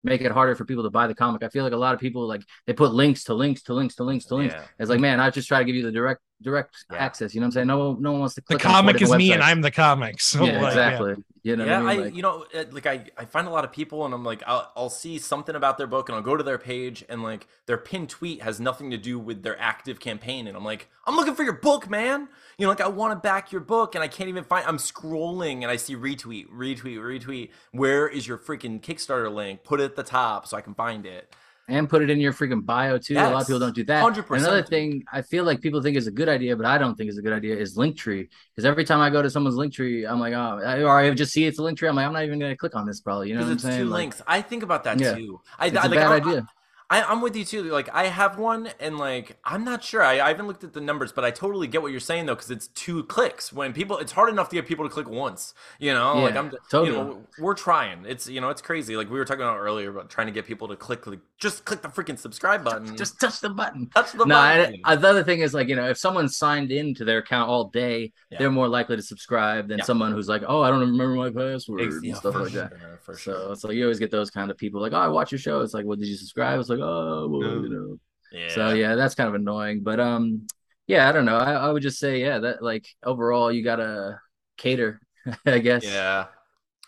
make 0.03 0.21
it 0.21 0.31
harder 0.31 0.55
for 0.55 0.65
people 0.65 0.83
to 0.83 0.89
buy 0.89 1.07
the 1.07 1.15
comic. 1.15 1.43
I 1.43 1.49
feel 1.49 1.63
like 1.63 1.73
a 1.73 1.77
lot 1.77 1.93
of 1.93 1.99
people 1.99 2.27
like 2.27 2.43
they 2.67 2.73
put 2.73 2.93
links 2.93 3.23
to 3.25 3.33
links 3.33 3.63
to 3.63 3.73
links 3.73 3.95
to 3.95 4.03
links 4.03 4.25
to 4.25 4.35
links. 4.35 4.53
Yeah. 4.53 4.65
It's 4.79 4.89
like, 4.89 4.99
man, 4.99 5.19
I 5.19 5.29
just 5.29 5.47
try 5.47 5.59
to 5.59 5.65
give 5.65 5.75
you 5.75 5.83
the 5.83 5.91
direct 5.91 6.21
direct 6.43 6.85
yeah. 6.91 6.97
access. 6.97 7.33
You 7.33 7.41
know 7.41 7.45
what 7.45 7.47
I'm 7.47 7.51
saying? 7.53 7.67
No, 7.67 7.93
no 7.93 8.11
one 8.11 8.19
wants 8.21 8.35
to. 8.35 8.41
Click 8.41 8.59
the 8.59 8.63
comic 8.63 9.01
is 9.01 9.11
me, 9.11 9.31
and 9.31 9.41
I'm 9.41 9.61
the 9.61 9.71
comics. 9.71 10.25
So 10.25 10.43
yeah, 10.45 10.61
like, 10.61 10.71
exactly. 10.71 11.11
Yeah. 11.11 11.23
You 11.45 11.57
know, 11.57 11.65
yeah, 11.65 11.83
I, 11.83 11.95
mean? 11.95 12.03
like, 12.05 12.15
you 12.15 12.21
know, 12.21 12.45
like 12.71 12.85
I, 12.85 13.03
I 13.17 13.25
find 13.25 13.47
a 13.47 13.51
lot 13.51 13.65
of 13.65 13.71
people, 13.73 14.05
and 14.05 14.13
I'm 14.13 14.23
like, 14.23 14.41
I'll, 14.47 14.71
I'll 14.77 14.89
see 14.89 15.19
something 15.19 15.55
about 15.55 15.77
their 15.77 15.87
book, 15.87 16.07
and 16.07 16.15
I'll 16.15 16.21
go 16.21 16.37
to 16.37 16.43
their 16.43 16.57
page, 16.57 17.03
and 17.09 17.21
like 17.21 17.47
their 17.65 17.77
pinned 17.77 18.09
tweet 18.09 18.41
has 18.41 18.61
nothing 18.61 18.91
to 18.91 18.97
do 18.97 19.19
with 19.19 19.43
their 19.43 19.59
active 19.59 19.99
campaign, 19.99 20.47
and 20.47 20.55
I'm 20.55 20.63
like, 20.63 20.87
I'm 21.05 21.17
looking 21.17 21.35
for 21.35 21.43
your 21.43 21.59
book, 21.59 21.89
man. 21.89 22.29
You 22.57 22.65
know, 22.65 22.69
like 22.69 22.79
I 22.79 22.87
want 22.87 23.11
to 23.11 23.19
back 23.19 23.51
your 23.51 23.59
book, 23.59 23.93
and 23.93 24.03
I 24.03 24.07
can't 24.07 24.29
even 24.29 24.45
find. 24.45 24.65
I'm 24.65 24.77
scrolling, 24.77 25.63
and 25.63 25.65
I 25.65 25.75
see 25.75 25.97
retweet, 25.97 26.47
retweet, 26.49 26.97
retweet. 26.97 27.49
Where 27.71 28.07
is 28.07 28.25
your 28.25 28.37
freaking 28.37 28.79
Kickstarter 28.79 29.33
link? 29.33 29.65
Put 29.65 29.81
it 29.81 29.83
at 29.83 29.95
the 29.97 30.03
top 30.03 30.47
so 30.47 30.55
I 30.55 30.61
can 30.61 30.73
find 30.73 31.05
it 31.05 31.35
and 31.67 31.89
put 31.89 32.01
it 32.01 32.09
in 32.09 32.19
your 32.19 32.33
freaking 32.33 32.65
bio 32.65 32.97
too. 32.97 33.13
Yes, 33.13 33.29
a 33.29 33.33
lot 33.33 33.41
of 33.41 33.47
people 33.47 33.59
don't 33.59 33.75
do 33.75 33.83
that. 33.85 34.03
100%. 34.03 34.37
Another 34.37 34.63
thing 34.63 35.03
I 35.11 35.21
feel 35.21 35.45
like 35.45 35.61
people 35.61 35.81
think 35.81 35.95
is 35.95 36.07
a 36.07 36.11
good 36.11 36.27
idea, 36.27 36.55
but 36.57 36.65
I 36.65 36.77
don't 36.77 36.95
think 36.95 37.09
is 37.09 37.17
a 37.17 37.21
good 37.21 37.33
idea 37.33 37.55
is 37.55 37.77
Linktree. 37.77 38.27
Because 38.51 38.65
every 38.65 38.83
time 38.83 38.99
I 38.99 39.09
go 39.09 39.21
to 39.21 39.29
someone's 39.29 39.55
Linktree, 39.55 40.09
I'm 40.09 40.19
like, 40.19 40.33
oh, 40.33 40.83
or 40.83 40.99
I 40.99 41.09
just 41.11 41.31
see 41.31 41.45
it's 41.45 41.59
a 41.59 41.61
Linktree. 41.61 41.87
I'm 41.87 41.95
like, 41.95 42.05
I'm 42.05 42.13
not 42.13 42.23
even 42.23 42.39
gonna 42.39 42.57
click 42.57 42.75
on 42.75 42.85
this 42.85 42.99
probably. 42.99 43.29
You 43.29 43.35
know 43.35 43.43
what 43.43 43.51
I'm 43.51 43.59
saying? 43.59 43.79
Two 43.79 43.85
like, 43.85 43.99
links. 43.99 44.21
I 44.27 44.41
think 44.41 44.63
about 44.63 44.83
that 44.83 44.99
yeah. 44.99 45.15
too. 45.15 45.39
I, 45.57 45.67
it's 45.67 45.77
I, 45.77 45.85
a 45.85 45.89
like, 45.89 45.99
bad 45.99 46.11
I, 46.11 46.15
idea. 46.15 46.47
I, 46.93 47.11
am 47.11 47.21
with 47.21 47.35
you 47.35 47.43
too. 47.43 47.63
Like 47.63 47.89
I 47.91 48.05
have 48.05 48.37
one, 48.37 48.69
and 48.79 48.99
like 48.99 49.37
I'm 49.43 49.63
not 49.63 49.83
sure. 49.83 50.03
I, 50.03 50.19
I 50.19 50.27
haven't 50.27 50.45
looked 50.47 50.63
at 50.63 50.73
the 50.73 50.81
numbers, 50.81 51.11
but 51.11 51.25
I 51.25 51.31
totally 51.31 51.67
get 51.67 51.81
what 51.81 51.89
you're 51.91 51.99
saying 51.99 52.27
though, 52.27 52.35
because 52.35 52.51
it's 52.51 52.67
two 52.67 53.03
clicks. 53.05 53.51
When 53.51 53.73
people, 53.73 53.97
it's 53.97 54.11
hard 54.11 54.29
enough 54.29 54.49
to 54.49 54.55
get 54.55 54.67
people 54.67 54.87
to 54.87 54.93
click 54.93 55.09
once. 55.09 55.55
You 55.79 55.93
know, 55.93 56.15
yeah, 56.15 56.21
like 56.21 56.35
I'm, 56.35 56.51
totally. 56.69 56.89
you 56.89 56.93
know, 56.93 57.23
we're 57.39 57.55
trying. 57.55 58.05
It's 58.05 58.29
you 58.29 58.41
know, 58.41 58.49
it's 58.49 58.61
crazy. 58.61 58.95
Like 58.95 59.09
we 59.09 59.17
were 59.17 59.25
talking 59.25 59.41
about 59.41 59.57
earlier 59.57 59.89
about 59.89 60.11
trying 60.11 60.27
to 60.27 60.33
get 60.33 60.45
people 60.45 60.67
to 60.67 60.75
click, 60.75 61.07
like 61.07 61.19
just 61.39 61.65
click 61.65 61.81
the 61.81 61.87
freaking 61.87 62.17
subscribe 62.17 62.63
button. 62.63 62.95
Just 62.95 63.19
touch 63.19 63.39
the 63.39 63.49
button. 63.49 63.89
Touch 63.89 64.11
the 64.11 64.19
no, 64.19 64.35
button. 64.35 64.79
I, 64.83 64.95
the 64.95 65.07
other 65.07 65.23
thing 65.23 65.39
is 65.39 65.55
like 65.55 65.69
you 65.69 65.75
know, 65.75 65.89
if 65.89 65.97
someone's 65.97 66.37
signed 66.37 66.71
into 66.71 67.05
their 67.05 67.17
account 67.19 67.49
all 67.49 67.65
day, 67.65 68.13
yeah. 68.29 68.37
they're 68.37 68.51
more 68.51 68.67
likely 68.67 68.97
to 68.97 69.01
subscribe 69.01 69.67
than 69.67 69.79
yeah. 69.79 69.83
someone 69.83 70.11
who's 70.11 70.27
like, 70.27 70.43
oh, 70.47 70.61
I 70.61 70.69
don't 70.69 70.81
remember 70.81 71.15
my 71.15 71.31
password 71.31 71.81
and 71.81 72.15
stuff 72.15 72.35
like 72.35 72.51
sure, 72.51 72.69
that. 72.69 73.03
For 73.03 73.17
sure. 73.17 73.33
So 73.33 73.51
it's 73.51 73.63
like 73.63 73.73
you 73.73 73.83
always 73.83 73.99
get 73.99 74.11
those 74.11 74.29
kind 74.29 74.51
of 74.51 74.57
people 74.57 74.79
like, 74.79 74.93
oh, 74.93 74.97
I 74.97 75.07
watch 75.07 75.31
your 75.31 75.39
show. 75.39 75.61
It's 75.61 75.73
like, 75.73 75.85
well, 75.85 75.97
did 75.97 76.07
you 76.07 76.15
subscribe? 76.15 76.59
It's 76.59 76.69
like, 76.69 76.82
oh, 76.83 77.27
well, 77.29 77.63
you 77.63 77.69
know. 77.69 77.97
Yeah. 78.31 78.49
So 78.49 78.73
yeah, 78.73 78.95
that's 78.95 79.15
kind 79.15 79.29
of 79.29 79.35
annoying. 79.35 79.83
But 79.83 79.99
um, 79.99 80.47
yeah, 80.87 81.07
I 81.07 81.11
don't 81.11 81.25
know. 81.25 81.37
I, 81.37 81.53
I 81.53 81.71
would 81.71 81.83
just 81.83 81.99
say 81.99 82.21
yeah, 82.21 82.39
that 82.39 82.63
like 82.63 82.87
overall 83.03 83.51
you 83.51 83.63
gotta 83.63 84.19
cater, 84.57 85.01
I 85.45 85.59
guess. 85.59 85.83
Yeah. 85.83 86.25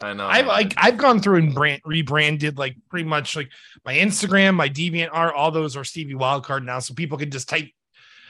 I 0.01 0.13
know. 0.13 0.27
I've 0.27 0.47
like 0.47 0.73
I've 0.77 0.97
gone 0.97 1.21
through 1.21 1.37
and 1.37 1.53
brand 1.53 1.81
rebranded 1.85 2.57
like 2.57 2.75
pretty 2.89 3.07
much 3.07 3.35
like 3.35 3.49
my 3.85 3.95
Instagram, 3.95 4.55
my 4.55 4.67
Deviant 4.67 5.09
art, 5.11 5.33
all 5.35 5.51
those 5.51 5.77
are 5.77 5.85
Stevie 5.85 6.15
Wildcard 6.15 6.65
now, 6.65 6.79
so 6.79 6.93
people 6.93 7.17
can 7.17 7.31
just 7.31 7.47
type 7.47 7.69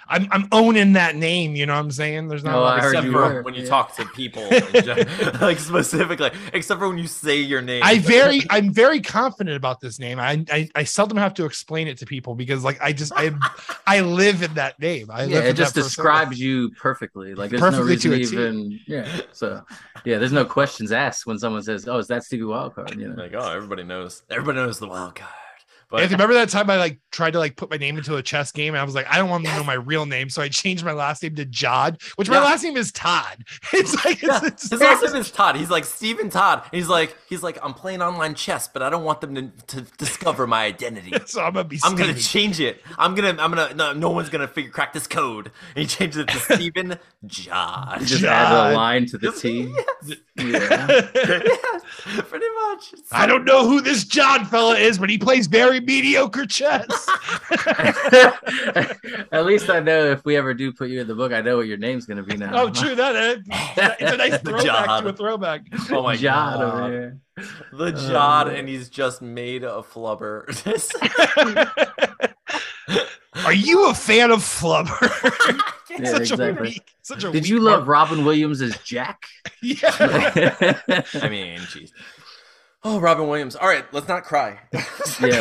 I'm 0.07 0.27
I'm 0.31 0.47
owning 0.51 0.93
that 0.93 1.15
name. 1.15 1.55
You 1.55 1.65
know 1.65 1.73
what 1.73 1.79
I'm 1.79 1.91
saying? 1.91 2.27
There's 2.27 2.43
not 2.43 2.55
oh, 2.55 2.61
like, 2.61 2.83
except 2.83 3.07
for 3.07 3.41
when 3.41 3.53
you 3.53 3.63
yeah. 3.63 3.69
talk 3.69 3.95
to 3.95 4.05
people, 4.05 4.43
like 5.41 5.59
specifically, 5.59 6.31
except 6.53 6.79
for 6.79 6.87
when 6.87 6.97
you 6.97 7.07
say 7.07 7.39
your 7.39 7.61
name. 7.61 7.81
I 7.83 7.99
very 7.99 8.41
I'm 8.49 8.71
very 8.71 9.01
confident 9.01 9.57
about 9.57 9.79
this 9.79 9.99
name. 9.99 10.19
I, 10.19 10.45
I 10.51 10.69
I, 10.75 10.83
seldom 10.83 11.17
have 11.17 11.33
to 11.35 11.45
explain 11.45 11.87
it 11.87 11.97
to 11.99 12.05
people 12.05 12.35
because 12.35 12.63
like 12.63 12.79
I 12.81 12.93
just 12.93 13.13
I 13.15 13.31
I 13.87 14.01
live 14.01 14.43
in 14.43 14.53
that 14.55 14.79
name. 14.79 15.09
I 15.09 15.23
yeah, 15.23 15.39
it 15.39 15.53
just 15.53 15.73
describes 15.73 16.39
you 16.39 16.69
perfectly. 16.71 17.33
Like 17.33 17.49
there's 17.49 17.61
perfectly 17.61 18.09
no 18.09 18.15
reason 18.15 18.39
even 18.39 18.79
yeah. 18.87 19.21
So 19.31 19.63
yeah, 20.03 20.19
there's 20.19 20.31
no 20.31 20.45
questions 20.45 20.91
asked 20.91 21.25
when 21.25 21.39
someone 21.39 21.63
says, 21.63 21.87
"Oh, 21.87 21.97
is 21.97 22.07
that 22.07 22.23
Stevie 22.23 22.43
Wildcard?" 22.43 22.97
You 22.97 23.09
know, 23.09 23.21
like 23.21 23.33
oh, 23.33 23.51
everybody 23.51 23.83
knows. 23.83 24.23
Everybody 24.29 24.57
knows 24.57 24.79
the 24.79 24.87
Wildcard. 24.87 25.44
But 25.89 26.01
Anthony, 26.01 26.15
remember 26.15 26.33
that 26.35 26.49
time 26.49 26.69
I 26.69 26.77
like 26.77 26.99
tried 27.11 27.31
to 27.31 27.39
like 27.39 27.55
put 27.55 27.69
my 27.69 27.77
name 27.77 27.97
into 27.97 28.15
a 28.15 28.23
chess 28.23 28.51
game 28.51 28.73
and 28.73 28.81
I 28.81 28.83
was 28.83 28.95
like, 28.95 29.07
I 29.09 29.17
don't 29.17 29.29
want 29.29 29.43
them 29.43 29.53
to 29.53 29.59
know 29.59 29.65
my 29.65 29.73
real 29.73 30.05
name. 30.05 30.29
So 30.29 30.41
I 30.41 30.49
changed 30.49 30.83
my 30.83 30.91
last 30.91 31.23
name 31.23 31.35
to 31.35 31.45
Jod, 31.45 32.01
which 32.15 32.29
my 32.29 32.39
last 32.39 32.63
name 32.63 32.77
is 32.77 32.91
Todd. 32.91 33.43
It's 33.73 34.05
like 34.05 34.21
yeah. 34.21 34.39
it's, 34.43 34.65
it's, 34.65 34.71
his 34.71 34.81
last 34.81 35.03
name 35.03 35.15
is 35.15 35.31
Todd. 35.31 35.55
He's 35.57 35.69
like 35.69 35.83
Stephen 35.83 36.29
Todd. 36.29 36.63
He's 36.71 36.87
like, 36.87 37.15
he's 37.27 37.43
like, 37.43 37.57
I'm 37.61 37.73
playing 37.73 38.01
online 38.01 38.33
chess, 38.35 38.67
but 38.67 38.81
I 38.81 38.89
don't 38.89 39.03
want 39.03 39.21
them 39.21 39.35
to, 39.35 39.51
to 39.67 39.81
discover 39.97 40.47
my 40.47 40.63
identity. 40.63 41.11
so 41.25 41.41
I'm 41.41 41.53
gonna 41.53 41.65
be 41.65 41.79
I'm 41.83 41.95
gonna 41.95 42.13
change 42.13 42.59
it. 42.59 42.81
I'm 42.97 43.15
gonna 43.15 43.35
I'm 43.41 43.51
gonna 43.51 43.73
no, 43.73 43.93
no 43.93 44.09
one's 44.09 44.29
gonna 44.29 44.47
figure 44.47 44.71
crack 44.71 44.93
this 44.93 45.07
code. 45.07 45.51
And 45.75 45.81
he 45.83 45.87
changes 45.87 46.17
it 46.17 46.27
to 46.29 46.39
Stephen 46.55 46.97
Jod. 47.25 47.99
Just 48.05 48.23
Jod. 48.23 48.27
adds 48.27 48.73
a 48.73 48.75
line 48.75 49.05
to 49.07 49.17
the 49.17 49.31
T. 49.31 49.73
Yes. 49.73 50.17
Yeah. 50.37 51.09
yeah. 51.15 52.21
Pretty 52.21 52.45
much. 52.63 52.93
I 53.11 53.25
don't 53.25 53.45
know 53.45 53.67
who 53.67 53.81
this 53.81 54.03
John 54.03 54.45
fella 54.45 54.75
is, 54.77 54.97
but 54.97 55.09
he 55.09 55.17
plays 55.17 55.47
very 55.47 55.74
mediocre 55.81 56.45
chess. 56.45 56.85
At 59.31 59.45
least 59.45 59.69
I 59.69 59.79
know 59.79 60.11
if 60.11 60.25
we 60.25 60.35
ever 60.37 60.53
do 60.53 60.71
put 60.71 60.89
you 60.89 61.01
in 61.01 61.07
the 61.07 61.15
book, 61.15 61.31
I 61.31 61.41
know 61.41 61.57
what 61.57 61.67
your 61.67 61.77
name's 61.77 62.05
going 62.05 62.17
to 62.17 62.23
be 62.23 62.37
now. 62.37 62.51
Oh, 62.53 62.69
true. 62.69 62.95
That 62.95 63.15
eh? 63.15 63.37
it's 63.99 64.11
a 64.11 64.17
nice 64.17 64.41
throwback 64.41 65.03
to 65.03 65.09
a 65.09 65.13
throwback. 65.13 65.61
Oh 65.91 66.03
my 66.03 66.15
Jod 66.15 66.21
god, 66.21 66.61
over 66.61 66.89
here. 66.89 67.19
the 67.73 67.91
Jod, 67.91 68.47
uh, 68.47 68.49
and 68.49 68.67
he's 68.67 68.89
just 68.89 69.21
made 69.21 69.63
a 69.63 69.81
flubber. 69.81 70.45
Are 73.45 73.53
you 73.53 73.89
a 73.89 73.93
fan 73.93 74.31
of 74.31 74.39
Flubber? 74.39 74.99
yeah, 75.89 76.11
such 76.11 76.31
exactly. 76.31 76.45
a 76.47 76.61
weak, 76.71 76.95
such 77.01 77.23
a 77.23 77.31
Did 77.31 77.47
you 77.47 77.59
love 77.59 77.87
Robin 77.87 78.25
Williams 78.25 78.61
as 78.61 78.77
Jack? 78.79 79.25
yeah. 79.61 79.91
I 79.99 81.29
mean, 81.29 81.59
jeez. 81.59 81.91
Oh, 82.87 82.99
Robin 82.99 83.27
Williams. 83.27 83.55
All 83.55 83.67
right, 83.67 83.83
let's 83.93 84.07
not 84.07 84.23
cry. 84.25 84.59
yeah, 84.71 84.81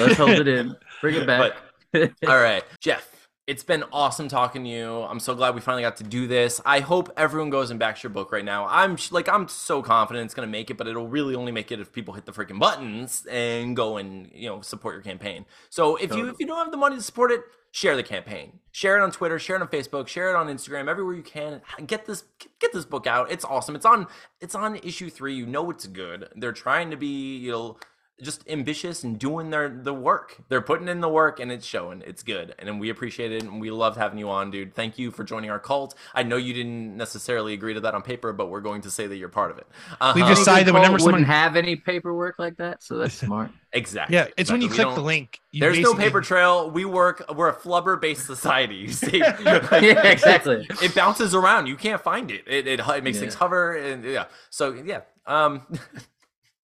let's 0.01 0.17
hold 0.17 0.31
it 0.31 0.49
in. 0.49 0.75
Bring 1.03 1.15
it 1.17 1.27
back. 1.27 1.53
But, 1.93 2.11
all 2.27 2.39
right, 2.41 2.65
Jeff. 2.81 3.14
It's 3.47 3.63
been 3.63 3.85
awesome 3.93 4.29
talking 4.29 4.65
to 4.65 4.71
you. 4.71 5.03
I'm 5.03 5.21
so 5.21 5.35
glad 5.35 5.55
we 5.55 5.61
finally 5.61 5.83
got 5.83 5.99
to 5.99 6.05
do 6.05 6.27
this. 6.27 6.63
I 6.65 6.81
hope 6.81 7.13
everyone 7.15 7.51
goes 7.51 7.71
and 7.71 7.79
backs 7.79 8.03
your 8.03 8.09
book 8.09 8.33
right 8.33 8.45
now. 8.45 8.67
I'm 8.67 8.97
like 9.11 9.29
I'm 9.29 9.49
so 9.49 9.83
confident 9.83 10.25
it's 10.25 10.33
gonna 10.33 10.47
make 10.47 10.71
it, 10.71 10.79
but 10.79 10.89
it'll 10.89 11.09
really 11.09 11.35
only 11.35 11.53
make 11.53 11.71
it 11.71 11.79
if 11.79 11.93
people 11.93 12.15
hit 12.15 12.25
the 12.25 12.33
freaking 12.33 12.59
buttons 12.59 13.27
and 13.31 13.77
go 13.77 13.99
and 13.99 14.31
you 14.33 14.49
know 14.49 14.63
support 14.63 14.95
your 14.95 15.03
campaign. 15.03 15.45
So 15.69 15.97
if 15.97 16.15
you 16.15 16.29
if 16.29 16.37
you 16.41 16.47
don't 16.47 16.57
have 16.57 16.71
the 16.71 16.79
money 16.79 16.97
to 16.97 17.03
support 17.03 17.33
it, 17.33 17.43
share 17.71 17.97
the 17.97 18.03
campaign. 18.03 18.61
Share 18.73 18.97
it 18.97 19.03
on 19.03 19.11
Twitter, 19.11 19.39
share 19.39 19.57
it 19.57 19.63
on 19.63 19.69
Facebook, 19.69 20.09
share 20.09 20.31
it 20.31 20.37
on 20.37 20.47
Instagram, 20.47 20.89
everywhere 20.89 21.15
you 21.15 21.23
can. 21.23 21.61
Get 21.87 22.07
this 22.07 22.25
get 22.61 22.73
this 22.73 22.87
book 22.87 23.07
out. 23.07 23.31
It's 23.31 23.45
awesome. 23.45 23.77
It's 23.77 23.85
on 23.85 24.07
it's 24.41 24.55
on 24.55 24.77
issue 24.77 25.11
3. 25.11 25.35
You 25.35 25.45
know 25.45 25.69
it's 25.71 25.87
good. 25.87 26.31
They're 26.35 26.53
trying 26.53 26.91
to 26.93 26.97
be, 26.97 27.37
you 27.37 27.53
know, 27.53 27.77
just 28.23 28.49
ambitious 28.49 29.03
and 29.03 29.19
doing 29.19 29.51
their 29.51 29.69
the 29.69 29.93
work. 29.93 30.37
They're 30.49 30.61
putting 30.61 30.89
in 30.89 31.01
the 31.01 31.09
work 31.09 31.41
and 31.41 31.51
it's 31.51 31.67
showing. 31.67 32.03
It's 32.07 32.23
good. 32.23 32.55
And 32.59 32.79
we 32.79 32.91
appreciate 32.91 33.33
it 33.33 33.43
and 33.43 33.61
we 33.61 33.71
loved 33.71 33.97
having 33.97 34.19
you 34.19 34.31
on, 34.31 34.51
dude. 34.51 34.75
Thank 34.75 34.99
you 34.99 35.11
for 35.11 35.25
joining 35.25 35.51
our 35.51 35.59
cult. 35.59 35.95
I 36.15 36.23
know 36.23 36.37
you 36.37 36.55
didn't 36.55 36.97
necessarily 36.97 37.55
agree 37.55 37.75
to 37.75 37.81
that 37.81 37.95
on 37.95 38.03
paper, 38.03 38.33
but 38.33 38.51
we're 38.51 38.61
going 38.61 38.83
to 38.83 38.91
say 38.91 39.07
that 39.07 39.17
you're 39.17 39.29
part 39.29 39.51
of 39.51 39.59
it. 39.59 39.67
Uh-huh. 40.01 40.13
We 40.15 40.23
decided 40.23 40.69
that 40.69 40.75
whenever 40.75 40.99
someone 40.99 41.15
wouldn't 41.15 41.31
have 41.31 41.57
any 41.57 41.77
paperwork 41.77 42.39
like 42.39 42.57
that, 42.59 42.83
so 42.83 42.99
that's 42.99 43.15
smart. 43.27 43.51
exactly. 43.73 44.17
Yeah, 44.17 44.25
it's 44.37 44.51
exactly. 44.51 44.55
when 44.55 44.63
you 44.63 44.75
click 44.75 44.95
the 44.95 45.03
link. 45.03 45.41
You 45.51 45.61
there's 45.61 45.81
no 45.81 45.95
paper 45.95 46.21
trail. 46.21 46.71
We 46.71 46.85
work. 46.85 47.25
We're 47.35 47.49
a 47.49 47.55
flubber 47.55 48.01
based 48.01 48.27
society. 48.27 48.77
You 48.77 48.93
see? 48.93 49.19
yeah, 49.19 50.07
exactly. 50.07 50.67
It 50.83 50.95
bounces 50.95 51.35
around. 51.35 51.67
You 51.67 51.77
can't 51.77 52.01
find 52.01 52.31
it. 52.31 52.45
It 52.47 52.67
it, 52.67 52.81
it 52.81 53.05
makes 53.05 53.17
yeah. 53.17 53.21
things 53.21 53.35
hover 53.35 53.77
and 53.77 54.05
yeah. 54.05 54.27
So 54.51 54.73
yeah. 54.73 55.03
Um 55.27 55.63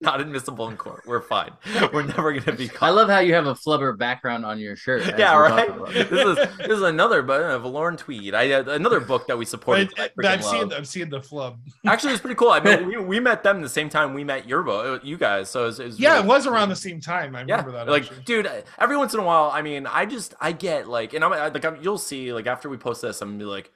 not 0.00 0.20
admissible 0.20 0.68
in 0.68 0.76
court. 0.76 1.02
We're 1.06 1.20
fine. 1.20 1.52
We're 1.92 2.04
never 2.04 2.32
gonna 2.32 2.56
be. 2.56 2.68
Caught. 2.68 2.86
I 2.86 2.90
love 2.90 3.08
how 3.08 3.18
you 3.18 3.34
have 3.34 3.46
a 3.46 3.54
flubber 3.54 3.96
background 3.96 4.46
on 4.46 4.58
your 4.58 4.74
shirt. 4.74 5.18
Yeah, 5.18 5.36
right. 5.36 5.86
this 5.92 6.10
is 6.10 6.36
this 6.58 6.68
is 6.68 6.82
another, 6.82 7.22
but 7.22 7.42
uh, 7.42 7.58
Valorn 7.58 7.98
Tweed. 7.98 8.34
I 8.34 8.50
uh, 8.52 8.64
another 8.70 9.00
book 9.00 9.26
that 9.26 9.36
we 9.36 9.44
supported. 9.44 9.92
I, 9.98 10.10
am 10.24 10.42
seeing 10.42 10.72
I'm 10.72 10.84
seeing 10.84 11.10
the 11.10 11.20
flub. 11.20 11.58
Actually, 11.86 12.14
it's 12.14 12.22
pretty 12.22 12.36
cool. 12.36 12.50
I 12.50 12.60
mean, 12.60 12.86
we, 12.88 12.96
we 12.96 13.20
met 13.20 13.42
them 13.42 13.60
the 13.60 13.68
same 13.68 13.90
time 13.90 14.14
we 14.14 14.24
met 14.24 14.48
your 14.48 14.62
book, 14.62 15.02
uh, 15.02 15.06
you 15.06 15.18
guys. 15.18 15.50
So 15.50 15.64
it 15.64 15.66
was, 15.66 15.80
it 15.80 15.86
was 15.86 16.00
yeah, 16.00 16.14
really 16.14 16.24
it 16.24 16.28
was 16.28 16.46
around 16.46 16.70
the 16.70 16.76
same 16.76 17.00
time. 17.00 17.36
I 17.36 17.42
remember 17.42 17.70
yeah. 17.70 17.84
that. 17.84 17.90
Like, 17.90 18.04
actually. 18.04 18.22
dude, 18.24 18.50
every 18.78 18.96
once 18.96 19.12
in 19.12 19.20
a 19.20 19.24
while, 19.24 19.50
I 19.52 19.60
mean, 19.60 19.86
I 19.86 20.06
just 20.06 20.34
I 20.40 20.52
get 20.52 20.88
like, 20.88 21.12
and 21.12 21.22
I'm 21.22 21.30
like, 21.30 21.64
I'm, 21.64 21.82
you'll 21.82 21.98
see, 21.98 22.32
like 22.32 22.46
after 22.46 22.70
we 22.70 22.78
post 22.78 23.02
this, 23.02 23.20
I'm 23.20 23.30
gonna 23.30 23.38
be 23.38 23.44
like, 23.44 23.70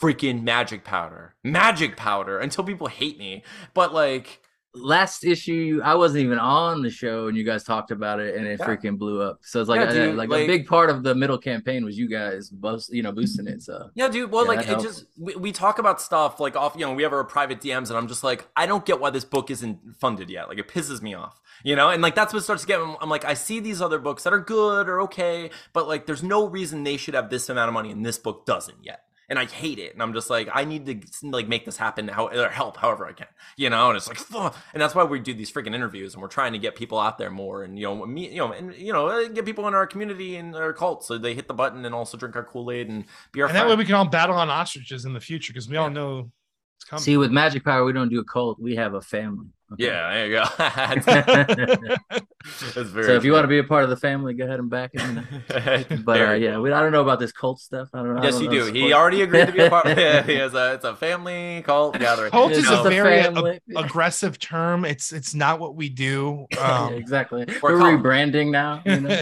freaking 0.00 0.42
magic 0.42 0.84
powder, 0.84 1.34
magic 1.44 1.96
powder, 1.96 2.38
until 2.38 2.64
people 2.64 2.88
hate 2.88 3.18
me. 3.18 3.44
But 3.74 3.94
like 3.94 4.40
last 4.80 5.24
issue 5.24 5.80
I 5.82 5.94
wasn't 5.94 6.24
even 6.24 6.38
on 6.38 6.82
the 6.82 6.90
show 6.90 7.28
and 7.28 7.36
you 7.36 7.44
guys 7.44 7.64
talked 7.64 7.90
about 7.90 8.20
it 8.20 8.36
and 8.36 8.46
it 8.46 8.58
yeah. 8.58 8.66
freaking 8.66 8.98
blew 8.98 9.20
up. 9.22 9.40
So 9.42 9.60
it's 9.60 9.68
like 9.68 9.80
yeah, 9.80 9.92
dude, 9.92 10.16
like, 10.16 10.28
like, 10.28 10.44
a 10.44 10.46
big 10.46 10.66
part 10.66 10.90
of 10.90 11.02
the 11.02 11.14
middle 11.14 11.38
campaign 11.38 11.84
was 11.84 11.98
you 11.98 12.08
guys 12.08 12.50
boost, 12.50 12.92
you 12.92 13.02
know 13.02 13.12
boosting 13.12 13.46
it. 13.46 13.62
So 13.62 13.90
yeah, 13.94 14.08
dude. 14.08 14.30
Well, 14.30 14.44
yeah, 14.44 14.60
like 14.60 14.68
it 14.68 14.80
just 14.80 15.06
we, 15.18 15.34
we, 15.36 15.52
talk 15.52 15.78
about 15.78 16.00
stuff 16.00 16.40
like 16.40 16.56
off. 16.56 16.74
You 16.76 16.86
know, 16.86 16.94
we 16.94 17.02
have 17.02 17.12
our 17.12 17.24
private 17.24 17.60
DMs 17.60 17.88
and 17.88 17.96
I'm 17.96 18.08
just 18.08 18.24
like 18.24 18.48
I 18.56 18.66
don't 18.66 18.84
get 18.84 19.00
why 19.00 19.10
this 19.10 19.24
book 19.24 19.50
isn't 19.50 19.78
funded 19.98 20.30
yet. 20.30 20.48
Like 20.48 20.58
it 20.58 20.68
pisses 20.68 21.02
me 21.02 21.14
off. 21.14 21.40
You 21.64 21.74
know, 21.74 21.90
and 21.90 22.02
like 22.02 22.14
that's 22.14 22.32
what 22.32 22.42
starts 22.44 22.62
to 22.62 22.68
get. 22.68 22.80
I'm 22.80 23.08
like 23.08 23.24
I 23.24 23.34
see 23.34 23.60
these 23.60 23.82
other 23.82 23.98
books 23.98 24.22
that 24.22 24.32
are 24.32 24.40
good 24.40 24.88
or 24.88 25.00
okay, 25.02 25.50
but 25.72 25.88
like 25.88 26.06
there's 26.06 26.22
no 26.22 26.46
reason 26.46 26.84
they 26.84 26.96
should 26.96 27.14
have 27.14 27.30
this 27.30 27.48
amount 27.48 27.68
of 27.68 27.74
money 27.74 27.90
and 27.90 28.04
this 28.04 28.18
book 28.18 28.46
doesn't 28.46 28.78
yet 28.82 29.02
and 29.28 29.38
I 29.38 29.44
hate 29.44 29.78
it. 29.78 29.92
And 29.92 30.02
I'm 30.02 30.14
just 30.14 30.30
like, 30.30 30.48
I 30.52 30.64
need 30.64 30.86
to 30.86 31.28
like 31.28 31.48
make 31.48 31.64
this 31.64 31.76
happen 31.76 32.08
how 32.08 32.28
or 32.28 32.48
help 32.48 32.76
however 32.76 33.06
I 33.06 33.12
can, 33.12 33.26
you 33.56 33.68
know. 33.68 33.88
And 33.88 33.96
it's 33.96 34.08
like, 34.08 34.20
Ugh. 34.34 34.54
and 34.72 34.80
that's 34.80 34.94
why 34.94 35.04
we 35.04 35.20
do 35.20 35.34
these 35.34 35.52
freaking 35.52 35.74
interviews, 35.74 36.14
and 36.14 36.22
we're 36.22 36.28
trying 36.28 36.52
to 36.52 36.58
get 36.58 36.76
people 36.76 36.98
out 36.98 37.18
there 37.18 37.30
more, 37.30 37.62
and 37.62 37.78
you 37.78 37.84
know, 37.84 38.06
me, 38.06 38.30
you 38.30 38.38
know, 38.38 38.52
and 38.52 38.74
you 38.74 38.92
know, 38.92 39.08
uh, 39.08 39.28
get 39.28 39.44
people 39.44 39.68
in 39.68 39.74
our 39.74 39.86
community 39.86 40.36
and 40.36 40.54
our 40.56 40.72
cult 40.72 41.04
so 41.04 41.18
they 41.18 41.34
hit 41.34 41.48
the 41.48 41.54
button 41.54 41.84
and 41.84 41.94
also 41.94 42.16
drink 42.16 42.36
our 42.36 42.44
Kool 42.44 42.70
Aid 42.70 42.88
and 42.88 43.04
be 43.32 43.42
our. 43.42 43.48
And 43.48 43.56
that 43.56 43.66
way 43.66 43.76
we 43.76 43.84
can 43.84 43.94
all 43.94 44.06
battle 44.06 44.36
on 44.36 44.48
ostriches 44.48 45.04
in 45.04 45.12
the 45.12 45.20
future 45.20 45.52
because 45.52 45.68
we 45.68 45.74
yeah. 45.74 45.82
all 45.82 45.90
know 45.90 46.30
it's 46.76 46.84
coming. 46.84 47.02
See, 47.02 47.16
with 47.16 47.30
magic 47.30 47.64
powder, 47.64 47.84
we 47.84 47.92
don't 47.92 48.08
do 48.08 48.20
a 48.20 48.24
cult; 48.24 48.58
we 48.60 48.76
have 48.76 48.94
a 48.94 49.02
family. 49.02 49.48
Okay. 49.70 49.84
Yeah, 49.84 50.10
there 50.14 50.26
you 50.26 50.32
go. 50.32 50.44
That's 52.74 52.90
very 52.90 53.04
so 53.04 53.12
if 53.16 53.24
you 53.24 53.32
want 53.32 53.44
to 53.44 53.48
be 53.48 53.58
a 53.58 53.64
part 53.64 53.84
of 53.84 53.90
the 53.90 53.96
family, 53.96 54.32
go 54.32 54.44
ahead 54.44 54.60
and 54.60 54.70
back 54.70 54.92
it. 54.94 56.04
but 56.04 56.20
uh, 56.22 56.32
yeah, 56.32 56.58
we, 56.58 56.72
I 56.72 56.80
don't 56.80 56.90
know 56.90 57.02
about 57.02 57.18
this 57.18 57.32
cult 57.32 57.60
stuff. 57.60 57.90
I 57.92 57.98
don't 57.98 58.14
know. 58.14 58.22
Yes, 58.22 58.34
don't 58.34 58.44
you 58.44 58.60
know 58.60 58.66
do. 58.66 58.72
He 58.72 58.94
already 58.94 59.20
agreed 59.20 59.46
to 59.46 59.52
be 59.52 59.60
a 59.60 59.68
part. 59.68 59.86
yeah, 59.86 60.22
he 60.22 60.36
has 60.36 60.54
a, 60.54 60.74
it's 60.74 60.84
a 60.86 60.96
family 60.96 61.62
cult 61.66 61.98
gathering. 61.98 62.30
Cult 62.30 62.52
is 62.52 62.70
a 62.70 62.82
very 62.84 63.18
a, 63.18 63.60
aggressive 63.76 64.38
term. 64.38 64.86
It's 64.86 65.12
it's 65.12 65.34
not 65.34 65.60
what 65.60 65.74
we 65.74 65.90
do. 65.90 66.46
Um, 66.58 66.92
yeah, 66.92 66.98
exactly. 66.98 67.44
We're, 67.62 67.78
We're 67.78 67.98
rebranding 67.98 68.50
now. 68.50 68.82
You 68.86 69.00
know? 69.00 69.20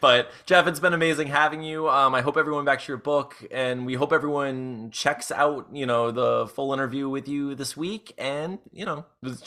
But 0.00 0.30
Jeff, 0.46 0.66
it's 0.66 0.80
been 0.80 0.94
amazing 0.94 1.28
having 1.28 1.62
you. 1.62 1.88
Um, 1.88 2.14
I 2.14 2.20
hope 2.20 2.36
everyone 2.36 2.64
backs 2.64 2.88
your 2.88 2.96
book, 2.96 3.36
and 3.50 3.86
we 3.86 3.94
hope 3.94 4.12
everyone 4.12 4.90
checks 4.90 5.30
out, 5.30 5.68
you 5.72 5.86
know, 5.86 6.10
the 6.10 6.46
full 6.48 6.72
interview 6.72 7.08
with 7.08 7.28
you 7.28 7.54
this 7.54 7.76
week, 7.76 8.12
and 8.18 8.58
you 8.72 8.84
know, 8.84 9.04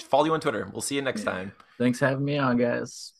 follow 0.09 0.25
you 0.25 0.33
on 0.33 0.39
Twitter. 0.39 0.69
We'll 0.71 0.81
see 0.81 0.95
you 0.95 1.01
next 1.01 1.23
time. 1.23 1.53
Thanks 1.77 1.99
for 1.99 2.07
having 2.07 2.25
me 2.25 2.37
on, 2.37 2.57
guys. 2.57 3.13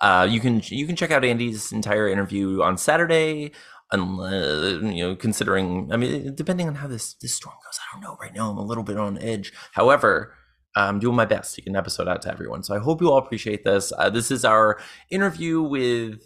Uh, 0.00 0.26
you 0.28 0.40
can 0.40 0.60
you 0.66 0.86
can 0.86 0.94
check 0.94 1.10
out 1.10 1.24
Andy's 1.24 1.72
entire 1.72 2.08
interview 2.08 2.62
on 2.62 2.76
Saturday 2.76 3.52
unless 3.92 4.82
you 4.82 5.02
know 5.02 5.14
considering 5.14 5.92
i 5.92 5.96
mean 5.96 6.34
depending 6.34 6.66
on 6.66 6.74
how 6.76 6.88
this 6.88 7.14
this 7.14 7.34
storm 7.34 7.54
goes 7.64 7.78
i 7.78 7.94
don't 7.94 8.02
know. 8.02 8.16
Right 8.20 8.34
now 8.34 8.50
i'm 8.50 8.58
a 8.58 8.64
little 8.64 8.84
bit 8.84 8.96
on 8.96 9.18
edge. 9.18 9.52
However 9.72 10.34
i'm 10.74 10.98
doing 10.98 11.16
my 11.16 11.24
best 11.24 11.54
to 11.54 11.62
get 11.62 11.70
an 11.70 11.76
episode 11.76 12.08
out 12.08 12.22
to 12.22 12.30
everyone. 12.30 12.62
So 12.62 12.74
i 12.74 12.78
hope 12.78 13.00
you 13.00 13.10
all 13.10 13.18
appreciate 13.18 13.64
this. 13.64 13.92
Uh, 13.96 14.10
this 14.10 14.30
is 14.30 14.44
our 14.44 14.78
interview 15.10 15.62
with 15.62 16.20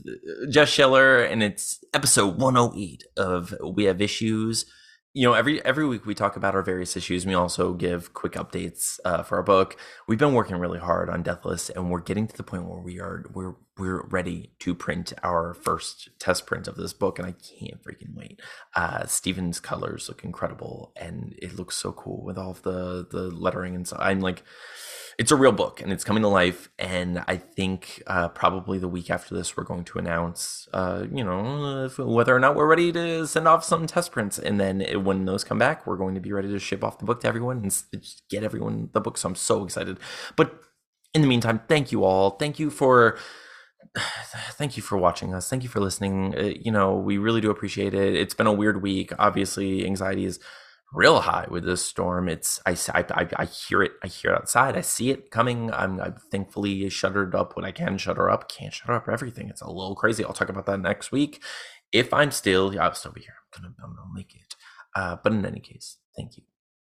jeff 0.51 0.69
schiller 0.69 1.23
and 1.23 1.43
it's 1.43 1.83
episode 1.93 2.39
108 2.39 3.05
of 3.17 3.55
we 3.75 3.85
have 3.85 4.01
issues. 4.01 4.65
You 5.13 5.27
know 5.27 5.35
every 5.35 5.63
every 5.65 5.87
week 5.87 6.07
we 6.07 6.15
talk 6.15 6.37
about 6.37 6.55
our 6.55 6.63
various 6.63 6.97
issues. 6.97 7.27
We 7.27 7.35
also 7.35 7.75
give 7.75 8.15
quick 8.15 8.33
updates 8.35 9.01
uh, 9.05 9.23
for 9.23 9.39
our 9.39 9.43
book. 9.43 9.77
We've 10.07 10.19
been 10.19 10.35
working 10.35 10.57
really 10.57 10.79
hard 10.79 11.11
on 11.11 11.23
deathless 11.25 11.69
and 11.69 11.91
we're 11.91 12.01
getting 12.01 12.27
to 12.29 12.37
the 12.37 12.45
point 12.45 12.69
where 12.69 12.81
we 12.81 13.01
are 13.01 13.27
we're 13.35 13.55
we're 13.81 14.07
ready 14.09 14.53
to 14.61 14.75
print 14.75 15.13
our 15.23 15.55
first 15.55 16.11
test 16.19 16.47
print 16.47 16.69
of 16.69 16.77
this 16.77 16.93
book 16.93 17.19
and 17.19 17.27
i 17.27 17.33
can't 17.33 17.83
freaking 17.83 18.15
wait 18.15 18.41
uh 18.77 19.05
steven's 19.07 19.59
colors 19.59 20.09
look 20.09 20.23
incredible 20.23 20.93
and 20.97 21.35
it 21.39 21.57
looks 21.57 21.77
so 21.77 21.93
cool 21.93 22.23
with 22.23 22.39
all 22.39 22.51
of 22.51 22.63
the 22.63 23.07
the 23.11 23.31
lettering 23.31 23.75
and 23.75 23.89
so 23.89 23.97
i'm 23.99 24.21
like 24.21 24.45
it's 25.21 25.31
a 25.31 25.37
real 25.37 25.53
book 25.53 25.83
and 25.83 25.93
it's 25.93 26.03
coming 26.03 26.23
to 26.23 26.29
life. 26.29 26.71
And 26.79 27.23
I 27.29 27.37
think 27.37 28.03
uh, 28.07 28.29
probably 28.29 28.79
the 28.79 28.89
week 28.89 29.11
after 29.11 29.35
this, 29.35 29.55
we're 29.55 29.65
going 29.65 29.85
to 29.85 29.99
announce, 29.99 30.67
uh, 30.73 31.05
you 31.13 31.23
know, 31.23 31.85
if, 31.85 31.99
whether 31.99 32.35
or 32.35 32.41
not 32.41 32.55
we're 32.57 32.67
ready 32.67 32.91
to 32.93 33.27
send 33.27 33.47
off 33.47 33.63
some 33.63 33.87
test 33.87 34.13
prints. 34.13 34.39
And 34.39 34.59
then 34.59 34.81
it, 34.81 35.05
when 35.05 35.27
those 35.27 35.45
come 35.45 35.59
back, 35.59 35.87
we're 35.87 35.99
going 35.99 36.15
to 36.15 36.23
be 36.23 36.33
ready 36.33 36.49
to 36.49 36.59
ship 36.59 36.83
off 36.83 36.99
the 36.99 37.05
book 37.05 37.21
to 37.21 37.29
everyone 37.29 37.59
and 37.59 38.05
get 38.31 38.43
everyone 38.43 38.89
the 38.95 39.01
book. 39.03 39.19
So 39.19 39.29
I'm 39.29 39.35
so 39.35 39.63
excited. 39.63 39.99
But 40.37 40.59
in 41.13 41.21
the 41.21 41.29
meantime, 41.29 41.61
thank 41.69 41.93
you 41.93 42.03
all. 42.03 42.31
Thank 42.31 42.59
you 42.59 42.71
for 42.71 43.19
thank 44.53 44.77
you 44.77 44.83
for 44.83 44.97
watching 44.97 45.35
us. 45.35 45.49
Thank 45.49 45.63
you 45.63 45.69
for 45.69 45.81
listening. 45.81 46.35
Uh, 46.37 46.53
you 46.61 46.71
know, 46.73 46.97
we 46.97 47.19
really 47.19 47.41
do 47.41 47.51
appreciate 47.51 47.95
it. 47.95 48.15
It's 48.15 48.35
been 48.35 48.47
a 48.47 48.53
weird 48.53 48.83
week. 48.83 49.13
Obviously, 49.19 49.85
anxiety 49.87 50.25
is 50.25 50.39
real 50.93 51.21
high 51.21 51.47
with 51.51 51.65
this 51.65 51.85
storm. 51.85 52.29
It's 52.29 52.61
I, 52.67 52.77
I, 52.95 53.29
I 53.37 53.45
hear 53.45 53.83
it. 53.83 53.93
I 54.03 54.07
hear 54.09 54.33
it 54.33 54.37
outside. 54.39 54.77
I 54.77 54.81
see 54.81 55.11
it 55.11 55.31
coming. 55.31 55.73
I'm, 55.73 56.01
I'm 56.01 56.17
thankfully 56.31 56.89
shuttered 56.89 57.35
up 57.35 57.57
when 57.57 57.65
I 57.65 57.73
can 57.73 57.99
shutter 57.99 58.31
up. 58.31 58.49
Can't 58.49 58.75
shutter 58.75 58.95
up 58.95 59.09
everything. 59.09 59.49
It's 59.49 59.63
a 59.63 59.71
little 59.71 59.95
crazy. 59.95 60.25
I'll 60.25 60.33
talk 60.33 60.49
about 60.49 60.67
that 60.67 60.81
next 60.81 61.13
week. 61.13 61.43
If 61.93 62.15
I'm 62.15 62.31
still, 62.31 62.79
I'll 62.81 62.95
still 62.95 63.13
be 63.13 63.23
here. 63.23 63.35
I'm 63.57 63.63
gonna, 63.63 63.75
I'm 63.83 63.97
gonna 63.97 64.15
make 64.15 64.35
it. 64.35 64.55
Uh, 64.95 65.17
but 65.23 65.33
in 65.33 65.45
any 65.45 65.61
case, 65.61 65.99
thank 66.17 66.37
you 66.37 66.50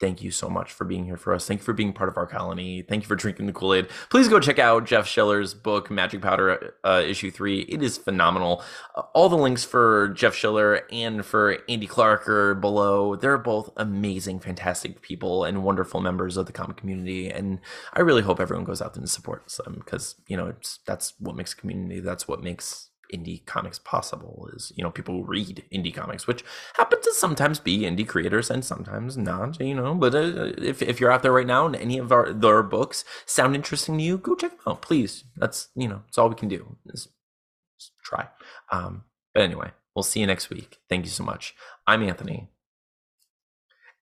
thank 0.04 0.22
you 0.22 0.32
so 0.32 0.50
much 0.50 0.74
for 0.74 0.84
being 0.84 1.06
here 1.06 1.16
for 1.16 1.34
us. 1.34 1.48
Thank 1.48 1.62
you 1.62 1.64
for 1.64 1.72
being 1.72 1.94
part 1.94 2.10
of 2.10 2.18
our 2.18 2.28
colony. 2.28 2.82
Thank 2.82 3.04
you 3.04 3.08
for 3.08 3.16
drinking 3.16 3.46
the 3.46 3.54
Kool 3.54 3.74
Aid. 3.74 3.88
Please 4.10 4.28
go 4.28 4.38
check 4.38 4.60
out 4.60 4.86
Jeff 4.86 5.08
Schiller's 5.08 5.54
book, 5.54 5.90
Magic 5.90 6.22
Powder 6.22 6.76
uh, 6.84 7.02
Issue 7.06 7.32
3. 7.32 7.62
It 7.62 7.82
is 7.82 7.98
phenomenal. 7.98 8.62
Uh, 8.96 9.04
all 9.14 9.30
the 9.30 9.38
links 9.38 9.64
for 9.64 10.10
Jeff 10.10 10.36
Schiller 10.36 10.82
and 10.92 11.26
for 11.26 11.58
Andy 11.70 11.88
Clark 11.88 12.28
are 12.28 12.54
below. 12.54 13.16
They're 13.16 13.38
both 13.38 13.70
amazing, 13.78 14.42
fantastic 14.42 15.02
people 15.02 15.46
and 15.46 15.64
wonderful 15.64 16.02
members 16.02 16.36
of 16.36 16.48
the 16.48 16.52
comic 16.52 16.76
community. 16.76 17.30
And 17.30 17.62
I 17.94 18.02
really 18.02 18.24
hope 18.24 18.42
everyone 18.42 18.66
goes 18.66 18.82
out 18.82 18.96
there 18.96 19.00
and 19.00 19.10
supports 19.10 19.56
them 19.56 19.76
because, 19.76 20.16
you 20.28 20.36
know, 20.36 20.54
that's 20.86 21.14
what 21.18 21.38
makes 21.38 21.54
community. 21.54 22.02
That's 22.02 22.28
what 22.28 22.44
makes 22.44 22.90
indie 23.14 23.46
comics 23.46 23.80
possible 23.80 24.50
is 24.54 24.72
you 24.76 24.84
know 24.84 24.92
people 24.92 25.24
read 25.24 25.64
indie 25.72 25.94
comics 25.94 26.28
which 26.28 26.44
happen 26.76 27.00
to 27.02 27.14
sometimes 27.14 27.60
be 27.60 27.82
indie 27.82 28.08
creators 28.08 28.50
and 28.50 28.66
sometimes 28.66 29.18
not 29.18 29.60
you 29.62 29.76
know 29.76 29.94
but 29.96 30.16
uh, 30.16 30.52
if, 30.58 30.82
if 30.82 31.00
you're 31.00 31.12
out 31.12 31.24
there 31.24 31.32
right 31.32 31.48
now 31.48 31.66
and 31.66 31.76
any 31.76 31.98
of 31.98 32.12
our 32.12 32.34
their 32.34 32.64
books 32.64 33.06
sound 33.26 33.56
interesting 33.56 33.98
to 33.98 34.04
you 34.04 34.18
go 34.18 34.36
check 34.36 34.52
them 34.52 34.74
out 34.74 34.82
please 34.82 35.24
that's 35.38 35.70
you 35.76 35.88
know 35.88 36.02
it's 36.08 36.18
all 36.18 36.30
we 36.30 36.36
can 36.36 36.50
do 36.50 36.78
is, 36.88 37.10
is 37.80 37.92
try 38.04 38.28
um 38.72 39.04
But 39.34 39.44
anyway, 39.44 39.72
we'll 39.96 40.04
see 40.04 40.20
you 40.22 40.28
next 40.28 40.50
week. 40.50 40.80
Thank 40.90 41.06
you 41.06 41.12
so 41.12 41.24
much. 41.24 41.56
I'm 41.88 42.04
Anthony. 42.04 42.50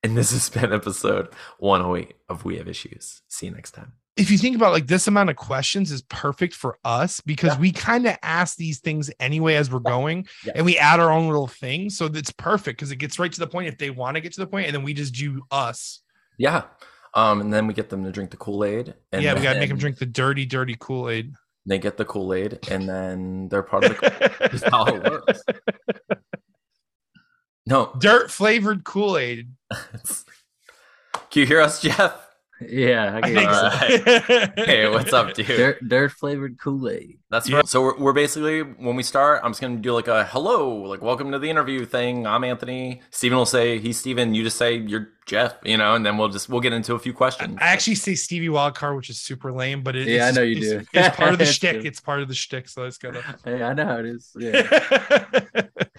And 0.03 0.17
this 0.17 0.31
has 0.31 0.49
been 0.49 0.73
episode 0.73 1.29
108 1.59 2.15
of 2.29 2.43
We 2.45 2.57
Have 2.57 2.67
Issues. 2.67 3.21
See 3.27 3.47
you 3.47 3.51
next 3.53 3.71
time. 3.71 4.00
If 4.17 4.29
you 4.29 4.37
think 4.37 4.55
about 4.57 4.73
like 4.73 4.87
this 4.87 5.07
amount 5.07 5.29
of 5.29 5.37
questions 5.37 5.89
is 5.91 6.01
perfect 6.03 6.53
for 6.53 6.77
us 6.83 7.21
because 7.21 7.53
Yeah. 7.53 7.59
we 7.59 7.71
kind 7.71 8.05
of 8.05 8.17
ask 8.21 8.57
these 8.57 8.79
things 8.79 9.09
anyway 9.19 9.55
as 9.55 9.71
we're 9.71 9.79
going 9.79 10.27
Yeah. 10.45 10.51
and 10.55 10.65
we 10.65 10.77
add 10.77 10.99
our 10.99 11.09
own 11.11 11.27
little 11.27 11.47
things. 11.47 11.97
So 11.97 12.05
it's 12.07 12.31
perfect 12.31 12.77
because 12.77 12.91
it 12.91 12.97
gets 12.97 13.17
right 13.19 13.31
to 13.31 13.39
the 13.39 13.47
point 13.47 13.67
if 13.69 13.77
they 13.77 13.89
want 13.89 14.15
to 14.15 14.21
get 14.21 14.33
to 14.33 14.41
the 14.41 14.47
point 14.47 14.67
and 14.67 14.75
then 14.75 14.83
we 14.83 14.93
just 14.93 15.13
do 15.13 15.41
us. 15.49 16.01
Yeah. 16.37 16.63
Um, 17.13 17.39
and 17.41 17.53
then 17.53 17.67
we 17.67 17.73
get 17.73 17.89
them 17.89 18.03
to 18.03 18.11
drink 18.11 18.31
the 18.31 18.37
Kool-Aid. 18.37 18.93
And 19.11 19.21
yeah, 19.23 19.33
we 19.33 19.41
got 19.41 19.53
to 19.53 19.59
make 19.59 19.69
them 19.69 19.77
drink 19.77 19.97
the 19.97 20.05
dirty, 20.05 20.45
dirty 20.45 20.75
Kool 20.79 21.09
Aid. 21.09 21.33
They 21.65 21.77
get 21.79 21.95
the 21.97 22.05
Kool-Aid 22.05 22.67
and 22.69 22.87
then 22.89 23.47
they're 23.49 23.63
part 23.63 23.85
of 23.85 23.91
the 23.91 24.31
That's 24.51 24.63
how 24.63 24.85
it 24.87 25.03
works. 25.03 25.41
No. 27.65 27.93
Dirt 27.99 28.29
flavored 28.31 28.83
Kool 28.83 29.17
Aid. 29.17 29.51
it's- 29.93 30.25
Can 31.31 31.41
you 31.41 31.45
hear 31.45 31.61
us, 31.61 31.81
Jeff? 31.81 32.13
Yeah, 32.69 33.19
I 33.23 33.27
I 33.27 33.33
think 33.33 33.51
so. 33.51 33.69
it. 34.35 34.51
Hey, 34.65 34.89
what's 34.89 35.13
up, 35.13 35.33
dude? 35.33 35.47
dirt, 35.47 35.87
dirt 35.87 36.11
flavored 36.11 36.59
Kool 36.59 36.89
Aid. 36.89 37.17
That's 37.29 37.49
Yeah. 37.49 37.57
right. 37.57 37.67
So 37.67 37.81
we're, 37.81 37.97
we're 37.97 38.13
basically 38.13 38.61
when 38.61 38.95
we 38.95 39.03
start, 39.03 39.41
I'm 39.43 39.51
just 39.51 39.61
gonna 39.61 39.77
do 39.77 39.93
like 39.93 40.07
a 40.07 40.25
hello, 40.25 40.75
like 40.81 41.01
welcome 41.01 41.31
to 41.31 41.39
the 41.39 41.49
interview 41.49 41.85
thing. 41.85 42.27
I'm 42.27 42.43
Anthony. 42.43 43.01
Steven 43.09 43.37
will 43.37 43.45
say 43.45 43.79
he's 43.79 43.97
Steven. 43.97 44.33
You 44.35 44.43
just 44.43 44.57
say 44.57 44.75
you're 44.75 45.09
Jeff, 45.25 45.55
you 45.63 45.77
know, 45.77 45.95
and 45.95 46.05
then 46.05 46.17
we'll 46.17 46.29
just 46.29 46.49
we'll 46.49 46.59
get 46.61 46.73
into 46.73 46.93
a 46.93 46.99
few 46.99 47.13
questions. 47.13 47.57
I 47.61 47.67
actually 47.67 47.95
say 47.95 48.15
Stevie 48.15 48.47
Wildcard, 48.49 48.95
which 48.97 49.09
is 49.09 49.19
super 49.19 49.51
lame, 49.51 49.81
but 49.81 49.95
it, 49.95 50.07
Yeah, 50.07 50.25
I 50.25 50.27
it's, 50.29 50.35
know 50.37 50.43
you 50.43 50.57
it's, 50.57 50.67
do. 50.67 50.81
It's 50.93 51.15
part 51.15 51.31
of 51.33 51.37
the 51.39 51.43
It's 51.45 51.53
shtick. 51.53 51.79
true. 51.79 51.81
It's 51.85 51.99
part 51.99 52.21
of 52.21 52.27
the 52.27 52.33
shtick. 52.35 52.67
So 52.69 52.83
it's 52.83 52.97
gotta. 52.97 53.21
Hey, 53.45 53.63
I 53.63 53.73
know 53.73 53.85
how 53.85 53.97
it 53.97 54.05
is. 54.07 54.31
Yeah. 54.37 55.29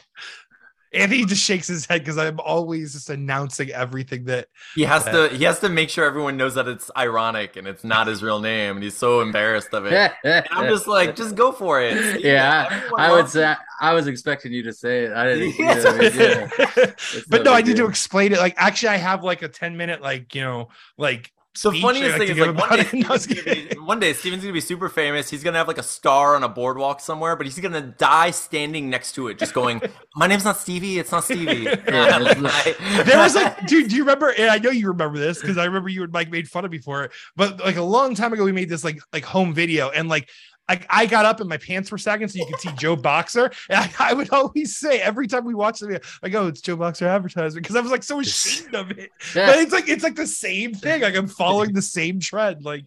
Anthony 0.94 1.24
just 1.24 1.42
shakes 1.42 1.66
his 1.68 1.86
head 1.86 2.00
because 2.02 2.18
I'm 2.18 2.38
always 2.40 2.92
just 2.92 3.08
announcing 3.10 3.70
everything 3.70 4.24
that 4.24 4.48
he 4.74 4.82
has 4.82 5.04
to 5.04 5.28
he 5.28 5.44
has 5.44 5.58
to 5.60 5.68
make 5.68 5.88
sure 5.90 6.04
everyone 6.04 6.36
knows 6.36 6.54
that 6.54 6.68
it's 6.68 6.90
ironic 6.96 7.56
and 7.56 7.66
it's 7.66 7.82
not 7.84 8.06
his 8.06 8.22
real 8.22 8.40
name, 8.40 8.76
and 8.76 8.82
he's 8.84 8.96
so 8.96 9.20
embarrassed 9.20 9.72
of 9.72 9.86
it. 9.86 10.12
And 10.24 10.46
I'm 10.50 10.68
just 10.68 10.86
like, 10.86 11.16
just 11.16 11.34
go 11.34 11.52
for 11.52 11.80
it. 11.82 11.96
Steven. 11.98 12.20
yeah, 12.22 12.68
Everyone 12.70 13.00
I 13.00 13.10
would 13.10 13.16
loves 13.20 13.32
say 13.32 13.54
I 13.80 13.94
was 13.94 14.06
expecting 14.06 14.52
you 14.52 14.62
to 14.64 14.72
say 14.72 15.04
it. 15.04 15.12
I 15.12 15.28
didn't. 15.34 15.58
You 15.58 15.64
know, 15.64 15.70
Yes. 15.72 15.84
what 15.84 15.94
I 15.94 15.98
mean? 15.98 16.68
yeah. 16.76 17.22
But 17.28 17.38
no, 17.44 17.50
no 17.50 17.56
I 17.56 17.62
need 17.62 17.76
to 17.76 17.86
explain 17.86 18.32
it. 18.32 18.38
Like, 18.38 18.54
actually, 18.56 18.90
I 18.90 18.96
have 18.96 19.24
like 19.24 19.42
a 19.42 19.48
10 19.48 19.76
minute, 19.76 20.00
like, 20.02 20.34
you 20.34 20.42
know, 20.42 20.68
like, 20.98 21.32
The 21.54 21.70
funniest 21.82 22.16
thing 22.16 22.28
is 22.30 22.38
like 22.38 22.56
one 22.56 22.78
day, 22.78 22.86
it. 22.92 23.08
No, 23.08 23.16
Steven's 23.18 23.44
gonna 23.44 23.74
be, 23.74 23.76
one 23.80 24.00
day 24.00 24.12
Steven's 24.14 24.42
gonna 24.42 24.54
be 24.54 24.60
super 24.62 24.88
famous. 24.88 25.28
He's 25.28 25.44
gonna 25.44 25.58
have 25.58 25.68
like 25.68 25.76
a 25.76 25.82
star 25.82 26.34
on 26.34 26.42
a 26.44 26.48
boardwalk 26.48 26.98
somewhere, 27.00 27.36
but 27.36 27.44
he's 27.44 27.58
gonna 27.58 27.82
die 27.82 28.30
standing 28.30 28.88
next 28.88 29.12
to 29.16 29.28
it, 29.28 29.38
just 29.38 29.52
going, 29.52 29.82
"My 30.16 30.26
name's 30.26 30.44
not 30.46 30.56
Stevie. 30.56 30.98
It's 30.98 31.12
not 31.12 31.24
Stevie." 31.24 31.64
Yeah, 31.86 32.16
Like, 32.18 32.36
it's 32.38 32.80
I- 32.80 33.02
there 33.02 33.18
was 33.18 33.34
like, 33.34 33.66
dude, 33.66 33.90
do 33.90 33.96
you 33.96 34.02
remember? 34.02 34.30
And 34.30 34.48
I 34.48 34.56
know 34.56 34.70
you 34.70 34.88
remember 34.88 35.18
this 35.18 35.40
because 35.42 35.58
I 35.58 35.66
remember 35.66 35.90
you 35.90 36.02
and 36.04 36.12
Mike 36.12 36.30
made 36.30 36.48
fun 36.48 36.64
of 36.64 36.70
me 36.70 36.78
for 36.78 37.04
it. 37.04 37.10
But 37.36 37.60
like 37.60 37.76
a 37.76 37.82
long 37.82 38.14
time 38.14 38.32
ago, 38.32 38.44
we 38.44 38.52
made 38.52 38.70
this 38.70 38.82
like 38.82 38.98
like 39.12 39.24
home 39.24 39.52
video, 39.52 39.90
and 39.90 40.08
like 40.08 40.30
I, 40.72 41.02
I 41.02 41.06
got 41.06 41.24
up 41.26 41.40
and 41.40 41.48
my 41.48 41.56
pants 41.58 41.90
were 41.90 41.98
sagging 41.98 42.28
so 42.28 42.38
you 42.38 42.46
could 42.46 42.60
see 42.60 42.70
Joe 42.78 42.96
Boxer. 42.96 43.50
And 43.68 43.78
I, 43.98 44.10
I 44.10 44.14
would 44.14 44.30
always 44.30 44.76
say 44.76 45.00
every 45.00 45.26
time 45.26 45.44
we 45.44 45.54
watch 45.54 45.80
the 45.80 45.86
video, 45.86 46.00
I 46.22 46.28
go, 46.28 46.46
it's 46.46 46.60
Joe 46.60 46.76
Boxer 46.76 47.06
advertisement 47.06 47.62
because 47.64 47.76
I 47.76 47.80
was 47.80 47.90
like 47.90 48.02
so 48.02 48.20
ashamed 48.20 48.74
of 48.74 48.90
it. 48.92 49.10
But 49.34 49.58
it's 49.58 49.72
like 49.72 49.88
it's 49.88 50.02
like 50.02 50.14
the 50.16 50.26
same 50.26 50.72
thing. 50.74 51.02
Like 51.02 51.14
I'm 51.16 51.28
following 51.28 51.72
the 51.72 51.82
same 51.82 52.20
trend, 52.20 52.64
like 52.64 52.84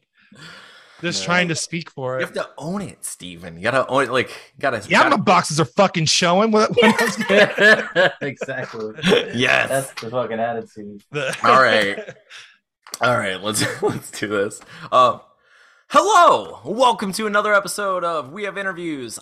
just 1.02 1.22
Yeah. 1.22 1.26
trying 1.26 1.48
to 1.50 1.56
speak 1.56 1.90
for 1.92 2.16
it. 2.18 2.22
you 2.22 2.26
have 2.26 2.36
to 2.36 2.50
own 2.58 2.82
it, 2.82 3.04
Steven. 3.06 3.58
You 3.58 3.64
gotta 3.64 3.86
own 3.88 4.04
it. 4.04 4.12
Like, 4.12 4.54
gotta. 4.60 4.78
Yeah, 4.90 5.04
gotta- 5.04 5.18
my 5.18 5.24
boxes 5.24 5.60
are 5.60 5.66
fucking 5.66 6.06
showing. 6.06 6.52
What, 6.52 6.72
what 6.76 7.02
else- 7.02 8.12
exactly. 8.22 8.94
Yes. 9.36 9.70
That's 9.70 10.02
the 10.02 10.10
fucking 10.10 10.40
attitude. 10.40 11.04
the- 11.12 11.38
All 11.44 11.62
right. 11.62 12.00
All 13.02 13.16
right, 13.18 13.42
let's 13.42 13.64
let's 13.82 14.10
do 14.12 14.28
this. 14.28 14.62
Uh, 14.92 15.20
hello, 15.98 16.60
welcome 16.66 17.14
to 17.14 17.26
another 17.26 17.54
episode 17.54 18.04
of 18.04 18.34
We 18.34 18.44
Have 18.44 18.58
Interviews. 18.58 19.14